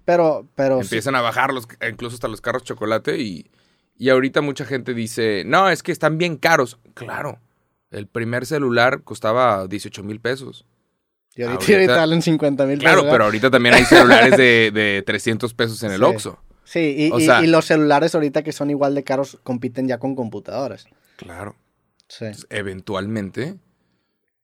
Pero, 0.04 0.46
pero 0.54 0.76
sí- 0.80 0.86
Empiezan 0.86 1.14
a 1.14 1.22
bajar 1.22 1.52
los, 1.52 1.66
incluso 1.90 2.14
hasta 2.14 2.28
los 2.28 2.40
carros 2.42 2.62
chocolate 2.64 3.18
y, 3.18 3.50
y 3.96 4.10
ahorita 4.10 4.42
mucha 4.42 4.64
gente 4.66 4.92
dice, 4.92 5.44
no, 5.46 5.70
es 5.70 5.82
que 5.82 5.92
están 5.92 6.18
bien 6.18 6.36
caros. 6.36 6.78
Claro, 6.92 7.38
el 7.90 8.06
primer 8.06 8.44
celular 8.44 9.02
costaba 9.02 9.66
18 9.66 10.02
mil 10.02 10.20
pesos. 10.20 10.66
y 11.34 11.42
ahorita, 11.42 11.72
ahorita- 11.72 11.96
valen 11.96 12.20
50 12.22 12.66
mil 12.66 12.78
Claro, 12.80 13.04
pero 13.10 13.24
ahorita 13.24 13.50
también 13.50 13.74
hay 13.74 13.84
celulares 13.86 14.36
de, 14.36 14.70
de 14.74 15.02
300 15.06 15.54
pesos 15.54 15.82
en 15.82 15.92
el 15.92 15.98
Sí. 16.00 16.04
Oxxo. 16.04 16.38
Sí, 16.64 16.94
y, 16.98 17.10
O 17.12 17.18
y- 17.18 17.26
sea- 17.26 17.42
y 17.42 17.46
los 17.46 17.64
celulares 17.66 18.14
ahorita 18.14 18.42
que 18.42 18.52
son 18.52 18.70
igual 18.70 18.94
de 18.94 19.04
caros 19.04 19.38
compiten 19.42 19.86
ya 19.88 19.98
con 19.98 20.14
computadoras. 20.16 20.86
Claro. 21.16 21.56
Sí. 22.08 22.24
Entonces, 22.26 22.46
eventualmente 22.50 23.56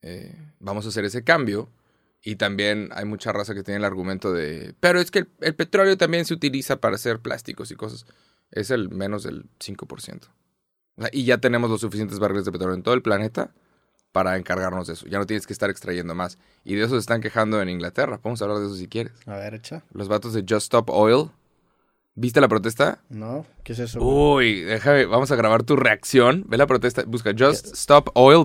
eh, 0.03 0.35
vamos 0.61 0.87
a 0.87 0.89
hacer 0.89 1.05
ese 1.05 1.25
cambio 1.25 1.69
Y 2.23 2.37
también 2.37 2.91
hay 2.93 3.05
mucha 3.07 3.33
raza 3.33 3.55
que 3.55 3.63
tiene 3.63 3.79
el 3.79 3.85
argumento 3.85 4.33
de, 4.33 4.75
pero 4.81 5.01
es 5.01 5.11
que 5.11 5.21
el, 5.21 5.29
el 5.41 5.55
petróleo 5.55 5.97
también 5.97 6.25
se 6.27 6.35
utiliza 6.35 6.77
para 6.81 6.97
hacer 6.97 7.19
plásticos 7.21 7.71
y 7.71 7.77
cosas. 7.77 8.05
Es 8.51 8.71
el 8.71 8.91
menos 8.91 9.23
del 9.23 9.47
5%. 9.59 10.29
O 10.97 11.01
sea, 11.03 11.11
y 11.13 11.25
ya 11.25 11.39
tenemos 11.39 11.71
los 11.71 11.81
suficientes 11.81 12.19
barriles 12.19 12.45
de 12.45 12.53
petróleo 12.53 12.75
en 12.77 12.83
todo 12.83 12.93
el 12.95 13.01
planeta 13.01 13.53
para 14.13 14.37
encargarnos 14.37 14.87
de 14.89 14.93
eso. 14.95 15.07
Ya 15.07 15.19
no 15.19 15.25
tienes 15.25 15.47
que 15.47 15.55
estar 15.55 15.71
extrayendo 15.71 16.15
más. 16.15 16.37
Y 16.63 16.75
de 16.75 16.83
eso 16.85 16.95
se 16.95 16.99
están 17.01 17.23
quejando 17.23 17.63
en 17.63 17.71
Inglaterra. 17.71 18.19
Podemos 18.19 18.43
hablar 18.43 18.59
de 18.59 18.67
eso 18.67 18.75
si 18.77 18.87
quieres. 18.89 19.13
A 19.27 19.37
ver, 19.37 19.55
echa. 19.55 19.83
Los 19.95 20.09
vatos 20.09 20.35
de 20.35 20.41
Just 20.41 20.65
Stop 20.65 20.91
Oil. 20.91 21.31
¿Viste 22.21 22.39
la 22.43 22.49
protesta? 22.49 22.99
No, 23.09 23.47
¿qué 23.65 23.73
es 23.73 23.79
eso? 23.79 23.99
Uy, 24.03 24.61
déjame, 24.61 25.07
vamos 25.07 25.31
a 25.33 25.37
grabar 25.37 25.63
tu 25.63 25.75
reacción. 25.75 26.45
Ve 26.49 26.59
la 26.59 26.67
protesta. 26.67 27.03
Busca 27.07 27.31
Just 27.37 27.69
Stop 27.75 28.11
Oil. 28.13 28.45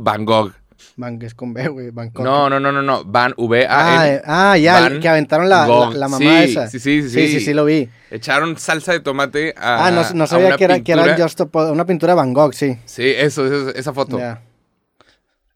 Van, 0.97 1.19
que 1.19 1.25
es 1.25 1.33
con 1.35 1.53
B, 1.53 1.67
güey. 1.67 1.89
Bangkok. 1.89 2.23
No, 2.23 2.49
no, 2.49 2.57
no, 2.57 2.71
no, 2.71 2.81
no. 2.81 3.03
Van 3.03 3.33
V 3.35 3.67
Ah, 3.69 3.99
A 3.99 4.07
eh, 4.07 4.11
N. 4.13 4.21
ah, 4.25 4.57
ya, 4.57 4.79
Van 4.79 4.93
el 4.93 4.99
que 5.01 5.09
aventaron 5.09 5.49
la, 5.49 5.61
la, 5.61 5.65
Gogh. 5.67 5.93
la 5.95 6.07
mamá 6.07 6.19
Sí, 6.19 6.51
esa. 6.51 6.67
sí, 6.69 6.79
sí, 6.79 7.01
sí, 7.03 7.09
Sí, 7.09 7.27
sí, 7.27 7.39
sí. 7.39 7.45
sí, 7.47 7.53
lo 7.53 7.65
vi. 7.65 7.89
Echaron 8.11 8.57
salsa 8.57 8.93
de 8.93 9.01
tomate 9.01 9.53
a 9.57 9.87
Ah, 9.87 9.91
no, 9.91 10.03
no 10.13 10.25
sabía 10.25 10.47
una 10.47 10.57
que 10.57 10.63
era, 10.63 10.79
que 10.79 10.91
era 10.93 11.03
pintura. 11.03 11.23
Just 11.27 11.39
Stop- 11.41 11.71
una 11.73 11.85
pintura 11.85 12.13
de 12.13 12.17
Van 12.17 12.31
Gogh, 12.33 12.53
sí. 12.53 12.77
Sí, 12.85 13.03
eso, 13.13 13.45
eso, 13.45 13.69
esa 13.75 13.91
foto. 13.91 14.17
Ya. 14.19 14.41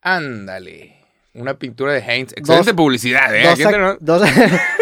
Ándale. 0.01 0.95
Una 1.35 1.53
pintura 1.57 1.93
de 1.93 1.99
Heinz. 1.99 2.33
Excelente 2.35 2.71
Dos- 2.71 2.75
publicidad, 2.75 3.33
¿eh? 3.33 3.43
Dos, 3.43 3.53
Aquí 3.53 3.63
ac- 3.63 3.71
tenemos- 3.71 3.97
dos, 4.01 4.21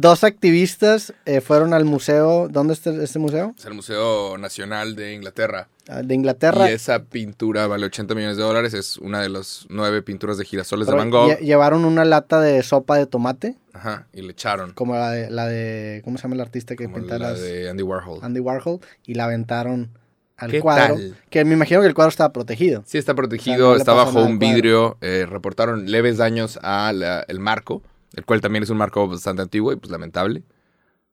dos 0.00 0.24
activistas 0.24 1.12
eh, 1.26 1.40
fueron 1.40 1.74
al 1.74 1.84
museo. 1.84 2.48
¿Dónde 2.48 2.72
está 2.74 2.90
este 2.90 3.18
museo? 3.18 3.54
Es 3.58 3.64
el 3.66 3.74
Museo 3.74 4.38
Nacional 4.38 4.94
de 4.96 5.14
Inglaterra. 5.14 5.68
Ah, 5.88 6.02
De 6.02 6.14
Inglaterra. 6.14 6.70
Y 6.70 6.74
esa 6.74 7.04
pintura 7.04 7.66
vale 7.66 7.86
80 7.86 8.14
millones 8.14 8.36
de 8.36 8.42
dólares. 8.42 8.74
Es 8.74 8.98
una 8.98 9.20
de 9.20 9.28
las 9.30 9.66
nueve 9.70 10.02
pinturas 10.02 10.36
de 10.38 10.44
girasoles 10.44 10.86
de 10.86 10.94
Van 10.94 11.10
Gogh. 11.10 11.30
lle- 11.30 11.38
llevaron 11.40 11.84
una 11.84 12.04
lata 12.04 12.40
de 12.40 12.62
sopa 12.62 12.96
de 12.96 13.06
tomate, 13.06 13.56
Ajá. 13.72 14.06
Y 14.12 14.22
le 14.22 14.32
echaron. 14.32 14.72
como 14.72 14.94
la 14.94 15.10
de, 15.10 15.30
la 15.30 15.46
de 15.46 16.02
¿cómo 16.04 16.18
se 16.18 16.22
llama 16.24 16.34
el 16.34 16.40
artista 16.42 16.76
que 16.76 16.84
Como 16.84 16.96
pinta 16.98 17.18
la 17.18 17.30
las 17.30 17.40
de 17.40 17.70
Andy 17.70 17.82
Warhol. 17.82 18.18
Andy 18.22 18.40
Warhol? 18.40 18.80
Y 19.06 19.14
la 19.14 19.24
aventaron 19.24 19.90
al 20.36 20.50
¿Qué 20.50 20.60
cuadro. 20.60 20.94
tal? 20.94 21.16
Que 21.30 21.44
me 21.44 21.54
imagino 21.54 21.80
que 21.80 21.86
el 21.86 21.94
cuadro 21.94 22.10
estaba 22.10 22.32
protegido. 22.32 22.82
Sí, 22.86 22.98
está 22.98 23.12
O 23.12 23.16
protegido, 23.16 23.56
sea, 23.56 23.64
no 23.66 23.72
le 23.74 23.78
está 23.78 23.92
bajo 23.94 24.22
un 24.22 24.38
vidrio. 24.38 24.96
eh, 25.00 25.26
reportaron 25.28 25.90
leves 25.90 26.18
daños 26.18 26.58
al 26.62 27.24
marco, 27.40 27.82
el 28.14 28.24
cual 28.24 28.40
también 28.40 28.62
es 28.62 28.70
un 28.70 28.78
marco 28.78 29.06
bastante 29.08 29.42
antiguo 29.42 29.72
y 29.72 29.76
pues 29.76 29.90
lamentable. 29.90 30.42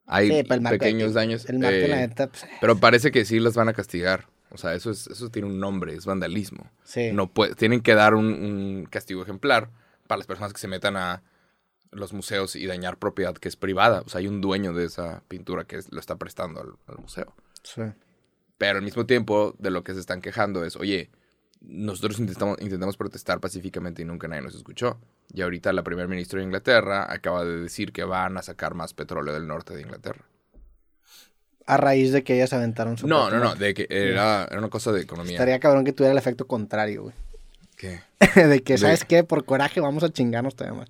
Hay 0.07 0.27
Sí, 0.29 0.43
pero 0.43 0.55
el 0.55 0.61
marco- 0.61 0.77
pequeños 0.79 1.13
daños. 1.13 1.49
El 1.49 1.59
marco, 1.59 1.75
eh, 1.75 1.87
la 1.87 1.95
neta, 1.97 2.27
pues, 2.27 2.45
pero 2.61 2.77
parece 2.77 3.11
que 3.11 3.25
sí 3.25 3.39
las 3.39 3.55
van 3.55 3.69
a 3.69 3.73
castigar. 3.73 4.27
O 4.51 4.57
sea, 4.57 4.73
eso, 4.75 4.91
es, 4.91 5.07
eso 5.07 5.29
tiene 5.29 5.47
un 5.47 5.59
nombre, 5.59 5.93
es 5.95 6.05
vandalismo. 6.05 6.69
sí. 6.83 7.11
No 7.11 7.31
puede, 7.31 7.55
tienen 7.55 7.81
que 7.81 7.95
dar 7.95 8.13
un, 8.13 8.25
un 8.27 8.85
castigo 8.89 9.23
ejemplar 9.23 9.69
para 10.07 10.17
las 10.19 10.27
personas 10.27 10.53
que 10.53 10.59
se 10.59 10.67
metan 10.67 10.95
a 10.95 11.23
los 11.91 12.13
museos 12.13 12.55
y 12.55 12.65
dañar 12.67 12.97
propiedad 12.97 13.33
que 13.35 13.47
es 13.47 13.55
privada. 13.55 14.01
O 14.05 14.09
sea, 14.09 14.19
hay 14.19 14.27
un 14.27 14.41
dueño 14.41 14.73
de 14.73 14.85
esa 14.85 15.23
pintura 15.27 15.63
que 15.65 15.79
lo 15.89 15.99
está 15.99 16.17
prestando 16.17 16.61
al- 16.61 16.75
al 16.87 16.97
museo. 17.01 17.33
sí. 17.63 17.81
Pero 18.57 18.77
al 18.77 18.85
mismo 18.85 19.05
tiempo, 19.05 19.53
de 19.59 19.69
lo 19.69 19.83
que 19.83 19.93
se 19.93 19.99
están 19.99 20.21
quejando 20.21 20.63
es, 20.63 20.77
oye, 20.77 21.09
nosotros 21.67 22.19
intentamos, 22.19 22.57
intentamos 22.61 22.97
protestar 22.97 23.39
pacíficamente 23.39 24.01
y 24.01 24.05
nunca 24.05 24.27
nadie 24.27 24.41
nos 24.41 24.55
escuchó. 24.55 24.99
Y 25.33 25.41
ahorita 25.41 25.73
la 25.73 25.83
primer 25.83 26.07
ministra 26.07 26.39
de 26.39 26.45
Inglaterra 26.45 27.11
acaba 27.11 27.43
de 27.43 27.59
decir 27.61 27.91
que 27.91 28.03
van 28.03 28.37
a 28.37 28.41
sacar 28.41 28.73
más 28.73 28.93
petróleo 28.93 29.33
del 29.33 29.47
norte 29.47 29.73
de 29.75 29.81
Inglaterra. 29.81 30.25
A 31.67 31.77
raíz 31.77 32.11
de 32.11 32.23
que 32.23 32.35
ellas 32.35 32.53
aventaron 32.53 32.97
sopa 32.97 33.09
No, 33.09 33.29
no, 33.31 33.39
no, 33.39 33.55
de 33.55 33.73
que 33.73 33.87
era, 33.89 34.45
era 34.45 34.59
una 34.59 34.69
cosa 34.69 34.91
de 34.91 35.01
economía. 35.01 35.33
Estaría 35.33 35.59
cabrón 35.59 35.83
que 35.83 35.93
tuviera 35.93 36.11
el 36.11 36.17
efecto 36.17 36.45
contrario, 36.45 37.03
güey. 37.03 37.15
¿Qué? 37.75 38.01
de 38.35 38.61
que, 38.61 38.73
De- 38.73 38.77
¿sabes 38.77 39.03
qué? 39.03 39.23
Por 39.23 39.45
coraje 39.45 39.81
vamos 39.81 40.03
a 40.03 40.09
chingarnos 40.09 40.55
todavía 40.55 40.79
más. 40.79 40.89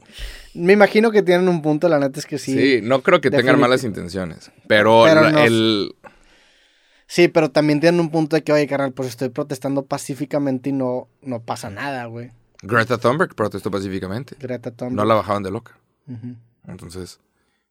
Me 0.54 0.74
imagino 0.74 1.12
que 1.12 1.24
tienen 1.24 1.48
un 1.48 1.62
punto, 1.62 1.88
la 1.88 2.00
neta 2.00 2.20
es 2.20 2.26
que 2.26 2.38
sí. 2.38 2.54
Sí, 2.54 2.80
no 2.84 3.02
creo 3.02 3.22
que 3.22 3.32
tengan 3.32 3.60
malas 3.60 3.84
intenciones. 3.84 4.52
Pero, 4.68 5.08
el... 5.08 5.96
Sí, 7.08 7.28
pero 7.28 7.52
también 7.52 7.80
tienen 7.80 8.00
un 8.00 8.10
punto 8.10 8.36
de 8.36 8.44
que, 8.44 8.52
oye, 8.52 8.68
carnal, 8.68 8.92
pues 8.94 9.10
estoy 9.10 9.30
protestando 9.30 9.86
pacíficamente 9.86 10.70
y 10.70 10.74
no, 10.74 11.08
no 11.22 11.40
pasa 11.42 11.70
nada, 11.70 12.06
güey. 12.06 12.32
Greta 12.64 12.98
Thunberg 12.98 13.36
protestó 13.36 13.70
pacíficamente. 13.70 14.36
Greta 14.40 14.72
Thunberg. 14.72 14.96
No 14.96 15.06
la 15.06 15.14
bajaban 15.16 15.44
de 15.44 15.52
loca. 15.52 15.78
Entonces, 16.68 17.20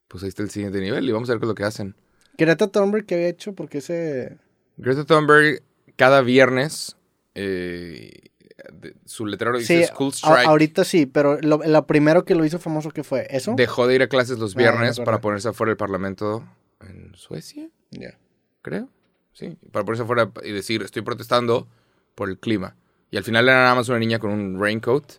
pues 0.09 0.23
ahí 0.23 0.29
está 0.29 0.42
el 0.42 0.51
siguiente 0.51 0.81
nivel 0.81 1.09
y 1.09 1.12
vamos 1.12 1.29
a 1.29 1.33
ver 1.33 1.40
qué 1.40 1.47
es 1.47 1.49
lo 1.49 1.55
que 1.55 1.64
hacen. 1.64 1.97
Greta 2.38 2.68
Thunberg, 2.68 3.07
¿qué 3.07 3.14
había 3.16 3.29
hecho? 3.29 3.55
Porque 3.55 3.79
ese... 3.79 4.38
Greta 4.77 5.05
Thunberg 5.05 5.62
cada 5.97 6.20
viernes 6.20 6.97
eh, 7.35 8.29
de- 8.73 8.94
su 9.05 9.27
letrero 9.27 9.59
dice 9.59 9.83
Sí, 9.83 9.87
School 9.92 10.09
a- 10.12 10.16
Strike. 10.16 10.47
ahorita 10.49 10.85
sí, 10.85 11.07
pero 11.07 11.40
lo, 11.40 11.59
lo 11.64 11.87
primero 11.87 12.25
que 12.25 12.35
lo 12.35 12.44
hizo 12.44 12.59
famoso, 12.59 12.90
¿qué 12.90 13.03
fue? 13.05 13.27
¿Eso? 13.31 13.55
Dejó 13.57 13.87
de 13.87 13.94
ir 13.97 14.03
a 14.03 14.09
clases 14.09 14.38
los 14.38 14.55
Ah, 14.55 14.59
viernes 14.59 15.01
para 15.01 15.20
ponerse 15.20 15.49
afuera 15.49 15.70
del 15.70 15.77
parlamento 15.77 16.44
en 16.81 17.12
Suecia, 17.16 17.68
Ya. 17.90 18.16
creo. 18.62 18.88
Sí, 19.35 19.59
para 19.73 19.85
ponerse 19.85 20.05
afuera 20.05 20.33
y 20.42 20.53
decir, 20.53 20.83
estoy 20.83 21.03
protestando 21.03 21.68
por 22.14 22.31
el 22.31 22.38
clima. 22.38 22.77
Y 23.11 23.16
al 23.16 23.25
final 23.25 23.49
era 23.49 23.62
nada 23.62 23.75
más 23.75 23.88
una 23.88 23.99
niña 23.99 24.18
con 24.18 24.31
un 24.31 24.59
raincoat 24.59 25.14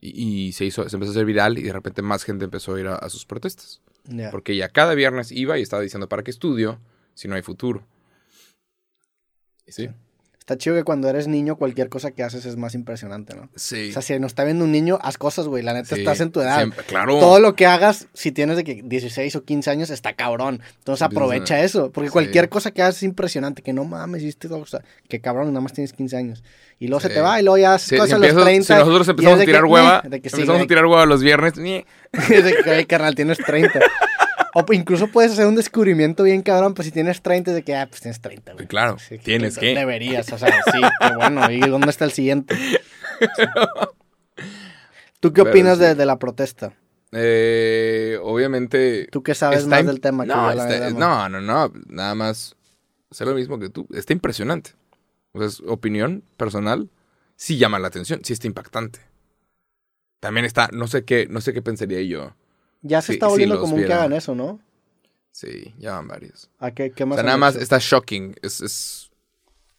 y, 0.00 0.48
y 0.48 0.52
se 0.52 0.64
hizo, 0.64 0.88
se 0.88 0.96
empezó 0.96 1.10
a 1.10 1.14
hacer 1.14 1.24
viral 1.24 1.56
y 1.56 1.62
de 1.62 1.72
repente 1.72 2.02
más 2.02 2.24
gente 2.24 2.44
empezó 2.44 2.74
a 2.74 2.80
ir 2.80 2.88
a, 2.88 2.96
a 2.96 3.08
sus 3.08 3.24
protestas. 3.24 3.80
Ya. 4.04 4.30
Porque 4.30 4.52
ella 4.52 4.68
cada 4.68 4.94
viernes 4.94 5.32
iba 5.32 5.58
y 5.58 5.62
estaba 5.62 5.82
diciendo, 5.82 6.08
¿para 6.08 6.22
qué 6.22 6.30
estudio 6.30 6.80
si 7.14 7.28
no 7.28 7.36
hay 7.36 7.42
futuro? 7.42 7.86
Y 9.66 9.72
sí. 9.72 9.88
Está 10.48 10.56
chido 10.56 10.76
que 10.76 10.82
cuando 10.84 11.10
eres 11.10 11.28
niño 11.28 11.56
cualquier 11.56 11.90
cosa 11.90 12.10
que 12.10 12.22
haces 12.22 12.46
es 12.46 12.56
más 12.56 12.74
impresionante, 12.74 13.36
¿no? 13.36 13.50
Sí. 13.54 13.90
O 13.90 13.92
sea, 13.92 14.00
si 14.00 14.18
nos 14.18 14.30
está 14.30 14.44
viendo 14.44 14.64
un 14.64 14.72
niño, 14.72 14.98
haz 15.02 15.18
cosas, 15.18 15.46
güey. 15.46 15.62
La 15.62 15.74
neta, 15.74 15.94
Sí, 15.94 16.00
estás 16.00 16.20
en 16.22 16.32
tu 16.32 16.40
edad. 16.40 16.56
siempre- 16.56 16.84
claro. 16.86 17.18
Todo 17.18 17.38
lo 17.38 17.54
que 17.54 17.66
hagas, 17.66 18.06
si 18.14 18.32
tienes 18.32 18.56
de 18.56 18.64
que 18.64 18.80
16 18.82 19.36
o 19.36 19.44
15 19.44 19.68
años, 19.70 19.90
está 19.90 20.14
cabrón. 20.14 20.62
Entonces 20.78 21.02
aprovecha 21.02 21.60
eso. 21.62 21.92
Porque 21.92 22.08
cualquier 22.08 22.48
cosa 22.48 22.70
que 22.70 22.80
hagas 22.80 22.96
es 22.96 23.02
impresionante. 23.02 23.60
Que 23.60 23.74
no 23.74 23.84
mames, 23.84 24.22
hiciste 24.22 24.48
todo. 24.48 24.60
O 24.60 24.66
sea, 24.66 24.80
que 25.06 25.20
cabrón, 25.20 25.48
nada 25.48 25.60
más 25.60 25.74
tienes 25.74 25.92
15 25.92 26.16
años. 26.16 26.42
Y 26.80 26.86
luego 26.88 27.00
se 27.00 27.10
te 27.10 27.20
va 27.20 27.38
y 27.38 27.42
luego 27.42 27.58
ya 27.58 27.74
haces 27.74 27.98
cosas 27.98 28.08
si, 28.08 28.14
a 28.14 28.18
los 28.18 28.28
empiezas- 28.28 28.44
30. 28.44 28.74
si 28.74 28.80
nosotros 28.80 29.08
empezamos 29.08 29.40
a 29.40 29.44
tirar 29.44 29.62
que, 29.64 29.68
hueva, 29.70 30.00
de 30.02 30.20
que 30.22 30.28
empezamos 30.28 30.62
a 30.62 30.66
tirar 30.66 30.86
hueva 30.86 31.04
los 31.04 31.22
viernes, 31.22 31.52
de 31.56 31.84
que, 32.64 32.70
"Oye, 32.70 32.86
carnal, 32.86 33.14
tienes 33.14 33.36
30. 33.36 33.80
O 34.66 34.72
incluso 34.72 35.08
puedes 35.08 35.32
hacer 35.32 35.46
un 35.46 35.54
descubrimiento 35.56 36.22
bien 36.24 36.42
cabrón, 36.42 36.74
pues 36.74 36.86
si 36.86 36.92
tienes 36.92 37.20
30, 37.22 37.50
es 37.50 37.54
de 37.56 37.62
que, 37.62 37.76
ah, 37.76 37.86
pues 37.88 38.00
tienes 38.00 38.20
30, 38.20 38.54
güey. 38.54 38.66
Claro, 38.66 38.98
Sí, 38.98 39.18
tienes 39.18 39.58
que. 39.58 39.74
Deberías, 39.74 40.32
o 40.32 40.38
sea, 40.38 40.50
sí, 40.50 40.80
qué 41.00 41.14
bueno. 41.16 41.50
¿Y 41.50 41.60
dónde 41.60 41.90
está 41.90 42.04
el 42.04 42.12
siguiente? 42.12 42.56
¿Tú 45.20 45.32
qué 45.32 45.42
Pero 45.42 45.50
opinas 45.50 45.78
de, 45.78 45.94
de 45.94 46.06
la 46.06 46.18
protesta? 46.18 46.72
Eh, 47.12 48.18
obviamente. 48.22 49.08
Tú 49.10 49.22
que 49.22 49.34
sabes 49.34 49.66
más 49.66 49.84
del 49.86 50.00
tema 50.00 50.24
que 50.24 50.28
no, 50.28 50.54
la 50.54 50.68
está- 50.70 50.90
no, 50.90 51.28
no, 51.28 51.40
no, 51.40 51.72
Nada 51.88 52.14
más. 52.14 52.54
Sé 53.10 53.24
lo 53.24 53.34
mismo 53.34 53.58
que 53.58 53.70
tú. 53.70 53.86
Está 53.94 54.12
impresionante. 54.12 54.72
O 55.32 55.38
sea, 55.38 55.48
es 55.48 55.60
opinión 55.66 56.22
personal. 56.36 56.90
Sí 57.36 57.56
llama 57.56 57.78
la 57.78 57.88
atención. 57.88 58.20
Sí 58.22 58.32
está 58.32 58.46
impactante. 58.46 59.00
También 60.20 60.44
está. 60.44 60.68
No 60.72 60.86
sé 60.88 61.04
qué, 61.04 61.26
no 61.28 61.40
sé 61.40 61.52
qué 61.52 61.62
pensaría 61.62 62.02
yo. 62.02 62.34
Ya 62.82 63.00
se 63.02 63.08
Sí, 63.08 63.12
está 63.14 63.26
sí 63.26 63.30
volviendo 63.30 63.54
los 63.56 63.62
común 63.64 63.84
que 63.84 63.92
hagan 63.92 64.12
eso, 64.12 64.34
¿no? 64.34 64.60
Sí, 65.30 65.74
ya 65.78 65.92
van 65.94 66.08
varios. 66.08 66.50
¿A 66.58 66.70
qué, 66.72 66.90
qué 66.92 67.04
O 67.04 67.06
más? 67.06 67.16
sea, 67.16 67.24
nada 67.24 67.36
más 67.36 67.54
hecho? 67.54 67.62
está 67.62 67.78
shocking. 67.80 68.36
Es, 68.42 68.60
es 68.60 69.10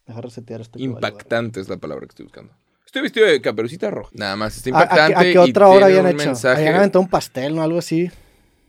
resetear 0.08 0.62
vale, 0.62 0.84
impactante, 0.84 1.60
es 1.60 1.70
la 1.70 1.78
palabra 1.78 2.06
que 2.08 2.12
estoy 2.12 2.26
buscando. 2.26 2.54
Estoy 2.86 3.04
vestido 3.04 3.28
de 3.28 3.40
caperucita 3.42 3.92
roja. 3.92 4.10
Nada 4.14 4.36
más 4.36 4.58
está 4.58 4.72
vale. 4.72 4.86
¿A, 4.86 4.88
a 4.88 4.88
qué- 4.90 4.94
impactante. 5.12 5.30
a 5.30 5.34
qué 5.44 5.48
y 5.48 5.52
otra 5.52 5.68
hora 5.68 5.86
habían 5.86 6.06
un 6.06 6.12
hecho? 6.12 6.26
mensaje- 6.26 6.62
Habían 6.62 6.76
aventado 6.78 7.02
un 7.04 7.10
pastel, 7.10 7.56
¿no? 7.56 7.62
Algo 7.62 7.78
así. 7.80 8.10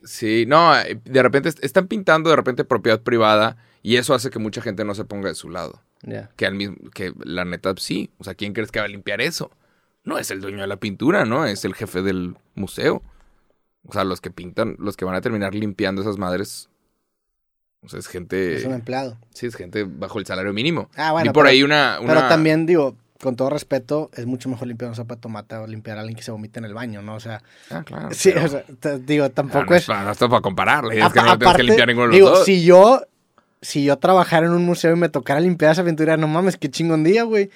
Sí, 0.05 0.45
no, 0.47 0.79
eh, 0.79 1.01
de 1.05 1.23
repente 1.23 1.49
est- 1.49 1.63
están 1.65 1.87
pintando 1.89 2.31
de 2.31 2.37
repente 2.37 2.65
propiedad 2.65 3.01
privada 3.03 3.57
y 3.83 3.97
eso 3.97 4.15
hace 4.15 4.31
que 4.31 4.39
mucha 4.39 4.61
gente 4.61 4.85
no 4.85 4.95
se 4.95 5.05
ponga 5.05 5.29
de 5.29 5.35
su 5.35 5.49
lado. 5.51 5.83
Que 6.37 6.47
al 6.47 6.55
mismo, 6.55 6.77
que 6.95 7.13
la 7.25 7.45
neta 7.45 7.75
sí. 7.77 8.11
O 8.19 8.25
sea, 8.25 8.35
¿quién 8.35 8.53
crees 8.55 8.71
que 8.71 8.79
va 8.79 8.87
a 8.87 8.89
limpiar 8.89 9.21
eso? 9.21 9.51
No 10.05 10.17
es 10.19 10.31
el 10.31 10.41
dueño 10.41 10.61
de 10.63 10.67
la 10.67 10.77
pintura, 10.79 11.25
¿no? 11.27 11.45
Es 11.47 11.65
el 11.67 11.75
jefe 11.75 12.01
del 12.03 12.37
museo. 12.55 13.03
O 13.87 13.93
sea, 13.93 14.05
los 14.05 14.21
que 14.21 14.31
pintan, 14.31 14.77
los 14.79 14.97
que 14.97 15.05
van 15.05 15.15
a 15.15 15.21
terminar 15.21 15.55
limpiando 15.55 16.03
esas 16.03 16.19
madres. 16.19 16.69
O 17.83 17.89
sea, 17.89 17.99
es 17.99 18.07
gente. 18.09 18.57
Es 18.57 18.65
un 18.65 18.75
empleado. 18.75 19.17
Sí, 19.33 19.47
es 19.47 19.57
gente 19.57 19.85
bajo 19.89 20.19
el 20.19 20.27
salario 20.27 20.53
mínimo. 20.53 20.91
Ah, 20.97 21.13
bueno. 21.13 21.31
Vi 21.31 21.35
por 21.35 21.45
pero- 21.45 21.51
ahí 21.53 21.63
una, 21.63 21.99
una- 22.01 22.15
Pero 22.15 22.29
también 22.29 22.67
digo, 22.67 22.95
con 23.23 23.37
todo 23.37 23.49
respeto, 23.51 24.11
es 24.15 24.27
mucho 24.27 24.49
mejor 24.51 24.69
limpiar 24.69 24.89
una 24.91 24.97
sopa 24.97 25.15
de 25.15 25.21
tomate 25.23 25.57
o 25.57 25.67
limpiar 25.67 25.97
a 25.97 26.01
alguien 26.01 26.17
que 26.17 26.23
se 26.23 26.31
vomita 26.31 26.59
en 26.59 26.67
el 26.67 26.75
baño, 26.75 27.01
¿no? 27.03 27.15
O 27.15 27.21
sea, 27.21 27.43
Ah, 27.71 27.83
claro. 27.85 28.09
sí, 28.13 28.33
pero- 28.35 28.45
o 28.47 28.49
sea, 28.49 28.65
digo, 28.99 29.25
Ah, 29.25 29.31
tampoco 29.31 29.65
no, 29.71 29.77
es. 29.77 29.83
es 29.83 29.89
no 29.89 30.11
está 30.11 30.29
para 30.29 30.43
compararle. 30.43 30.95
Es 30.99 31.13
que 31.13 31.19
Apa- 31.19 31.23
no 31.23 31.33
lo 31.33 31.39
tienes 31.39 31.39
que 31.39 31.45
aparte, 31.47 31.63
limpiar 31.65 31.89
ninguno 31.89 32.05
de 32.07 32.09
los 32.09 32.17
digo, 32.17 32.31
dos. 32.31 32.45
si 32.45 32.63
yo, 32.65 33.03
si 33.63 33.85
yo 33.85 33.99
trabajara 33.99 34.47
en 34.47 34.53
un 34.53 34.65
museo 34.65 34.93
y 34.95 34.97
me 34.99 35.09
tocara 35.11 35.39
limpiar 35.41 35.73
esa 35.73 35.85
pintura, 35.85 36.17
no 36.17 36.27
mames, 36.29 36.57
qué 36.57 36.71
chingón 36.71 37.05
día, 37.05 37.25
güey. 37.25 37.51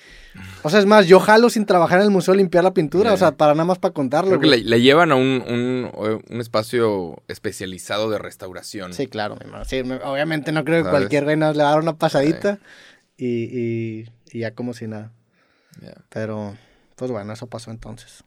O 0.63 0.69
sea, 0.71 0.79
es 0.81 0.87
más, 0.87 1.07
yo 1.07 1.19
jalo 1.21 1.49
sin 1.49 1.65
trabajar 1.65 1.99
en 2.01 2.05
el 2.07 2.11
museo 2.11 2.35
limpiar 2.35 2.63
la 2.65 2.75
pintura, 2.75 3.13
o 3.13 3.17
sea, 3.17 3.33
para 3.33 3.55
nada 3.55 3.65
más 3.65 3.79
para 3.79 3.95
contarlo. 3.95 4.29
Creo 4.31 4.41
que 4.41 4.47
le, 4.49 4.65
le 4.65 4.81
llevan 4.83 5.13
a 5.13 5.15
un, 5.15 5.43
un, 5.47 6.21
un 6.29 6.41
espacio 6.41 7.23
especializado 7.29 8.11
de 8.11 8.19
restauración. 8.19 8.93
Sí, 8.93 9.07
claro, 9.07 9.37
mi. 9.37 9.51
Sí, 9.65 9.83
me- 9.85 9.97
obviamente 9.97 10.53
no 10.53 10.65
creo 10.65 10.83
que 10.85 10.91
cualquier 10.91 11.25
güey 11.25 11.37
nos 11.37 11.57
le 11.57 11.63
va 11.63 11.69
a 11.71 11.73
dar 11.73 11.83
una 11.83 11.97
pasadita 11.97 12.59
y, 13.17 13.27
y- 13.45 14.11
y 14.33 14.39
ya 14.41 14.51
como 14.55 14.75
si 14.75 14.87
nada. 14.87 15.11
Pero, 16.11 16.57
pues 16.97 17.11
bueno, 17.11 17.33
eso 17.33 17.47
pasó 17.47 17.71
entonces. 17.71 18.25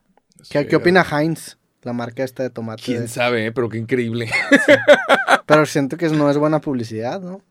¿Qué, 0.50 0.66
qué 0.68 0.76
opina 0.78 1.06
Heinz? 1.10 1.58
La 1.84 1.94
marca 1.94 2.24
esta 2.24 2.44
de 2.44 2.50
tomate. 2.50 2.82
¿Quién 2.84 3.02
de- 3.02 3.08
sabe? 3.08 3.46
eh? 3.48 3.52
Pero 3.52 3.70
qué 3.70 3.78
increíble. 3.78 4.30
Pero 5.46 5.66
siento 5.66 5.98
que 5.98 6.10
no 6.10 6.30
es 6.30 6.38
buena 6.38 6.60
publicidad, 6.60 7.22
¿no? 7.22 7.42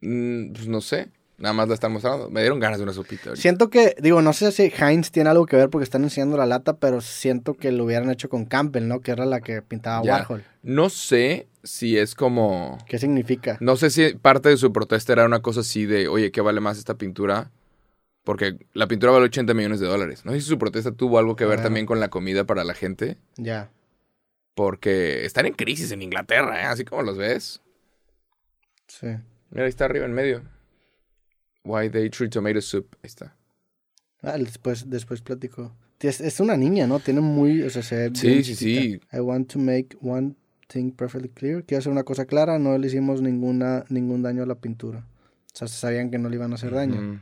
Mm, 0.00 0.52
pues 0.52 0.68
no 0.68 0.80
sé. 0.80 1.08
Nada 1.38 1.52
más 1.52 1.68
la 1.68 1.74
están 1.74 1.92
mostrando. 1.92 2.30
Me 2.30 2.40
dieron 2.40 2.58
ganas 2.60 2.78
de 2.78 2.84
una 2.84 2.94
sopita. 2.94 3.28
ahorita. 3.30 3.42
Siento 3.42 3.68
que, 3.68 3.94
digo, 4.00 4.22
no 4.22 4.32
sé 4.32 4.52
si 4.52 4.72
Heinz 4.78 5.10
tiene 5.10 5.28
algo 5.28 5.44
que 5.44 5.56
ver 5.56 5.68
porque 5.68 5.84
están 5.84 6.02
enseñando 6.02 6.38
la 6.38 6.46
lata, 6.46 6.78
pero 6.78 7.02
siento 7.02 7.54
que 7.54 7.72
lo 7.72 7.84
hubieran 7.84 8.10
hecho 8.10 8.30
con 8.30 8.46
Campbell, 8.46 8.88
¿no? 8.88 9.00
Que 9.00 9.10
era 9.10 9.26
la 9.26 9.40
que 9.42 9.60
pintaba 9.60 10.02
Ya. 10.02 10.14
Warhol. 10.14 10.44
No 10.62 10.88
sé 10.88 11.46
si 11.62 11.98
es 11.98 12.14
como... 12.14 12.78
¿Qué 12.88 12.98
significa? 12.98 13.58
No 13.60 13.76
sé 13.76 13.90
si 13.90 14.14
parte 14.14 14.48
de 14.48 14.56
su 14.56 14.72
protesta 14.72 15.12
era 15.12 15.26
una 15.26 15.42
cosa 15.42 15.60
así 15.60 15.84
de, 15.84 16.08
oye, 16.08 16.30
¿qué 16.32 16.40
vale 16.40 16.60
más 16.60 16.78
esta 16.78 16.94
pintura? 16.94 17.50
Porque 18.24 18.56
la 18.72 18.88
pintura 18.88 19.12
vale 19.12 19.26
80 19.26 19.52
millones 19.52 19.78
de 19.80 19.86
dólares. 19.88 20.24
No 20.24 20.32
sé 20.32 20.40
si 20.40 20.46
su 20.48 20.58
protesta 20.58 20.90
tuvo 20.92 21.18
algo 21.18 21.36
que 21.36 21.44
ver 21.44 21.58
Ah. 21.60 21.64
también 21.64 21.84
con 21.84 22.00
la 22.00 22.08
comida 22.08 22.44
para 22.44 22.64
la 22.64 22.72
gente. 22.72 23.18
Ya. 23.36 23.70
Porque 24.54 25.26
están 25.26 25.44
en 25.44 25.52
crisis 25.52 25.92
en 25.92 26.00
Inglaterra, 26.00 26.62
¿eh? 26.62 26.64
Así 26.64 26.84
como 26.86 27.02
los 27.02 27.18
ves. 27.18 27.60
Sí. 28.88 29.08
Mira, 29.50 29.64
ahí 29.64 29.68
está 29.68 29.84
arriba 29.86 30.04
en 30.04 30.12
medio. 30.12 30.42
Why 31.64 31.88
they 31.90 32.08
treat 32.10 32.32
tomato 32.32 32.60
soup. 32.60 32.94
Ahí 33.02 33.08
está. 33.08 33.36
Ah, 34.22 34.38
después, 34.38 34.88
después 34.88 35.20
platico. 35.22 35.74
Es, 36.00 36.20
es 36.20 36.40
una 36.40 36.56
niña, 36.56 36.86
¿no? 36.86 37.00
Tiene 37.00 37.20
muy, 37.20 37.62
o 37.62 37.70
sea, 37.70 37.82
se 37.82 38.10
Sí, 38.14 38.44
sí, 38.44 38.54
sí. 38.54 39.00
I 39.12 39.20
want 39.20 39.52
to 39.52 39.58
make 39.58 39.96
one 40.00 40.34
thing 40.68 40.90
perfectly 40.92 41.28
clear. 41.30 41.64
Quiero 41.64 41.78
hacer 41.78 41.92
una 41.92 42.04
cosa 42.04 42.26
clara, 42.26 42.58
no 42.58 42.76
le 42.76 42.86
hicimos 42.86 43.22
ninguna, 43.22 43.84
ningún 43.88 44.22
daño 44.22 44.42
a 44.42 44.46
la 44.46 44.56
pintura. 44.56 45.06
O 45.52 45.56
sea, 45.56 45.68
se 45.68 45.76
sabían 45.76 46.10
que 46.10 46.18
no 46.18 46.28
le 46.28 46.36
iban 46.36 46.52
a 46.52 46.56
hacer 46.56 46.72
daño. 46.72 47.20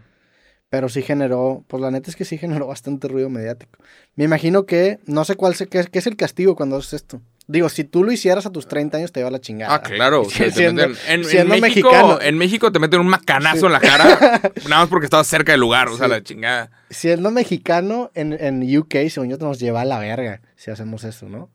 Pero 0.70 0.88
sí 0.88 1.02
generó, 1.02 1.64
pues 1.68 1.80
la 1.80 1.92
neta 1.92 2.10
es 2.10 2.16
que 2.16 2.24
sí 2.24 2.36
generó 2.36 2.66
bastante 2.66 3.06
ruido 3.06 3.30
mediático. 3.30 3.78
Me 4.16 4.24
imagino 4.24 4.66
que, 4.66 4.98
no 5.06 5.24
sé 5.24 5.36
cuál 5.36 5.54
se, 5.54 5.68
qué, 5.68 5.84
qué 5.84 6.00
es 6.00 6.06
el 6.08 6.16
castigo 6.16 6.56
cuando 6.56 6.76
haces 6.76 6.94
esto. 6.94 7.22
Digo, 7.46 7.68
si 7.68 7.84
tú 7.84 8.04
lo 8.04 8.10
hicieras 8.10 8.46
a 8.46 8.50
tus 8.52 8.66
30 8.66 8.96
años 8.96 9.12
te 9.12 9.20
iba 9.20 9.28
a 9.28 9.32
la 9.32 9.38
chingada. 9.40 9.74
Ah, 9.74 9.82
claro. 9.82 10.22
te 10.22 10.50
Siendo- 10.50 10.82
meten- 10.82 10.96
en, 11.08 11.20
en 11.20 11.24
siendo 11.26 11.56
México, 11.58 11.90
mexicano. 11.90 12.18
en 12.22 12.38
México 12.38 12.72
te 12.72 12.78
meten 12.78 13.00
un 13.00 13.06
macanazo 13.08 13.60
Sí. 13.60 13.66
en 13.66 13.72
la 13.72 13.80
cara. 13.80 14.40
nada 14.68 14.80
más 14.82 14.88
porque 14.88 15.04
estabas 15.04 15.26
cerca 15.26 15.52
del 15.52 15.60
lugar. 15.60 15.88
O 15.88 15.96
sea, 15.96 16.06
Sí. 16.06 16.10
la 16.12 16.22
chingada. 16.22 16.70
Siendo 16.88 17.30
mexicano 17.30 18.10
en, 18.14 18.32
en 18.32 18.78
UK, 18.78 18.94
según 19.10 19.28
yo, 19.28 19.36
nos 19.36 19.58
lleva 19.60 19.82
a 19.82 19.84
la 19.84 19.98
verga 19.98 20.40
si 20.56 20.70
hacemos 20.70 21.04
eso, 21.04 21.28
¿no? 21.28 21.50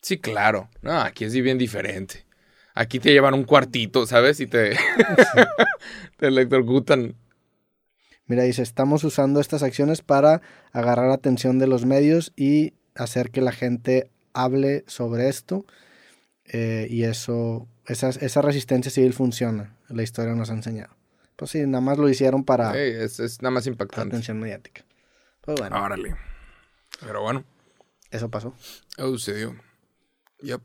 Sí, 0.00 0.18
claro. 0.18 0.68
No, 0.80 1.00
aquí 1.00 1.24
es 1.26 1.34
bien 1.34 1.58
diferente. 1.58 2.24
Aquí 2.74 2.98
te 2.98 3.12
llevan 3.12 3.34
un 3.34 3.44
cuartito, 3.44 4.06
¿sabes? 4.06 4.40
Y 4.40 4.46
te, 4.46 4.70
te 6.16 6.26
electrocutan. 6.28 7.14
Mira, 8.26 8.44
dice, 8.44 8.62
estamos 8.62 9.04
usando 9.04 9.40
estas 9.40 9.62
acciones 9.62 10.00
para 10.00 10.40
agarrar 10.72 11.08
la 11.08 11.14
atención 11.14 11.58
de 11.58 11.66
los 11.66 11.84
medios 11.84 12.32
y 12.36 12.72
hacer 12.94 13.30
que 13.30 13.42
la 13.42 13.52
gente 13.52 14.08
hable 14.34 14.84
sobre 14.86 15.28
esto. 15.28 15.64
eh, 16.44 16.86
y 16.90 17.04
eso, 17.04 17.66
esa, 17.86 18.08
esa 18.10 18.42
resistencia 18.42 18.90
civil 18.90 19.12
funciona. 19.14 19.74
La 19.88 20.02
historia 20.02 20.34
nos 20.34 20.50
ha 20.50 20.54
enseñado. 20.54 20.94
Pues 21.36 21.50
sí, 21.52 21.60
nada 21.66 21.80
más 21.80 21.98
lo 21.98 22.08
hicieron 22.08 22.44
para 22.44 22.76
Ey, 22.78 22.92
es, 22.92 23.20
es 23.20 23.40
nada 23.42 23.50
más 23.52 23.66
impactante. 23.66 24.08
atención 24.16 24.38
mediática. 24.38 24.84
Pues 25.40 25.58
bueno, 25.58 25.82
Órale. 25.82 26.14
Pero 27.00 27.22
bueno, 27.22 27.44
eso 28.10 28.28
pasó. 28.30 28.54
eso 28.96 29.08
sucedió. 29.08 29.56
Yup. 30.40 30.62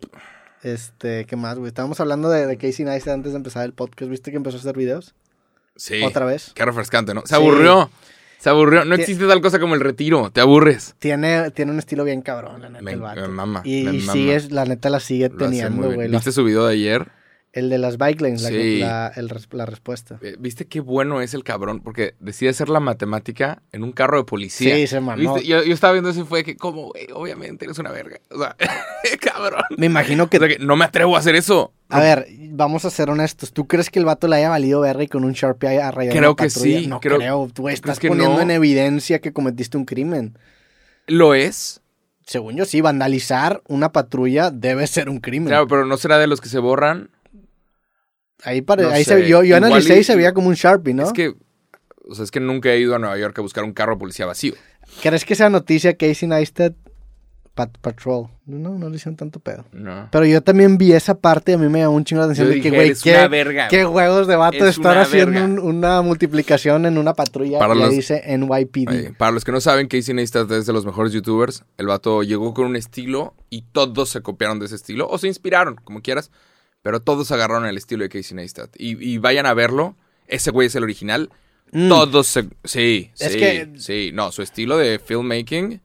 Este, 0.64 1.26
¿qué 1.26 1.36
más, 1.36 1.58
güey? 1.58 1.68
Estábamos 1.70 2.00
hablando 2.00 2.30
de, 2.30 2.46
de 2.48 2.58
Casey 2.58 2.84
Neistat 2.86 3.14
antes 3.14 3.32
de 3.34 3.38
empezar 3.38 3.64
el 3.66 3.74
podcast. 3.74 4.10
¿Viste 4.12 4.32
que 4.32 4.38
empezó 4.38 4.58
a 4.58 4.60
hacer 4.60 4.76
videos? 4.76 5.14
Sí. 5.76 6.02
Otra 6.04 6.26
vez. 6.26 6.52
Qué 6.56 6.66
refrescante, 6.66 7.14
¿no? 7.14 7.22
Se 7.22 7.28
Sí. 7.30 7.36
aburrió. 7.36 7.90
Se 8.38 8.50
aburrió. 8.50 8.86
No 8.86 8.96
existe 8.96 9.26
tal 9.28 9.42
cosa 9.42 9.60
como 9.60 9.74
el 9.76 9.82
retiro. 9.82 10.30
Te 10.32 10.42
aburres. 10.42 10.96
Tiene, 11.00 11.50
tiene 11.52 11.72
un 11.72 11.80
estilo 11.80 12.04
bien 12.04 12.22
cabrón, 12.22 12.62
la 12.62 12.70
neta, 12.70 12.84
Me- 12.84 12.94
el 12.94 13.00
vato. 13.02 13.22
me 13.22 13.28
mama, 13.28 13.62
y 13.64 13.80
y 13.90 14.00
mama. 14.00 14.14
sigue, 14.14 14.42
la 14.52 14.66
neta 14.66 14.90
la 14.90 15.00
sigue 15.00 15.30
Lo 15.30 15.38
teniendo, 15.38 15.92
güey. 15.92 16.08
¿Viste 16.10 16.32
su 16.32 16.44
video 16.44 16.66
de 16.66 16.74
ayer? 16.74 17.08
El 17.58 17.70
de 17.70 17.78
las 17.80 17.98
bike 17.98 18.22
lanes, 18.22 18.42
la- 18.44 18.50
Sí. 18.50 18.80
la, 18.80 19.12
el 19.16 19.30
res- 19.30 19.48
la 19.52 19.66
respuesta. 19.66 20.20
Eh, 20.22 20.36
¿Viste 20.40 20.66
qué 20.68 20.80
bueno 20.80 21.22
es 21.22 21.34
el 21.34 21.44
cabrón? 21.44 21.80
Porque 21.80 22.14
decide 22.20 22.50
hacer 22.52 22.70
la 22.70 22.80
matemática 22.80 23.64
en 23.72 23.84
un 23.84 23.92
carro 23.92 24.18
de 24.18 24.24
policía. 24.26 24.76
Sí, 24.76 24.86
se 24.88 25.00
mamó. 25.00 25.40
Yo, 25.40 25.64
yo 25.64 25.74
estaba 25.74 25.94
viendo 25.94 26.10
eso 26.12 26.22
y 26.22 26.26
fue 26.26 26.44
que, 26.44 26.56
como, 26.56 26.90
güey, 26.92 27.08
obviamente 27.14 27.66
eres 27.66 27.80
una 27.80 27.92
verga. 27.92 28.20
O 28.30 28.38
sea, 28.38 28.56
cabrón. 29.20 29.64
Me 29.78 29.88
imagino 29.88 30.30
que... 30.30 30.38
O 30.38 30.40
sea, 30.40 30.50
que 30.50 30.60
no 30.60 30.76
me 30.76 30.86
atrevo 30.86 31.16
a 31.16 31.20
hacer 31.20 31.36
eso. 31.36 31.74
A 31.90 32.00
ver, 32.00 32.28
vamos 32.52 32.86
a 32.86 32.90
ser 32.90 33.10
honestos. 33.10 33.54
¿Tú 33.54 33.66
crees 33.68 33.90
que 33.90 34.00
el 34.00 34.06
vato 34.06 34.28
le 34.28 34.36
haya 34.36 34.50
valido 34.50 34.82
verga 34.82 35.04
y 35.04 35.08
con 35.08 35.24
un 35.24 35.34
Sharpie 35.34 35.82
a 35.82 35.90
rayar 35.90 36.16
Creo 36.16 36.36
que 36.36 36.46
patrulla? 36.46 36.80
sí, 36.80 36.88
No 36.88 37.00
creo- 37.00 37.18
creo. 37.18 37.50
Tú 37.54 37.70
estás 37.70 38.00
poniendo 38.00 38.36
no? 38.36 38.42
en 38.42 38.52
evidencia 38.52 39.20
que 39.20 39.34
cometiste 39.34 39.78
un 39.78 39.86
crimen. 39.86 40.38
Lo 41.08 41.34
es. 41.34 41.82
Según 42.26 42.58
yo, 42.58 42.66
sí, 42.66 42.82
vandalizar 42.82 43.62
una 43.70 43.94
patrulla 43.94 44.52
debe 44.52 44.86
ser 44.88 45.08
un 45.10 45.22
crimen. 45.22 45.48
Claro, 45.48 45.66
pero 45.68 45.86
no 45.86 45.96
será 45.96 46.18
de 46.18 46.28
los 46.28 46.42
que 46.42 46.50
se 46.50 46.60
borran. 46.60 47.10
Ahí 48.44 48.62
pare- 48.62 48.84
no 48.84 48.90
ahí 48.90 49.04
se, 49.04 49.28
yo, 49.28 49.44
yo 49.44 49.58
analicé 49.58 49.96
y- 49.98 50.00
y 50.00 50.04
se 50.04 50.16
veía 50.16 50.34
como 50.34 50.48
un 50.50 50.56
Sharpie, 50.56 50.94
¿no? 50.94 51.04
Es 51.04 51.14
que, 51.14 51.34
o 52.10 52.16
sea, 52.16 52.24
es 52.24 52.32
que 52.32 52.40
nunca 52.40 52.70
he 52.70 52.80
ido 52.80 52.96
a 52.96 53.00
Nueva 53.00 53.18
York 53.18 53.38
a 53.40 53.42
buscar 53.42 53.64
un 53.64 53.74
carro 53.74 53.94
de 53.96 54.00
policía 54.00 54.26
vacío. 54.26 54.54
¿Crees 55.02 55.26
que 55.26 55.36
sea 55.36 55.50
noticia 55.50 55.96
Casey 55.98 56.28
Neistat 56.30 56.74
Pat 57.54 57.76
Patrol? 57.82 58.28
No, 58.46 58.78
no 58.78 58.88
le 58.90 58.96
hicieron 58.98 59.16
tanto 59.18 59.40
pedo. 59.40 59.66
No. 59.74 60.08
Pero 60.12 60.26
yo 60.26 60.42
también 60.42 60.78
vi 60.78 60.94
esa 60.94 61.20
parte 61.20 61.52
y 61.52 61.56
a 61.56 61.58
mí 61.58 61.68
me 61.68 61.80
llamó 61.80 61.96
un 61.96 62.06
chingo 62.06 62.20
la 62.22 62.26
atención 62.26 62.48
Yo 62.48 62.54
de 62.54 62.62
que, 62.62 62.70
güey, 62.70 62.94
qué, 63.04 63.28
verga. 63.28 63.68
qué 63.68 63.84
juegos 63.84 64.28
de 64.28 64.36
vato 64.36 64.58
Es 64.64 64.78
estar 64.78 64.98
haciendo 64.98 65.44
un- 65.44 65.60
una 65.60 66.02
multiplicación 66.04 66.86
en 66.86 66.98
una 67.00 67.16
patrulla 67.16 67.58
Para 67.60 67.74
y 67.76 67.80
los- 67.80 67.90
ahí 67.90 67.96
dice 67.96 68.22
NYPD. 68.26 68.90
Oye, 68.90 69.14
para 69.18 69.32
los 69.32 69.44
que 69.44 69.52
no 69.52 69.60
saben, 69.60 69.88
Casey 69.88 70.14
Neistat 70.14 70.50
es 70.52 70.68
de 70.68 70.74
los 70.74 70.86
mejores 70.86 71.12
youtubers. 71.12 71.64
El 71.78 71.88
vato 71.88 72.22
llegó 72.22 72.54
con 72.54 72.66
un 72.68 72.76
estilo 72.76 73.34
y 73.50 73.64
todos 73.64 74.10
se 74.10 74.22
copiaron 74.22 74.60
de 74.60 74.68
ese 74.68 74.76
estilo. 74.76 75.08
O 75.10 75.18
se 75.18 75.28
inspiraron, 75.28 75.76
como 75.84 76.02
quieras. 76.02 76.30
Pero 76.88 77.02
todos 77.02 77.30
agarraron 77.34 77.66
el 77.66 77.76
estilo 77.76 78.04
de 78.04 78.10
Casey 78.10 78.34
Neistat. 78.34 78.74
Y, 78.78 78.92
y 79.06 79.18
vayan 79.18 79.46
a 79.46 79.54
verlo. 79.54 79.98
Ese 80.30 80.52
güey 80.52 80.68
es 80.68 80.76
el 80.76 80.84
original. 80.84 81.30
Mm. 81.74 81.90
Todos 81.90 82.28
se... 82.28 82.46
Sí, 82.64 83.12
Es 83.20 83.34
sí, 83.34 83.40
que- 83.40 83.74
sí. 83.76 84.12
No, 84.14 84.32
su 84.32 84.42
estilo 84.42 84.78
de 84.78 84.98
filmmaking, 84.98 85.82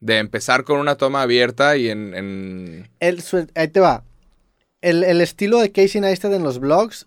de 0.00 0.16
empezar 0.16 0.64
con 0.64 0.80
una 0.80 0.94
toma 0.94 1.20
abierta 1.20 1.76
y 1.76 1.90
en... 1.90 2.14
en- 2.14 2.88
El, 2.98 3.20
su- 3.20 3.46
ahí 3.54 3.68
te 3.68 3.80
va. 3.80 4.04
El, 4.80 5.04
el 5.04 5.20
estilo 5.20 5.58
de 5.58 5.70
Casey 5.70 6.00
Neistat 6.00 6.32
en 6.32 6.42
los 6.42 6.60
vlogs 6.60 7.06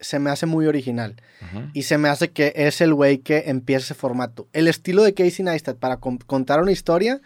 se 0.00 0.18
me 0.18 0.30
hace 0.30 0.46
muy 0.46 0.66
original. 0.66 1.14
Y 1.74 1.84
se 1.84 1.96
me 1.96 2.08
hace 2.08 2.32
que 2.32 2.54
es 2.56 2.80
el 2.80 2.92
güey 2.92 3.18
que 3.18 3.44
empieza 3.46 3.84
ese 3.84 3.94
formato. 3.94 4.48
El 4.52 4.66
estilo 4.66 5.04
de 5.04 5.14
Casey 5.14 5.44
Neistat 5.44 5.76
para 5.76 5.98
con- 5.98 6.18
contar 6.18 6.60
una 6.60 6.72
historia 6.72 7.20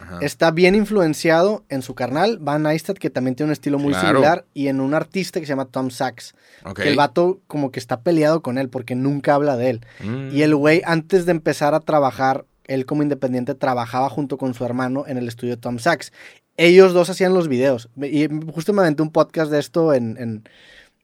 Ajá. 0.00 0.18
está 0.22 0.50
bien 0.50 0.74
influenciado 0.74 1.64
en 1.68 1.82
su 1.82 1.94
carnal, 1.94 2.38
Van 2.40 2.62
Neistat, 2.62 2.96
que 2.98 3.10
también 3.10 3.34
tiene 3.36 3.48
un 3.50 3.52
estilo 3.52 3.78
muy 3.78 3.92
Claro. 3.92 4.08
similar, 4.08 4.44
y 4.54 4.68
en 4.68 4.80
un 4.80 4.94
artista 4.94 5.38
que 5.40 5.46
se 5.46 5.50
llama 5.50 5.66
Tom 5.66 5.90
Sachs. 5.90 6.34
Que 6.74 6.88
el 6.88 6.96
vato 6.96 7.40
como 7.46 7.70
que 7.70 7.78
está 7.80 8.00
peleado 8.00 8.42
con 8.42 8.58
él 8.58 8.68
porque 8.68 8.94
nunca 8.94 9.34
habla 9.34 9.56
de 9.56 9.70
él. 9.70 9.80
Mm. 10.02 10.34
Y 10.34 10.42
el 10.42 10.54
güey, 10.56 10.82
antes 10.84 11.26
de 11.26 11.32
empezar 11.32 11.74
a 11.74 11.80
trabajar, 11.80 12.44
él 12.64 12.86
como 12.86 13.02
independiente 13.02 13.54
trabajaba 13.54 14.08
junto 14.10 14.36
con 14.38 14.54
su 14.54 14.64
hermano 14.64 15.04
en 15.06 15.16
el 15.18 15.26
estudio 15.28 15.58
Tom 15.58 15.78
Sachs. 15.78 16.12
Ellos 16.56 16.92
dos 16.92 17.08
hacían 17.10 17.32
los 17.34 17.48
videos. 17.48 17.88
Y 18.00 18.28
justo 18.52 18.72
me 18.72 18.82
aventé 18.82 19.02
un 19.02 19.10
podcast 19.10 19.50
de 19.50 19.58
esto 19.58 19.94
en, 19.94 20.16
en 20.18 20.44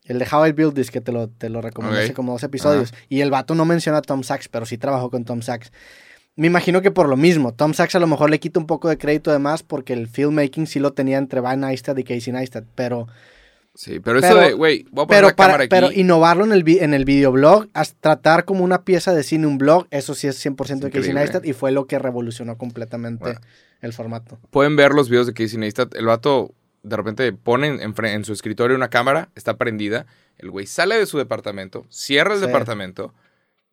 el 0.05 0.19
de 0.19 0.27
How 0.31 0.47
I 0.47 0.53
Build 0.53 0.75
This, 0.75 0.91
que 0.91 1.01
te 1.01 1.11
lo, 1.13 1.29
te 1.29 1.49
lo 1.49 1.61
recomendé 1.63 2.05
hace 2.05 2.13
como 2.13 2.33
dos 2.33 2.43
episodios. 2.43 2.93
Y 3.09 3.21
el 3.23 3.31
vato 3.31 3.55
no 3.55 3.65
menciona 3.65 3.99
a 3.99 4.03
Tom 4.03 4.23
Sachs, 4.23 4.49
pero 4.49 4.67
sí 4.67 4.79
trabajó 4.79 5.11
con 5.11 5.25
Tom 5.25 5.41
Sachs. 5.43 5.73
Me 6.37 6.47
imagino 6.49 6.83
que 6.83 6.91
por 6.91 7.09
lo 7.09 7.17
mismo, 7.17 7.55
Tom 7.55 7.73
Sachs 7.73 7.95
a 7.95 7.99
lo 7.99 8.07
mejor 8.07 8.29
le 8.31 8.39
quita 8.39 8.61
un 8.61 8.67
poco 8.67 8.89
de 8.91 8.99
crédito 8.99 9.31
además 9.31 9.63
porque 9.63 9.95
el 9.95 10.07
filmmaking 10.07 10.67
sí 10.67 10.79
lo 10.81 10.93
tenía 10.93 11.17
entre 11.19 11.41
Van 11.41 11.61
Neistat 11.61 11.99
y 11.99 12.05
Casey 12.05 12.33
Neistat, 12.33 12.65
pero... 12.75 13.09
Sí, 13.75 14.01
pero 14.01 14.19
eso 14.21 14.35
de, 14.37 14.55
güey, 14.55 14.87
voy 14.91 15.05
a 15.05 15.07
poner 15.07 15.09
Pero, 15.09 15.29
la 15.29 15.37
para, 15.37 15.49
cámara 15.49 15.65
aquí. 15.65 15.69
pero 15.69 15.93
innovarlo 15.93 16.45
en 16.47 16.53
el, 16.53 16.65
en 16.81 16.95
el 16.95 17.05
videoblog, 17.05 17.69
tratar 18.01 18.47
como 18.47 18.65
una 18.65 18.85
pieza 18.85 19.15
de 19.15 19.23
cine 19.23 19.47
un 19.47 19.59
blog, 19.59 19.87
eso 19.91 20.15
sí 20.15 20.27
es 20.27 20.45
100% 20.45 20.79
de 20.81 20.91
Casey. 20.91 21.13
Neistat 21.13 21.45
y 21.45 21.53
fue 21.53 21.73
lo 21.73 21.87
que 21.87 21.99
revolucionó 21.99 22.57
completamente 22.57 23.23
Bueno. 23.25 23.41
el 23.83 23.93
formato. 23.93 24.39
Pueden 24.51 24.77
ver 24.77 24.93
los 24.93 25.11
videos 25.11 25.27
de 25.27 25.35
Casey 25.35 25.59
Neistat. 25.59 25.95
El 25.95 26.07
vato 26.07 26.55
de 26.83 26.97
repente 26.97 27.31
pone 27.35 27.67
en, 27.83 28.25
su 28.25 28.33
escritorio 28.33 28.77
una 28.77 28.89
cámara, 28.89 29.29
está 29.35 29.57
prendida. 29.59 30.07
El 30.39 30.51
güey 30.51 30.67
sale 30.67 30.97
de 30.99 31.05
su 31.05 31.19
departamento, 31.19 31.85
cierra 31.91 32.33
el 32.35 32.41
Sí. 32.41 32.47
departamento 32.47 33.13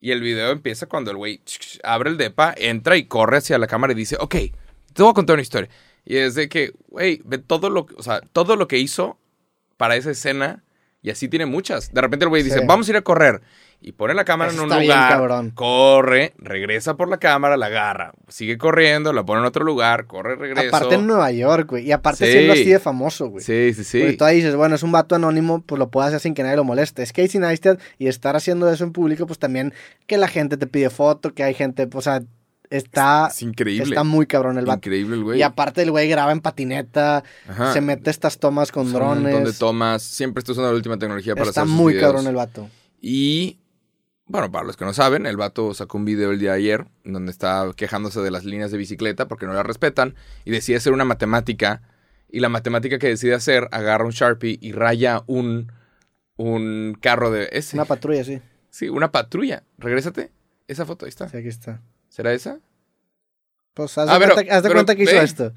y 0.03 0.11
el 0.11 0.19
video 0.19 0.51
empieza 0.51 0.85
cuando 0.87 1.11
el 1.11 1.17
güey 1.17 1.41
abre 1.81 2.09
el 2.09 2.17
depa, 2.17 2.53
entra 2.57 2.97
y 2.97 3.05
corre 3.05 3.37
hacia 3.37 3.57
la 3.57 3.67
cámara 3.67 3.93
y 3.93 3.95
dice, 3.95 4.17
ok, 4.19 4.35
te 4.93 5.01
voy 5.01 5.11
a 5.11 5.13
contar 5.13 5.35
una 5.35 5.41
historia. 5.41 5.69
Y 6.03 6.17
es 6.17 6.35
de 6.35 6.49
que, 6.49 6.73
güey, 6.89 7.21
ve 7.23 7.37
todo 7.37 7.69
lo, 7.69 7.85
que- 7.85 7.95
o 7.97 8.03
sea, 8.03 8.19
todo 8.33 8.57
lo 8.57 8.67
que 8.67 8.77
hizo 8.79 9.17
para 9.77 9.95
esa 9.95 10.11
escena 10.11 10.65
y 11.01 11.09
así 11.09 11.29
tiene 11.29 11.45
muchas. 11.45 11.93
De 11.93 12.01
repente 12.01 12.25
el 12.25 12.29
güey 12.29 12.43
dice, 12.43 12.59
Sí. 12.59 12.65
vamos 12.67 12.85
a 12.89 12.91
ir 12.91 12.97
a 12.97 13.01
correr. 13.01 13.41
Y 13.85 13.91
pone 13.91 14.13
la 14.13 14.23
cámara 14.23 14.49
Eso 14.51 14.61
en 14.61 14.65
un 14.65 14.71
está 14.71 14.79
bien, 14.79 14.91
lugar, 14.91 15.09
cabrón. 15.09 15.49
corre, 15.51 16.33
regresa 16.37 16.95
por 16.95 17.09
la 17.09 17.17
cámara, 17.17 17.57
la 17.57 17.65
agarra, 17.65 18.13
sigue 18.29 18.57
corriendo, 18.57 19.11
la 19.11 19.25
pone 19.25 19.41
en 19.41 19.45
otro 19.45 19.65
lugar, 19.65 20.07
corre, 20.07 20.37
regresa. 20.37 20.69
Aparte 20.69 20.95
en 20.95 21.05
Nueva 21.05 21.29
York, 21.31 21.69
güey, 21.69 21.85
y 21.85 21.91
aparte 21.91 22.25
Sí. 22.25 22.31
siendo 22.31 22.53
así 22.53 22.65
de 22.69 22.79
famoso, 22.79 23.27
güey. 23.27 23.43
Sí, 23.43 23.73
sí, 23.73 23.83
sí. 23.83 23.99
Porque 23.99 24.15
tú 24.15 24.23
ahí 24.23 24.37
dices, 24.37 24.55
bueno, 24.55 24.75
es 24.75 24.83
un 24.83 24.93
vato 24.93 25.15
anónimo, 25.15 25.61
pues 25.63 25.79
lo 25.79 25.89
puede 25.89 26.07
hacer 26.07 26.21
sin 26.21 26.33
que 26.33 26.43
nadie 26.43 26.55
lo 26.55 26.63
moleste. 26.63 27.03
Es 27.03 27.11
Casey 27.11 27.41
Neistat 27.41 27.77
y 27.99 28.07
estar 28.07 28.37
haciendo 28.37 28.71
eso 28.71 28.85
en 28.85 28.93
público, 28.93 29.27
pues 29.27 29.37
también 29.37 29.73
que 30.07 30.17
la 30.17 30.29
gente 30.29 30.55
te 30.55 30.65
pide 30.65 30.89
foto, 30.89 31.33
que 31.33 31.43
hay 31.43 31.53
gente, 31.53 31.85
pues, 31.87 32.07
o 32.07 32.11
sea, 32.11 32.23
Está, 32.69 33.27
Es 33.29 33.39
increíble. 33.43 33.83
está 33.83 34.03
muy 34.03 34.25
cabrón 34.25 34.57
el 34.57 34.65
vato. 34.65 34.77
Increíble 34.79 35.15
el 35.17 35.23
güey. 35.23 35.37
Y 35.39 35.43
aparte 35.43 35.83
el 35.83 35.91
güey 35.91 36.07
graba 36.09 36.31
en 36.31 36.39
patineta, 36.41 37.23
Ajá. 37.47 37.71
se 37.71 37.81
mete 37.81 38.09
estas 38.09 38.39
tomas 38.39 38.71
con 38.71 38.89
Son 38.91 38.95
Un 38.99 39.07
montón 39.09 39.23
de 39.25 39.31
drones. 39.31 39.59
tomas. 39.59 40.01
Siempre 40.01 40.39
está 40.39 40.53
usando 40.53 40.71
la 40.71 40.75
última 40.77 40.97
tecnología 40.97 41.35
para 41.35 41.49
Está 41.49 41.61
hacer 41.61 41.69
sus 41.69 41.77
muy 41.79 41.93
videos. 41.93 42.07
cabrón 42.07 42.25
el 42.27 42.35
vato. 42.35 42.67
Y, 42.99 43.59
bueno, 44.25 44.51
para 44.51 44.65
los 44.65 44.77
que 44.77 44.85
no 44.85 44.93
saben, 44.93 45.25
el 45.25 45.37
vato 45.37 45.73
sacó 45.73 45.97
un 45.97 46.05
video 46.05 46.31
el 46.31 46.39
día 46.39 46.51
de 46.51 46.57
ayer 46.57 46.85
donde 47.03 47.31
está 47.31 47.69
quejándose 47.75 48.21
de 48.21 48.31
las 48.31 48.45
líneas 48.45 48.71
de 48.71 48.77
bicicleta 48.77 49.27
porque 49.27 49.45
no 49.45 49.53
las 49.53 49.65
respetan 49.65 50.15
y 50.45 50.51
decide 50.51 50.77
hacer 50.77 50.93
una 50.93 51.05
matemática. 51.05 51.81
Y 52.29 52.39
la 52.39 52.49
matemática 52.49 52.97
que 52.97 53.07
decide 53.09 53.35
hacer, 53.35 53.67
agarra 53.71 54.05
un 54.05 54.11
Sharpie 54.11 54.57
y 54.59 54.71
raya 54.71 55.21
un, 55.27 55.71
un 56.35 56.97
carro 56.99 57.29
de 57.29 57.49
ese. 57.51 57.75
Una 57.75 57.85
patrulla, 57.85 58.23
sí. 58.23 58.41
sí, 58.71 58.89
una 58.89 59.11
patrulla. 59.11 59.63
Regrésate. 59.77 60.31
Esa 60.67 60.85
foto, 60.85 61.05
ahí 61.05 61.09
está. 61.09 61.29
Sí, 61.29 61.37
aquí 61.37 61.49
está. 61.49 61.81
¿Será 62.09 62.33
esa? 62.33 62.59
Pues 63.75 63.95
haz 63.97 64.09
Ah, 64.09 64.13
de 64.13 64.19
pero- 64.19 64.33
cuenta, 64.35 64.55
haz 64.55 64.63
de 64.63 64.69
pero 64.69 64.77
cuenta 64.79 64.95
que 64.95 65.03
hizo 65.03 65.21
esto. 65.21 65.53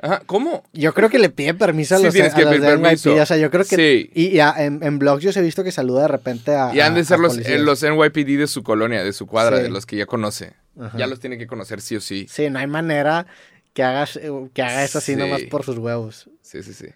Ajá, 0.00 0.22
¿cómo? 0.26 0.62
Yo 0.72 0.94
creo 0.94 1.08
que 1.10 1.18
le 1.18 1.28
pide 1.28 1.54
permiso 1.54 1.96
a 1.96 1.98
Sí, 1.98 2.04
los, 2.04 2.14
a 2.14 2.34
que 2.34 2.44
los 2.44 2.60
de 2.60 2.76
NYPD. 2.78 3.20
O 3.20 3.26
sea, 3.26 3.36
yo 3.36 3.50
creo 3.50 3.64
que. 3.64 3.76
Sí. 3.76 4.10
Y 4.14 4.38
en, 4.38 4.82
en 4.82 4.98
blogs 4.98 5.22
yo 5.24 5.30
he 5.34 5.42
visto 5.42 5.64
que 5.64 5.72
saluda 5.72 6.02
de 6.02 6.08
repente 6.08 6.54
a. 6.54 6.72
Y 6.74 6.80
han 6.80 6.94
de 6.94 7.04
ser 7.04 7.18
los, 7.18 7.36
eh, 7.38 7.58
los 7.58 7.82
NYPD 7.82 8.38
de 8.38 8.46
su 8.46 8.62
colonia, 8.62 9.02
de 9.02 9.12
su 9.12 9.26
cuadra, 9.26 9.56
Sí. 9.56 9.64
de 9.64 9.70
los 9.70 9.86
que 9.86 9.96
ya 9.96 10.06
conoce. 10.06 10.54
Ajá. 10.80 10.96
Ya 10.96 11.06
los 11.08 11.18
tiene 11.18 11.36
que 11.38 11.48
conocer 11.48 11.80
sí 11.80 11.96
o 11.96 12.00
sí. 12.00 12.26
Sí, 12.30 12.48
no 12.48 12.60
hay 12.60 12.68
manera 12.68 13.26
que 13.72 13.82
hagas 13.82 14.18
que 14.54 14.62
haga 14.62 14.84
eso 14.84 14.98
así 14.98 15.14
Sí. 15.14 15.18
nomás 15.18 15.42
por 15.50 15.64
sus 15.64 15.78
huevos. 15.78 16.30
Sí, 16.42 16.62
sí, 16.62 16.72
sí. 16.74 16.86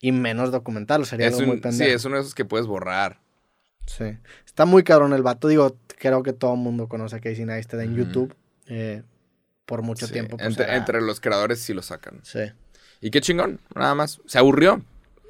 Y 0.00 0.12
menos 0.12 0.52
documentarlo, 0.52 1.04
sería 1.04 1.26
Es 1.26 1.34
algo 1.34 1.46
muy 1.46 1.56
un, 1.56 1.58
sí, 1.58 1.62
pendejo. 1.62 1.96
es 1.96 2.04
uno 2.04 2.14
de 2.16 2.20
esos 2.20 2.34
que 2.34 2.44
puedes 2.44 2.66
borrar. 2.68 3.18
Sí. 3.86 4.04
Está 4.44 4.66
muy 4.66 4.84
cabrón 4.84 5.12
el 5.14 5.22
vato. 5.22 5.48
Digo, 5.48 5.76
creo 5.98 6.22
que 6.22 6.32
todo 6.32 6.54
el 6.54 6.60
mundo 6.60 6.86
conoce 6.88 7.16
a 7.16 7.20
Casey 7.20 7.44
Neistat 7.44 7.80
en. 7.80 7.96
YouTube. 7.96 8.34
eh, 8.68 9.02
por 9.66 9.82
mucho 9.82 10.06
Sí, 10.06 10.12
tiempo. 10.14 10.36
pues, 10.38 10.48
entre, 10.48 10.64
era- 10.64 10.76
entre 10.76 11.00
los 11.02 11.20
creadores 11.20 11.60
sí 11.60 11.74
lo 11.74 11.82
sacan. 11.82 12.20
Sí. 12.22 12.40
Y 13.00 13.10
qué 13.10 13.20
chingón, 13.20 13.60
nada 13.74 13.94
más. 13.94 14.20
Se 14.26 14.38
aburrió. 14.38 14.80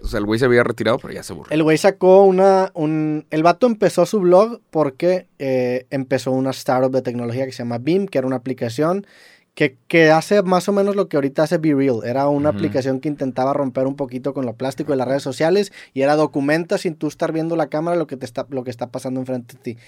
O 0.03 0.07
sea, 0.09 0.18
el 0.18 0.26
güey 0.26 0.39
se 0.39 0.45
había 0.45 0.62
retirado, 0.62 0.99
pero 0.99 1.14
ya 1.14 1.22
se 1.22 1.32
aburrió. 1.32 1.53
El 1.53 1.62
güey 1.62 1.78
sacó 1.78 2.22
una. 2.24 2.70
Un, 2.74 3.26
el 3.30 3.43
vato 3.43 3.66
empezó 3.66 4.05
su 4.07 4.20
blog 4.20 4.61
porque 4.70 5.26
eh, 5.39 5.87
empezó 5.91 6.30
una 6.32 6.51
startup 6.51 6.93
de 6.93 7.01
tecnología 7.03 7.47
que 7.47 7.53
se 7.53 7.59
llama 7.59 7.78
Beam, 7.78 8.07
que 8.07 8.18
era 8.18 8.26
una 8.26 8.37
aplicación 8.37 9.07
que, 9.55 9.78
que 9.89 10.11
hace 10.11 10.43
más 10.43 10.68
o 10.68 10.72
menos 10.74 10.97
lo 10.97 11.09
que 11.09 11.16
ahorita 11.16 11.45
hace 11.45 11.57
Be 11.57 11.74
Real. 11.74 12.01
Era 12.05 12.28
una 12.28 12.51
Ujú. 12.51 12.59
aplicación 12.59 13.01
que 13.01 13.09
intentaba 13.09 13.55
romper 13.55 13.87
un 13.87 13.97
poquito 13.97 14.34
con 14.34 14.45
lo 14.45 14.53
plástico 14.53 14.93
de 14.93 14.99
las 14.99 15.09
redes 15.09 15.22
sociales 15.22 15.72
y 15.95 16.03
era 16.03 16.14
documenta 16.14 16.76
sin 16.76 16.95
tú 16.95 17.09
estar 17.09 17.32
viendo 17.32 17.57
la 17.57 17.68
cámara 17.68 17.97
lo 17.97 18.07
que, 18.07 18.18
te 18.18 18.26
está, 18.26 18.47
lo 18.51 18.64
que 18.64 18.70
está 18.70 18.89
pasando 18.89 19.18
enfrente 19.20 19.55
de 19.57 19.62
ti. 19.62 19.78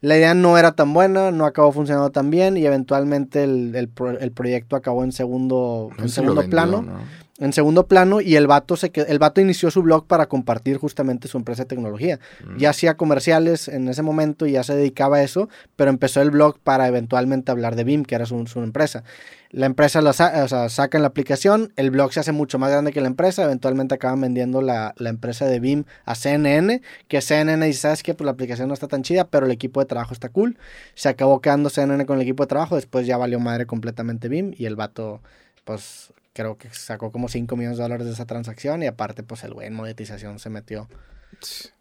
La 0.00 0.16
idea 0.16 0.34
no 0.34 0.56
era 0.58 0.72
tan 0.72 0.92
buena, 0.94 1.30
no 1.32 1.44
acabó 1.44 1.72
funcionando 1.72 2.10
tan 2.10 2.30
bien 2.30 2.56
y 2.56 2.64
eventualmente 2.66 3.42
el, 3.42 3.74
el 3.74 3.88
pro- 3.88 4.18
el 4.18 4.30
proyecto 4.32 4.76
acabó 4.76 5.02
en 5.04 5.12
segundo, 5.12 5.90
No 5.96 6.02
en 6.04 6.08
se 6.08 6.16
segundo 6.16 6.40
vendió, 6.42 6.50
plano 6.50 6.82
¿no? 6.82 6.98
En 7.38 7.52
segundo 7.52 7.86
plano 7.86 8.20
y 8.20 8.34
el 8.36 8.46
vato 8.48 8.76
se 8.76 8.90
el 8.94 9.18
vato 9.20 9.40
inició 9.40 9.70
su 9.70 9.82
blog 9.82 10.06
para 10.06 10.26
compartir 10.26 10.76
justamente 10.76 11.28
su 11.28 11.38
empresa 11.38 11.62
de 11.62 11.68
tecnología. 11.68 12.18
Mm. 12.44 12.56
Ya 12.58 12.70
hacía 12.70 12.96
comerciales 12.96 13.68
en 13.68 13.88
ese 13.88 14.02
momento 14.02 14.46
y 14.46 14.52
ya 14.52 14.64
se 14.64 14.74
dedicaba 14.74 15.18
a 15.18 15.22
eso, 15.22 15.48
pero 15.76 15.90
empezó 15.90 16.20
el 16.20 16.30
blog 16.32 16.58
para 16.58 16.88
eventualmente 16.88 17.50
hablar 17.52 17.76
de 17.76 17.84
BIM, 17.84 18.04
que 18.04 18.16
era 18.16 18.26
su, 18.26 18.46
su 18.46 18.60
empresa. 18.60 19.04
La 19.50 19.64
empresa 19.66 20.02
la 20.02 20.12
sa- 20.12 20.44
o 20.44 20.48
sea, 20.48 20.68
saca 20.68 20.98
en 20.98 21.02
la 21.02 21.08
aplicación, 21.08 21.72
el 21.76 21.90
blog 21.90 22.12
se 22.12 22.20
hace 22.20 22.32
mucho 22.32 22.58
más 22.58 22.70
grande 22.70 22.92
que 22.92 23.00
la 23.00 23.06
empresa, 23.06 23.44
eventualmente 23.44 23.94
acaban 23.94 24.20
vendiendo 24.20 24.60
la, 24.60 24.92
la 24.98 25.08
empresa 25.08 25.46
de 25.46 25.58
BIM 25.60 25.84
a 26.04 26.14
CNN, 26.16 26.82
que 27.06 27.22
CNN 27.22 27.64
dice, 27.64 27.80
¿sabes 27.80 28.02
qué? 28.02 28.12
Pues 28.14 28.26
la 28.26 28.32
aplicación 28.32 28.68
no 28.68 28.74
está 28.74 28.88
tan 28.88 29.02
chida, 29.02 29.28
pero 29.28 29.46
el 29.46 29.52
equipo 29.52 29.80
de 29.80 29.86
trabajo 29.86 30.12
está 30.12 30.28
cool. 30.28 30.58
Se 30.94 31.08
acabó 31.08 31.40
quedando 31.40 31.70
CNN 31.70 32.04
con 32.04 32.16
el 32.16 32.22
equipo 32.22 32.42
de 32.42 32.48
trabajo, 32.48 32.74
después 32.74 33.06
ya 33.06 33.16
valió 33.16 33.40
madre 33.40 33.64
completamente 33.64 34.28
BIM 34.28 34.52
y 34.58 34.66
el 34.66 34.76
vato, 34.76 35.22
pues 35.64 36.12
creo 36.38 36.56
que 36.56 36.70
sacó 36.70 37.10
como 37.10 37.28
5 37.28 37.56
millones 37.56 37.78
de 37.78 37.82
dólares 37.82 38.06
de 38.06 38.12
esa 38.12 38.24
transacción 38.24 38.80
y 38.84 38.86
aparte 38.86 39.24
pues 39.24 39.42
el 39.42 39.54
güey 39.54 39.66
en 39.66 39.74
monetización 39.74 40.38
se 40.38 40.50
metió 40.50 40.88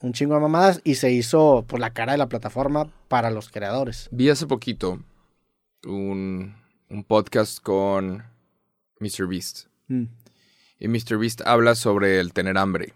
un 0.01 0.13
chingo 0.13 0.33
de 0.33 0.39
mamadas 0.39 0.81
y 0.83 0.95
se 0.95 1.11
hizo 1.11 1.63
por 1.67 1.79
la 1.79 1.93
cara 1.93 2.13
de 2.13 2.17
la 2.17 2.27
plataforma 2.27 2.91
para 3.07 3.29
los 3.29 3.49
creadores. 3.49 4.09
Vi 4.11 4.31
hace 4.31 4.47
poquito 4.47 4.99
un, 5.85 6.55
un 6.89 7.03
podcast 7.03 7.61
con 7.61 8.23
Mr. 8.99 9.27
Beast. 9.27 9.67
Mm. 9.89 10.05
Y 10.79 10.87
Mr. 10.87 11.19
Beast 11.19 11.41
habla 11.45 11.75
sobre 11.75 12.19
el 12.19 12.33
tener 12.33 12.57
hambre 12.57 12.95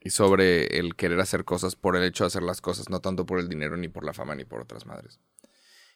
y 0.00 0.10
sobre 0.10 0.78
el 0.78 0.94
querer 0.94 1.18
hacer 1.18 1.44
cosas 1.44 1.74
por 1.74 1.96
el 1.96 2.04
hecho 2.04 2.22
de 2.22 2.28
hacer 2.28 2.44
las 2.44 2.60
cosas, 2.60 2.88
no 2.88 3.00
tanto 3.00 3.26
por 3.26 3.40
el 3.40 3.48
dinero, 3.48 3.76
ni 3.76 3.88
por 3.88 4.04
la 4.04 4.12
fama, 4.12 4.36
ni 4.36 4.44
por 4.44 4.60
otras 4.60 4.86
madres. 4.86 5.18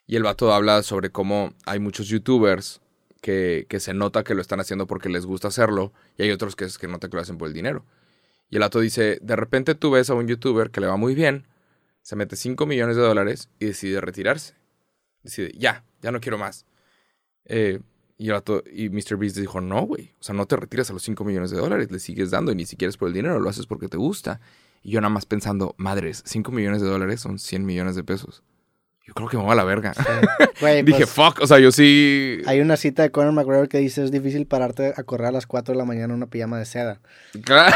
Y 0.09 0.17
el 0.17 0.25
vato 0.25 0.53
habla 0.53 0.83
sobre 0.83 1.11
cómo 1.11 1.55
hay 1.67 1.79
muchos 1.79 2.09
youtubers 2.09 2.81
que, 3.25 3.67
se 3.81 3.95
nota 3.95 4.23
que 4.23 4.35
lo 4.35 4.43
están 4.43 4.61
haciendo 4.61 4.87
porque 4.87 5.09
les 5.09 5.25
gusta 5.25 5.49
hacerlo 5.49 5.93
y 6.19 6.23
hay 6.25 6.31
otros 6.31 6.57
que, 6.57 6.67
que 6.79 6.87
nota 6.87 7.09
que 7.09 7.17
lo 7.17 7.23
hacen 7.23 7.39
por 7.39 7.49
el 7.49 7.55
dinero. 7.55 7.85
Y 8.51 8.57
el 8.57 8.61
vato 8.61 8.81
dice, 8.81 9.19
de 9.23 9.37
repente 9.37 9.75
tú 9.75 9.91
ves 9.91 10.11
a 10.11 10.15
un 10.15 10.29
youtuber 10.29 10.71
que 10.71 10.81
le 10.81 10.87
va 10.87 10.97
muy 10.97 11.15
bien, 11.15 11.47
se 12.03 12.17
mete 12.17 12.37
5 12.37 12.67
millones 12.67 12.97
de 12.97 13.03
dólares 13.03 13.49
y 13.59 13.67
decide 13.67 14.01
retirarse. 14.03 14.55
Decide, 15.23 15.53
ya, 15.57 15.85
ya 16.03 16.13
no 16.13 16.21
quiero 16.21 16.37
más. 16.37 16.67
Eh, 17.47 17.81
y, 18.19 18.27
el 18.29 18.35
vato- 18.35 18.63
y 18.71 18.91
Mr. 18.91 19.17
Beast 19.17 19.37
dijo, 19.39 19.63
no, 19.63 19.83
güey. 19.87 20.13
O 20.21 20.23
sea, 20.23 20.35
no 20.35 20.45
te 20.47 20.57
retiras 20.57 20.91
a 20.91 20.93
los 20.93 21.03
5 21.03 21.25
millones 21.25 21.51
de 21.51 21.57
dólares, 21.57 21.91
le 21.91 21.99
sigues 21.99 22.31
dando 22.31 22.53
y 22.53 22.55
ni 22.55 22.67
siquiera 22.67 22.91
es 22.91 22.99
por 22.99 23.09
el 23.09 23.15
dinero, 23.15 23.41
lo 23.41 23.49
haces 23.49 23.67
porque 23.67 23.89
te 23.89 23.97
gusta. 23.97 24.41
Y 24.83 24.91
yo 24.91 25.01
nada 25.01 25.09
más 25.15 25.25
pensando, 25.25 25.75
madres, 25.79 26.23
5 26.27 26.53
millones 26.53 26.83
de 26.83 26.89
dólares 26.89 27.23
son 27.23 27.39
100 27.39 27.65
millones 27.65 27.97
de 27.97 28.05
pesos. 28.05 28.43
Yo 29.07 29.13
creo 29.13 29.29
que 29.29 29.37
me 29.37 29.43
voy 29.43 29.53
a 29.53 29.55
la 29.55 29.65
verga. 29.65 29.93
Güey, 30.61 30.83
Dije, 30.83 31.01
pues, 31.01 31.11
fuck, 31.11 31.41
o 31.43 31.47
sea, 31.47 31.59
yo 31.59 31.71
sí... 31.73 32.39
hay 32.47 32.61
una 32.61 32.77
cita 32.77 33.03
de 33.03 33.11
Conor 33.11 33.33
McGregor 33.33 33.69
que 33.69 33.79
dice 33.79 34.03
es 34.05 34.11
difícil 34.11 34.47
pararte 34.47 34.95
a 34.97 35.03
correr 35.03 35.27
a 35.27 35.33
las 35.33 35.47
4 35.47 35.75
de 35.75 35.79
la 35.79 35.85
mañana 35.85 36.07
en 36.07 36.13
una 36.13 36.27
pijama 36.29 36.59
de 36.59 36.65
seda. 36.65 37.01
Claro. 37.45 37.75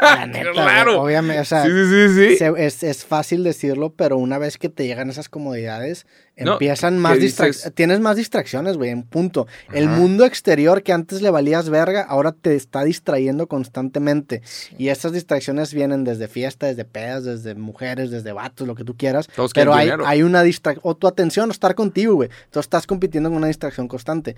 La 0.00 0.26
neta, 0.26 0.52
Claro. 0.52 1.00
güey, 1.00 1.16
obviamente, 1.16 1.40
o 1.40 1.44
sea, 1.44 1.64
sí, 1.64 2.38
sí, 2.38 2.44
es, 2.56 2.82
es 2.84 3.04
fácil 3.04 3.42
decirlo, 3.44 3.92
pero 3.94 4.16
una 4.16 4.38
vez 4.38 4.56
que 4.56 4.68
te 4.68 4.86
llegan 4.86 5.10
esas 5.10 5.28
comodidades, 5.28 6.06
No, 6.44 6.52
empiezan 6.52 6.98
más 6.98 7.18
distracciones. 7.18 7.74
Tienes 7.74 8.00
más 8.00 8.16
distracciones, 8.16 8.76
güey, 8.76 8.90
en 8.90 9.02
punto. 9.02 9.46
El 9.72 9.88
mundo 9.88 10.24
exterior 10.24 10.82
que 10.82 10.92
antes 10.92 11.22
le 11.22 11.30
valías 11.30 11.68
verga, 11.68 12.02
ahora 12.02 12.32
te 12.32 12.54
está 12.54 12.84
distrayendo 12.84 13.46
constantemente. 13.46 14.42
Y 14.78 14.88
esas 14.88 15.12
distracciones 15.12 15.74
vienen 15.74 16.04
desde 16.04 16.28
fiestas, 16.28 16.70
desde 16.70 16.84
pedas, 16.84 17.24
desde 17.24 17.54
mujeres, 17.54 18.10
desde 18.10 18.32
vatos, 18.32 18.66
lo 18.66 18.74
que 18.74 18.84
tú 18.84 18.96
quieras. 18.96 19.28
Todos 19.34 19.52
Pero 19.52 19.74
hay, 19.74 19.86
dinero. 19.86 20.06
hay 20.06 20.22
una 20.22 20.42
distracción, 20.42 20.82
o 20.84 20.96
tu 20.96 21.06
atención, 21.06 21.50
estar 21.50 21.74
contigo, 21.74 22.14
güey. 22.14 22.30
Tú 22.50 22.60
estás 22.60 22.86
compitiendo 22.86 23.28
en 23.28 23.36
una 23.36 23.46
distracción 23.46 23.88
constante. 23.88 24.36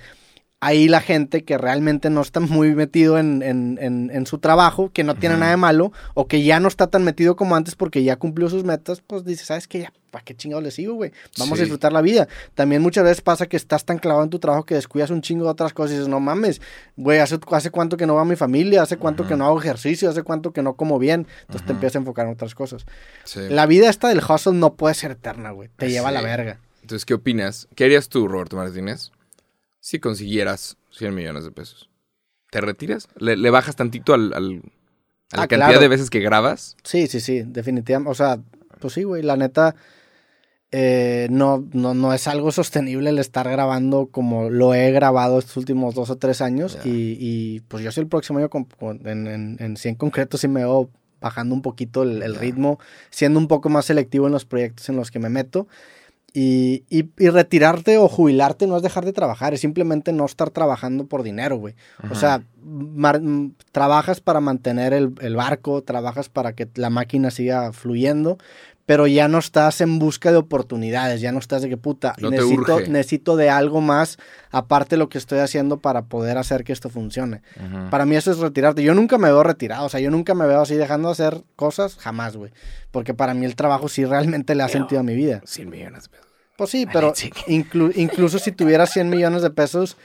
Ahí 0.66 0.88
la 0.88 1.00
gente 1.02 1.44
que 1.44 1.58
realmente 1.58 2.08
no 2.08 2.22
está 2.22 2.40
muy 2.40 2.74
metido 2.74 3.18
en, 3.18 3.42
en- 3.42 3.78
en- 3.82 4.10
en 4.12 4.26
su 4.26 4.38
trabajo, 4.38 4.90
que 4.92 5.04
no 5.04 5.14
tiene 5.14 5.36
nada 5.36 5.50
de 5.50 5.56
malo, 5.58 5.92
o 6.14 6.26
que 6.26 6.42
ya 6.42 6.58
no 6.60 6.68
está 6.68 6.86
tan 6.86 7.04
metido 7.04 7.36
como 7.36 7.54
antes 7.54 7.74
porque 7.76 8.02
ya 8.02 8.16
cumplió 8.16 8.48
sus 8.48 8.64
metas, 8.64 9.02
pues 9.06 9.24
dice, 9.24 9.44
¿sabes 9.44 9.68
qué? 9.68 9.80
Ya, 9.80 9.92
¿para 10.10 10.24
qué 10.24 10.34
chingados 10.34 10.64
le 10.64 10.70
sigo, 10.70 10.94
güey? 10.94 11.12
Vamos 11.38 11.58
Sí. 11.58 11.62
a 11.62 11.64
disfrutar 11.64 11.92
la 11.92 12.00
vida. 12.00 12.28
También 12.54 12.80
muchas 12.80 13.04
veces 13.04 13.20
pasa 13.20 13.46
que 13.46 13.56
estás 13.58 13.84
tan 13.84 13.98
clavado 13.98 14.24
en 14.24 14.30
tu 14.30 14.38
trabajo 14.38 14.64
que 14.64 14.74
descuidas 14.74 15.10
un 15.10 15.20
chingo 15.20 15.44
de 15.44 15.50
otras 15.50 15.74
cosas 15.74 15.90
y 15.90 15.94
dices, 15.96 16.08
no 16.08 16.18
mames, 16.20 16.62
güey, 16.96 17.18
¿hace, 17.18 17.38
hace 17.50 17.70
cuánto 17.70 17.96
que 17.98 18.06
no 18.06 18.14
va 18.14 18.22
a 18.22 18.24
mi 18.24 18.36
familia? 18.36 18.80
¿Hace 18.82 18.96
cuánto 18.96 19.26
que 19.26 19.36
no 19.36 19.44
hago 19.44 19.58
ejercicio? 19.60 20.08
¿Hace 20.08 20.22
cuánto 20.22 20.52
que 20.54 20.62
no 20.62 20.74
como 20.76 20.98
bien? 20.98 21.26
Entonces 21.42 21.66
te 21.66 21.72
empiezas 21.72 21.96
a 21.96 21.98
enfocar 21.98 22.26
en 22.26 22.32
otras 22.32 22.54
cosas. 22.54 22.86
Sí. 23.24 23.40
La 23.50 23.66
vida 23.66 23.90
esta 23.90 24.08
del 24.08 24.22
hustle 24.26 24.52
no 24.54 24.74
puede 24.74 24.94
ser 24.94 25.10
eterna, 25.10 25.50
güey. 25.50 25.68
Te 25.76 25.90
lleva 25.90 26.08
a 26.08 26.12
la 26.12 26.22
verga. 26.22 26.58
Entonces, 26.80 27.04
¿qué 27.04 27.14
opinas? 27.14 27.66
¿Qué 27.74 27.84
harías 27.84 28.08
tú, 28.08 28.28
Roberto 28.28 28.56
Martínez, 28.56 29.10
si 29.84 29.98
consiguieras 29.98 30.78
100 30.92 31.14
millones 31.14 31.44
de 31.44 31.50
pesos? 31.50 31.90
¿Te 32.50 32.62
retiras? 32.62 33.06
¿Le, 33.18 33.36
le 33.36 33.50
bajas 33.50 33.76
tantito 33.76 34.14
al, 34.14 34.32
al- 34.32 34.62
a 35.30 35.36
la 35.36 35.42
Ah, 35.42 35.46
cantidad 35.48 35.66
claro. 35.66 35.80
de 35.80 35.88
veces 35.88 36.08
que 36.08 36.20
grabas? 36.20 36.76
Sí, 36.84 37.06
sí, 37.06 37.20
sí, 37.20 37.42
definitivamente. 37.44 38.10
O 38.10 38.14
sea, 38.14 38.40
pues 38.80 38.94
sí, 38.94 39.02
güey, 39.02 39.22
la 39.22 39.36
neta, 39.36 39.74
eh, 40.70 41.28
no, 41.30 41.68
no, 41.74 41.92
no 41.92 42.14
es 42.14 42.26
algo 42.28 42.50
sostenible 42.50 43.10
el 43.10 43.18
estar 43.18 43.46
grabando 43.50 44.06
como 44.06 44.48
lo 44.48 44.72
he 44.74 44.90
grabado 44.90 45.38
estos 45.38 45.58
últimos 45.58 45.94
dos 45.94 46.08
o 46.08 46.16
tres 46.16 46.40
años. 46.40 46.78
Y, 46.84 47.18
y, 47.20 47.60
pues 47.68 47.84
yo 47.84 47.92
sí 47.92 48.00
el 48.00 48.06
próximo 48.06 48.38
año, 48.38 48.48
con- 48.48 48.64
con- 48.64 49.06
en, 49.06 49.26
en, 49.26 49.56
en 49.60 49.76
sí 49.76 49.90
en 49.90 49.96
concreto, 49.96 50.38
sí 50.38 50.48
me 50.48 50.60
veo 50.60 50.88
bajando 51.20 51.54
un 51.54 51.60
poquito 51.60 52.04
el, 52.04 52.34
ritmo, 52.36 52.78
siendo 53.10 53.38
un 53.38 53.48
poco 53.48 53.68
más 53.68 53.84
selectivo 53.84 54.26
en 54.28 54.32
los 54.32 54.46
proyectos 54.46 54.88
en 54.88 54.96
los 54.96 55.10
que 55.10 55.18
me 55.18 55.28
meto. 55.28 55.68
Y, 56.36 56.82
y, 56.90 57.08
y 57.16 57.28
retirarte 57.30 57.96
o 57.96 58.08
jubilarte 58.08 58.66
no 58.66 58.76
es 58.76 58.82
dejar 58.82 59.04
de 59.04 59.12
trabajar, 59.12 59.54
es 59.54 59.60
simplemente 59.60 60.12
no 60.12 60.24
estar 60.26 60.50
trabajando 60.50 61.06
por 61.06 61.22
dinero, 61.22 61.58
güey. 61.58 61.76
O 62.10 62.16
sea, 62.16 62.42
mar- 62.60 63.20
trabajas 63.70 64.20
para 64.20 64.40
mantener 64.40 64.92
el, 64.94 65.12
el 65.20 65.36
barco, 65.36 65.82
trabajas 65.82 66.28
para 66.28 66.52
que 66.54 66.68
la 66.74 66.90
máquina 66.90 67.30
siga 67.30 67.72
fluyendo, 67.72 68.36
pero 68.86 69.06
ya 69.06 69.28
no 69.28 69.38
estás 69.38 69.80
en 69.80 69.98
busca 69.98 70.30
de 70.32 70.36
oportunidades, 70.36 71.20
ya 71.22 71.30
no 71.32 71.38
estás 71.38 71.62
de 71.62 71.68
que 71.70 71.76
puta, 71.78 72.14
No 72.18 72.30
necesito, 72.32 72.76
necesito 72.92 73.36
de 73.36 73.48
algo 73.48 73.80
más 73.80 74.18
aparte 74.50 74.96
de 74.96 74.98
lo 74.98 75.08
que 75.08 75.16
estoy 75.18 75.38
haciendo 75.38 75.78
para 75.78 76.02
poder 76.02 76.36
hacer 76.36 76.64
que 76.64 76.72
esto 76.74 76.90
funcione. 76.90 77.42
Ujú. 77.56 77.90
Para 77.90 78.04
mí 78.06 78.14
eso 78.16 78.30
es 78.32 78.38
retirarte. 78.38 78.82
Yo 78.82 78.92
nunca 78.94 79.16
me 79.18 79.28
veo 79.28 79.42
retirado, 79.44 79.86
o 79.86 79.88
sea, 79.88 80.00
yo 80.00 80.10
nunca 80.10 80.34
me 80.34 80.46
veo 80.46 80.60
así 80.60 80.74
dejando 80.74 81.08
de 81.08 81.12
hacer 81.12 81.44
cosas, 81.56 81.96
jamás, 81.96 82.36
güey. 82.36 82.50
Porque 82.90 83.14
para 83.14 83.32
mí 83.34 83.46
el 83.46 83.56
trabajo 83.56 83.88
sí 83.88 84.04
realmente 84.04 84.54
le 84.54 84.64
ha 84.64 84.68
sentido 84.68 85.00
a 85.00 85.04
mi 85.04 85.14
vida. 85.14 85.40
100 85.46 85.70
millones 85.70 86.02
de 86.02 86.08
pesos. 86.10 86.23
Pues 86.56 86.70
sí, 86.70 86.86
pero 86.92 87.12
inclu- 87.48 87.92
incluso 87.96 88.38
si 88.38 88.52
tuviera 88.52 88.86
100 88.86 89.10
millones 89.10 89.42
de 89.42 89.50
pesos, 89.50 89.96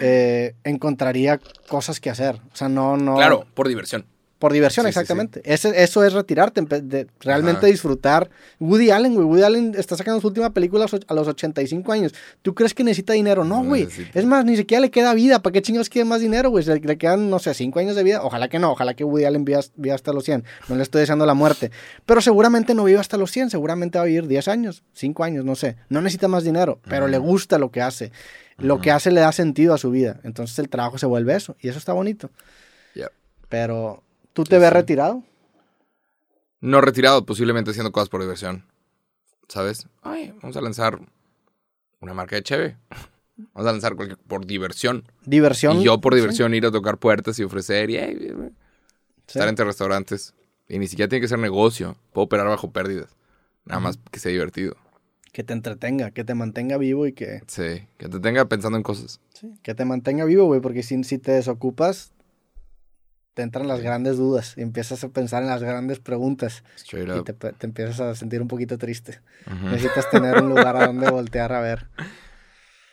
eh, 0.00 0.54
encontraría 0.64 1.40
cosas 1.68 2.00
que 2.00 2.10
hacer. 2.10 2.36
O 2.52 2.56
sea, 2.56 2.68
no, 2.68 2.96
no. 2.96 3.16
Claro, 3.16 3.46
por 3.54 3.68
diversión. 3.68 4.04
Por 4.38 4.52
diversión, 4.52 4.86
Sí, 4.86 4.92
sí, 4.92 4.98
exactamente. 5.00 5.40
Ese- 5.44 5.82
eso 5.82 6.04
es 6.04 6.12
retirarte, 6.12 6.60
de 6.60 7.08
realmente 7.18 7.58
Ajá. 7.58 7.66
disfrutar. 7.66 8.30
Woody 8.60 8.90
Allen, 8.90 9.14
güey. 9.14 9.26
Woody 9.26 9.42
Allen 9.42 9.74
está 9.76 9.96
sacando 9.96 10.20
su 10.20 10.28
última 10.28 10.50
película 10.54 10.84
a 10.84 10.84
los 10.84 10.94
och- 10.94 11.04
a 11.08 11.14
los 11.14 11.26
85 11.26 11.90
años. 11.90 12.14
¿Tú 12.42 12.54
crees 12.54 12.72
que 12.72 12.84
necesita 12.84 13.14
dinero? 13.14 13.42
No, 13.42 13.62
No 13.64 13.68
güey. 13.68 13.88
Es 14.14 14.24
más, 14.26 14.44
ni 14.44 14.56
siquiera 14.56 14.80
le 14.80 14.92
queda 14.92 15.12
vida. 15.14 15.42
¿Para 15.42 15.52
qué 15.54 15.60
chingados 15.62 15.88
quiere 15.88 16.04
más 16.08 16.20
dinero, 16.20 16.50
güey? 16.50 16.64
Le, 16.64 16.76
le 16.78 16.96
quedan, 16.96 17.30
no 17.30 17.40
sé, 17.40 17.52
5 17.52 17.80
años 17.80 17.96
de 17.96 18.04
vida. 18.04 18.22
Ojalá 18.22 18.48
que 18.48 18.60
no. 18.60 18.70
Ojalá 18.70 18.94
que 18.94 19.02
Woody 19.02 19.24
Allen 19.24 19.44
viva, 19.44 19.60
viva 19.74 19.96
hasta 19.96 20.12
los 20.12 20.22
100. 20.24 20.44
No 20.68 20.76
le 20.76 20.84
estoy 20.84 21.00
deseando 21.00 21.26
la 21.26 21.34
muerte. 21.34 21.72
Pero 22.06 22.20
seguramente 22.20 22.74
no 22.74 22.84
vive 22.84 23.00
hasta 23.00 23.16
los 23.16 23.32
100. 23.32 23.50
Seguramente 23.50 23.98
va 23.98 24.04
a 24.04 24.06
vivir 24.06 24.28
10 24.28 24.46
años, 24.46 24.84
5 24.92 25.24
años, 25.24 25.44
no 25.44 25.56
sé. 25.56 25.74
No 25.88 26.00
necesita 26.00 26.28
más 26.28 26.44
dinero, 26.44 26.78
pero 26.88 27.08
le 27.08 27.18
gusta 27.18 27.58
lo 27.58 27.72
que 27.72 27.82
hace. 27.82 28.12
Lo 28.56 28.80
que 28.80 28.90
hace 28.92 29.10
le 29.10 29.20
da 29.20 29.32
sentido 29.32 29.74
a 29.74 29.78
su 29.78 29.90
vida. 29.90 30.20
Entonces 30.22 30.58
el 30.60 30.68
trabajo 30.68 30.96
se 30.98 31.06
vuelve 31.06 31.34
eso. 31.34 31.56
Y 31.60 31.68
eso 31.68 31.78
está 31.78 31.92
bonito. 31.92 32.30
Yep. 32.94 33.08
Pero, 33.48 34.02
¿tú 34.38 34.44
te 34.44 34.56
ves 34.60 34.72
retirado? 34.72 35.24
No 36.60 36.80
retirado, 36.80 37.26
posiblemente 37.26 37.72
haciendo 37.72 37.90
cosas 37.90 38.08
por 38.08 38.20
diversión. 38.20 38.64
¿Sabes? 39.48 39.88
Ay, 40.02 40.32
vamos 40.40 40.56
a 40.56 40.60
lanzar 40.60 41.00
una 41.98 42.14
marca 42.14 42.36
de 42.36 42.44
cheve. 42.44 42.76
Vamos 43.54 43.68
a 43.68 43.72
lanzar 43.72 43.94
cualquier, 43.94 44.18
por 44.18 44.46
diversión. 44.46 45.04
Diversión. 45.24 45.80
Y 45.80 45.84
yo 45.84 46.00
por 46.00 46.12
sí, 46.12 46.20
diversión 46.20 46.54
ir 46.54 46.66
a 46.66 46.72
tocar 46.72 46.98
puertas 46.98 47.38
y 47.38 47.44
ofrecer 47.44 47.88
y 47.90 47.94
sí. 47.96 48.32
estar 49.28 49.48
entre 49.48 49.64
restaurantes. 49.64 50.34
Y 50.68 50.78
ni 50.80 50.88
siquiera 50.88 51.08
tiene 51.08 51.20
que 51.20 51.28
ser 51.28 51.38
negocio. 51.38 51.96
Puedo 52.12 52.24
operar 52.26 52.46
bajo 52.48 52.72
pérdidas. 52.72 53.16
Nada 53.64 53.80
más 53.80 53.98
que 54.10 54.18
sea 54.18 54.32
divertido. 54.32 54.76
Que 55.32 55.44
te 55.44 55.52
entretenga, 55.52 56.10
que 56.10 56.24
te 56.24 56.34
mantenga 56.34 56.78
vivo 56.78 57.06
y 57.06 57.12
que, 57.12 57.42
Sí, 57.46 57.86
que 57.96 58.08
te 58.08 58.18
tenga 58.18 58.44
pensando 58.48 58.76
en 58.76 58.82
cosas. 58.84 59.20
sí, 59.34 59.54
que 59.62 59.74
te 59.74 59.84
mantenga 59.84 60.24
vivo, 60.24 60.46
güey, 60.46 60.60
porque 60.60 60.82
si, 60.82 61.02
si 61.04 61.18
te 61.18 61.30
desocupas, 61.30 62.12
te 63.38 63.42
entran 63.42 63.68
las 63.68 63.80
grandes 63.82 64.16
dudas 64.16 64.54
y 64.56 64.62
empiezas 64.62 65.04
a 65.04 65.10
pensar 65.10 65.44
en 65.44 65.48
las 65.48 65.62
grandes 65.62 66.00
preguntas 66.00 66.64
y 66.92 67.22
te, 67.22 67.32
te 67.32 67.66
empiezas 67.68 68.00
a 68.00 68.16
sentir 68.16 68.42
un 68.42 68.48
poquito 68.48 68.78
triste. 68.78 69.20
Necesitas 69.62 70.10
tener 70.10 70.42
un 70.42 70.48
lugar 70.48 70.76
a 70.76 70.88
donde 70.88 71.08
voltear 71.12 71.52
a 71.52 71.60
ver. 71.60 71.86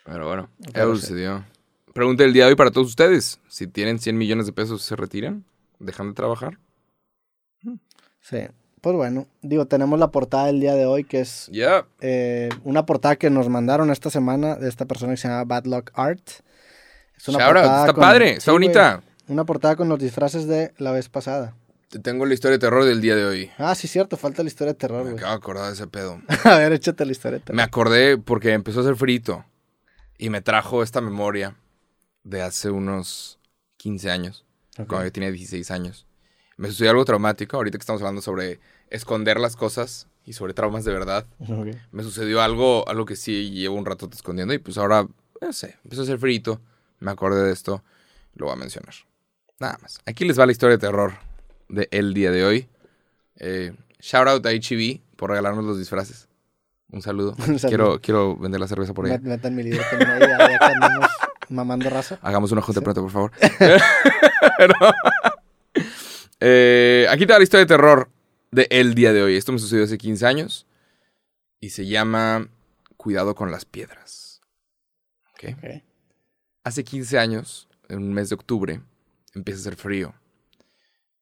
Pero 0.06 0.28
bueno, 0.28 0.52
Pero 0.72 0.94
eso 0.94 0.98
sí. 0.98 1.02
sucedió. 1.08 1.44
Pregunta 1.96 2.22
del 2.22 2.34
día 2.34 2.44
de 2.44 2.50
hoy 2.52 2.56
para 2.56 2.70
todos 2.70 2.90
ustedes. 2.90 3.40
Si 3.48 3.66
tienen 3.66 3.98
100 3.98 4.16
millones 4.20 4.46
de 4.46 4.52
pesos, 4.54 4.84
¿se 4.84 4.96
retiran? 4.96 5.46
¿Dejan 5.80 6.10
de 6.10 6.14
trabajar? 6.14 6.60
Sí. 8.22 8.38
Pues 8.82 8.96
bueno, 8.96 9.26
digo, 9.42 9.66
tenemos 9.66 9.98
la 9.98 10.12
portada 10.12 10.46
del 10.46 10.60
día 10.60 10.76
de 10.76 10.86
hoy 10.86 11.06
que 11.06 11.22
es 11.22 11.50
Ya. 11.52 11.88
eh, 12.02 12.50
una 12.64 12.86
portada 12.86 13.16
que 13.16 13.32
nos 13.32 13.50
mandaron 13.50 13.90
esta 13.90 14.12
semana 14.12 14.58
de 14.58 14.70
esta 14.70 14.86
persona 14.86 15.14
que 15.14 15.18
se 15.18 15.28
llama 15.28 15.44
Bad 15.46 15.66
Luck 15.66 15.90
Art. 15.96 16.22
Es 17.18 17.24
Shout 17.24 17.42
out. 17.42 17.56
Está 17.58 17.94
con- 17.94 18.02
padre, 18.04 18.30
está 18.34 18.44
sí, 18.46 18.52
bonita. 18.52 19.02
Una 19.28 19.46
portada 19.46 19.76
con 19.76 19.90
los 19.90 20.00
disfraces 20.00 20.48
de 20.48 20.74
la 20.78 20.92
vez 20.92 21.10
pasada. 21.10 21.56
Te 21.90 22.00
tengo 22.00 22.26
la 22.26 22.34
historia 22.34 22.58
de 22.58 22.60
terror 22.60 22.84
del 22.84 23.00
día 23.00 23.16
de 23.16 23.26
hoy. 23.26 23.52
Ah, 23.58 23.76
sí, 23.76 23.88
cierto, 23.88 24.18
falta 24.18 24.44
la 24.44 24.48
historia 24.48 24.74
de 24.74 24.80
terror, 24.80 25.06
Me 25.06 25.12
acabo 25.12 25.32
de 25.32 25.38
acordar 25.38 25.68
de 25.68 25.74
ese 25.74 25.88
pedo. 25.88 26.22
A 26.44 26.58
ver, 26.58 26.74
échate 26.74 27.06
la 27.06 27.12
historia 27.12 27.40
de 27.40 27.46
terror. 27.46 27.56
Me 27.56 27.64
acordé 27.64 28.18
porque 28.18 28.54
empezó 28.54 28.80
a 28.80 28.84
hacer 28.84 28.96
frito 28.96 29.46
y 30.18 30.30
me 30.30 30.42
trajo 30.42 30.84
esta 30.84 31.02
memoria 31.02 31.56
de 32.24 32.42
hace 32.42 32.70
unos 32.72 33.40
15 33.78 34.10
años, 34.10 34.46
cuando 34.76 35.04
yo 35.04 35.12
tenía 35.12 35.32
16 35.32 35.70
años. 35.72 36.08
Me 36.58 36.70
sucedió 36.70 36.92
algo 36.92 37.06
traumático, 37.06 37.58
ahorita 37.58 37.78
que 37.78 37.82
estamos 37.82 38.02
hablando 38.02 38.22
sobre 38.22 38.60
esconder 38.90 39.40
las 39.40 39.56
cosas 39.56 40.08
y 40.26 40.34
sobre 40.34 40.54
traumas 40.54 40.86
de 40.86 40.92
verdad. 40.92 41.26
Me 41.92 42.04
sucedió 42.04 42.42
algo, 42.42 42.88
algo 42.90 43.06
que 43.06 43.16
sí 43.16 43.52
llevo 43.52 43.76
un 43.76 43.86
rato 43.86 44.10
escondiendo 44.12 44.54
y 44.54 44.58
pues 44.58 44.78
ahora, 44.78 45.08
no 45.42 45.54
sé, 45.54 45.78
empezó 45.84 46.02
a 46.02 46.06
hacer 46.06 46.18
frito, 46.18 46.62
me 47.00 47.12
acordé 47.12 47.44
de 47.44 47.54
esto, 47.54 47.84
lo 48.34 48.48
voy 48.48 48.54
a 48.54 48.58
mencionar. 48.58 48.96
Nada 49.60 49.78
más. 49.82 50.00
Aquí 50.06 50.26
les 50.26 50.40
va 50.40 50.46
la 50.46 50.52
historia 50.52 50.78
de 50.78 50.82
terror 50.82 51.14
de 51.70 51.88
el 51.92 52.14
día 52.14 52.32
de 52.32 52.44
hoy. 52.46 52.68
Eh, 53.38 53.74
shout 54.00 54.28
out 54.28 54.46
a 54.46 54.52
HEB 54.52 55.02
por 55.16 55.30
regalarnos 55.30 55.64
los 55.66 55.78
disfraces. 55.78 56.28
Un 56.92 57.02
saludo. 57.02 57.32
Un 57.48 57.60
saludo. 57.60 57.68
Quiero, 57.70 58.02
quiero 58.02 58.36
vender 58.38 58.60
la 58.60 58.68
cerveza 58.68 58.94
por 58.94 59.06
ahí. 59.06 59.12
Met- 59.14 59.22
Metan 59.22 59.56
mi 59.56 59.64
también 59.70 60.10
ahí, 60.12 60.20
ya 60.60 60.68
andamos 60.68 61.10
mamando 61.50 61.90
raza. 61.90 62.20
Hagamos 62.22 62.52
una 62.52 62.62
junta 62.62 62.82
pronto, 62.82 63.02
por 63.02 63.12
favor. 63.12 63.32
Pero- 64.58 64.76
Eh, 66.42 67.08
aquí 67.10 67.24
está 67.24 67.38
la 67.38 67.44
historia 67.44 67.62
de 67.66 67.70
terror 67.70 68.10
de 68.52 68.68
el 68.70 68.94
día 68.94 69.14
de 69.14 69.24
hoy. 69.24 69.38
Esto 69.38 69.52
me 69.54 69.60
sucedió 69.60 69.86
hace 69.86 69.98
15 69.98 70.26
años 70.28 70.68
y 71.62 71.70
se 71.70 71.86
llama 71.88 72.50
Cuidado 72.98 73.36
con 73.36 73.52
las 73.52 73.64
piedras. 73.66 74.42
¿Ok? 75.32 75.56
Ok. 75.58 75.84
Hace 76.66 76.84
15 76.84 77.18
años, 77.20 77.70
en 77.88 78.00
un 78.00 78.14
mes 78.14 78.30
de 78.30 78.36
octubre, 78.36 78.82
empieza 79.36 79.60
a 79.60 79.62
hacer 79.62 79.76
frío. 79.76 80.14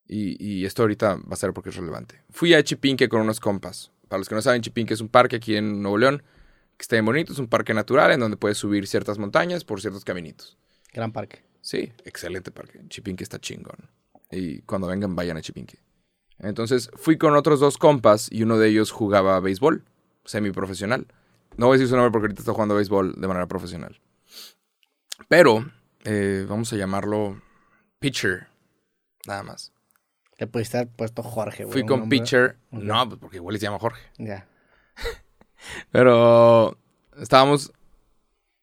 Y, 0.06 0.44
y 0.44 0.66
esto 0.66 0.84
ahorita 0.84 1.16
va 1.16 1.34
a 1.34 1.36
ser 1.36 1.54
porque 1.54 1.70
es 1.70 1.76
relevante. 1.76 2.22
Fui 2.30 2.54
a 2.54 2.64
Chipinque 2.64 3.10
con 3.10 3.22
unos 3.22 3.40
compas. 3.40 3.92
Para 4.08 4.20
los 4.20 4.30
que 4.30 4.36
no 4.36 4.42
saben, 4.42 4.62
Chipinque 4.62 4.94
es 4.94 5.02
un 5.02 5.10
parque 5.10 5.38
aquí 5.38 5.56
en 5.56 5.82
Nuevo 5.82 5.98
León 5.98 6.24
que 6.78 6.84
está 6.84 6.96
bien 6.96 7.06
bonito. 7.06 7.34
Es 7.34 7.40
un 7.40 7.48
parque 7.48 7.74
natural 7.74 8.12
en 8.12 8.20
donde 8.20 8.38
puedes 8.38 8.58
subir 8.58 8.88
ciertas 8.88 9.18
montañas 9.18 9.64
por 9.64 9.82
ciertos 9.82 10.04
caminitos. 10.04 10.58
Gran 10.92 11.12
parque. 11.12 11.44
Sí, 11.62 11.92
excelente 12.04 12.52
parque. 12.52 12.82
Chipinque 12.90 13.24
está 13.24 13.40
chingón. 13.40 13.90
Y 14.30 14.60
cuando 14.62 14.88
vengan, 14.88 15.16
vayan 15.16 15.38
a 15.38 15.42
Chipinque. 15.42 15.80
Entonces 16.40 16.90
fui 16.96 17.18
con 17.18 17.36
otros 17.36 17.60
dos 17.60 17.78
compas 17.78 18.28
y 18.32 18.44
uno 18.44 18.58
de 18.58 18.68
ellos 18.68 18.92
jugaba 18.92 19.40
béisbol, 19.40 19.84
semiprofesional. 20.26 21.08
No 21.56 21.68
voy 21.68 21.76
a 21.76 21.78
decir 21.78 21.90
su 21.90 21.96
nombre 21.96 22.12
porque 22.12 22.26
ahorita 22.26 22.42
está 22.42 22.54
jugando 22.54 22.76
béisbol 22.76 23.14
de 23.20 23.28
manera 23.28 23.48
profesional. 23.48 24.00
Pero 25.30 25.72
eh, 26.04 26.46
vamos 26.50 26.74
a 26.74 26.76
llamarlo 26.76 27.42
pitcher, 28.04 28.48
nada 29.28 29.44
más. 29.44 29.72
Le 30.38 30.48
pudiste 30.48 30.78
haber 30.78 30.90
puesto 30.90 31.24
Jorge, 31.24 31.64
güey. 31.64 31.74
Fui 31.74 31.86
con 31.86 32.02
nombre- 32.02 32.20
pitcher. 32.20 32.58
No, 32.72 33.08
pues 33.08 33.20
porque 33.20 33.38
igual 33.38 33.56
se 33.58 33.64
llama 33.66 33.80
Jorge. 33.80 34.02
Ya. 34.18 34.48
Pero 35.92 36.78
estábamos 37.20 37.72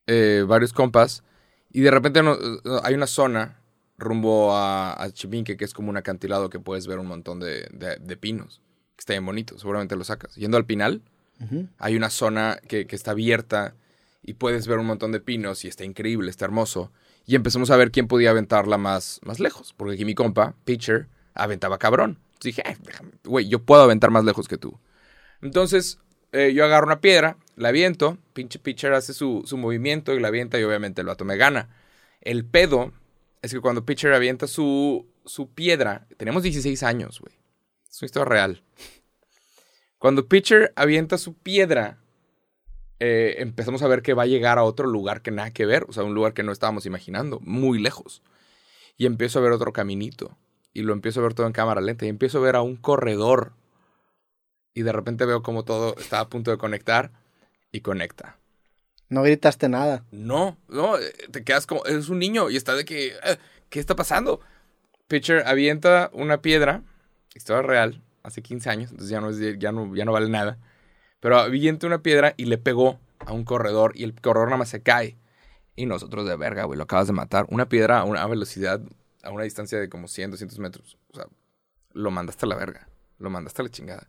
eh, 0.06 0.44
varios 0.46 0.72
compas 0.72 1.22
y 1.70 1.80
de 1.80 1.90
repente 1.90 2.22
no- 2.22 2.36
hay 2.82 2.94
una 2.94 3.06
zona 3.06 3.56
rumbo 3.96 4.54
a, 4.56 5.00
a 5.02 5.10
Chipinque 5.10 5.56
que 5.56 5.64
es 5.64 5.72
como 5.74 5.90
un 5.90 5.96
acantilado 5.96 6.50
que 6.50 6.58
puedes 6.58 6.86
ver 6.86 6.98
un 6.98 7.06
montón 7.06 7.38
de, 7.40 7.68
de- 7.72 7.96
de 7.96 8.16
pinos, 8.16 8.60
que 8.96 9.00
está 9.00 9.12
bien 9.12 9.26
bonito, 9.26 9.58
seguramente 9.58 9.96
lo 9.96 10.04
sacas. 10.04 10.34
Yendo 10.34 10.56
al 10.56 10.66
Pinal, 10.66 11.02
hay 11.78 11.96
una 11.96 12.10
zona 12.10 12.58
que, 12.68 12.86
que 12.86 12.94
está 12.96 13.12
abierta 13.12 13.74
y 14.22 14.34
puedes 14.34 14.66
ver 14.66 14.78
un 14.78 14.84
montón 14.86 15.10
de 15.12 15.20
pinos 15.20 15.64
y 15.64 15.68
está 15.68 15.84
increíble, 15.84 16.28
está 16.30 16.44
hermoso. 16.44 16.92
Y 17.26 17.36
empezamos 17.36 17.70
a 17.70 17.76
ver 17.76 17.90
quién 17.90 18.08
podía 18.08 18.30
aventarla 18.30 18.78
más, 18.78 19.20
más 19.22 19.38
lejos, 19.40 19.74
porque 19.76 19.94
aquí 19.94 20.04
mi 20.04 20.14
compa, 20.14 20.54
pitcher, 20.64 21.08
aventaba 21.34 21.78
cabrón. 21.78 22.18
Entonces 22.34 22.56
dije, 22.56 22.62
"Ay, 22.64 22.76
déjame, 22.82 23.10
güey, 23.24 23.48
yo 23.48 23.60
puedo 23.62 23.82
aventar 23.82 24.10
más 24.10 24.24
lejos 24.24 24.48
que 24.48 24.58
tú. 24.58 24.78
Entonces 25.42 25.98
eh, 26.32 26.52
yo 26.54 26.64
agarro 26.64 26.86
una 26.86 27.00
piedra, 27.00 27.36
la 27.56 27.68
aviento, 27.68 28.18
pinche 28.32 28.58
pitcher 28.58 28.92
hace 28.92 29.12
su, 29.12 29.42
su 29.46 29.56
movimiento 29.56 30.14
y 30.14 30.20
la 30.20 30.28
avienta 30.28 30.58
y 30.60 30.62
obviamente 30.62 31.00
el 31.00 31.06
vato 31.08 31.24
me 31.24 31.36
gana. 31.36 31.68
El 32.20 32.44
pedo 32.44 32.92
es 33.42 33.52
que 33.52 33.60
cuando 33.60 33.84
pitcher 33.84 34.12
avienta 34.12 34.46
su, 34.46 35.06
su 35.24 35.48
piedra, 35.50 36.06
tenemos 36.16 36.42
16 36.42 36.82
años, 36.82 37.20
güey. 37.20 37.34
Es 37.90 38.00
una 38.02 38.06
historia 38.06 38.24
real. 38.26 38.62
Cuando 39.98 40.28
pitcher 40.28 40.72
avienta 40.76 41.18
su 41.18 41.34
piedra, 41.34 41.98
eh, 43.00 43.36
empezamos 43.38 43.82
a 43.82 43.88
ver 43.88 44.02
que 44.02 44.14
va 44.14 44.24
a 44.24 44.26
llegar 44.26 44.58
a 44.58 44.62
otro 44.62 44.86
lugar 44.86 45.22
que 45.22 45.30
nada 45.30 45.50
que 45.50 45.66
ver, 45.66 45.86
o 45.88 45.92
sea, 45.92 46.04
un 46.04 46.14
lugar 46.14 46.34
que 46.34 46.42
no 46.42 46.52
estábamos 46.52 46.86
imaginando, 46.86 47.40
muy 47.40 47.78
lejos. 47.78 48.22
Y 48.96 49.06
empiezo 49.06 49.38
a 49.38 49.42
ver 49.42 49.52
otro 49.52 49.72
caminito, 49.72 50.36
y 50.74 50.82
lo 50.82 50.92
empiezo 50.92 51.20
a 51.20 51.22
ver 51.22 51.34
todo 51.34 51.46
en 51.46 51.54
cámara 51.54 51.80
lenta, 51.80 52.04
y 52.04 52.08
empiezo 52.08 52.38
a 52.38 52.42
ver 52.42 52.56
a 52.56 52.62
un 52.62 52.76
corredor. 52.76 53.54
Y 54.74 54.82
de 54.82 54.92
repente 54.92 55.24
veo 55.24 55.42
como 55.42 55.64
todo 55.64 55.96
está 55.98 56.20
a 56.20 56.28
punto 56.28 56.50
de 56.50 56.58
conectar, 56.58 57.10
y 57.72 57.80
conecta. 57.80 58.36
No 59.08 59.22
gritaste 59.22 59.68
nada. 59.68 60.04
No, 60.10 60.56
no, 60.68 60.94
te 61.32 61.42
quedas 61.42 61.66
como, 61.66 61.84
eres 61.86 62.10
un 62.10 62.18
niño 62.18 62.50
y 62.50 62.56
está 62.56 62.74
de 62.74 62.84
que, 62.84 63.08
eh, 63.08 63.38
¿qué 63.68 63.80
está 63.80 63.96
pasando? 63.96 64.40
Pitcher 65.08 65.46
avienta 65.46 66.10
una 66.12 66.42
piedra, 66.42 66.82
historia 67.34 67.62
real, 67.62 68.02
hace 68.22 68.42
15 68.42 68.70
años, 68.70 68.90
entonces 68.90 69.10
ya 69.10 69.20
no, 69.20 69.30
es 69.30 69.58
ya 69.58 69.72
no, 69.72 69.96
ya 69.96 70.04
no 70.04 70.12
vale 70.12 70.28
nada. 70.28 70.58
Pero 71.20 71.38
avienta 71.38 71.86
una 71.86 72.02
piedra 72.02 72.34
y 72.36 72.46
le 72.46 72.58
pegó 72.58 72.98
a 73.20 73.32
un 73.32 73.44
corredor 73.44 73.92
y 73.94 74.04
el 74.04 74.18
corredor 74.20 74.48
nada 74.48 74.58
más 74.58 74.70
se 74.70 74.82
cae. 74.82 75.16
Y 75.76 75.86
nosotros 75.86 76.26
de 76.26 76.36
verga, 76.36 76.64
güey, 76.64 76.76
lo 76.76 76.84
acabas 76.84 77.06
de 77.06 77.12
matar. 77.12 77.46
Una 77.48 77.68
piedra 77.68 78.00
a 78.00 78.04
una 78.04 78.26
velocidad, 78.26 78.80
a 79.22 79.30
una 79.30 79.44
distancia 79.44 79.78
de 79.78 79.88
como 79.88 80.08
100, 80.08 80.32
200 80.32 80.58
metros. 80.58 80.98
O 81.12 81.16
sea, 81.16 81.26
lo 81.92 82.10
mandaste 82.10 82.46
a 82.46 82.48
la 82.48 82.56
verga, 82.56 82.88
lo 83.18 83.30
mandaste 83.30 83.62
a 83.62 83.64
la 83.64 83.70
chingada. 83.70 84.08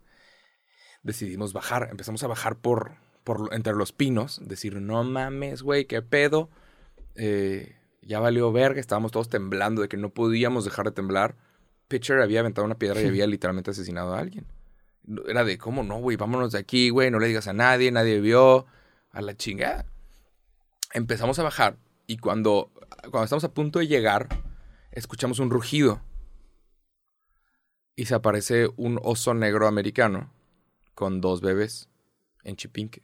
Decidimos 1.02 1.52
bajar, 1.52 1.88
empezamos 1.90 2.22
a 2.22 2.28
bajar 2.28 2.56
por, 2.56 2.92
por 3.24 3.50
entre 3.52 3.74
los 3.74 3.92
pinos, 3.92 4.40
decir, 4.42 4.80
no 4.80 5.02
mames, 5.04 5.62
güey, 5.62 5.86
qué 5.86 6.02
pedo. 6.02 6.48
Eh, 7.14 7.76
ya 8.02 8.20
valió 8.20 8.52
verga, 8.52 8.80
estábamos 8.80 9.12
todos 9.12 9.28
temblando 9.28 9.82
de 9.82 9.88
que 9.88 9.96
no 9.96 10.10
podíamos 10.10 10.64
dejar 10.64 10.86
de 10.86 10.92
temblar. 10.92 11.36
Pitcher 11.88 12.20
había 12.20 12.40
aventado 12.40 12.64
una 12.64 12.78
piedra 12.78 13.00
y 13.00 13.06
había 13.06 13.26
literalmente 13.26 13.70
asesinado 13.70 14.14
a 14.14 14.18
alguien. 14.18 14.46
Era 15.26 15.44
de, 15.44 15.58
¿cómo 15.58 15.82
no, 15.82 15.98
güey? 15.98 16.16
Vámonos 16.16 16.52
de 16.52 16.58
aquí, 16.58 16.90
güey, 16.90 17.10
no 17.10 17.18
le 17.18 17.28
digas 17.28 17.48
a 17.48 17.52
nadie, 17.52 17.90
nadie 17.90 18.20
vio. 18.20 18.66
a 19.10 19.20
la 19.20 19.36
chingada. 19.36 19.86
Empezamos 20.92 21.38
a 21.38 21.42
bajar 21.42 21.76
y 22.06 22.18
cuando, 22.18 22.70
cuando 23.10 23.24
estamos 23.24 23.44
a 23.44 23.52
punto 23.52 23.78
de 23.78 23.88
llegar, 23.88 24.28
escuchamos 24.90 25.38
un 25.38 25.50
rugido. 25.50 26.00
Y 27.94 28.06
se 28.06 28.14
aparece 28.14 28.68
un 28.76 28.98
oso 29.02 29.34
negro 29.34 29.66
americano 29.66 30.32
con 30.94 31.20
dos 31.20 31.40
bebés 31.40 31.88
en 32.44 32.56
Chipinque. 32.56 33.02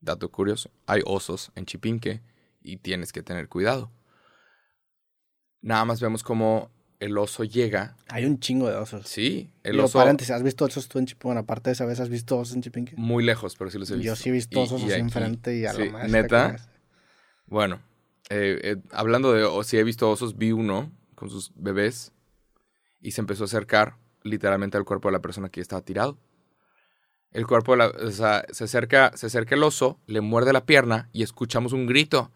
Dato 0.00 0.30
curioso, 0.30 0.70
hay 0.86 1.02
osos 1.04 1.52
en 1.54 1.66
Chipinque 1.66 2.22
y 2.62 2.78
tienes 2.78 3.12
que 3.12 3.22
tener 3.22 3.48
cuidado. 3.48 3.90
Nada 5.60 5.84
más 5.84 6.00
vemos 6.00 6.22
como 6.22 6.70
el 7.00 7.18
oso 7.18 7.44
llega. 7.44 7.96
Hay 8.08 8.24
un 8.26 8.38
chingo 8.38 8.68
de 8.68 8.76
osos. 8.76 9.06
Sí, 9.08 9.50
el 9.64 9.72
Digo, 9.72 9.84
oso 9.86 9.98
paréntesis, 9.98 10.30
¿has 10.32 10.42
visto 10.42 10.64
osos 10.66 10.88
tú 10.88 10.98
en 10.98 11.06
Chipinque? 11.06 11.26
Bueno, 11.26 11.40
aparte 11.40 11.70
de 11.70 11.72
esa 11.72 11.84
vez, 11.86 11.98
¿has 11.98 12.08
visto 12.10 12.38
osos 12.38 12.54
en 12.54 12.62
Chipinque? 12.62 12.94
muy 12.96 13.24
lejos, 13.24 13.56
pero 13.56 13.70
sí 13.70 13.78
los 13.78 13.90
he 13.90 13.94
visto. 13.96 14.06
Yo 14.06 14.16
sí 14.16 14.28
he 14.28 14.32
visto 14.32 14.58
Y- 14.60 14.62
osos 14.62 14.82
y 14.82 14.92
aquí- 14.92 15.00
enfrente 15.00 15.56
y 15.56 15.64
a 15.66 15.72
sí, 15.72 15.86
lo 15.86 15.92
más. 15.92 16.10
¿Neta? 16.10 16.56
Bueno, 17.46 17.80
eh, 18.28 18.60
eh, 18.62 18.76
hablando 18.92 19.32
de 19.32 19.42
o 19.44 19.64
si 19.64 19.76
he 19.78 19.82
visto 19.84 20.08
osos, 20.10 20.36
vi 20.36 20.52
uno 20.52 20.92
con 21.16 21.30
sus 21.30 21.52
bebés 21.56 22.12
y 23.00 23.10
se 23.12 23.20
empezó 23.20 23.44
a 23.44 23.46
acercar 23.46 23.96
literalmente 24.22 24.76
al 24.76 24.84
cuerpo 24.84 25.08
de 25.08 25.12
la 25.12 25.20
persona 25.22 25.48
que 25.48 25.60
estaba 25.60 25.82
tirado. 25.82 26.18
El 27.32 27.46
cuerpo, 27.46 27.72
de 27.72 27.78
la, 27.78 27.86
o 27.88 28.10
sea, 28.10 28.44
se 28.50 28.64
acerca, 28.64 29.12
se 29.16 29.26
acerca 29.26 29.54
el 29.54 29.62
oso, 29.62 29.98
le 30.06 30.20
muerde 30.20 30.52
la 30.52 30.66
pierna 30.66 31.08
y 31.12 31.22
escuchamos 31.22 31.72
un 31.72 31.86
grito. 31.86 32.30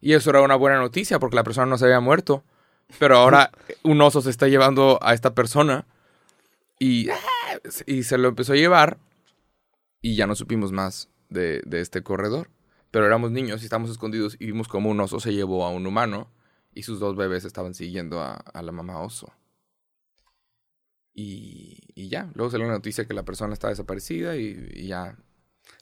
Y 0.00 0.12
eso 0.12 0.30
era 0.30 0.40
una 0.42 0.54
buena 0.54 0.78
noticia 0.78 1.18
porque 1.18 1.34
la 1.36 1.42
persona 1.42 1.66
no 1.66 1.76
se 1.76 1.84
había 1.86 1.98
muerto. 2.00 2.44
Pero 2.98 3.16
ahora 3.18 3.50
un 3.82 4.00
oso 4.00 4.20
se 4.22 4.30
está 4.30 4.48
llevando 4.48 4.98
a 5.02 5.14
esta 5.14 5.34
persona 5.34 5.86
y, 6.78 7.08
y 7.86 8.02
se 8.02 8.18
lo 8.18 8.28
empezó 8.28 8.52
a 8.54 8.56
llevar 8.56 8.98
y 10.00 10.16
ya 10.16 10.26
no 10.26 10.34
supimos 10.34 10.72
más 10.72 11.08
de, 11.28 11.62
de 11.66 11.80
este 11.80 12.02
corredor. 12.02 12.50
Pero 12.90 13.06
éramos 13.06 13.30
niños 13.30 13.60
y 13.60 13.64
estábamos 13.64 13.90
escondidos 13.90 14.36
y 14.40 14.46
vimos 14.46 14.68
como 14.68 14.90
un 14.90 15.00
oso 15.00 15.20
se 15.20 15.34
llevó 15.34 15.66
a 15.66 15.70
un 15.70 15.86
humano 15.86 16.30
y 16.72 16.84
sus 16.84 17.00
dos 17.00 17.16
bebés 17.16 17.44
estaban 17.44 17.74
siguiendo 17.74 18.20
a, 18.20 18.34
a 18.34 18.62
la 18.62 18.72
mamá 18.72 19.00
oso. 19.00 19.32
Y, 21.12 21.80
y 21.94 22.08
ya, 22.08 22.30
luego 22.34 22.50
salió 22.50 22.66
la 22.68 22.74
noticia 22.74 23.04
que 23.04 23.12
la 23.12 23.24
persona 23.24 23.52
está 23.52 23.68
desaparecida 23.68 24.36
y, 24.36 24.70
y 24.72 24.86
ya. 24.86 25.18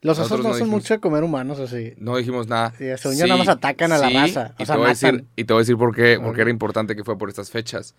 Los 0.03 0.19
osos 0.19 0.41
no 0.43 0.51
no 0.51 0.55
son 0.55 0.69
mucho 0.69 0.95
de 0.95 1.01
comer 1.01 1.25
humanos 1.25 1.59
así. 1.59 1.95
No 1.99 2.17
dijimos 2.17 2.47
nada. 2.49 2.73
Sí, 2.79 2.85
según 2.99 3.17
yo, 3.19 3.27
nada 3.27 3.39
más 3.39 3.49
atacan 3.49 3.91
a 3.93 3.99
la 3.99 4.11
raza, 4.11 4.55
o 4.59 4.63
Y, 4.63 4.67
sea, 4.67 4.75
te 4.75 4.79
voy 4.79 4.87
a 4.87 4.91
decir, 4.91 5.13
matan. 5.13 5.29
y 5.37 5.45
te 5.45 5.53
voy 5.53 5.61
a 5.61 5.63
decir 5.63 5.77
por 5.77 5.95
qué, 5.95 6.19
por 6.19 6.29
Ok. 6.29 6.35
qué 6.37 6.41
era 6.43 6.51
importante 6.51 6.95
que 6.95 7.03
fue 7.05 7.19
por 7.19 7.29
estas 7.29 7.51
fechas. 7.51 7.95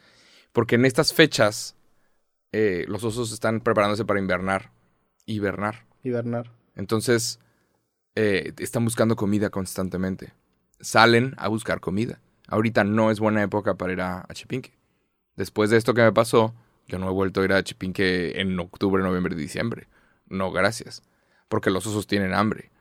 Porque 0.54 0.76
en 0.76 0.86
estas 0.86 1.14
fechas 1.14 1.76
eh, 2.54 2.86
los 2.88 3.04
osos 3.04 3.32
están 3.34 3.60
preparándose 3.62 4.06
para 4.06 4.20
invernar. 4.20 4.72
Hibernar. 5.26 5.86
Hibernar. 6.04 6.52
Entonces, 6.76 7.40
eh, 8.16 8.54
están 8.60 8.86
buscando 8.86 9.16
comida 9.16 9.50
constantemente. 9.50 10.34
Salen 10.80 11.34
a 11.38 11.48
buscar 11.50 11.80
comida. 11.82 12.20
Ahorita 12.48 12.84
no 12.86 13.12
es 13.12 13.20
buena 13.20 13.44
época 13.44 13.76
para 13.76 13.92
ir 13.94 14.02
a, 14.02 14.22
a 14.30 14.34
Chipinque. 14.34 14.72
Después 15.36 15.70
de 15.70 15.78
esto 15.78 15.94
que 15.94 16.02
me 16.04 16.14
pasó, 16.14 16.54
yo 16.88 16.98
no 17.00 17.10
he 17.10 17.12
vuelto 17.14 17.42
a 17.42 17.46
ir 17.46 17.54
a 17.54 17.64
Chipinque 17.64 18.40
en 18.40 18.58
octubre, 18.60 19.04
noviembre 19.04 19.36
y 19.36 19.38
diciembre. 19.38 19.88
No, 20.30 20.52
gracias. 20.52 21.02
Porque 21.48 21.70
los 21.70 21.86
osos 21.88 22.08
tienen 22.08 22.34
hambre. 22.34 22.72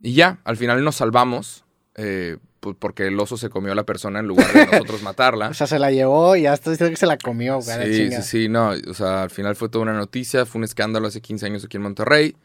Y 0.00 0.14
ya, 0.14 0.40
al 0.44 0.56
final 0.56 0.82
nos 0.84 0.96
salvamos. 0.96 1.64
eh, 1.96 2.38
pu- 2.62 2.76
porque 2.78 3.06
el 3.08 3.18
oso 3.18 3.36
se 3.36 3.50
comió 3.50 3.72
a 3.72 3.74
la 3.74 3.84
persona 3.84 4.20
en 4.20 4.26
lugar 4.26 4.50
de 4.52 4.64
nosotros 4.66 5.02
matarla. 5.02 5.48
O 5.48 5.54
sea, 5.54 5.66
se 5.66 5.78
la 5.78 5.90
llevó 5.90 6.36
y 6.36 6.42
ya 6.42 6.54
está 6.54 6.70
diciendo 6.70 6.90
que 6.90 6.96
se 6.96 7.06
la 7.06 7.18
comió, 7.18 7.60
Sí, 7.60 7.70
chinga. 7.70 8.22
sí, 8.22 8.28
sí, 8.44 8.48
no, 8.48 8.70
o 8.88 8.94
sea, 8.94 9.22
al 9.24 9.30
final 9.30 9.56
fue 9.56 9.68
toda 9.68 9.82
una 9.82 9.92
noticia, 9.94 10.46
fue 10.46 10.60
un 10.60 10.64
escándalo 10.64 11.08
hace 11.08 11.20
15 11.20 11.46
años 11.46 11.64
aquí 11.64 11.76
en 11.78 11.82
Monterrey 11.82 12.36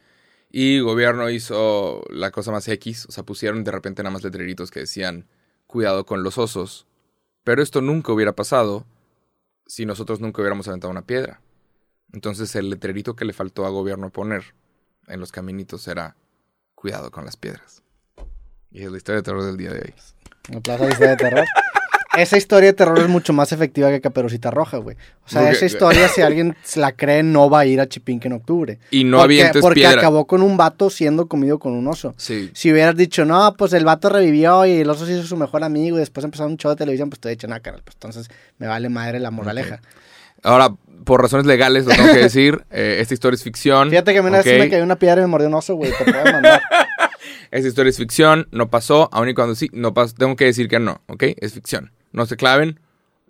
y 0.52 0.78
el 0.78 0.84
gobierno 0.84 1.30
hizo 1.30 2.04
la 2.10 2.32
cosa 2.32 2.52
más 2.52 2.68
X, 2.68 3.06
o 3.08 3.12
sea, 3.12 3.24
pusieron 3.24 3.64
de 3.64 3.72
repente 3.72 4.04
nada 4.04 4.14
más 4.14 4.24
letreritos 4.24 4.72
que 4.72 4.82
decían 4.82 5.26
cuidado 5.68 6.06
con 6.06 6.24
los 6.24 6.38
osos, 6.38 6.88
pero 7.44 7.62
esto 7.62 7.82
nunca 7.82 8.12
hubiera 8.14 8.34
pasado 8.36 8.86
si 9.68 9.86
nosotros 9.86 10.20
nunca 10.22 10.42
hubiéramos 10.42 10.68
aventado 10.68 10.92
una 10.92 11.06
piedra. 11.06 11.40
Entonces 12.14 12.56
el 12.56 12.70
letrerito 12.70 13.16
que 13.16 13.26
le 13.26 13.34
faltó 13.34 13.66
a 13.66 13.70
gobierno 13.70 14.10
poner 14.12 14.54
en 15.08 15.20
los 15.20 15.32
caminitos 15.32 15.88
era 15.88 16.16
cuidado 16.74 17.12
con 17.12 17.26
las 17.26 17.38
piedras. 17.38 17.82
Y 18.72 18.84
es 18.84 18.92
la 18.92 18.98
historia 18.98 19.18
de 19.18 19.24
terror 19.24 19.44
del 19.44 19.58
día 19.58 19.72
de 19.72 19.80
hoy. 19.80 19.94
En 20.50 20.62
Plaza 20.62 20.86
de 20.86 20.92
Historia 20.92 21.12
de 21.12 21.18
Terror. 21.18 21.46
Esa 22.18 22.38
historia 22.38 22.70
de 22.70 22.74
terror 22.74 22.98
es 23.00 23.10
mucho 23.10 23.34
más 23.34 23.52
efectiva 23.52 23.90
que 23.90 24.00
Caperucita 24.00 24.50
Roja, 24.50 24.78
güey. 24.78 24.96
O 25.26 25.30
sea, 25.30 25.52
esa 25.52 25.66
historia, 25.66 26.08
si 26.08 26.22
alguien 26.22 26.56
se 26.64 26.80
la 26.80 26.94
cree, 26.94 27.24
no 27.24 27.50
va 27.50 27.60
a 27.60 27.66
ir 27.66 27.82
a 27.82 27.88
Chipinque 27.90 28.28
en 28.30 28.34
octubre. 28.36 28.80
Y 28.90 29.04
no 29.04 29.18
porque, 29.18 29.24
avientes 29.42 29.62
Porque 29.62 29.82
piedra. 29.82 30.00
acabó 30.00 30.26
con 30.26 30.42
un 30.42 30.56
vato 30.56 30.90
siendo 30.90 31.28
comido 31.28 31.60
con 31.60 31.74
un 31.74 31.86
oso. 31.88 32.14
Sí, 32.18 32.52
Si 32.54 32.72
hubieras 32.72 32.96
dicho, 32.96 33.26
no, 33.26 33.54
pues 33.58 33.74
el 33.74 33.84
vato 33.84 34.08
revivió 34.08 34.66
y 34.66 34.72
el 34.80 34.90
oso 34.90 35.06
se 35.06 35.12
hizo 35.14 35.28
su 35.28 35.36
mejor 35.36 35.66
amigo 35.66 35.98
y 35.98 36.00
después 36.00 36.24
empezaron 36.24 36.54
un 36.54 36.58
show 36.58 36.72
de 36.72 36.78
televisión, 36.78 37.10
pues 37.10 37.20
te 37.20 37.28
he 37.28 37.32
dicho, 37.32 37.48
no, 37.48 37.62
carnal, 37.62 37.82
pues 37.84 37.96
entonces 37.98 38.30
me 38.60 38.68
vale 38.68 38.88
madre 38.88 39.20
la 39.20 39.32
moraleja. 39.32 39.82
Ahora, 40.46 40.76
por 41.06 41.22
razones 41.22 41.46
legales, 41.46 41.86
lo 41.86 41.96
tengo 41.96 42.14
que 42.14 42.20
decir. 42.20 42.66
eh, 42.72 42.98
esta 43.00 43.14
historia 43.14 43.36
es 43.36 43.44
ficción. 43.44 43.90
Fíjate 43.90 44.14
que 44.14 44.20
a 44.20 44.22
mí 44.22 44.28
una 44.30 44.38
vez 44.38 44.48
¿ok? 44.48 44.54
sí 44.54 44.60
me 44.60 44.70
cayó 44.70 44.84
una 44.84 44.98
piedra 44.98 45.22
y 45.22 45.24
me 45.24 45.28
mordió 45.28 45.48
un 45.48 45.56
oso, 45.56 45.76
güey, 45.76 45.92
te 45.92 46.04
puedo 46.12 46.24
mandar. 46.24 46.62
Esta 47.52 47.68
historia 47.68 47.90
es 47.90 47.98
ficción, 47.98 48.48
no 48.52 48.70
pasó, 48.70 49.10
aun 49.12 49.30
y 49.30 49.34
cuando 49.34 49.56
sí, 49.56 49.70
no 49.74 49.94
pasó. 49.94 50.14
Tengo 50.16 50.36
que 50.36 50.46
decir 50.46 50.68
que 50.68 50.80
no, 50.80 51.02
¿ok? 51.08 51.24
Es 51.38 51.54
ficción. 51.54 51.92
No 52.12 52.26
se 52.26 52.38
claven, 52.38 52.80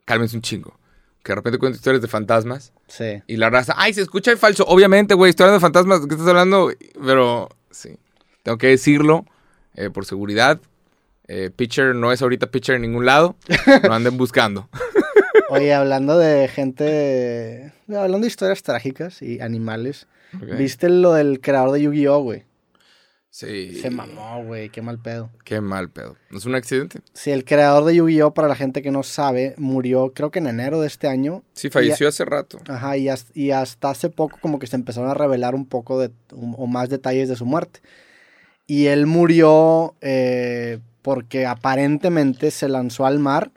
cálmense 0.05 0.35
un 0.35 0.41
chingo. 0.41 0.77
Que 1.23 1.31
de 1.31 1.35
repente 1.35 1.57
cuento 1.57 1.77
historias 1.77 2.01
de 2.01 2.07
fantasmas 2.07 2.71
Sí. 2.87 3.23
y 3.27 3.37
la 3.37 3.49
raza, 3.49 3.73
ay, 3.77 3.93
se 3.93 4.01
escucha 4.01 4.31
el 4.31 4.37
falso. 4.37 4.65
Obviamente, 4.65 5.15
güey, 5.15 5.31
hablando 5.31 5.53
de 5.55 5.59
fantasmas, 5.59 6.01
¿de 6.01 6.07
qué 6.07 6.15
estás 6.15 6.27
hablando? 6.29 6.71
Pero, 7.03 7.49
sí. 7.71 7.97
Tengo 8.43 8.57
que 8.57 8.67
decirlo 8.67 9.25
eh, 9.75 9.89
por 9.89 10.05
seguridad. 10.05 10.59
Eh, 11.27 11.49
pitcher 11.55 11.95
no 11.95 12.11
es 12.11 12.21
ahorita 12.21 12.47
pitcher 12.47 12.75
en 12.75 12.83
ningún 12.83 13.05
lado. 13.05 13.35
No 13.83 13.93
anden 13.93 14.17
buscando. 14.17 14.69
Oye, 15.49 15.73
hablando 15.73 16.17
de 16.17 16.47
gente, 16.47 17.71
hablando 17.87 18.19
de 18.19 18.27
historias 18.27 18.63
trágicas 18.63 19.21
y 19.21 19.41
animales, 19.41 20.07
¿ok? 20.35 20.57
¿viste 20.57 20.89
lo 20.89 21.13
del 21.13 21.39
creador 21.39 21.71
de 21.71 21.81
Yu-Gi-Oh, 21.83 22.19
güey? 22.19 22.43
Sí. 23.29 23.81
Se 23.81 23.89
mamó, 23.89 24.45
güey, 24.45 24.69
qué 24.69 24.81
mal 24.81 24.97
pedo. 24.97 25.29
Qué 25.43 25.59
mal 25.59 25.89
pedo. 25.89 26.15
¿Es 26.31 26.45
un 26.45 26.55
accidente? 26.55 27.01
Sí, 27.13 27.31
el 27.31 27.43
creador 27.43 27.83
de 27.83 27.95
Yu-Gi-Oh, 27.95 28.33
para 28.33 28.47
la 28.47 28.55
gente 28.55 28.81
que 28.81 28.91
no 28.91 29.03
sabe, 29.03 29.53
murió 29.57 30.13
creo 30.13 30.31
que 30.31 30.39
en 30.39 30.47
enero 30.47 30.79
de 30.79 30.87
este 30.87 31.07
año. 31.07 31.43
Sí, 31.53 31.69
falleció 31.69 32.07
hace 32.07 32.23
rato. 32.23 32.59
Ajá, 32.67 32.95
y 32.97 33.09
hasta, 33.09 33.31
y 33.37 33.51
hasta 33.51 33.89
hace 33.89 34.09
poco 34.09 34.37
como 34.41 34.57
que 34.57 34.67
se 34.67 34.77
empezaron 34.77 35.09
a 35.09 35.13
revelar 35.13 35.53
un 35.53 35.65
poco 35.65 35.99
de, 35.99 36.11
o 36.31 36.65
más 36.65 36.89
detalles 36.89 37.27
de 37.27 37.35
su 37.35 37.45
muerte. 37.45 37.81
Y 38.67 38.85
él 38.87 39.05
murió 39.05 39.95
eh, 40.01 40.79
porque 41.01 41.45
aparentemente 41.45 42.51
se 42.51 42.69
lanzó 42.69 43.05
al 43.05 43.19
mar 43.19 43.51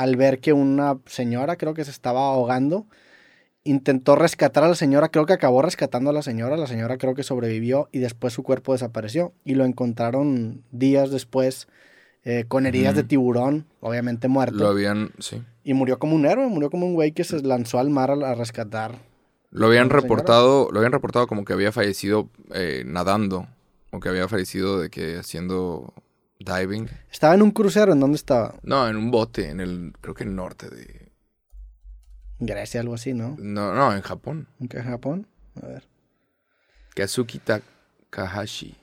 al 0.00 0.16
ver 0.16 0.40
que 0.40 0.54
una 0.54 0.98
señora, 1.04 1.56
creo 1.56 1.74
que 1.74 1.84
se 1.84 1.90
estaba 1.90 2.20
ahogando, 2.32 2.86
intentó 3.64 4.16
rescatar 4.16 4.64
a 4.64 4.68
la 4.68 4.74
señora, 4.74 5.10
creo 5.10 5.26
que 5.26 5.34
acabó 5.34 5.60
rescatando 5.60 6.08
a 6.08 6.14
la 6.14 6.22
señora, 6.22 6.56
la 6.56 6.66
señora 6.66 6.96
creo 6.96 7.14
que 7.14 7.22
sobrevivió 7.22 7.90
y 7.92 7.98
después 7.98 8.32
su 8.32 8.42
cuerpo 8.42 8.72
desapareció 8.72 9.34
y 9.44 9.56
lo 9.56 9.66
encontraron 9.66 10.62
días 10.70 11.10
después 11.10 11.68
eh, 12.24 12.46
con 12.48 12.64
heridas 12.64 12.94
de 12.94 13.04
tiburón, 13.04 13.66
obviamente 13.80 14.26
muerto. 14.28 14.56
Lo 14.56 14.68
habían, 14.68 15.10
sí. 15.18 15.42
Y 15.64 15.74
murió 15.74 15.98
como 15.98 16.16
un 16.16 16.24
héroe, 16.24 16.46
murió 16.46 16.70
como 16.70 16.86
un 16.86 16.94
güey 16.94 17.12
que 17.12 17.24
se 17.24 17.42
lanzó 17.42 17.78
al 17.78 17.90
mar 17.90 18.10
a, 18.10 18.30
a 18.30 18.34
rescatar. 18.34 18.98
Lo 19.50 19.66
habían 19.66 19.90
reportado, 19.90 20.70
lo 20.72 20.78
habían 20.78 20.92
reportado 20.92 21.26
como 21.26 21.44
que 21.44 21.52
había 21.52 21.72
fallecido 21.72 22.30
eh, 22.54 22.84
nadando, 22.86 23.48
o 23.90 24.00
que 24.00 24.08
había 24.08 24.28
fallecido 24.28 24.80
de 24.80 24.88
que 24.88 25.18
haciendo 25.18 25.92
diving. 26.40 26.88
Estaba 27.12 27.34
en 27.34 27.42
un 27.42 27.50
crucero, 27.52 27.92
¿en 27.92 28.00
dónde 28.00 28.16
estaba? 28.16 28.54
No, 28.62 28.88
en 28.88 28.96
un 28.96 29.10
bote, 29.10 29.48
en 29.50 29.60
el, 29.60 29.92
creo 30.00 30.14
que 30.14 30.24
en 30.24 30.30
el 30.30 30.36
norte 30.36 30.68
de... 30.68 31.10
Grecia, 32.38 32.80
algo 32.80 32.94
así, 32.94 33.12
¿no? 33.12 33.36
No, 33.38 33.74
no, 33.74 33.94
en 33.94 34.00
Japón. 34.00 34.48
¿En 34.60 34.68
qué 34.68 34.82
Japón? 34.82 35.26
A 35.62 35.66
ver. 35.66 35.86
Kazuki 36.94 37.38
Takahashi. 37.38 38.74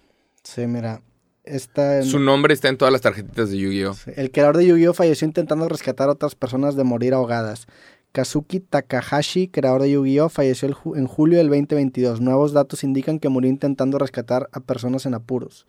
Sí, 0.44 0.68
mira. 0.68 1.02
Esta, 1.44 2.04
Su 2.04 2.20
nombre 2.20 2.54
está 2.54 2.68
en 2.68 2.78
todas 2.78 2.92
las 2.92 3.02
tarjetitas 3.02 3.50
de 3.50 3.58
Yu-Gi-Oh! 3.58 3.94
sí, 3.94 4.12
el 4.18 4.32
creador 4.32 4.58
de 4.58 4.68
Yu-Gi-Oh 4.68 4.94
falleció 4.94 5.26
intentando 5.26 5.70
rescatar 5.70 6.10
a 6.10 6.12
otras 6.12 6.36
personas 6.36 6.76
de 6.76 6.84
morir 6.84 7.14
ahogadas. 7.14 7.68
Kazuki 8.12 8.60
Takahashi, 8.60 9.48
creador 9.48 9.82
de 9.82 9.92
Yu-Gi-Oh, 9.92 10.28
falleció 10.30 10.70
ju- 10.70 10.98
en 10.98 11.08
julio 11.08 11.38
del 11.38 11.48
2022. 11.48 12.20
Nuevos 12.20 12.52
datos 12.52 12.84
indican 12.84 13.18
que 13.20 13.30
murió 13.30 13.50
intentando 13.50 13.98
rescatar 13.98 14.50
a 14.52 14.60
personas 14.60 15.06
en 15.06 15.14
apuros. 15.14 15.66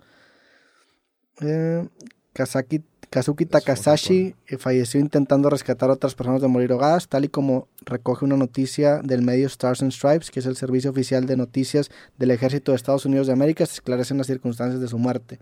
Eh, 1.41 1.87
Kazaki- 2.35 2.83
Kazuki 3.11 3.47
eh, 4.47 4.59
falleció 4.59 5.01
intentando 5.01 5.49
rescatar 5.49 5.89
a 5.91 5.95
otras 5.95 6.15
personas 6.15 6.43
de 6.43 6.49
morir 6.49 6.73
ahogadas, 6.73 7.09
tal 7.09 7.25
y 7.25 7.29
como 7.29 7.69
recoge 7.81 8.25
una 8.25 8.37
noticia 8.37 8.99
del 9.03 9.23
medio 9.23 9.47
Stars 9.47 9.83
and 9.83 9.93
Stripes, 9.93 10.31
que 10.31 10.41
es 10.41 10.47
el 10.47 10.57
servicio 10.57 10.91
oficial 10.91 11.25
de 11.27 11.37
noticias 11.37 11.91
del 12.19 12.31
Ejército 12.33 12.73
de 12.73 12.77
Estados 12.77 13.07
Unidos 13.07 13.27
de 13.27 13.33
América. 13.33 13.65
Se 13.67 13.75
esclarecen 13.75 14.19
las 14.19 14.27
circunstancias 14.27 14.81
de 14.81 14.89
su 14.89 14.99
muerte. 14.99 15.39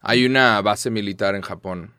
Hay 0.00 0.24
una 0.24 0.60
base 0.62 0.90
militar 0.90 1.34
en 1.34 1.42
Japón 1.42 1.92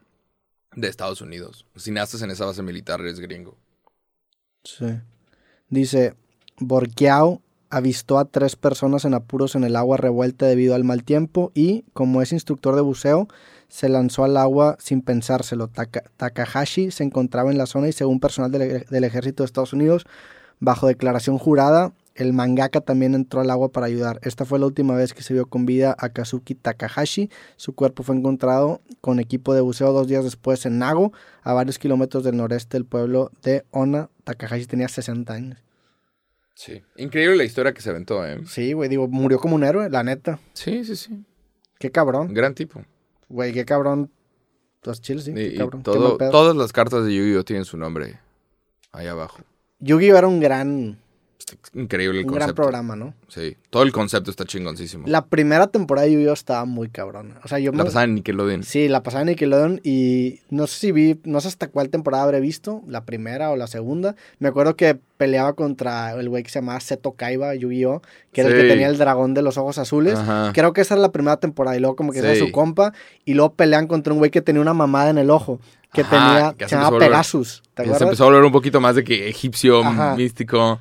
de 0.76 0.88
Estados 0.88 1.22
Unidos. 1.22 1.66
Si 1.76 1.92
naces 1.92 2.22
en 2.24 2.32
esa 2.32 2.46
base 2.46 2.64
militar, 2.64 3.00
eres 3.02 3.20
gringo. 3.20 3.58
Sí. 4.64 5.00
Dice, 5.70 6.16
Borkiao 6.58 7.42
avistó 7.70 8.20
a 8.20 8.26
tres 8.26 8.56
personas 8.56 9.06
en 9.06 9.14
apuros 9.14 9.56
en 9.56 9.64
el 9.64 9.76
agua 9.76 9.98
revuelta 9.98 10.46
debido 10.46 10.76
al 10.76 10.84
mal 10.84 11.04
tiempo 11.04 11.52
y, 11.54 11.84
como 11.94 12.22
es 12.22 12.32
instructor 12.32 12.76
de 12.76 12.82
buceo, 12.82 13.28
se 13.68 13.90
lanzó 13.90 14.24
al 14.24 14.38
agua 14.38 14.78
sin 14.80 15.02
pensárselo. 15.02 15.68
Taka- 15.68 16.04
Takahashi 16.18 16.92
se 16.92 17.04
encontraba 17.04 17.52
en 17.52 17.58
la 17.58 17.66
zona 17.66 17.88
y 17.88 17.92
según 17.92 18.20
personal 18.20 18.52
del, 18.52 18.86
del 18.90 19.04
ejército 19.04 19.44
de 19.44 19.46
Estados 19.46 19.74
Unidos, 19.74 20.06
bajo 20.60 20.88
declaración 20.88 21.38
jurada, 21.38 21.94
el 22.14 22.32
mangaka 22.32 22.80
también 22.80 23.14
entró 23.14 23.42
al 23.42 23.50
agua 23.52 23.70
para 23.74 23.88
ayudar. 23.88 24.20
Esta 24.24 24.46
fue 24.46 24.58
la 24.58 24.68
última 24.68 24.96
vez 24.96 25.14
que 25.14 25.22
se 25.22 25.34
vio 25.34 25.48
con 25.48 25.66
vida 25.66 25.94
a 26.00 26.08
Kazuki 26.10 26.56
Takahashi. 26.56 27.30
Su 27.58 27.76
cuerpo 27.76 28.04
fue 28.04 28.16
encontrado 28.16 28.80
con 29.02 29.20
equipo 29.20 29.54
de 29.54 29.60
buceo 29.60 29.92
dos 29.92 30.08
días 30.08 30.24
después 30.24 30.66
en 30.66 30.80
Nago, 30.80 31.12
a 31.44 31.52
varios 31.52 31.78
kilómetros 31.78 32.24
del 32.24 32.38
noreste 32.38 32.78
del 32.78 32.86
pueblo 32.86 33.32
de 33.44 33.66
Ona. 33.72 34.10
Takahashi 34.24 34.66
tenía 34.66 34.88
60 34.88 35.34
años. 35.34 35.65
Sí. 36.56 36.82
Increíble 36.96 37.36
la 37.36 37.44
historia 37.44 37.74
que 37.74 37.82
se 37.82 37.90
aventó, 37.90 38.26
¿eh? 38.26 38.40
Sí, 38.48 38.74
güey, 38.74 38.90
digo, 38.90 39.08
murió 39.08 39.40
como 39.40 39.56
un 39.56 39.64
héroe, 39.64 39.90
la 39.90 40.04
neta. 40.04 40.40
Sí, 40.54 40.84
sí, 40.86 40.96
sí. 40.96 41.24
Qué 41.78 41.92
cabrón. 41.92 42.34
Gran 42.34 42.56
tipo. 42.56 42.82
Güey, 43.30 43.52
qué 43.54 43.66
cabrón. 43.66 44.10
Los 44.84 45.02
chiles, 45.02 45.26
sí, 45.26 45.32
Y, 45.32 45.52
qué 45.52 45.58
cabrón. 45.58 45.84
todo, 45.84 46.18
todas 46.18 46.56
las 46.56 46.72
cartas 46.72 47.06
de 47.06 47.14
Yu-Gi-Oh! 47.14 47.44
tienen 47.44 47.66
su 47.66 47.76
nombre 47.78 48.20
ahí 48.92 49.08
abajo. 49.08 49.40
Yu-Gi-Oh! 49.80 50.18
era 50.18 50.28
un 50.28 50.40
gran, 50.40 50.98
Está 51.38 51.56
increíble 51.80 52.20
el 52.22 52.26
un 52.26 52.32
concepto. 52.32 52.46
gran 52.54 52.56
programa, 52.56 52.96
¿no? 52.96 53.14
Sí. 53.28 53.56
Todo 53.70 53.84
el 53.84 53.92
concepto 53.92 54.32
está 54.32 54.46
chingoncísimo. 54.46 55.06
La 55.08 55.26
primera 55.26 55.68
temporada 55.68 56.08
de 56.08 56.14
Yu-Gi-Oh! 56.14 56.34
estaba 56.34 56.66
muy 56.66 56.90
cabrona. 56.90 57.40
O 57.44 57.48
sea, 57.48 57.60
yo 57.60 57.72
La 57.72 57.80
me... 57.80 57.84
pasaba 57.84 58.06
en 58.06 58.16
Nickelodeon. 58.16 58.64
Sí, 58.64 58.88
la 58.88 59.04
pasaba 59.04 59.22
en 59.22 59.28
Nickelodeon 59.28 59.80
y 59.84 60.40
no 60.50 60.66
sé 60.66 60.80
si 60.80 60.92
vi, 60.92 61.20
no 61.24 61.40
sé 61.42 61.50
hasta 61.50 61.68
cuál 61.68 61.90
temporada 61.90 62.24
habré 62.24 62.40
visto, 62.40 62.82
la 62.88 63.04
primera 63.06 63.52
o 63.52 63.58
la 63.58 63.68
segunda. 63.68 64.16
Me 64.40 64.48
acuerdo 64.48 64.76
que 64.76 64.98
peleaba 65.18 65.54
contra 65.54 66.14
el 66.20 66.30
güey 66.30 66.42
que 66.42 66.50
se 66.50 66.60
llamaba 66.60 66.80
Seto 66.80 67.12
Kaiba, 67.12 67.54
Yu-Gi-Oh! 67.54 68.02
Que 68.32 68.42
era 68.42 68.50
el 68.50 68.56
que 68.62 68.68
tenía 68.68 68.88
el 68.88 68.98
dragón 68.98 69.36
de 69.36 69.44
los 69.44 69.58
ojos 69.60 69.78
azules. 69.78 70.18
Ajá. 70.18 70.52
Creo 70.52 70.74
que 70.74 70.82
esa 70.82 70.96
era 70.96 71.02
la 71.02 71.12
primera 71.12 71.38
temporada 71.38 71.78
y 71.78 71.80
luego 71.80 71.96
como 71.96 72.12
que 72.12 72.20
era 72.20 72.34
su 72.36 72.52
compa 72.52 72.92
y 73.24 73.36
luego 73.36 73.54
pelean 73.54 73.86
contra 73.88 74.14
un 74.14 74.20
güey 74.20 74.32
que 74.32 74.42
tenía 74.42 74.62
una 74.64 74.74
mamada 74.74 75.12
en 75.12 75.20
el 75.20 75.30
ojo, 75.30 75.60
que 75.94 76.02
Ajá, 76.02 76.10
tenía, 76.10 76.54
que 76.58 76.68
se 76.68 76.76
llamaba 76.76 76.98
Pegasus, 76.98 77.62
¿te 77.76 77.84
Ya 77.84 77.90
acuerdas? 77.92 77.98
se 78.00 78.04
empezó 78.06 78.24
a 78.24 78.28
volver 78.28 78.44
un 78.46 78.52
poquito 78.52 78.82
más 78.82 78.96
de 78.96 79.04
que 79.04 79.30
egipcio, 79.30 79.84
Ajá. 79.84 80.16
místico. 80.16 80.80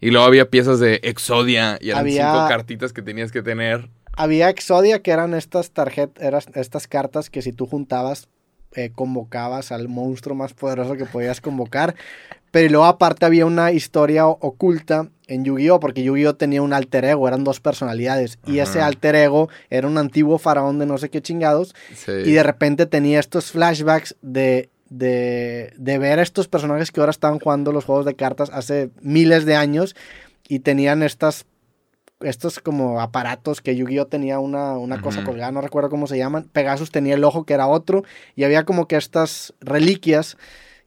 Y 0.00 0.10
luego 0.10 0.26
había 0.26 0.48
piezas 0.50 0.80
de 0.80 1.00
Exodia 1.02 1.78
y 1.80 1.90
eran 1.90 2.00
Había- 2.00 2.32
cinco 2.32 2.48
cartitas 2.48 2.92
que 2.92 3.02
tenías 3.02 3.32
que 3.32 3.42
tener. 3.42 3.88
Había 4.16 4.48
Exodia, 4.50 5.02
que 5.02 5.10
eran 5.12 5.34
estas 5.34 5.70
tarjetas, 5.70 6.46
estas 6.54 6.86
cartas 6.86 7.30
que 7.30 7.42
si 7.42 7.52
tú 7.52 7.66
juntabas, 7.66 8.28
eh, 8.74 8.90
convocabas 8.94 9.72
al 9.72 9.88
monstruo 9.88 10.34
más 10.36 10.54
poderoso 10.54 10.94
que 10.96 11.04
podías 11.06 11.40
convocar. 11.40 11.94
Pero 12.50 12.68
luego 12.70 12.84
aparte 12.86 13.26
había 13.26 13.46
una 13.46 13.70
historia 13.72 14.26
oculta 14.26 15.08
en 15.28 15.44
Yu-Gi-Oh! 15.44 15.78
Porque 15.80 16.02
Yu-Gi-Oh! 16.02 16.34
tenía 16.34 16.62
un 16.62 16.72
alter 16.72 17.04
ego, 17.04 17.28
eran 17.28 17.44
dos 17.44 17.60
personalidades. 17.60 18.38
Y 18.46 18.58
ese 18.58 18.80
alter 18.80 19.14
ego 19.14 19.48
era 19.70 19.86
un 19.86 19.98
antiguo 19.98 20.38
faraón 20.38 20.78
de 20.80 20.86
no 20.86 20.98
sé 20.98 21.10
qué 21.10 21.22
chingados. 21.22 21.74
Sí. 21.94 22.10
Y 22.24 22.32
de 22.32 22.42
repente 22.42 22.86
tenía 22.86 23.20
estos 23.20 23.52
flashbacks 23.52 24.16
de, 24.22 24.68
de, 24.90 25.72
de 25.78 25.98
ver 25.98 26.18
a 26.18 26.22
estos 26.22 26.46
personajes 26.48 26.90
que 26.90 27.00
ahora 27.00 27.10
estaban 27.10 27.38
jugando 27.38 27.72
los 27.72 27.84
juegos 27.86 28.04
de 28.04 28.14
cartas 28.16 28.50
hace 28.52 28.90
miles 29.00 29.46
de 29.46 29.54
años 29.56 29.96
y 30.48 30.58
tenían 30.60 31.02
estas 31.02 31.46
estos 32.20 32.58
como 32.58 33.00
aparatos 33.00 33.62
que 33.62 33.74
Yu-Gi-Oh 33.76 34.06
tenía 34.06 34.40
una, 34.40 34.76
una 34.76 35.00
cosa 35.00 35.24
colgada, 35.24 35.52
no 35.52 35.62
recuerdo 35.62 35.88
cómo 35.88 36.06
se 36.06 36.18
llaman. 36.18 36.44
Pegasus 36.52 36.90
tenía 36.90 37.14
el 37.14 37.24
ojo 37.24 37.44
que 37.46 37.54
era 37.54 37.66
otro 37.66 38.04
y 38.36 38.44
había 38.44 38.64
como 38.66 38.86
que 38.86 38.96
estas 38.96 39.54
reliquias 39.62 40.36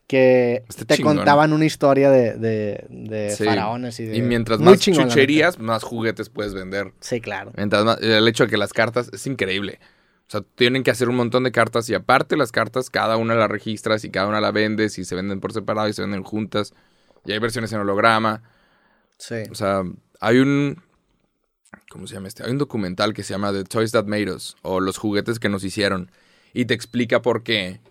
que 0.05 0.63
te 0.85 0.95
chingón. 0.97 1.15
contaban 1.15 1.51
una 1.53 1.65
historia 1.65 2.11
de, 2.11 2.35
de, 2.35 2.85
de 2.89 3.31
Sí. 3.31 3.45
faraones 3.45 3.99
y 3.99 4.05
de... 4.05 4.17
Y 4.17 4.21
mientras 4.21 4.59
más 4.59 4.77
chingón, 4.77 5.07
chucherías, 5.09 5.57
más 5.57 5.81
juguetes 5.81 6.29
puedes 6.29 6.53
vender. 6.53 6.93
Sí, 6.99 7.19
claro. 7.19 7.51
Mientras 7.57 7.83
más- 7.83 7.99
el 8.01 8.27
hecho 8.27 8.43
de 8.43 8.51
que 8.51 8.57
las 8.57 8.71
cartas 8.73 9.09
es 9.11 9.25
increíble. 9.25 9.79
O 10.27 10.31
sea, 10.31 10.41
tienen 10.55 10.83
que 10.83 10.91
hacer 10.91 11.09
un 11.09 11.15
montón 11.15 11.43
de 11.43 11.51
cartas 11.51 11.89
y 11.89 11.93
aparte 11.93 12.37
las 12.37 12.51
cartas, 12.51 12.89
cada 12.89 13.17
una 13.17 13.35
las 13.35 13.49
registras 13.49 14.03
y 14.03 14.09
cada 14.09 14.27
una 14.27 14.41
la 14.41 14.51
vendes 14.51 14.97
y 14.97 15.05
se 15.05 15.15
venden 15.15 15.39
por 15.39 15.53
separado 15.53 15.87
y 15.87 15.93
se 15.93 16.01
venden 16.01 16.23
juntas. 16.23 16.73
Y 17.25 17.31
hay 17.31 17.39
versiones 17.39 17.71
en 17.73 17.79
holograma. 17.79 18.43
Sí. 19.17 19.43
O 19.51 19.55
sea, 19.55 19.83
hay 20.19 20.37
un... 20.37 20.81
¿Cómo 21.89 22.07
se 22.07 22.15
llama 22.15 22.27
este? 22.27 22.43
Hay 22.43 22.51
un 22.51 22.57
documental 22.57 23.13
que 23.13 23.23
se 23.23 23.33
llama 23.33 23.51
The 23.51 23.65
Toys 23.65 23.91
That 23.91 24.05
Made 24.05 24.31
Us 24.31 24.55
o 24.61 24.79
Los 24.79 24.97
juguetes 24.97 25.39
que 25.39 25.49
nos 25.49 25.63
hicieron. 25.63 26.11
Y 26.53 26.65
te 26.65 26.73
explica 26.73 27.21
por 27.21 27.43
qué 27.43 27.81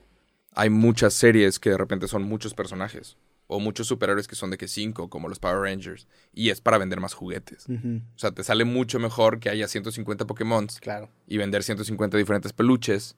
hay 0.55 0.71
muchas 0.71 1.15
series 1.15 1.59
que 1.59 1.71
de 1.71 1.79
repente 1.79 2.09
son 2.09 2.23
muchos 2.23 2.55
personajes. 2.55 3.17
O 3.55 3.61
muchos 3.61 3.87
superhéroes 3.87 4.27
que 4.29 4.35
son 4.35 4.51
de 4.51 4.57
que 4.59 4.67
cinco, 4.69 5.11
como 5.11 5.29
los 5.29 5.39
Power 5.39 5.59
Rangers. 5.61 6.07
Y 6.33 6.51
es 6.51 6.61
para 6.61 6.79
vender 6.79 7.01
más 7.01 7.13
juguetes. 7.15 7.67
O 7.69 8.19
sea, 8.19 8.31
te 8.33 8.43
sale 8.45 8.65
mucho 8.65 8.99
mejor 8.99 9.41
que 9.41 9.51
haya 9.51 9.69
150 9.69 10.27
Pokémon 10.27 10.67
Claro. 10.81 11.11
y 11.27 11.37
vender 11.39 11.63
150 11.63 12.17
diferentes 12.17 12.53
peluches 12.53 13.15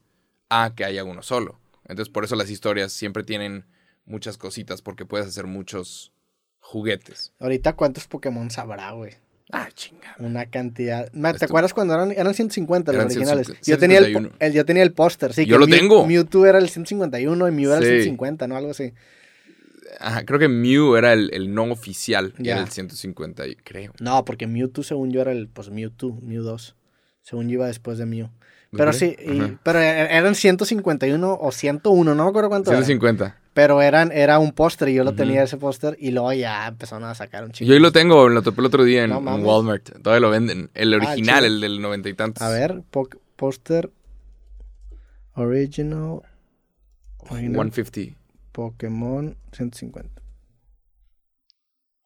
a 0.50 0.72
que 0.74 0.84
haya 0.84 1.04
uno 1.04 1.22
solo. 1.22 1.60
Entonces, 1.86 2.10
por 2.12 2.24
eso 2.24 2.34
las 2.36 2.50
historias 2.50 2.92
siempre 2.92 3.22
tienen 3.22 3.64
muchas 4.06 4.36
cositas, 4.38 4.82
porque 4.82 5.04
puedes 5.06 5.26
hacer 5.26 5.46
muchos 5.46 6.12
juguetes. 6.60 7.32
Ahorita, 7.38 7.74
¿cuántos 7.74 8.06
Pokémon 8.06 8.50
sabrá, 8.50 8.90
güey? 8.92 9.12
Ah, 9.52 9.68
chinga. 9.74 10.14
Una 10.18 10.46
cantidad. 10.46 11.10
¿Te 11.12 11.30
Esto- 11.30 11.44
acuerdas 11.44 11.74
cuando 11.74 11.94
eran, 11.94 12.10
eran 12.12 12.34
150 12.34 12.92
los 12.92 12.96
Eran 13.00 13.06
originales? 13.06 13.46
150, 13.46 13.70
Yo 13.70 13.78
tenía 13.78 13.98
el, 13.98 14.04
151. 14.06 14.36
el- 14.40 14.52
yo 14.52 14.64
tenía 14.64 14.82
el 14.82 14.92
póster, 14.92 15.32
sí. 15.34 15.44
Yo 15.46 15.56
que 15.56 15.60
lo 15.60 15.66
Mew- 15.66 15.78
tengo. 15.78 16.06
Mewtwo 16.06 16.46
era 16.46 16.58
el 16.58 16.68
151 16.70 17.46
y 17.48 17.52
Mew 17.52 17.70
era 17.70 17.78
el 17.78 17.84
Sí. 17.84 17.90
150, 17.90 18.48
¿no? 18.48 18.56
Algo 18.56 18.70
así. 18.70 18.92
Ajá, 20.00 20.24
creo 20.24 20.38
que 20.38 20.48
Mew 20.48 20.96
era 20.96 21.12
el, 21.12 21.30
el 21.32 21.54
no 21.54 21.64
oficial, 21.64 22.34
y 22.38 22.44
Ya. 22.44 22.52
era 22.54 22.62
el 22.62 22.68
150, 22.68 23.46
y- 23.46 23.56
creo. 23.56 23.92
No, 24.00 24.24
porque 24.24 24.46
Mewtwo, 24.46 24.82
según 24.82 25.10
yo, 25.12 25.20
era 25.20 25.32
el, 25.32 25.48
pues, 25.48 25.70
Mewtwo, 25.70 26.18
Mew 26.22 26.42
2. 26.42 26.76
Según 27.22 27.48
yo 27.48 27.54
iba 27.54 27.66
después 27.66 27.98
de 27.98 28.06
Mew. 28.06 28.26
¿No 28.70 28.78
Pero 28.78 28.92
sí, 28.92 29.14
y- 29.18 29.56
pero 29.62 29.78
e- 29.80 30.16
eran 30.16 30.34
151 30.34 31.38
o 31.40 31.52
101, 31.52 32.14
no 32.14 32.24
me 32.24 32.28
acuerdo 32.30 32.48
cuánto 32.48 32.70
era. 32.72 32.78
150. 32.82 33.38
Pero 33.54 33.80
eran, 33.80 34.10
era 34.10 34.40
un 34.40 34.50
póster 34.52 34.88
y 34.88 34.94
yo 34.94 35.04
lo 35.04 35.14
tenía 35.14 35.44
ese 35.44 35.56
póster 35.58 35.96
y 36.00 36.10
luego 36.10 36.32
ya 36.32 36.66
empezaron 36.66 37.04
a 37.08 37.14
sacar 37.14 37.44
un 37.44 37.52
chingo. 37.52 37.68
Yo 37.68 37.74
ahí 37.74 37.80
lo 37.80 37.92
tengo, 37.92 38.28
lo 38.28 38.42
topé 38.42 38.60
el 38.60 38.66
otro 38.66 38.82
día 38.82 39.04
en, 39.04 39.10
No 39.10 39.18
en 39.18 39.24
mames. 39.24 39.46
Walmart. 39.46 39.90
Todavía 40.02 40.20
lo 40.20 40.30
venden. 40.30 40.70
El 40.74 40.92
Ah, 40.92 40.96
original, 40.96 41.44
el 41.44 41.60
del 41.60 41.80
noventa 41.80 42.08
y 42.08 42.14
tantos. 42.14 42.42
A 42.42 42.48
ver, 42.48 42.82
póster 43.36 43.90
original, 45.34 46.22
original 47.30 47.72
150. 47.72 48.16
Pokémon 48.54 49.36
150. 49.52 50.22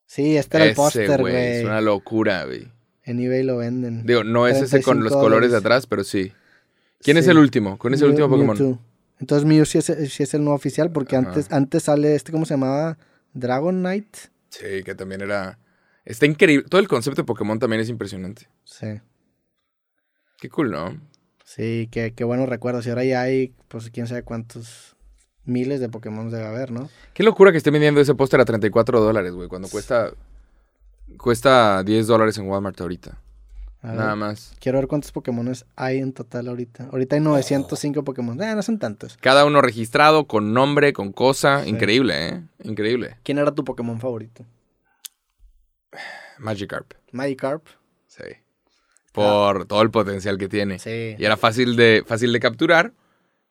Sí, 0.07 0.37
este 0.39 0.57
era 0.57 0.67
el 0.67 0.75
póster, 0.75 1.21
güey. 1.21 1.37
Es 1.59 1.65
una 1.65 1.83
locura, 1.83 2.45
güey. 2.47 2.73
En 3.05 3.21
eBay 3.21 3.43
lo 3.43 3.59
venden. 3.59 4.07
Digo, 4.07 4.25
no 4.25 4.49
es 4.49 4.57
ese 4.57 4.83
con 4.83 4.99
los 4.99 5.09
35 5.13 5.21
colores 5.21 5.51
de 5.51 5.59
atrás, 5.59 5.87
pero 5.87 6.05
sí. 6.05 6.33
¿Quién 7.01 7.19
es 7.19 7.29
el 7.29 7.37
último? 7.39 7.79
¿Con 7.79 7.93
ese 7.93 8.05
Mew- 8.05 8.11
último 8.11 8.29
Pokémon? 8.31 8.57
Mewtwo. 8.59 8.81
Entonces 9.21 9.47
Mew 9.47 9.65
sí 9.67 9.79
es, 9.79 9.85
sí 9.85 10.23
es 10.23 10.33
el 10.35 10.41
nuevo 10.43 10.55
oficial 10.57 10.91
porque 10.91 11.17
Ajá. 11.17 11.29
antes, 11.29 11.53
antes 11.53 11.83
sale 11.83 12.15
este, 12.15 12.33
¿cómo 12.33 12.47
se 12.47 12.55
llamaba? 12.55 12.97
Dragon 13.35 13.79
Knight. 13.81 14.17
Sí, 14.49 14.83
que 14.85 14.95
también 14.95 15.21
era. 15.21 15.59
Está 16.07 16.25
increíble. 16.25 16.67
Todo 16.71 16.81
el 16.81 16.89
concepto 16.89 17.21
de 17.23 17.27
Pokémon 17.27 17.59
también 17.59 17.83
es 17.83 17.91
impresionante. 17.91 18.49
Sí. 18.65 18.87
Qué 20.41 20.49
cool, 20.49 20.71
¿no? 20.71 20.99
Sí, 21.45 21.89
qué, 21.91 22.15
qué 22.15 22.25
buenos 22.25 22.49
recuerdos. 22.49 22.87
Y 22.87 22.91
ahora 22.91 23.05
ya 23.05 23.21
hay, 23.23 23.53
pues 23.69 23.91
quién 23.91 24.07
sabe 24.07 24.23
cuántos 24.23 24.97
miles 25.49 25.81
de 25.81 25.89
Pokémon 25.89 26.31
debe 26.31 26.47
haber, 26.47 26.71
¿no? 26.71 26.89
Qué 27.15 27.23
locura 27.23 27.51
que 27.51 27.59
esté 27.59 27.71
vendiendo 27.71 28.01
ese 28.01 28.15
póster 28.15 28.41
a 28.41 28.45
34 28.45 29.01
dólares, 29.01 29.33
güey. 29.33 29.49
Cuando 29.49 29.69
cuesta. 29.69 30.13
Cuesta 31.17 31.83
10 31.83 32.07
dólares 32.07 32.37
en 32.39 32.49
Walmart 32.49 32.81
ahorita. 32.81 33.19
A 33.81 33.89
ver, 33.89 33.97
Nada 33.97 34.17
más. 34.17 34.55
Quiero 34.61 34.79
ver 34.79 34.89
cuántos 34.89 35.13
Pokémon 35.13 35.51
hay 35.77 35.99
en 35.99 36.13
total 36.13 36.49
ahorita. 36.49 36.89
Ahorita 36.93 37.17
hay 37.17 37.23
905 37.23 38.05
Pokémon. 38.05 38.41
Eh, 38.43 38.55
no 38.55 38.63
son 38.63 38.79
tantos. 38.79 39.17
Cada 39.21 39.45
uno 39.45 39.61
registrado, 39.63 40.27
con 40.27 40.53
nombre, 40.53 40.93
con 40.93 41.13
cosa. 41.13 41.65
Sí. 41.65 41.71
Increíble, 41.71 42.29
¿eh? 42.29 42.43
Increíble. 42.65 43.17
¿Quién 43.23 43.39
era 43.39 43.55
tu 43.55 43.65
Pokémon 43.65 43.99
favorito? 44.01 44.45
Magikarp. 46.39 46.93
Magikarp. 47.13 47.67
Sí. 48.07 48.25
Por 49.13 49.67
todo 49.67 49.83
el 49.83 49.91
potencial 49.91 50.39
que 50.39 50.49
tiene. 50.49 50.79
Sí. 50.79 51.17
Y 51.19 51.25
era 51.25 51.37
fácil 51.37 51.77
de, 51.77 52.05
fácil 52.07 52.33
de 52.33 52.41
capturar. 52.41 52.93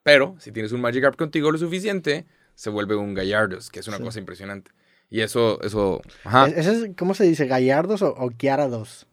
Pero 0.08 0.34
si 0.38 0.52
tienes 0.52 0.72
un 0.72 0.80
Magikarp 0.80 1.16
contigo 1.16 1.50
lo 1.50 1.58
suficiente, 1.58 2.24
se 2.54 2.70
vuelve 2.70 2.96
un 2.96 3.12
Gallardos, 3.14 3.68
que 3.70 3.80
es 3.80 3.88
una 3.88 3.98
Sí. 3.98 4.02
cosa 4.02 4.18
impresionante. 4.18 4.70
Y 5.10 5.20
eso, 5.22 5.58
eso. 5.62 6.02
Ajá. 6.24 6.48
¿Ese 6.48 6.70
es, 6.72 6.90
¿Cómo 6.98 7.14
se 7.14 7.24
dice? 7.24 7.46
¿Gallardos 7.46 8.02
o, 8.02 8.14
o 8.16 8.30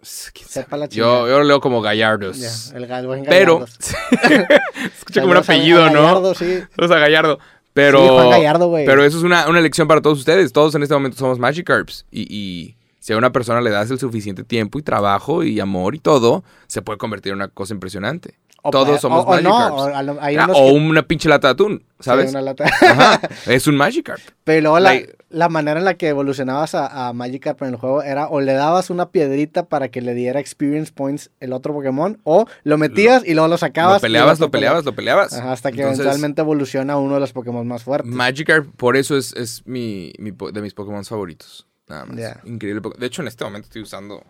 Sepa 0.01 0.75
la 0.77 0.87
yo, 0.87 1.27
yo 1.27 1.37
lo 1.39 1.43
leo 1.45 1.59
como 1.61 1.81
Gallardos. 1.81 2.71
El, 2.73 2.85
buen 3.07 3.23
Pero. 3.25 3.65
Escucha 4.97 5.21
como 5.21 5.31
un 5.31 5.37
a- 5.37 5.41
apellido, 5.41 5.83
a 5.83 5.89
¿no? 5.89 6.01
Gallardo, 6.03 6.35
sí. 6.35 6.59
Saludos 6.75 6.95
a 6.95 6.99
Gallardo. 6.99 7.39
Pero. 7.73 8.01
Sí, 8.01 8.07
Juan 8.09 8.29
Gallardo, 8.29 8.67
güey. 8.69 8.85
Pero 8.85 9.03
eso 9.03 9.17
es 9.17 9.23
una, 9.23 9.47
una 9.49 9.61
lección 9.61 9.87
para 9.87 10.01
todos 10.01 10.19
ustedes. 10.19 10.51
Todos 10.53 10.75
en 10.75 10.83
este 10.83 10.93
momento 10.95 11.17
somos 11.17 11.39
Magikarps. 11.39 12.05
Y, 12.11 12.21
y 12.33 12.77
si 12.99 13.13
a 13.13 13.17
una 13.17 13.31
persona 13.31 13.61
le 13.61 13.69
das 13.69 13.91
el 13.91 13.99
suficiente 13.99 14.43
tiempo 14.43 14.79
y 14.79 14.81
trabajo 14.81 15.43
y 15.43 15.59
amor 15.59 15.93
y 15.95 15.99
todo, 15.99 16.43
se 16.67 16.81
puede 16.81 16.97
convertir 16.97 17.31
en 17.31 17.37
una 17.37 17.47
cosa 17.49 17.73
impresionante. 17.73 18.35
O 18.67 18.71
Todos 18.71 18.87
puede- 18.87 18.99
somos 18.99 19.25
o- 19.25 19.29
o 19.29 19.41
no, 19.41 19.49
Magikarps. 19.51 19.81
o 19.81 19.95
a 19.95 20.01
lo- 20.03 20.17
hay 20.21 20.37
unos 20.37 20.57
o 20.59 20.65
que- 20.65 20.71
una 20.73 21.01
pinche 21.07 21.29
lata 21.29 21.49
de 21.49 21.51
atún, 21.53 21.83
¿sabes? 21.99 22.25
Sí, 22.25 22.35
una 22.35 22.41
lata. 22.41 22.65
Ajá, 22.65 23.21
es 23.45 23.67
un 23.67 23.75
Magikarp. 23.77 24.19
Pero 24.43 24.61
luego 24.61 24.79
la, 24.79 24.89
Like- 24.89 25.15
la 25.29 25.49
manera 25.49 25.77
en 25.79 25.85
la 25.85 25.93
que 25.93 26.07
evolucionabas 26.07 26.73
a, 26.73 27.07
a 27.07 27.13
Magikarp 27.13 27.61
en 27.61 27.69
el 27.69 27.75
juego 27.75 28.01
era 28.01 28.27
o 28.27 28.41
le 28.41 28.53
dabas 28.53 28.89
una 28.89 29.09
piedrita 29.11 29.67
para 29.67 29.89
que 29.89 30.01
le 30.01 30.15
diera 30.15 30.39
experience 30.39 30.91
points 30.91 31.29
el 31.39 31.53
otro 31.53 31.73
Pokémon, 31.73 32.19
o 32.23 32.45
lo 32.63 32.77
metías 32.79 33.23
y 33.23 33.33
luego 33.35 33.47
lo 33.49 33.57
sacabas. 33.59 34.01
Lo 34.01 34.07
peleabas, 34.07 34.39
lo 34.39 34.49
peleabas, 34.49 34.83
lo 34.83 34.95
peleabas. 34.95 35.33
Ajá, 35.33 35.51
hasta 35.51 35.71
que 35.71 35.81
Entonces, 35.81 35.99
eventualmente 35.99 36.41
evoluciona 36.41 36.97
uno 36.97 37.13
de 37.13 37.19
los 37.19 37.33
Pokémon 37.33 37.67
más 37.67 37.83
fuertes. 37.83 38.11
Magikarp, 38.11 38.67
por 38.77 38.97
eso 38.97 39.15
es, 39.15 39.31
es 39.33 39.61
mi, 39.67 40.11
mi 40.17 40.31
de 40.31 40.61
mis 40.61 40.73
Pokémon 40.73 41.05
favoritos. 41.05 41.67
Nada 41.87 42.05
más. 42.05 42.19
Increíble. 42.45 42.81
De 42.97 43.05
hecho, 43.05 43.21
en 43.21 43.27
este 43.27 43.43
momento 43.43 43.67
estoy 43.67 43.83
usando. 43.83 44.23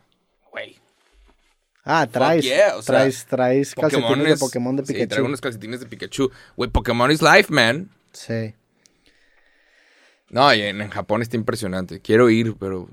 Güey. 0.51 0.75
Ah, 1.85 2.07
traes, 2.11 2.43
yeah, 2.43 2.75
o 2.75 2.81
sea, 2.81 2.95
traes, 2.95 3.25
traes 3.25 3.73
calcetines 3.75 4.27
de 4.27 4.37
Pokémon 4.37 4.75
de 4.75 4.85
Sí, 4.85 4.93
Pikachu. 4.93 5.09
traigo 5.09 5.27
unos 5.27 5.41
calcetines 5.41 5.79
de 5.79 5.85
Pikachu. 5.85 6.31
Güey, 6.57 6.69
Pokémon 6.69 7.09
is 7.11 7.21
life, 7.21 7.51
man. 7.53 7.89
Sí. 8.11 8.53
No, 10.29 10.53
y 10.53 10.61
en, 10.61 10.81
en 10.81 10.89
Japón 10.89 11.21
está 11.21 11.35
impresionante. 11.37 12.01
Quiero 12.01 12.29
ir, 12.29 12.55
pero 12.59 12.89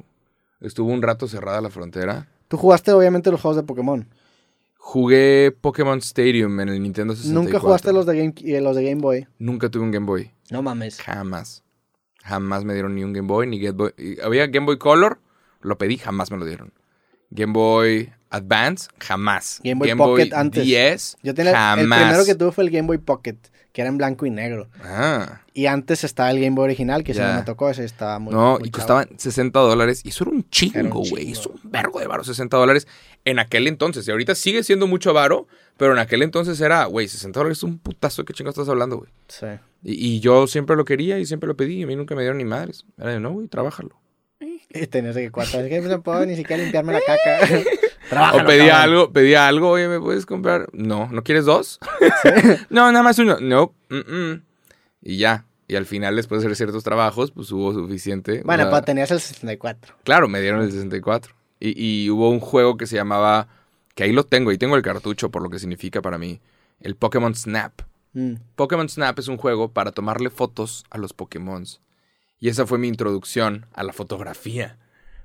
estuvo 0.61 0.91
un 0.93 1.03
rato 1.03 1.27
cerrada 1.27 1.61
la 1.61 1.71
frontera. 1.71 2.29
Tú 2.49 2.57
jugaste 2.57 2.93
obviamente 2.93 3.31
los 3.31 3.41
juegos 3.41 3.57
de 3.57 3.63
Pokémon. 3.63 4.07
Jugué 4.77 5.57
Pokémon 5.61 5.99
Stadium 5.99 6.59
en 6.61 6.69
el 6.69 6.83
Nintendo 6.83 7.15
64. 7.15 7.43
Nunca 7.43 7.61
jugaste 7.61 7.93
los 7.93 8.05
de 8.05 8.17
Game, 8.17 8.35
eh, 8.45 8.61
los 8.61 8.77
de 8.77 8.83
Game 8.85 9.01
Boy. 9.01 9.27
Nunca 9.39 9.71
tuve 9.71 9.85
un 9.85 9.91
Game 9.93 10.07
Boy. 10.07 10.33
No 10.51 10.61
mames. 10.61 11.01
Jamás. 11.01 11.63
Jamás 12.25 12.65
me 12.65 12.75
dieron 12.75 12.95
ni 12.95 13.03
un 13.05 13.13
Game 13.13 13.29
Boy, 13.29 13.47
ni 13.47 13.59
Game 13.61 13.77
Boy. 13.77 13.93
Había 14.23 14.47
Game 14.49 14.67
Boy 14.67 14.79
Color, 14.79 15.19
lo 15.61 15.79
pedí, 15.79 15.99
jamás 15.99 16.31
me 16.31 16.37
lo 16.37 16.45
dieron. 16.45 16.73
Game 17.31 17.53
Boy 17.53 18.13
Advance, 18.33 18.89
jamás. 18.99 19.61
Game 19.63 19.79
Boy 19.79 19.95
Pocket 19.95 20.31
antes. 20.35 20.65
10, 20.65 21.19
Yo 21.23 21.35
tenía 21.35 21.53
jamás. 21.53 21.79
el 21.79 21.89
primero 21.89 22.25
que 22.25 22.35
tuve 22.35 22.53
fue 22.53 22.65
el 22.65 22.71
Game 22.71 22.87
Boy 22.89 22.99
Pocket, 22.99 23.37
que 23.73 23.81
era 23.83 23.91
en 23.91 23.99
blanco 23.99 24.27
y 24.27 24.31
negro. 24.31 24.69
Ah, 24.83 25.43
Y 25.55 25.67
antes 25.67 26.03
estaba 26.05 26.31
el 26.31 26.41
Game 26.41 26.57
Boy 26.57 26.65
original, 26.65 27.05
que 27.05 27.13
Ya. 27.13 27.29
no 27.33 27.39
me 27.41 27.43
tocó, 27.45 27.69
ese 27.71 27.85
estaba 27.85 28.19
muy 28.19 28.33
no, 28.35 28.59
muy 28.59 28.69
y 28.69 28.71
chavo. 28.71 28.79
costaban 28.79 29.09
60 29.19 29.59
dólares. 29.61 30.01
Y 30.05 30.09
eso 30.09 30.25
era 30.25 30.31
un 30.33 30.49
chingo, 30.51 31.03
güey. 31.09 31.33
Es 31.33 31.47
un 31.47 31.61
vergo 31.65 32.01
de 32.01 32.07
varo, 32.07 32.25
60 32.25 32.57
dólares 32.57 32.89
en 33.25 33.39
aquel 33.39 33.67
entonces. 33.69 34.09
Y 34.09 34.11
ahorita 34.11 34.35
sigue 34.35 34.63
siendo 34.65 34.87
mucho 34.87 35.13
varo, 35.13 35.47
pero 35.77 35.93
en 35.93 35.99
aquel 35.99 36.23
entonces 36.23 36.61
era, 36.61 36.85
güey, 36.87 37.09
60 37.09 37.39
dólares 37.39 37.59
es 37.59 37.65
un 37.65 37.79
putazo. 37.79 38.23
¿De 38.23 38.27
qué 38.27 38.33
chingo 38.33 38.51
estás 38.51 38.69
hablando, 38.69 38.97
güey? 38.97 39.11
Sí. 39.29 39.47
Y, 39.83 40.15
y 40.17 40.21
yo 40.21 40.47
siempre 40.47 40.75
lo 40.77 40.85
quería 40.85 41.19
y 41.19 41.27
siempre 41.27 41.47
lo 41.49 41.57
pedí. 41.57 41.81
Y 41.81 41.83
a 41.83 41.87
mí 41.87 41.97
nunca 41.97 42.15
me 42.15 42.23
dieron 42.23 42.39
ni 42.39 42.45
madres. 42.45 42.85
Era 42.99 43.11
de, 43.13 43.21
no, 43.21 43.33
güey, 43.33 43.49
trabájalo. 43.49 44.01
Y 44.75 44.87
tenías 44.87 45.15
que 45.15 45.31
cuatro, 45.31 45.61
es 45.61 45.69
que 45.69 45.81
no 45.83 46.03
puedo 46.03 46.25
ni 46.25 46.35
siquiera 46.35 46.63
limpiarme 46.63 46.95
la 46.95 47.01
caca. 47.07 47.47
Trabájalo, 48.13 48.43
O 48.43 48.47
pedía 48.47 48.73
cabrón. 48.73 48.83
algo, 48.83 49.13
pedía 49.13 49.49
algo, 49.49 49.69
oye, 49.71 49.89
¿me 49.89 49.99
puedes 49.99 50.27
comprar? 50.27 50.69
No, 50.75 51.09
¿no 51.11 51.25
quieres 51.25 51.47
dos? 51.47 51.81
no, 52.69 52.93
nada 52.93 53.03
más 53.03 53.19
uno. 53.19 53.39
No, 53.41 53.75
mm, 53.89 53.97
mm. 53.97 54.43
y 55.01 55.17
ya. 55.17 55.47
Y 55.67 55.77
al 55.77 55.87
final, 55.87 56.15
después 56.15 56.43
de 56.43 56.49
hacer 56.49 56.57
ciertos 56.57 56.85
trabajos, 56.85 57.31
pues 57.31 57.51
hubo 57.53 57.73
suficiente. 57.73 58.43
Bueno, 58.45 58.65
pero 58.65 58.83
tenías 58.83 59.11
el 59.13 59.21
64. 59.21 59.95
Claro, 60.05 60.29
me 60.29 60.43
dieron 60.43 60.61
el 60.61 60.71
64. 60.71 61.35
Y, 61.59 62.03
y 62.03 62.11
hubo 62.11 62.29
un 62.29 62.41
juego 62.41 62.77
que 62.77 62.87
se 62.87 62.97
llamaba, 62.97 63.49
que 63.95 64.05
ahí 64.05 64.13
lo 64.13 64.25
tengo, 64.25 64.53
y 64.53 64.59
tengo 64.59 64.77
el 64.77 64.83
cartucho 64.83 65.31
por 65.31 65.43
lo 65.43 65.49
que 65.49 65.59
significa 65.59 66.03
para 66.03 66.19
mí, 66.19 66.43
el 66.81 66.97
Pokémon 66.97 67.35
Snap. 67.35 67.81
Mm. 68.13 68.35
Pokémon 68.57 68.91
Snap 68.91 69.19
es 69.19 69.29
un 69.29 69.39
juego 69.39 69.73
para 69.73 69.93
tomarle 69.93 70.29
fotos 70.29 70.85
a 70.91 70.99
los 70.99 71.15
Pokémon. 71.15 71.65
Y 72.39 72.51
esa 72.51 72.67
fue 72.67 72.77
mi 72.77 72.89
introducción 72.89 73.65
a 73.73 73.83
la 73.85 73.95
fotografía. 73.95 74.77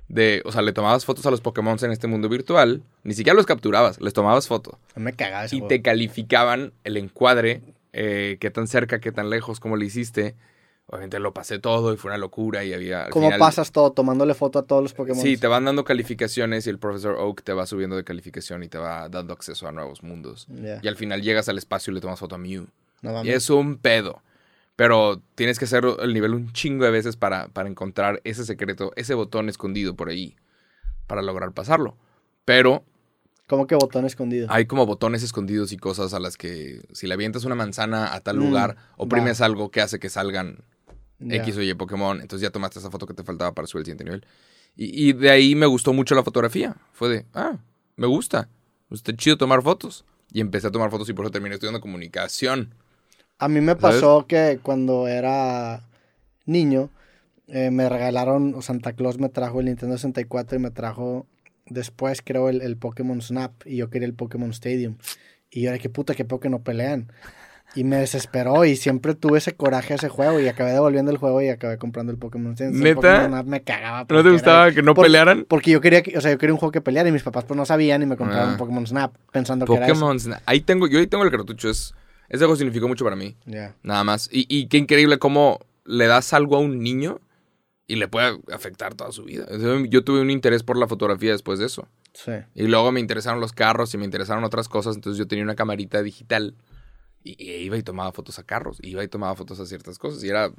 De, 0.08 0.42
o 0.46 0.52
sea, 0.52 0.62
le 0.62 0.72
tomabas 0.72 1.04
fotos 1.04 1.26
a 1.26 1.30
los 1.30 1.40
Pokémon 1.42 1.76
en 1.82 1.90
este 1.90 2.06
mundo 2.06 2.28
virtual, 2.30 2.82
ni 3.04 3.12
siquiera 3.14 3.36
los 3.36 3.44
capturabas, 3.46 4.00
les 4.00 4.14
tomabas 4.14 4.48
foto. 4.48 4.78
No 4.96 5.02
me 5.02 5.12
cagaba 5.12 5.44
ese 5.44 5.56
Y 5.56 5.58
juego. 5.58 5.68
te 5.68 5.82
calificaban 5.82 6.72
el 6.84 6.96
encuadre, 6.96 7.60
eh, 7.92 8.38
qué 8.40 8.50
tan 8.50 8.66
cerca, 8.68 9.00
qué 9.00 9.12
tan 9.12 9.28
lejos, 9.28 9.60
cómo 9.60 9.76
le 9.76 9.84
hiciste. 9.84 10.34
Obviamente 10.86 11.18
lo 11.18 11.34
pasé 11.34 11.58
todo 11.58 11.92
y 11.92 11.98
fue 11.98 12.10
una 12.10 12.16
locura 12.16 12.64
y 12.64 12.72
había... 12.72 13.10
¿Cómo 13.10 13.26
final- 13.26 13.38
pasas 13.38 13.70
todo 13.72 13.90
tomándole 13.92 14.32
foto 14.32 14.58
a 14.58 14.62
todos 14.62 14.82
los 14.82 14.94
Pokémon? 14.94 15.20
Sí, 15.20 15.36
te 15.36 15.46
van 15.46 15.66
dando 15.66 15.84
calificaciones 15.84 16.66
y 16.66 16.70
el 16.70 16.78
profesor 16.78 17.16
Oak 17.18 17.42
te 17.42 17.52
va 17.52 17.66
subiendo 17.66 17.94
de 17.94 18.04
calificación 18.04 18.62
y 18.62 18.68
te 18.68 18.78
va 18.78 19.10
dando 19.10 19.34
acceso 19.34 19.68
a 19.68 19.72
nuevos 19.72 20.02
mundos. 20.02 20.46
Y 20.82 20.88
al 20.88 20.96
final 20.96 21.20
llegas 21.20 21.50
al 21.50 21.58
espacio 21.58 21.90
y 21.90 21.94
le 21.96 22.00
tomas 22.00 22.18
foto 22.18 22.36
a 22.36 22.38
Mew. 22.38 22.68
No. 23.02 23.22
Y 23.22 23.28
es 23.30 23.50
un 23.50 23.76
pedo. 23.76 24.22
Pero 24.78 25.20
tienes 25.34 25.58
que 25.58 25.64
hacer 25.64 25.84
el 26.00 26.14
nivel 26.14 26.34
un 26.34 26.52
chingo 26.52 26.84
de 26.84 26.92
veces 26.92 27.16
para, 27.16 27.48
para 27.48 27.68
encontrar 27.68 28.20
ese 28.22 28.44
secreto, 28.44 28.92
ese 28.94 29.14
botón 29.14 29.48
escondido 29.48 29.96
por 29.96 30.08
ahí, 30.08 30.36
para 31.08 31.20
lograr 31.20 31.52
pasarlo. 31.52 31.96
Pero 32.44 32.84
¿Cómo 33.48 33.66
que 33.66 33.74
botón 33.74 34.04
escondido? 34.04 34.46
hay 34.50 34.66
como 34.66 34.86
botones 34.86 35.24
escondidos 35.24 35.72
y 35.72 35.78
cosas 35.78 36.14
a 36.14 36.20
las 36.20 36.36
que 36.36 36.80
si 36.92 37.08
le 37.08 37.14
avientas 37.14 37.44
una 37.44 37.56
manzana 37.56 38.14
a 38.14 38.20
tal 38.20 38.36
Mm, 38.36 38.40
lugar, 38.40 38.76
va. 38.76 38.82
oprimes 38.98 39.40
algo 39.40 39.70
que 39.72 39.80
hace 39.80 39.98
que 39.98 40.10
salgan. 40.10 40.62
X 41.20 41.56
o 41.56 41.62
Y 41.62 41.74
Pokémon, 41.74 42.20
entonces 42.20 42.42
ya 42.46 42.50
tomaste 42.52 42.78
esa 42.78 42.92
foto 42.92 43.04
que 43.06 43.14
te 43.14 43.24
faltaba 43.24 43.52
para 43.52 43.66
subir 43.66 43.80
el 43.80 43.86
siguiente 43.86 44.04
nivel. 44.04 44.24
Y, 44.76 45.08
y 45.08 45.12
de 45.12 45.30
ahí 45.30 45.56
me 45.56 45.66
gustó 45.66 45.92
mucho 45.92 46.14
la 46.14 46.22
fotografía. 46.22 46.76
Fue 46.92 47.08
de, 47.08 47.26
ah, 47.34 47.56
me 47.96 48.06
gusta. 48.06 48.48
Está 48.92 49.16
chido 49.16 49.36
tomar 49.36 49.60
fotos. 49.62 50.04
Y 50.32 50.40
empecé 50.40 50.68
a 50.68 50.70
tomar 50.70 50.90
fotos 50.92 51.08
y 51.08 51.14
por 51.14 51.24
eso 51.24 51.32
terminé 51.32 51.54
estudiando 51.56 51.80
comunicación. 51.80 52.74
A 53.38 53.48
mí 53.48 53.60
me 53.60 53.76
pasó 53.76 54.26
que 54.26 54.58
cuando 54.62 55.06
era 55.08 55.82
niño, 56.46 56.90
eh, 57.46 57.70
me 57.70 57.88
regalaron, 57.88 58.54
o 58.56 58.62
Santa 58.62 58.92
Claus 58.94 59.18
me 59.18 59.28
trajo 59.28 59.60
el 59.60 59.66
Nintendo 59.66 59.96
64 59.96 60.56
y 60.58 60.60
me 60.60 60.70
trajo 60.70 61.26
después, 61.66 62.20
creo, 62.24 62.48
el, 62.48 62.62
el 62.62 62.76
Pokémon 62.76 63.20
Snap. 63.22 63.52
Y 63.64 63.76
yo 63.76 63.90
quería 63.90 64.06
el 64.06 64.14
Pokémon 64.14 64.50
Stadium. 64.50 64.96
Y 65.50 65.62
yo 65.62 65.70
era, 65.70 65.78
qué 65.78 65.88
puta, 65.88 66.14
qué 66.14 66.24
poco 66.24 66.48
no 66.48 66.60
pelean. 66.62 67.12
Y 67.74 67.84
me 67.84 67.96
desesperó 67.96 68.64
y 68.64 68.76
siempre 68.76 69.14
tuve 69.14 69.38
ese 69.38 69.52
coraje 69.54 69.92
a 69.92 69.96
ese 69.96 70.08
juego 70.08 70.40
y 70.40 70.48
acabé 70.48 70.72
devolviendo 70.72 71.10
el 71.10 71.18
juego 71.18 71.40
y 71.42 71.48
acabé 71.48 71.76
comprando 71.76 72.10
el 72.10 72.18
Pokémon 72.18 72.52
Stadium. 72.54 72.76
El 72.78 72.82
¿Neta? 72.82 73.16
Pokémon 73.26 73.46
me 73.48 73.62
cagaba. 73.62 74.00
¿No 74.00 74.06
te 74.06 74.14
era- 74.20 74.30
gustaba 74.30 74.72
que 74.72 74.82
no 74.82 74.94
por- 74.94 75.04
pelearan? 75.04 75.44
Porque 75.46 75.70
yo 75.70 75.80
quería, 75.82 76.02
que- 76.02 76.16
o 76.16 76.20
sea, 76.22 76.30
yo 76.32 76.38
quería 76.38 76.54
un 76.54 76.58
juego 76.58 76.72
que 76.72 76.80
peleara 76.80 77.08
y 77.08 77.12
mis 77.12 77.22
papás 77.22 77.44
pues 77.44 77.56
no 77.56 77.66
sabían 77.66 78.02
y 78.02 78.06
me 78.06 78.16
compraron 78.16 78.48
Ah. 78.48 78.52
un 78.52 78.58
Pokémon 78.58 78.86
Snap 78.86 79.14
pensando 79.30 79.66
que 79.66 79.74
era 79.74 79.84
eso. 79.86 79.94
Pokémon 79.94 80.18
Snap. 80.18 80.40
Ahí 80.46 80.62
tengo, 80.62 80.86
yo 80.88 80.98
ahí 80.98 81.06
tengo 81.06 81.24
el 81.24 81.30
cartucho. 81.30 81.68
Es, 81.68 81.94
ese 82.28 82.38
juego 82.38 82.56
significó 82.56 82.88
mucho 82.88 83.04
para 83.04 83.16
mí. 83.16 83.36
Nada 83.82 84.04
más. 84.04 84.28
Y, 84.32 84.46
y 84.48 84.66
qué 84.66 84.76
increíble 84.78 85.18
cómo 85.18 85.60
le 85.84 86.06
das 86.06 86.32
algo 86.32 86.56
a 86.56 86.60
un 86.60 86.80
niño 86.82 87.20
y 87.86 87.96
le 87.96 88.06
puede 88.06 88.38
afectar 88.52 88.94
toda 88.94 89.12
su 89.12 89.24
vida. 89.24 89.46
Yo 89.88 90.04
tuve 90.04 90.20
un 90.20 90.30
interés 90.30 90.62
por 90.62 90.76
la 90.76 90.86
fotografía 90.86 91.32
después 91.32 91.58
de 91.58 91.66
eso. 91.66 91.88
Sí. 92.12 92.32
Y 92.54 92.66
luego 92.66 92.92
me 92.92 93.00
interesaron 93.00 93.40
los 93.40 93.52
carros 93.52 93.94
y 93.94 93.98
me 93.98 94.04
interesaron 94.04 94.44
otras 94.44 94.68
cosas. 94.68 94.96
Entonces 94.96 95.18
yo 95.18 95.26
tenía 95.26 95.44
una 95.44 95.54
camarita 95.54 96.02
digital 96.02 96.54
y, 97.24 97.42
y 97.42 97.64
iba 97.64 97.78
y 97.78 97.82
tomaba 97.82 98.12
fotos 98.12 98.38
a 98.38 98.42
carros. 98.42 98.78
Iba 98.82 99.02
y 99.02 99.08
tomaba 99.08 99.34
fotos 99.34 99.58
a 99.60 99.66
ciertas 99.66 99.98
cosas. 99.98 100.22
Y 100.22 100.28
era 100.28 100.52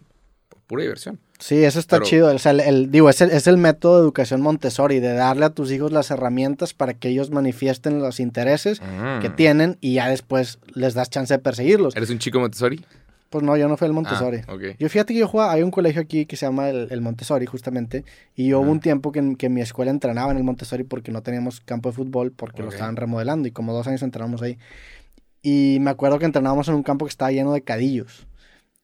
pura 0.67 0.83
diversión. 0.83 1.19
Sí, 1.39 1.63
eso 1.63 1.79
está 1.79 1.97
Pero- 1.97 2.05
chido. 2.05 2.35
O 2.35 2.37
sea, 2.39 2.51
el, 2.51 2.59
el- 2.59 2.91
digo, 2.91 3.09
es 3.09 3.21
el, 3.21 3.31
es 3.31 3.47
el 3.47 3.57
método 3.57 3.95
de 3.97 4.01
educación 4.03 4.41
Montessori, 4.41 4.99
de 4.99 5.13
darle 5.13 5.45
a 5.45 5.49
tus 5.49 5.71
hijos 5.71 5.91
las 5.91 6.11
herramientas 6.11 6.73
para 6.73 6.93
que 6.93 7.09
ellos 7.09 7.31
manifiesten 7.31 7.99
los 7.99 8.19
intereses 8.19 8.79
que 9.21 9.29
Mm. 9.29 9.35
tienen 9.35 9.77
y 9.81 9.93
ya 9.95 10.09
después 10.09 10.59
les 10.75 10.93
das 10.93 11.09
chance 11.09 11.33
de 11.33 11.39
perseguirlos. 11.39 11.95
¿Eres 11.95 12.09
un 12.09 12.19
chico 12.19 12.39
Montessori? 12.39 12.83
Pues 13.29 13.43
no, 13.43 13.55
yo 13.55 13.67
no 13.67 13.77
fui 13.77 13.85
al 13.85 13.93
Montessori. 13.93 14.41
Ah, 14.47 14.53
ok. 14.55 14.61
Yo 14.79 14.89
fíjate 14.89 15.13
que 15.13 15.19
yo 15.19 15.27
jugaba, 15.27 15.53
hay 15.53 15.61
un 15.61 15.69
colegio 15.69 16.01
aquí 16.01 16.25
que 16.25 16.35
se 16.35 16.47
llama 16.47 16.69
el, 16.69 16.87
el 16.89 16.99
Montessori 17.01 17.45
justamente, 17.45 18.03
y 18.35 18.47
yo 18.47 18.59
hubo 18.59 18.71
un 18.71 18.79
tiempo 18.79 19.11
que, 19.11 19.35
que 19.37 19.49
mi 19.49 19.61
escuela 19.61 19.91
entrenaba 19.91 20.31
en 20.31 20.37
el 20.37 20.43
Montessori 20.43 20.83
porque 20.83 21.11
no 21.11 21.21
teníamos 21.21 21.61
campo 21.61 21.89
de 21.89 21.95
fútbol, 21.95 22.31
porque 22.31 22.63
lo 22.63 22.69
estaban 22.69 22.95
remodelando 22.95 23.47
y 23.47 23.51
como 23.51 23.71
dos 23.71 23.87
años 23.87 24.01
entrenamos 24.01 24.41
ahí. 24.41 24.57
Y 25.41 25.77
me 25.79 25.91
acuerdo 25.91 26.19
que 26.19 26.25
entrenábamos 26.25 26.67
en 26.67 26.73
un 26.75 26.83
campo 26.83 27.05
que 27.05 27.09
estaba 27.11 27.31
lleno 27.31 27.53
de 27.53 27.61
cadillos. 27.61 28.25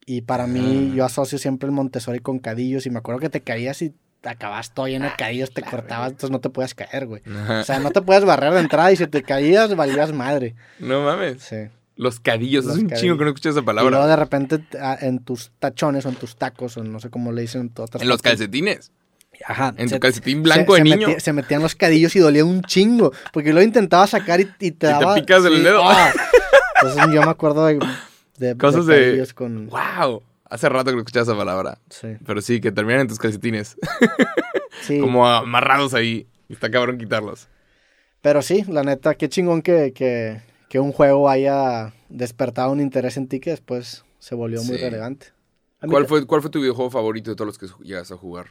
Y 0.05 0.21
para 0.21 0.45
mí, 0.47 0.89
Ah. 0.91 0.95
yo 0.97 1.05
asocio 1.05 1.37
siempre 1.37 1.67
el 1.67 1.71
Montessori 1.71 2.19
con 2.19 2.39
cadillos, 2.39 2.85
y 2.85 2.89
me 2.89 2.99
acuerdo 2.99 3.19
que 3.19 3.29
te 3.29 3.41
caías 3.41 3.81
y 3.81 3.93
te 4.21 4.29
acabas 4.29 4.73
todo 4.73 4.87
lleno 4.87 5.05
Ah, 5.05 5.09
de 5.09 5.15
cadillos, 5.17 5.51
te 5.53 5.61
cortabas, 5.61 6.09
entonces 6.11 6.31
no 6.31 6.39
te 6.39 6.49
puedes 6.49 6.73
caer, 6.75 7.05
güey. 7.07 7.21
Ajá. 7.27 7.61
O 7.61 7.63
sea, 7.63 7.79
no 7.79 7.91
te 7.91 8.01
puedes 8.01 8.25
barrer 8.25 8.53
de 8.53 8.59
entrada 8.59 8.91
y 8.91 8.95
si 8.97 9.07
te 9.07 9.23
caías, 9.23 9.75
valías 9.75 10.11
madre. 10.13 10.55
no 10.79 11.03
mames. 11.03 11.41
Sí. 11.43 11.55
Los 11.97 12.19
cadillos. 12.19 12.65
Los 12.65 12.75
es 12.75 12.81
un 12.81 12.89
cadillos. 12.89 13.01
chingo 13.01 13.17
que 13.17 13.23
no 13.23 13.29
escuché 13.29 13.49
esa 13.49 13.59
Y 13.59 13.63
luego 13.63 13.89
palabra. 13.89 14.07
de 14.07 14.15
repente 14.15 14.63
en 15.01 15.19
tus 15.19 15.51
tachones 15.59 16.05
o 16.05 16.09
en 16.09 16.15
tus 16.15 16.35
tacos 16.35 16.75
o 16.77 16.83
no 16.83 16.99
sé 16.99 17.09
cómo 17.09 17.31
le 17.31 17.41
dicen 17.43 17.61
en 17.61 17.71
otras 17.81 18.03
los 18.03 18.21
calcetines. 18.21 18.91
Ajá. 19.45 19.73
En 19.77 19.87
se- 19.89 19.95
tu 19.95 19.99
calcetín 20.01 20.43
blanco 20.43 20.75
se- 20.75 20.83
de 20.83 20.89
se 20.89 20.95
niño. 20.95 21.07
metía- 21.07 21.19
se 21.21 21.33
metían 21.33 21.61
los 21.61 21.75
cadillos 21.75 22.15
y 22.15 22.19
dolía 22.19 22.43
un 22.45 22.61
chingo. 22.63 23.11
Porque 23.31 23.53
lo 23.53 23.61
intentaba 23.61 24.07
sacar 24.07 24.41
y, 24.41 24.49
y 24.59 24.71
te 24.71 24.89
Y 24.91 24.99
te 24.99 25.05
picas 25.21 25.45
el 25.45 25.63
dedo. 25.63 25.81
ah. 25.83 26.11
Entonces 26.81 27.13
yo 27.13 27.21
me 27.21 27.31
acuerdo 27.31 27.65
de, 27.65 27.79
de, 28.37 28.57
Cosas 28.57 28.85
de 28.85 29.27
con. 29.33 29.67
¡Wow! 29.67 30.23
Hace 30.45 30.69
rato 30.69 30.91
que 30.91 30.97
escuchaba 30.97 31.23
esa 31.23 31.35
palabra. 31.35 31.79
Sí. 31.89 32.09
Pero 32.25 32.41
sí, 32.41 32.61
que 32.61 32.71
terminan 32.71 33.01
en 33.01 33.07
tus 33.07 33.19
calcetines. 33.19 33.77
Sí. 34.81 34.99
Como 35.01 35.27
amarrados 35.27 35.93
ahí. 35.93 36.27
Y 36.47 36.53
está 36.53 36.69
cabrón 36.69 36.97
quitarlos. 36.97 37.47
Pero 38.21 38.41
sí, 38.41 38.63
la 38.67 38.83
neta, 38.83 39.15
qué 39.15 39.29
chingón 39.29 39.61
que, 39.61 39.91
que, 39.93 40.41
que 40.69 40.79
un 40.79 40.91
juego 40.91 41.29
haya 41.29 41.93
despertado 42.09 42.71
un 42.71 42.79
interés 42.79 43.17
en 43.17 43.27
ti 43.27 43.39
que 43.39 43.51
después 43.51 44.05
se 44.19 44.35
volvió 44.35 44.63
muy 44.63 44.77
relevante. 44.77 45.27
¿Cuál 45.87 46.07
fue, 46.07 46.25
¿Cuál 46.25 46.41
fue 46.41 46.49
tu 46.49 46.59
videojuego 46.59 46.89
favorito 46.89 47.29
de 47.29 47.35
todos 47.35 47.47
los 47.47 47.57
que 47.57 47.67
llegas 47.83 48.11
a 48.11 48.17
jugar? 48.17 48.47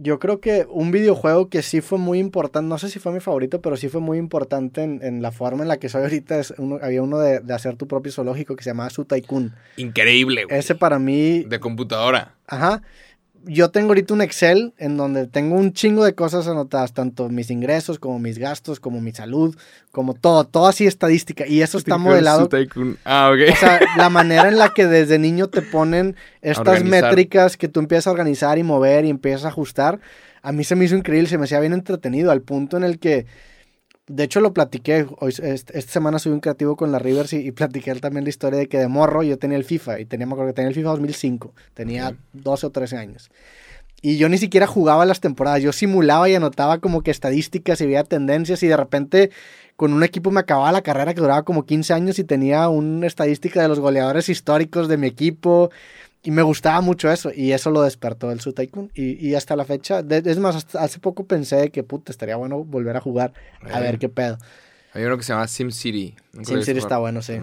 Yo 0.00 0.20
creo 0.20 0.40
que 0.40 0.64
un 0.70 0.92
videojuego 0.92 1.48
que 1.48 1.60
sí 1.62 1.80
fue 1.80 1.98
muy 1.98 2.20
importante, 2.20 2.68
no 2.68 2.78
sé 2.78 2.88
si 2.88 3.00
fue 3.00 3.10
mi 3.12 3.18
favorito, 3.18 3.60
pero 3.60 3.76
sí 3.76 3.88
fue 3.88 4.00
muy 4.00 4.16
importante 4.16 4.82
en, 4.84 5.00
en 5.02 5.22
la 5.22 5.32
forma 5.32 5.62
en 5.62 5.68
la 5.68 5.78
que 5.78 5.88
soy 5.88 6.02
ahorita. 6.02 6.38
Es 6.38 6.54
uno- 6.56 6.78
había 6.80 7.02
uno 7.02 7.18
de, 7.18 7.40
de 7.40 7.52
hacer 7.54 7.74
tu 7.76 7.88
propio 7.88 8.12
zoológico 8.12 8.54
que 8.54 8.62
se 8.62 8.70
llamaba 8.70 8.90
Su 8.90 9.04
Tycoon. 9.04 9.54
Increíble, 9.76 10.44
güey. 10.44 10.56
Ese 10.56 10.76
para 10.76 10.98
mí, 11.00 11.42
De 11.44 11.58
computadora. 11.58 12.34
ajá. 12.46 12.82
Yo 13.44 13.70
tengo 13.70 13.88
ahorita 13.88 14.14
un 14.14 14.22
Excel 14.22 14.74
en 14.78 14.96
donde 14.96 15.26
tengo 15.26 15.56
un 15.56 15.72
chingo 15.72 16.04
de 16.04 16.14
cosas 16.14 16.46
anotadas, 16.46 16.92
tanto 16.92 17.28
mis 17.28 17.50
ingresos 17.50 17.98
como 17.98 18.18
mis 18.18 18.38
gastos, 18.38 18.80
como 18.80 19.00
mi 19.00 19.12
salud, 19.12 19.56
como 19.92 20.14
todo, 20.14 20.44
todo 20.44 20.66
así 20.66 20.86
estadística. 20.86 21.46
Y 21.46 21.62
eso 21.62 21.78
está 21.78 21.98
modelado. 21.98 22.48
Ah, 23.04 23.30
ok. 23.32 23.52
o 23.52 23.56
sea, 23.56 23.80
la 23.96 24.08
manera 24.10 24.48
en 24.48 24.58
la 24.58 24.74
que 24.74 24.86
desde 24.86 25.18
niño 25.18 25.48
te 25.48 25.62
ponen 25.62 26.16
estas 26.42 26.84
métricas 26.84 27.56
que 27.56 27.68
tú 27.68 27.80
empiezas 27.80 28.08
a 28.08 28.10
organizar 28.10 28.58
y 28.58 28.62
mover 28.62 29.04
y 29.04 29.10
empiezas 29.10 29.44
a 29.44 29.48
ajustar, 29.48 30.00
a 30.42 30.52
mí 30.52 30.64
se 30.64 30.76
me 30.76 30.84
hizo 30.84 30.96
increíble, 30.96 31.28
se 31.28 31.38
me 31.38 31.44
hacía 31.44 31.60
bien 31.60 31.72
entretenido, 31.72 32.30
al 32.30 32.42
punto 32.42 32.76
en 32.76 32.84
el 32.84 32.98
que, 32.98 33.26
de 34.08 34.24
hecho 34.24 34.40
lo 34.40 34.52
platiqué, 34.52 35.06
hoy, 35.20 35.34
est- 35.42 35.70
esta 35.74 35.92
semana 35.92 36.18
subí 36.18 36.32
un 36.34 36.40
creativo 36.40 36.76
con 36.76 36.90
la 36.92 36.98
Rivers 36.98 37.32
y, 37.32 37.38
y 37.46 37.52
platiqué 37.52 37.94
también 37.96 38.24
la 38.24 38.30
historia 38.30 38.58
de 38.58 38.68
que 38.68 38.78
de 38.78 38.88
morro 38.88 39.22
yo 39.22 39.38
tenía 39.38 39.56
el 39.56 39.64
FIFA 39.64 40.00
y 40.00 40.06
tenía, 40.06 40.26
me 40.26 40.32
acuerdo 40.32 40.50
que 40.52 40.56
tenía 40.56 40.68
el 40.68 40.74
FIFA 40.74 40.90
2005, 40.90 41.52
tenía 41.74 42.08
Ok. 42.08 42.14
12 42.32 42.66
o 42.66 42.70
13 42.70 42.96
años. 42.96 43.30
Y 44.00 44.16
yo 44.16 44.28
ni 44.28 44.38
siquiera 44.38 44.66
jugaba 44.66 45.04
las 45.06 45.20
temporadas, 45.20 45.60
yo 45.62 45.72
simulaba 45.72 46.28
y 46.28 46.34
anotaba 46.34 46.78
como 46.78 47.02
que 47.02 47.10
estadísticas 47.10 47.80
y 47.80 47.86
veía 47.86 48.04
tendencias 48.04 48.62
y 48.62 48.68
de 48.68 48.76
repente 48.76 49.30
con 49.74 49.92
un 49.92 50.02
equipo 50.04 50.30
me 50.30 50.40
acababa 50.40 50.70
la 50.72 50.82
carrera 50.82 51.14
que 51.14 51.20
duraba 51.20 51.42
como 51.44 51.64
15 51.66 51.92
años 51.94 52.18
y 52.18 52.24
tenía 52.24 52.68
una 52.68 53.06
estadística 53.06 53.60
de 53.62 53.68
los 53.68 53.80
goleadores 53.80 54.28
históricos 54.28 54.88
de 54.88 54.96
mi 54.98 55.06
equipo 55.08 55.70
y 56.22 56.30
me 56.30 56.42
gustaba 56.42 56.80
mucho 56.80 57.10
eso 57.10 57.30
y 57.34 57.52
eso 57.52 57.70
lo 57.70 57.82
despertó 57.82 58.30
el 58.32 58.40
Su 58.40 58.52
Tycoon 58.52 58.90
y, 58.94 59.24
y 59.26 59.34
hasta 59.34 59.54
la 59.56 59.64
fecha, 59.64 60.02
de- 60.02 60.22
es 60.30 60.38
más, 60.38 60.56
hasta 60.56 60.82
hace 60.82 60.98
poco 60.98 61.24
pensé 61.26 61.70
que 61.70 61.82
puta, 61.84 62.10
estaría 62.12 62.36
bueno 62.36 62.64
volver 62.64 62.96
a 62.96 63.00
jugar 63.00 63.32
a 63.62 63.78
Eh. 63.78 63.82
ver 63.82 63.98
qué 63.98 64.08
pedo. 64.08 64.36
Hay 64.94 65.04
uno 65.04 65.16
que 65.16 65.22
se 65.22 65.32
llama 65.32 65.46
SimCity. 65.46 66.16
SimCity 66.42 66.78
está 66.78 66.98
bueno, 66.98 67.22
sí. 67.22 67.34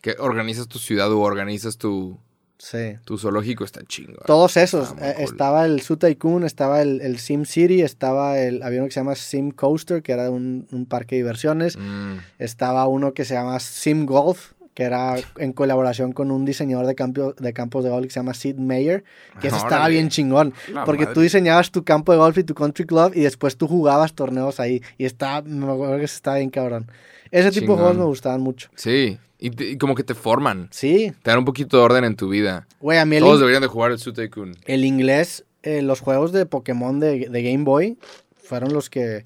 Que 0.00 0.14
organizas 0.18 0.68
tu 0.68 0.78
ciudad 0.78 1.10
o 1.12 1.20
organizas 1.20 1.78
tu, 1.78 2.18
Sí. 2.58 2.96
tu 3.04 3.18
zoológico. 3.18 3.64
Está 3.64 3.82
chingo. 3.84 4.20
Todos 4.26 4.56
esos. 4.56 4.94
Eh. 5.00 5.16
Estaba 5.18 5.64
el 5.64 5.80
Su 5.80 5.96
Tycoon, 5.96 6.44
estaba 6.44 6.80
el, 6.82 7.00
el 7.00 7.18
Sim 7.18 7.44
City, 7.44 7.82
estaba 7.82 8.38
el, 8.38 8.62
había 8.62 8.80
uno 8.80 8.86
que 8.88 8.94
se 8.94 9.00
llama 9.00 9.14
Sim 9.16 9.50
Coaster, 9.50 10.02
que 10.02 10.12
era 10.12 10.30
un, 10.30 10.66
un 10.70 10.86
parque 10.86 11.16
de 11.16 11.22
diversiones. 11.22 11.76
Mm, 11.76 12.18
Estaba 12.38 12.86
uno 12.86 13.14
que 13.14 13.24
se 13.24 13.34
llama 13.34 13.58
Sim 13.58 14.06
Golf, 14.06 14.52
que 14.74 14.84
era 14.84 15.16
en 15.36 15.52
colaboración 15.52 16.12
con 16.12 16.30
un 16.30 16.44
diseñador 16.44 16.86
de, 16.86 16.94
campo- 16.94 17.34
de 17.34 17.52
campos 17.52 17.84
de 17.84 17.90
golf 17.90 18.06
que 18.06 18.10
se 18.12 18.20
llama 18.20 18.32
Sid 18.34 18.56
Meier, 18.56 19.04
que 19.40 19.48
eso 19.48 19.56
estaba 19.58 19.88
bien 19.88 20.08
chingón. 20.08 20.54
la 20.72 20.84
Porque 20.84 21.02
madre. 21.04 21.14
tú 21.14 21.20
diseñabas 21.20 21.70
tu 21.70 21.84
campo 21.84 22.12
de 22.12 22.18
golf 22.18 22.38
y 22.38 22.44
tu 22.44 22.54
country 22.54 22.86
club 22.86 23.12
y 23.14 23.20
después 23.20 23.56
tú 23.56 23.68
jugabas 23.68 24.14
torneos 24.14 24.60
ahí. 24.60 24.82
Y 24.96 25.04
estaba, 25.04 25.42
me 25.42 25.70
acuerdo 25.70 25.98
que 25.98 26.04
estaba 26.04 26.38
bien 26.38 26.48
cabrón. 26.50 26.90
Ese 27.30 27.50
tipo 27.50 27.54
de 27.54 27.60
Chingón. 27.60 27.76
juegos 27.78 27.96
me 27.98 28.04
gustaban 28.04 28.40
mucho. 28.40 28.68
Sí. 28.76 29.18
Y, 29.38 29.50
te- 29.50 29.70
y 29.70 29.76
como 29.76 29.94
que 29.94 30.04
te 30.04 30.14
forman. 30.14 30.68
Sí, 30.70 31.12
Te 31.22 31.30
dan 31.30 31.40
un 31.40 31.44
poquito 31.44 31.76
de 31.76 31.82
orden 31.82 32.04
en 32.04 32.14
tu 32.16 32.28
vida. 32.28 32.66
güey, 32.80 32.98
a 32.98 33.04
mí 33.04 33.16
el, 33.16 33.24
Todos 33.24 33.40
deberían 33.40 33.62
de 33.62 33.68
jugar 33.68 33.90
el 33.90 33.98
Su 33.98 34.12
Tycoon. 34.12 34.54
el 34.66 34.84
inglés, 34.84 35.44
eh, 35.64 35.82
los 35.82 36.00
juegos 36.00 36.30
de 36.32 36.46
Pokémon 36.46 37.00
de, 37.00 37.28
de 37.28 37.42
Game 37.42 37.64
Boy 37.64 37.98
fueron 38.42 38.72
los 38.72 38.88
que, 38.88 39.24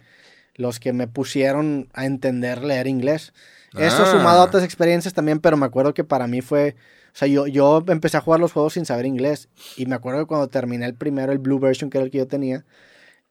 los 0.55 0.81
que 0.81 0.93
me 0.95 1.07
pusieron 1.07 1.89
a 1.93 2.07
entender 2.07 2.65
leer 2.65 2.87
inglés. 2.87 3.33
Eso 3.79 4.03
Ah. 4.05 4.11
sumado 4.13 4.41
a 4.41 4.45
otras 4.45 4.65
experiencias 4.65 5.15
también, 5.15 5.41
pero 5.41 5.57
me 5.57 5.67
acuerdo 5.67 5.95
que 5.95 6.05
para 6.05 6.27
mí 6.27 6.41
fue... 6.41 6.77
O 7.15 7.19
sea, 7.19 7.29
yo, 7.29 7.47
yo 7.47 7.83
empecé 7.89 8.17
a 8.19 8.21
jugar 8.21 8.41
los 8.41 8.53
juegos 8.53 8.75
sin 8.75 8.85
saber 8.85 9.07
inglés. 9.07 9.49
Y 9.77 9.87
me 9.87 9.95
acuerdo 9.95 10.21
que 10.21 10.27
cuando 10.27 10.49
terminé 10.49 10.85
el 10.85 10.95
primero, 10.95 11.33
el 11.33 11.39
Blue 11.39 11.59
Version, 11.59 11.89
que 11.89 11.97
era 11.99 12.05
el 12.05 12.11
que 12.11 12.19
yo 12.19 12.27
tenía, 12.27 12.65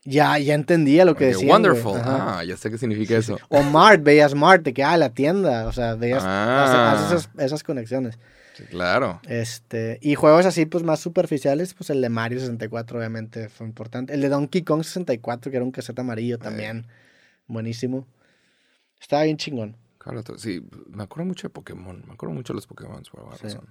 ya, 0.03 0.37
ya 0.39 0.53
entendía 0.55 1.05
lo 1.05 1.15
que 1.15 1.25
decía. 1.27 1.51
wonderful. 1.51 1.99
Ah, 2.03 2.43
ya 2.45 2.57
sé 2.57 2.71
qué 2.71 2.77
significa 2.79 3.15
eso. 3.15 3.37
O 3.49 3.61
Mart, 3.61 4.01
veías 4.03 4.33
Mart, 4.33 4.63
de 4.63 4.73
que, 4.73 4.83
ah, 4.83 4.97
la 4.97 5.09
tienda. 5.09 5.67
O 5.67 5.71
sea, 5.71 5.93
veías 5.95 6.23
Ah. 6.25 6.93
haces 6.93 7.05
esas, 7.25 7.29
esas 7.45 7.63
conexiones. 7.63 8.17
Sí, 8.55 8.63
claro. 8.63 9.19
Este, 9.27 9.99
y 10.01 10.15
juegos 10.15 10.45
así, 10.45 10.65
pues 10.65 10.83
más 10.83 10.99
superficiales, 10.99 11.73
pues 11.73 11.89
el 11.89 12.01
de 12.01 12.09
Mario 12.09 12.39
64, 12.39 12.97
obviamente, 12.97 13.49
fue 13.49 13.67
importante. 13.67 14.13
El 14.13 14.21
de 14.21 14.29
Donkey 14.29 14.63
Kong 14.63 14.83
64, 14.83 15.51
que 15.51 15.57
era 15.57 15.63
un 15.65 15.71
cassette 15.71 15.99
amarillo 15.99 16.39
también. 16.39 16.87
Buenísimo. 17.47 18.07
Estaba 18.99 19.23
bien 19.23 19.37
chingón. 19.37 19.75
Sí, 20.37 20.61
me 20.89 21.03
acuerdo 21.03 21.25
mucho 21.25 21.47
de 21.47 21.53
Pokémon. 21.53 22.03
Me 22.07 22.13
acuerdo 22.13 22.33
mucho 22.35 22.53
de 22.53 22.55
los 22.55 22.67
Pokémon, 22.67 23.01
por 23.11 23.19
alguna 23.21 23.37
Sí. 23.37 23.43
razón. 23.43 23.67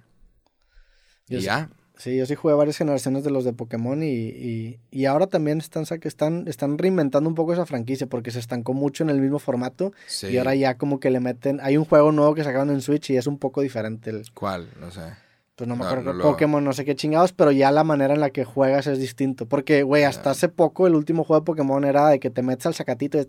Yo 1.27 1.37
y 1.37 1.41
sí- 1.41 1.45
ya. 1.47 1.69
Sí, 1.97 2.17
yo 2.17 2.25
sí 2.25 2.35
jugué 2.35 2.53
varias 2.55 2.75
generaciones 2.77 3.23
de 3.23 3.31
los 3.31 3.45
de 3.45 3.53
Pokémon 3.53 4.03
y, 4.03 4.07
y, 4.07 4.79
y 4.91 5.05
ahora 5.05 5.27
también 5.27 5.59
están, 5.59 5.85
están, 6.01 6.45
están 6.45 6.77
reinventando 6.77 7.29
un 7.29 7.35
poco 7.35 7.53
esa 7.53 7.65
franquicia 7.65 8.05
porque 8.07 8.31
se 8.31 8.39
estancó 8.39 8.73
mucho 8.73 9.05
en 9.05 9.09
el 9.09 9.21
mismo 9.21 9.39
formato 9.39 9.93
Sí. 10.05 10.27
y 10.27 10.37
ahora 10.37 10.55
ya 10.55 10.77
como 10.77 10.99
que 10.99 11.09
le 11.09 11.21
meten... 11.21 11.59
Hay 11.61 11.77
un 11.77 11.85
juego 11.85 12.11
nuevo 12.11 12.35
que 12.35 12.43
sacaron 12.43 12.69
en 12.69 12.81
Switch 12.81 13.11
y 13.11 13.15
es 13.17 13.27
un 13.27 13.37
poco 13.39 13.61
diferente. 13.61 14.09
El, 14.09 14.23
¿Cuál? 14.33 14.67
No 14.77 14.91
sé. 14.91 15.13
Pues 15.55 15.67
no 15.69 15.75
me 15.77 15.85
acuerdo, 15.85 16.13
no 16.13 16.21
Pokémon, 16.23 16.63
no 16.63 16.73
sé 16.73 16.83
qué 16.83 16.95
chingados, 16.95 17.31
pero 17.31 17.51
ya 17.51 17.71
la 17.71 17.85
manera 17.85 18.13
en 18.13 18.19
la 18.19 18.29
que 18.29 18.43
juegas 18.43 18.87
es 18.87 18.99
distinto. 18.99 19.45
Porque, 19.45 19.83
güey, 19.83 20.03
hasta 20.03 20.31
hace 20.31 20.49
poco 20.49 20.85
el 20.85 20.95
último 20.95 21.23
juego 21.23 21.41
de 21.41 21.45
Pokémon 21.45 21.83
era 21.85 22.09
de 22.09 22.19
que 22.19 22.29
te 22.29 22.41
metes 22.41 22.65
al 22.65 22.73
sacatito 22.73 23.17
y, 23.17 23.25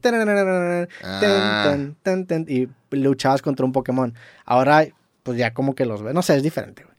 Ah. 1.04 1.76
y 2.48 2.68
luchabas 2.90 3.42
contra 3.42 3.64
un 3.64 3.72
Pokémon. 3.72 4.12
Ahora, 4.44 4.86
pues 5.22 5.38
ya 5.38 5.54
como 5.54 5.74
que 5.74 5.86
los 5.86 6.02
ves. 6.02 6.14
No 6.14 6.22
sé, 6.22 6.36
es 6.36 6.42
diferente, 6.42 6.82
güey. 6.82 6.96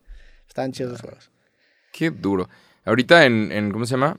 Están 0.48 0.72
chidos 0.72 0.94
los 0.94 1.02
juegos. 1.02 1.32
Qué 1.92 2.10
duro. 2.10 2.48
Ahorita 2.86 3.26
en, 3.26 3.52
en 3.52 3.72
¿cómo 3.72 3.86
se 3.86 3.92
llama? 3.96 4.18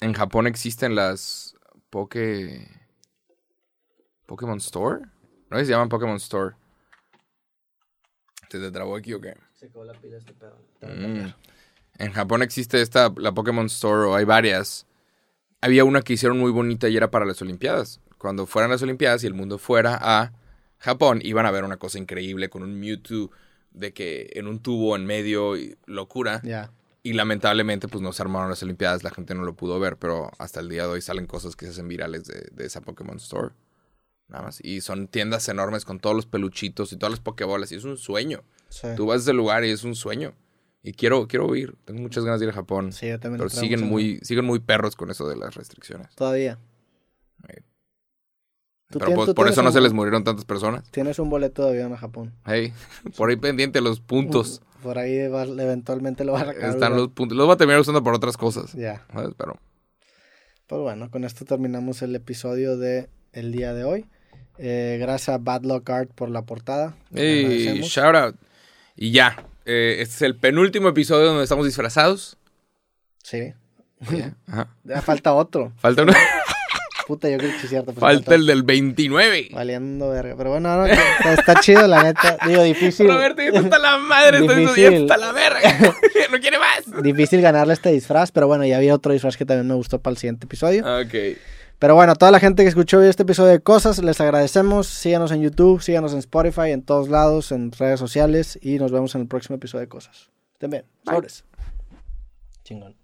En 0.00 0.14
Japón 0.14 0.46
existen 0.46 0.94
las 0.94 1.54
Poké... 1.90 2.66
Pokémon 4.26 4.56
Store. 4.58 5.02
¿No 5.50 5.58
se 5.58 5.66
llaman 5.66 5.90
Pokémon 5.90 6.16
Store? 6.16 6.56
¿Te 8.48 8.58
te 8.58 8.70
trabó 8.70 8.96
aquí 8.96 9.12
o 9.12 9.20
qué? 9.20 9.34
Se 9.64 9.68
acabó 9.70 9.86
la 9.86 9.94
pila 9.94 10.18
este 10.18 10.34
pedo. 10.34 10.58
Mm. 10.82 11.32
En 11.96 12.12
Japón 12.12 12.42
existe 12.42 12.82
esta, 12.82 13.10
la 13.16 13.32
Pokémon 13.32 13.64
Store, 13.64 14.02
o 14.10 14.14
hay 14.14 14.26
varias. 14.26 14.86
Había 15.62 15.84
una 15.84 16.02
que 16.02 16.12
hicieron 16.12 16.38
muy 16.38 16.50
bonita 16.50 16.86
y 16.90 16.96
era 16.98 17.10
para 17.10 17.24
las 17.24 17.40
Olimpiadas. 17.40 17.98
Cuando 18.18 18.44
fueran 18.44 18.70
las 18.70 18.82
Olimpiadas 18.82 19.24
y 19.24 19.26
el 19.26 19.32
mundo 19.32 19.56
fuera 19.56 19.98
a 20.02 20.32
Japón, 20.76 21.20
iban 21.22 21.46
a 21.46 21.50
ver 21.50 21.64
una 21.64 21.78
cosa 21.78 21.98
increíble 21.98 22.50
con 22.50 22.62
un 22.62 22.78
Mewtwo 22.78 23.30
de 23.70 23.94
que 23.94 24.32
en 24.34 24.48
un 24.48 24.60
tubo 24.60 24.96
en 24.96 25.06
medio, 25.06 25.56
y 25.56 25.78
locura. 25.86 26.42
Ya. 26.44 26.70
Y 27.02 27.14
lamentablemente, 27.14 27.88
pues 27.88 28.02
no 28.02 28.12
se 28.12 28.20
armaron 28.20 28.50
las 28.50 28.62
Olimpiadas, 28.62 29.02
la 29.02 29.12
gente 29.12 29.34
no 29.34 29.44
lo 29.44 29.56
pudo 29.56 29.80
ver, 29.80 29.96
pero 29.96 30.30
hasta 30.38 30.60
el 30.60 30.68
día 30.68 30.82
de 30.82 30.90
hoy 30.90 31.00
salen 31.00 31.26
cosas 31.26 31.56
que 31.56 31.64
se 31.64 31.72
hacen 31.72 31.88
virales 31.88 32.24
de, 32.24 32.48
de 32.52 32.66
esa 32.66 32.82
Pokémon 32.82 33.16
Store. 33.16 33.54
Nada 34.28 34.44
más. 34.44 34.60
Y 34.62 34.82
son 34.82 35.08
tiendas 35.08 35.48
enormes 35.48 35.86
con 35.86 36.00
todos 36.00 36.14
los 36.14 36.26
peluchitos 36.26 36.92
y 36.92 36.98
todas 36.98 37.12
las 37.12 37.20
Pokébolas. 37.20 37.72
Y 37.72 37.76
es 37.76 37.84
un 37.84 37.96
sueño. 37.96 38.42
Sí. 38.68 38.88
Tú 38.96 39.06
vas 39.06 39.16
a 39.16 39.22
ese 39.22 39.32
lugar 39.32 39.64
y 39.64 39.70
es 39.70 39.84
un 39.84 39.94
sueño. 39.94 40.34
Y 40.82 40.92
quiero, 40.92 41.26
quiero 41.26 41.54
ir. 41.56 41.74
Tengo 41.84 42.00
muchas 42.02 42.24
ganas 42.24 42.40
de 42.40 42.46
ir 42.46 42.50
a 42.50 42.54
Japón. 42.54 42.92
Sí, 42.92 43.08
yo 43.08 43.18
también. 43.18 43.38
pero 43.38 43.48
siguen 43.48 43.80
mucho 43.80 43.90
muy, 43.90 44.18
siguen 44.22 44.44
muy 44.44 44.58
perros 44.58 44.96
con 44.96 45.10
eso 45.10 45.26
de 45.28 45.36
las 45.36 45.54
restricciones. 45.54 46.14
Todavía. 46.14 46.58
Eh. 47.48 47.62
¿Tú 48.90 48.98
Pero 48.98 49.14
pues, 49.14 49.34
por 49.34 49.48
eso 49.48 49.62
no 49.62 49.72
se 49.72 49.80
les 49.80 49.92
murieron 49.92 50.24
tantas 50.24 50.44
personas. 50.44 50.84
Tienes 50.90 51.18
un 51.18 51.30
boleto 51.30 51.64
de 51.64 51.70
avión 51.70 51.92
a 51.94 51.96
Japón. 51.96 52.34
Hey, 52.44 52.72
por 53.16 53.30
ahí 53.30 53.36
pendiente 53.36 53.80
los 53.80 54.00
puntos. 54.00 54.60
Por 54.84 54.98
ahí 54.98 55.28
va- 55.28 55.44
eventualmente 55.44 56.26
lo 56.26 56.32
vas 56.32 56.42
a 56.42 56.46
sacar. 56.48 56.68
Están 56.68 56.94
los 56.94 57.08
puntos. 57.08 57.38
Los 57.38 57.46
voy 57.46 57.54
a 57.54 57.56
terminar 57.56 57.80
usando 57.80 58.02
por 58.02 58.12
otras 58.12 58.36
cosas. 58.36 58.74
Ya. 58.74 59.06
¿sabes? 59.10 59.30
Pero 59.38 59.58
Pues 60.66 60.82
bueno, 60.82 61.10
con 61.10 61.24
esto 61.24 61.46
terminamos 61.46 62.02
el 62.02 62.14
episodio 62.14 62.76
de 62.76 63.08
el 63.32 63.50
día 63.50 63.72
de 63.72 63.84
hoy. 63.84 64.04
Eh, 64.58 64.98
gracias 65.00 65.30
a 65.30 65.38
Bad 65.38 65.62
Luck 65.62 65.88
Art 65.88 66.10
por 66.14 66.28
la 66.28 66.42
portada. 66.42 66.94
Hey, 67.14 67.80
shout 67.82 68.14
out. 68.14 68.36
Y 68.96 69.12
ya. 69.12 69.44
eh, 69.66 69.96
este 70.00 70.14
es 70.16 70.22
el 70.22 70.36
penúltimo 70.36 70.88
episodio 70.88 71.26
donde 71.26 71.42
estamos 71.44 71.66
disfrazados. 71.66 72.36
Sí. 73.22 73.52
Ya, 74.10 74.34
ajá. 74.46 74.68
Ya 74.84 75.02
falta 75.02 75.32
otro. 75.32 75.72
Falta, 75.78 76.02
uno- 76.02 76.12
Puta, 77.06 77.28
yo 77.28 77.36
creo 77.36 77.50
que 77.50 77.56
es 77.58 77.68
cierto. 77.68 77.92
pues 77.92 77.98
falta 78.00 78.34
el 78.34 78.46
del 78.46 78.62
29. 78.62 79.50
Valiendo 79.52 80.08
verga. 80.08 80.34
Pero 80.38 80.50
bueno, 80.52 80.74
no, 80.74 80.86
está, 80.86 81.34
está 81.34 81.60
chido, 81.60 81.86
la 81.86 82.02
neta. 82.02 82.38
Digo, 82.46 82.62
difícil. 82.62 83.06
Roberto, 83.06 83.42
ya 83.42 83.60
está 83.60 83.78
la 83.78 83.98
madre, 83.98 84.40
Difícil. 84.40 84.94
está 84.94 85.18
la 85.18 85.32
verga. 85.32 85.60
no 86.32 86.40
quiere 86.40 86.58
más. 86.58 87.02
Difícil 87.02 87.42
ganarle 87.42 87.74
este 87.74 87.90
disfraz, 87.92 88.32
pero 88.32 88.46
bueno, 88.46 88.64
ya 88.64 88.78
había 88.78 88.94
otro 88.94 89.12
disfraz 89.12 89.36
que 89.36 89.44
también 89.44 89.68
me 89.68 89.74
gustó 89.74 89.98
para 90.00 90.12
el 90.12 90.16
siguiente 90.16 90.46
episodio. 90.46 90.82
Ok. 91.02 91.14
Pero 91.78 91.94
bueno, 91.94 92.12
a 92.12 92.14
toda 92.14 92.30
la 92.30 92.40
gente 92.40 92.62
que 92.62 92.68
escuchó 92.68 92.98
hoy 92.98 93.08
este 93.08 93.24
episodio 93.24 93.50
de 93.50 93.60
Cosas, 93.60 94.02
les 94.02 94.20
agradecemos. 94.20 94.86
Síganos 94.86 95.32
en 95.32 95.42
YouTube, 95.42 95.82
síganos 95.82 96.12
en 96.12 96.18
Spotify, 96.20 96.70
en 96.70 96.82
todos 96.82 97.08
lados, 97.08 97.52
en 97.52 97.72
redes 97.72 98.00
sociales 98.00 98.58
y 98.62 98.78
nos 98.78 98.92
vemos 98.92 99.14
en 99.14 99.22
el 99.22 99.28
próximo 99.28 99.56
episodio 99.56 99.80
de 99.80 99.88
Cosas. 99.88 100.30
Estén 100.54 100.70
bien. 100.70 100.84
Sobres. 101.04 101.44
Chingón. 102.62 103.03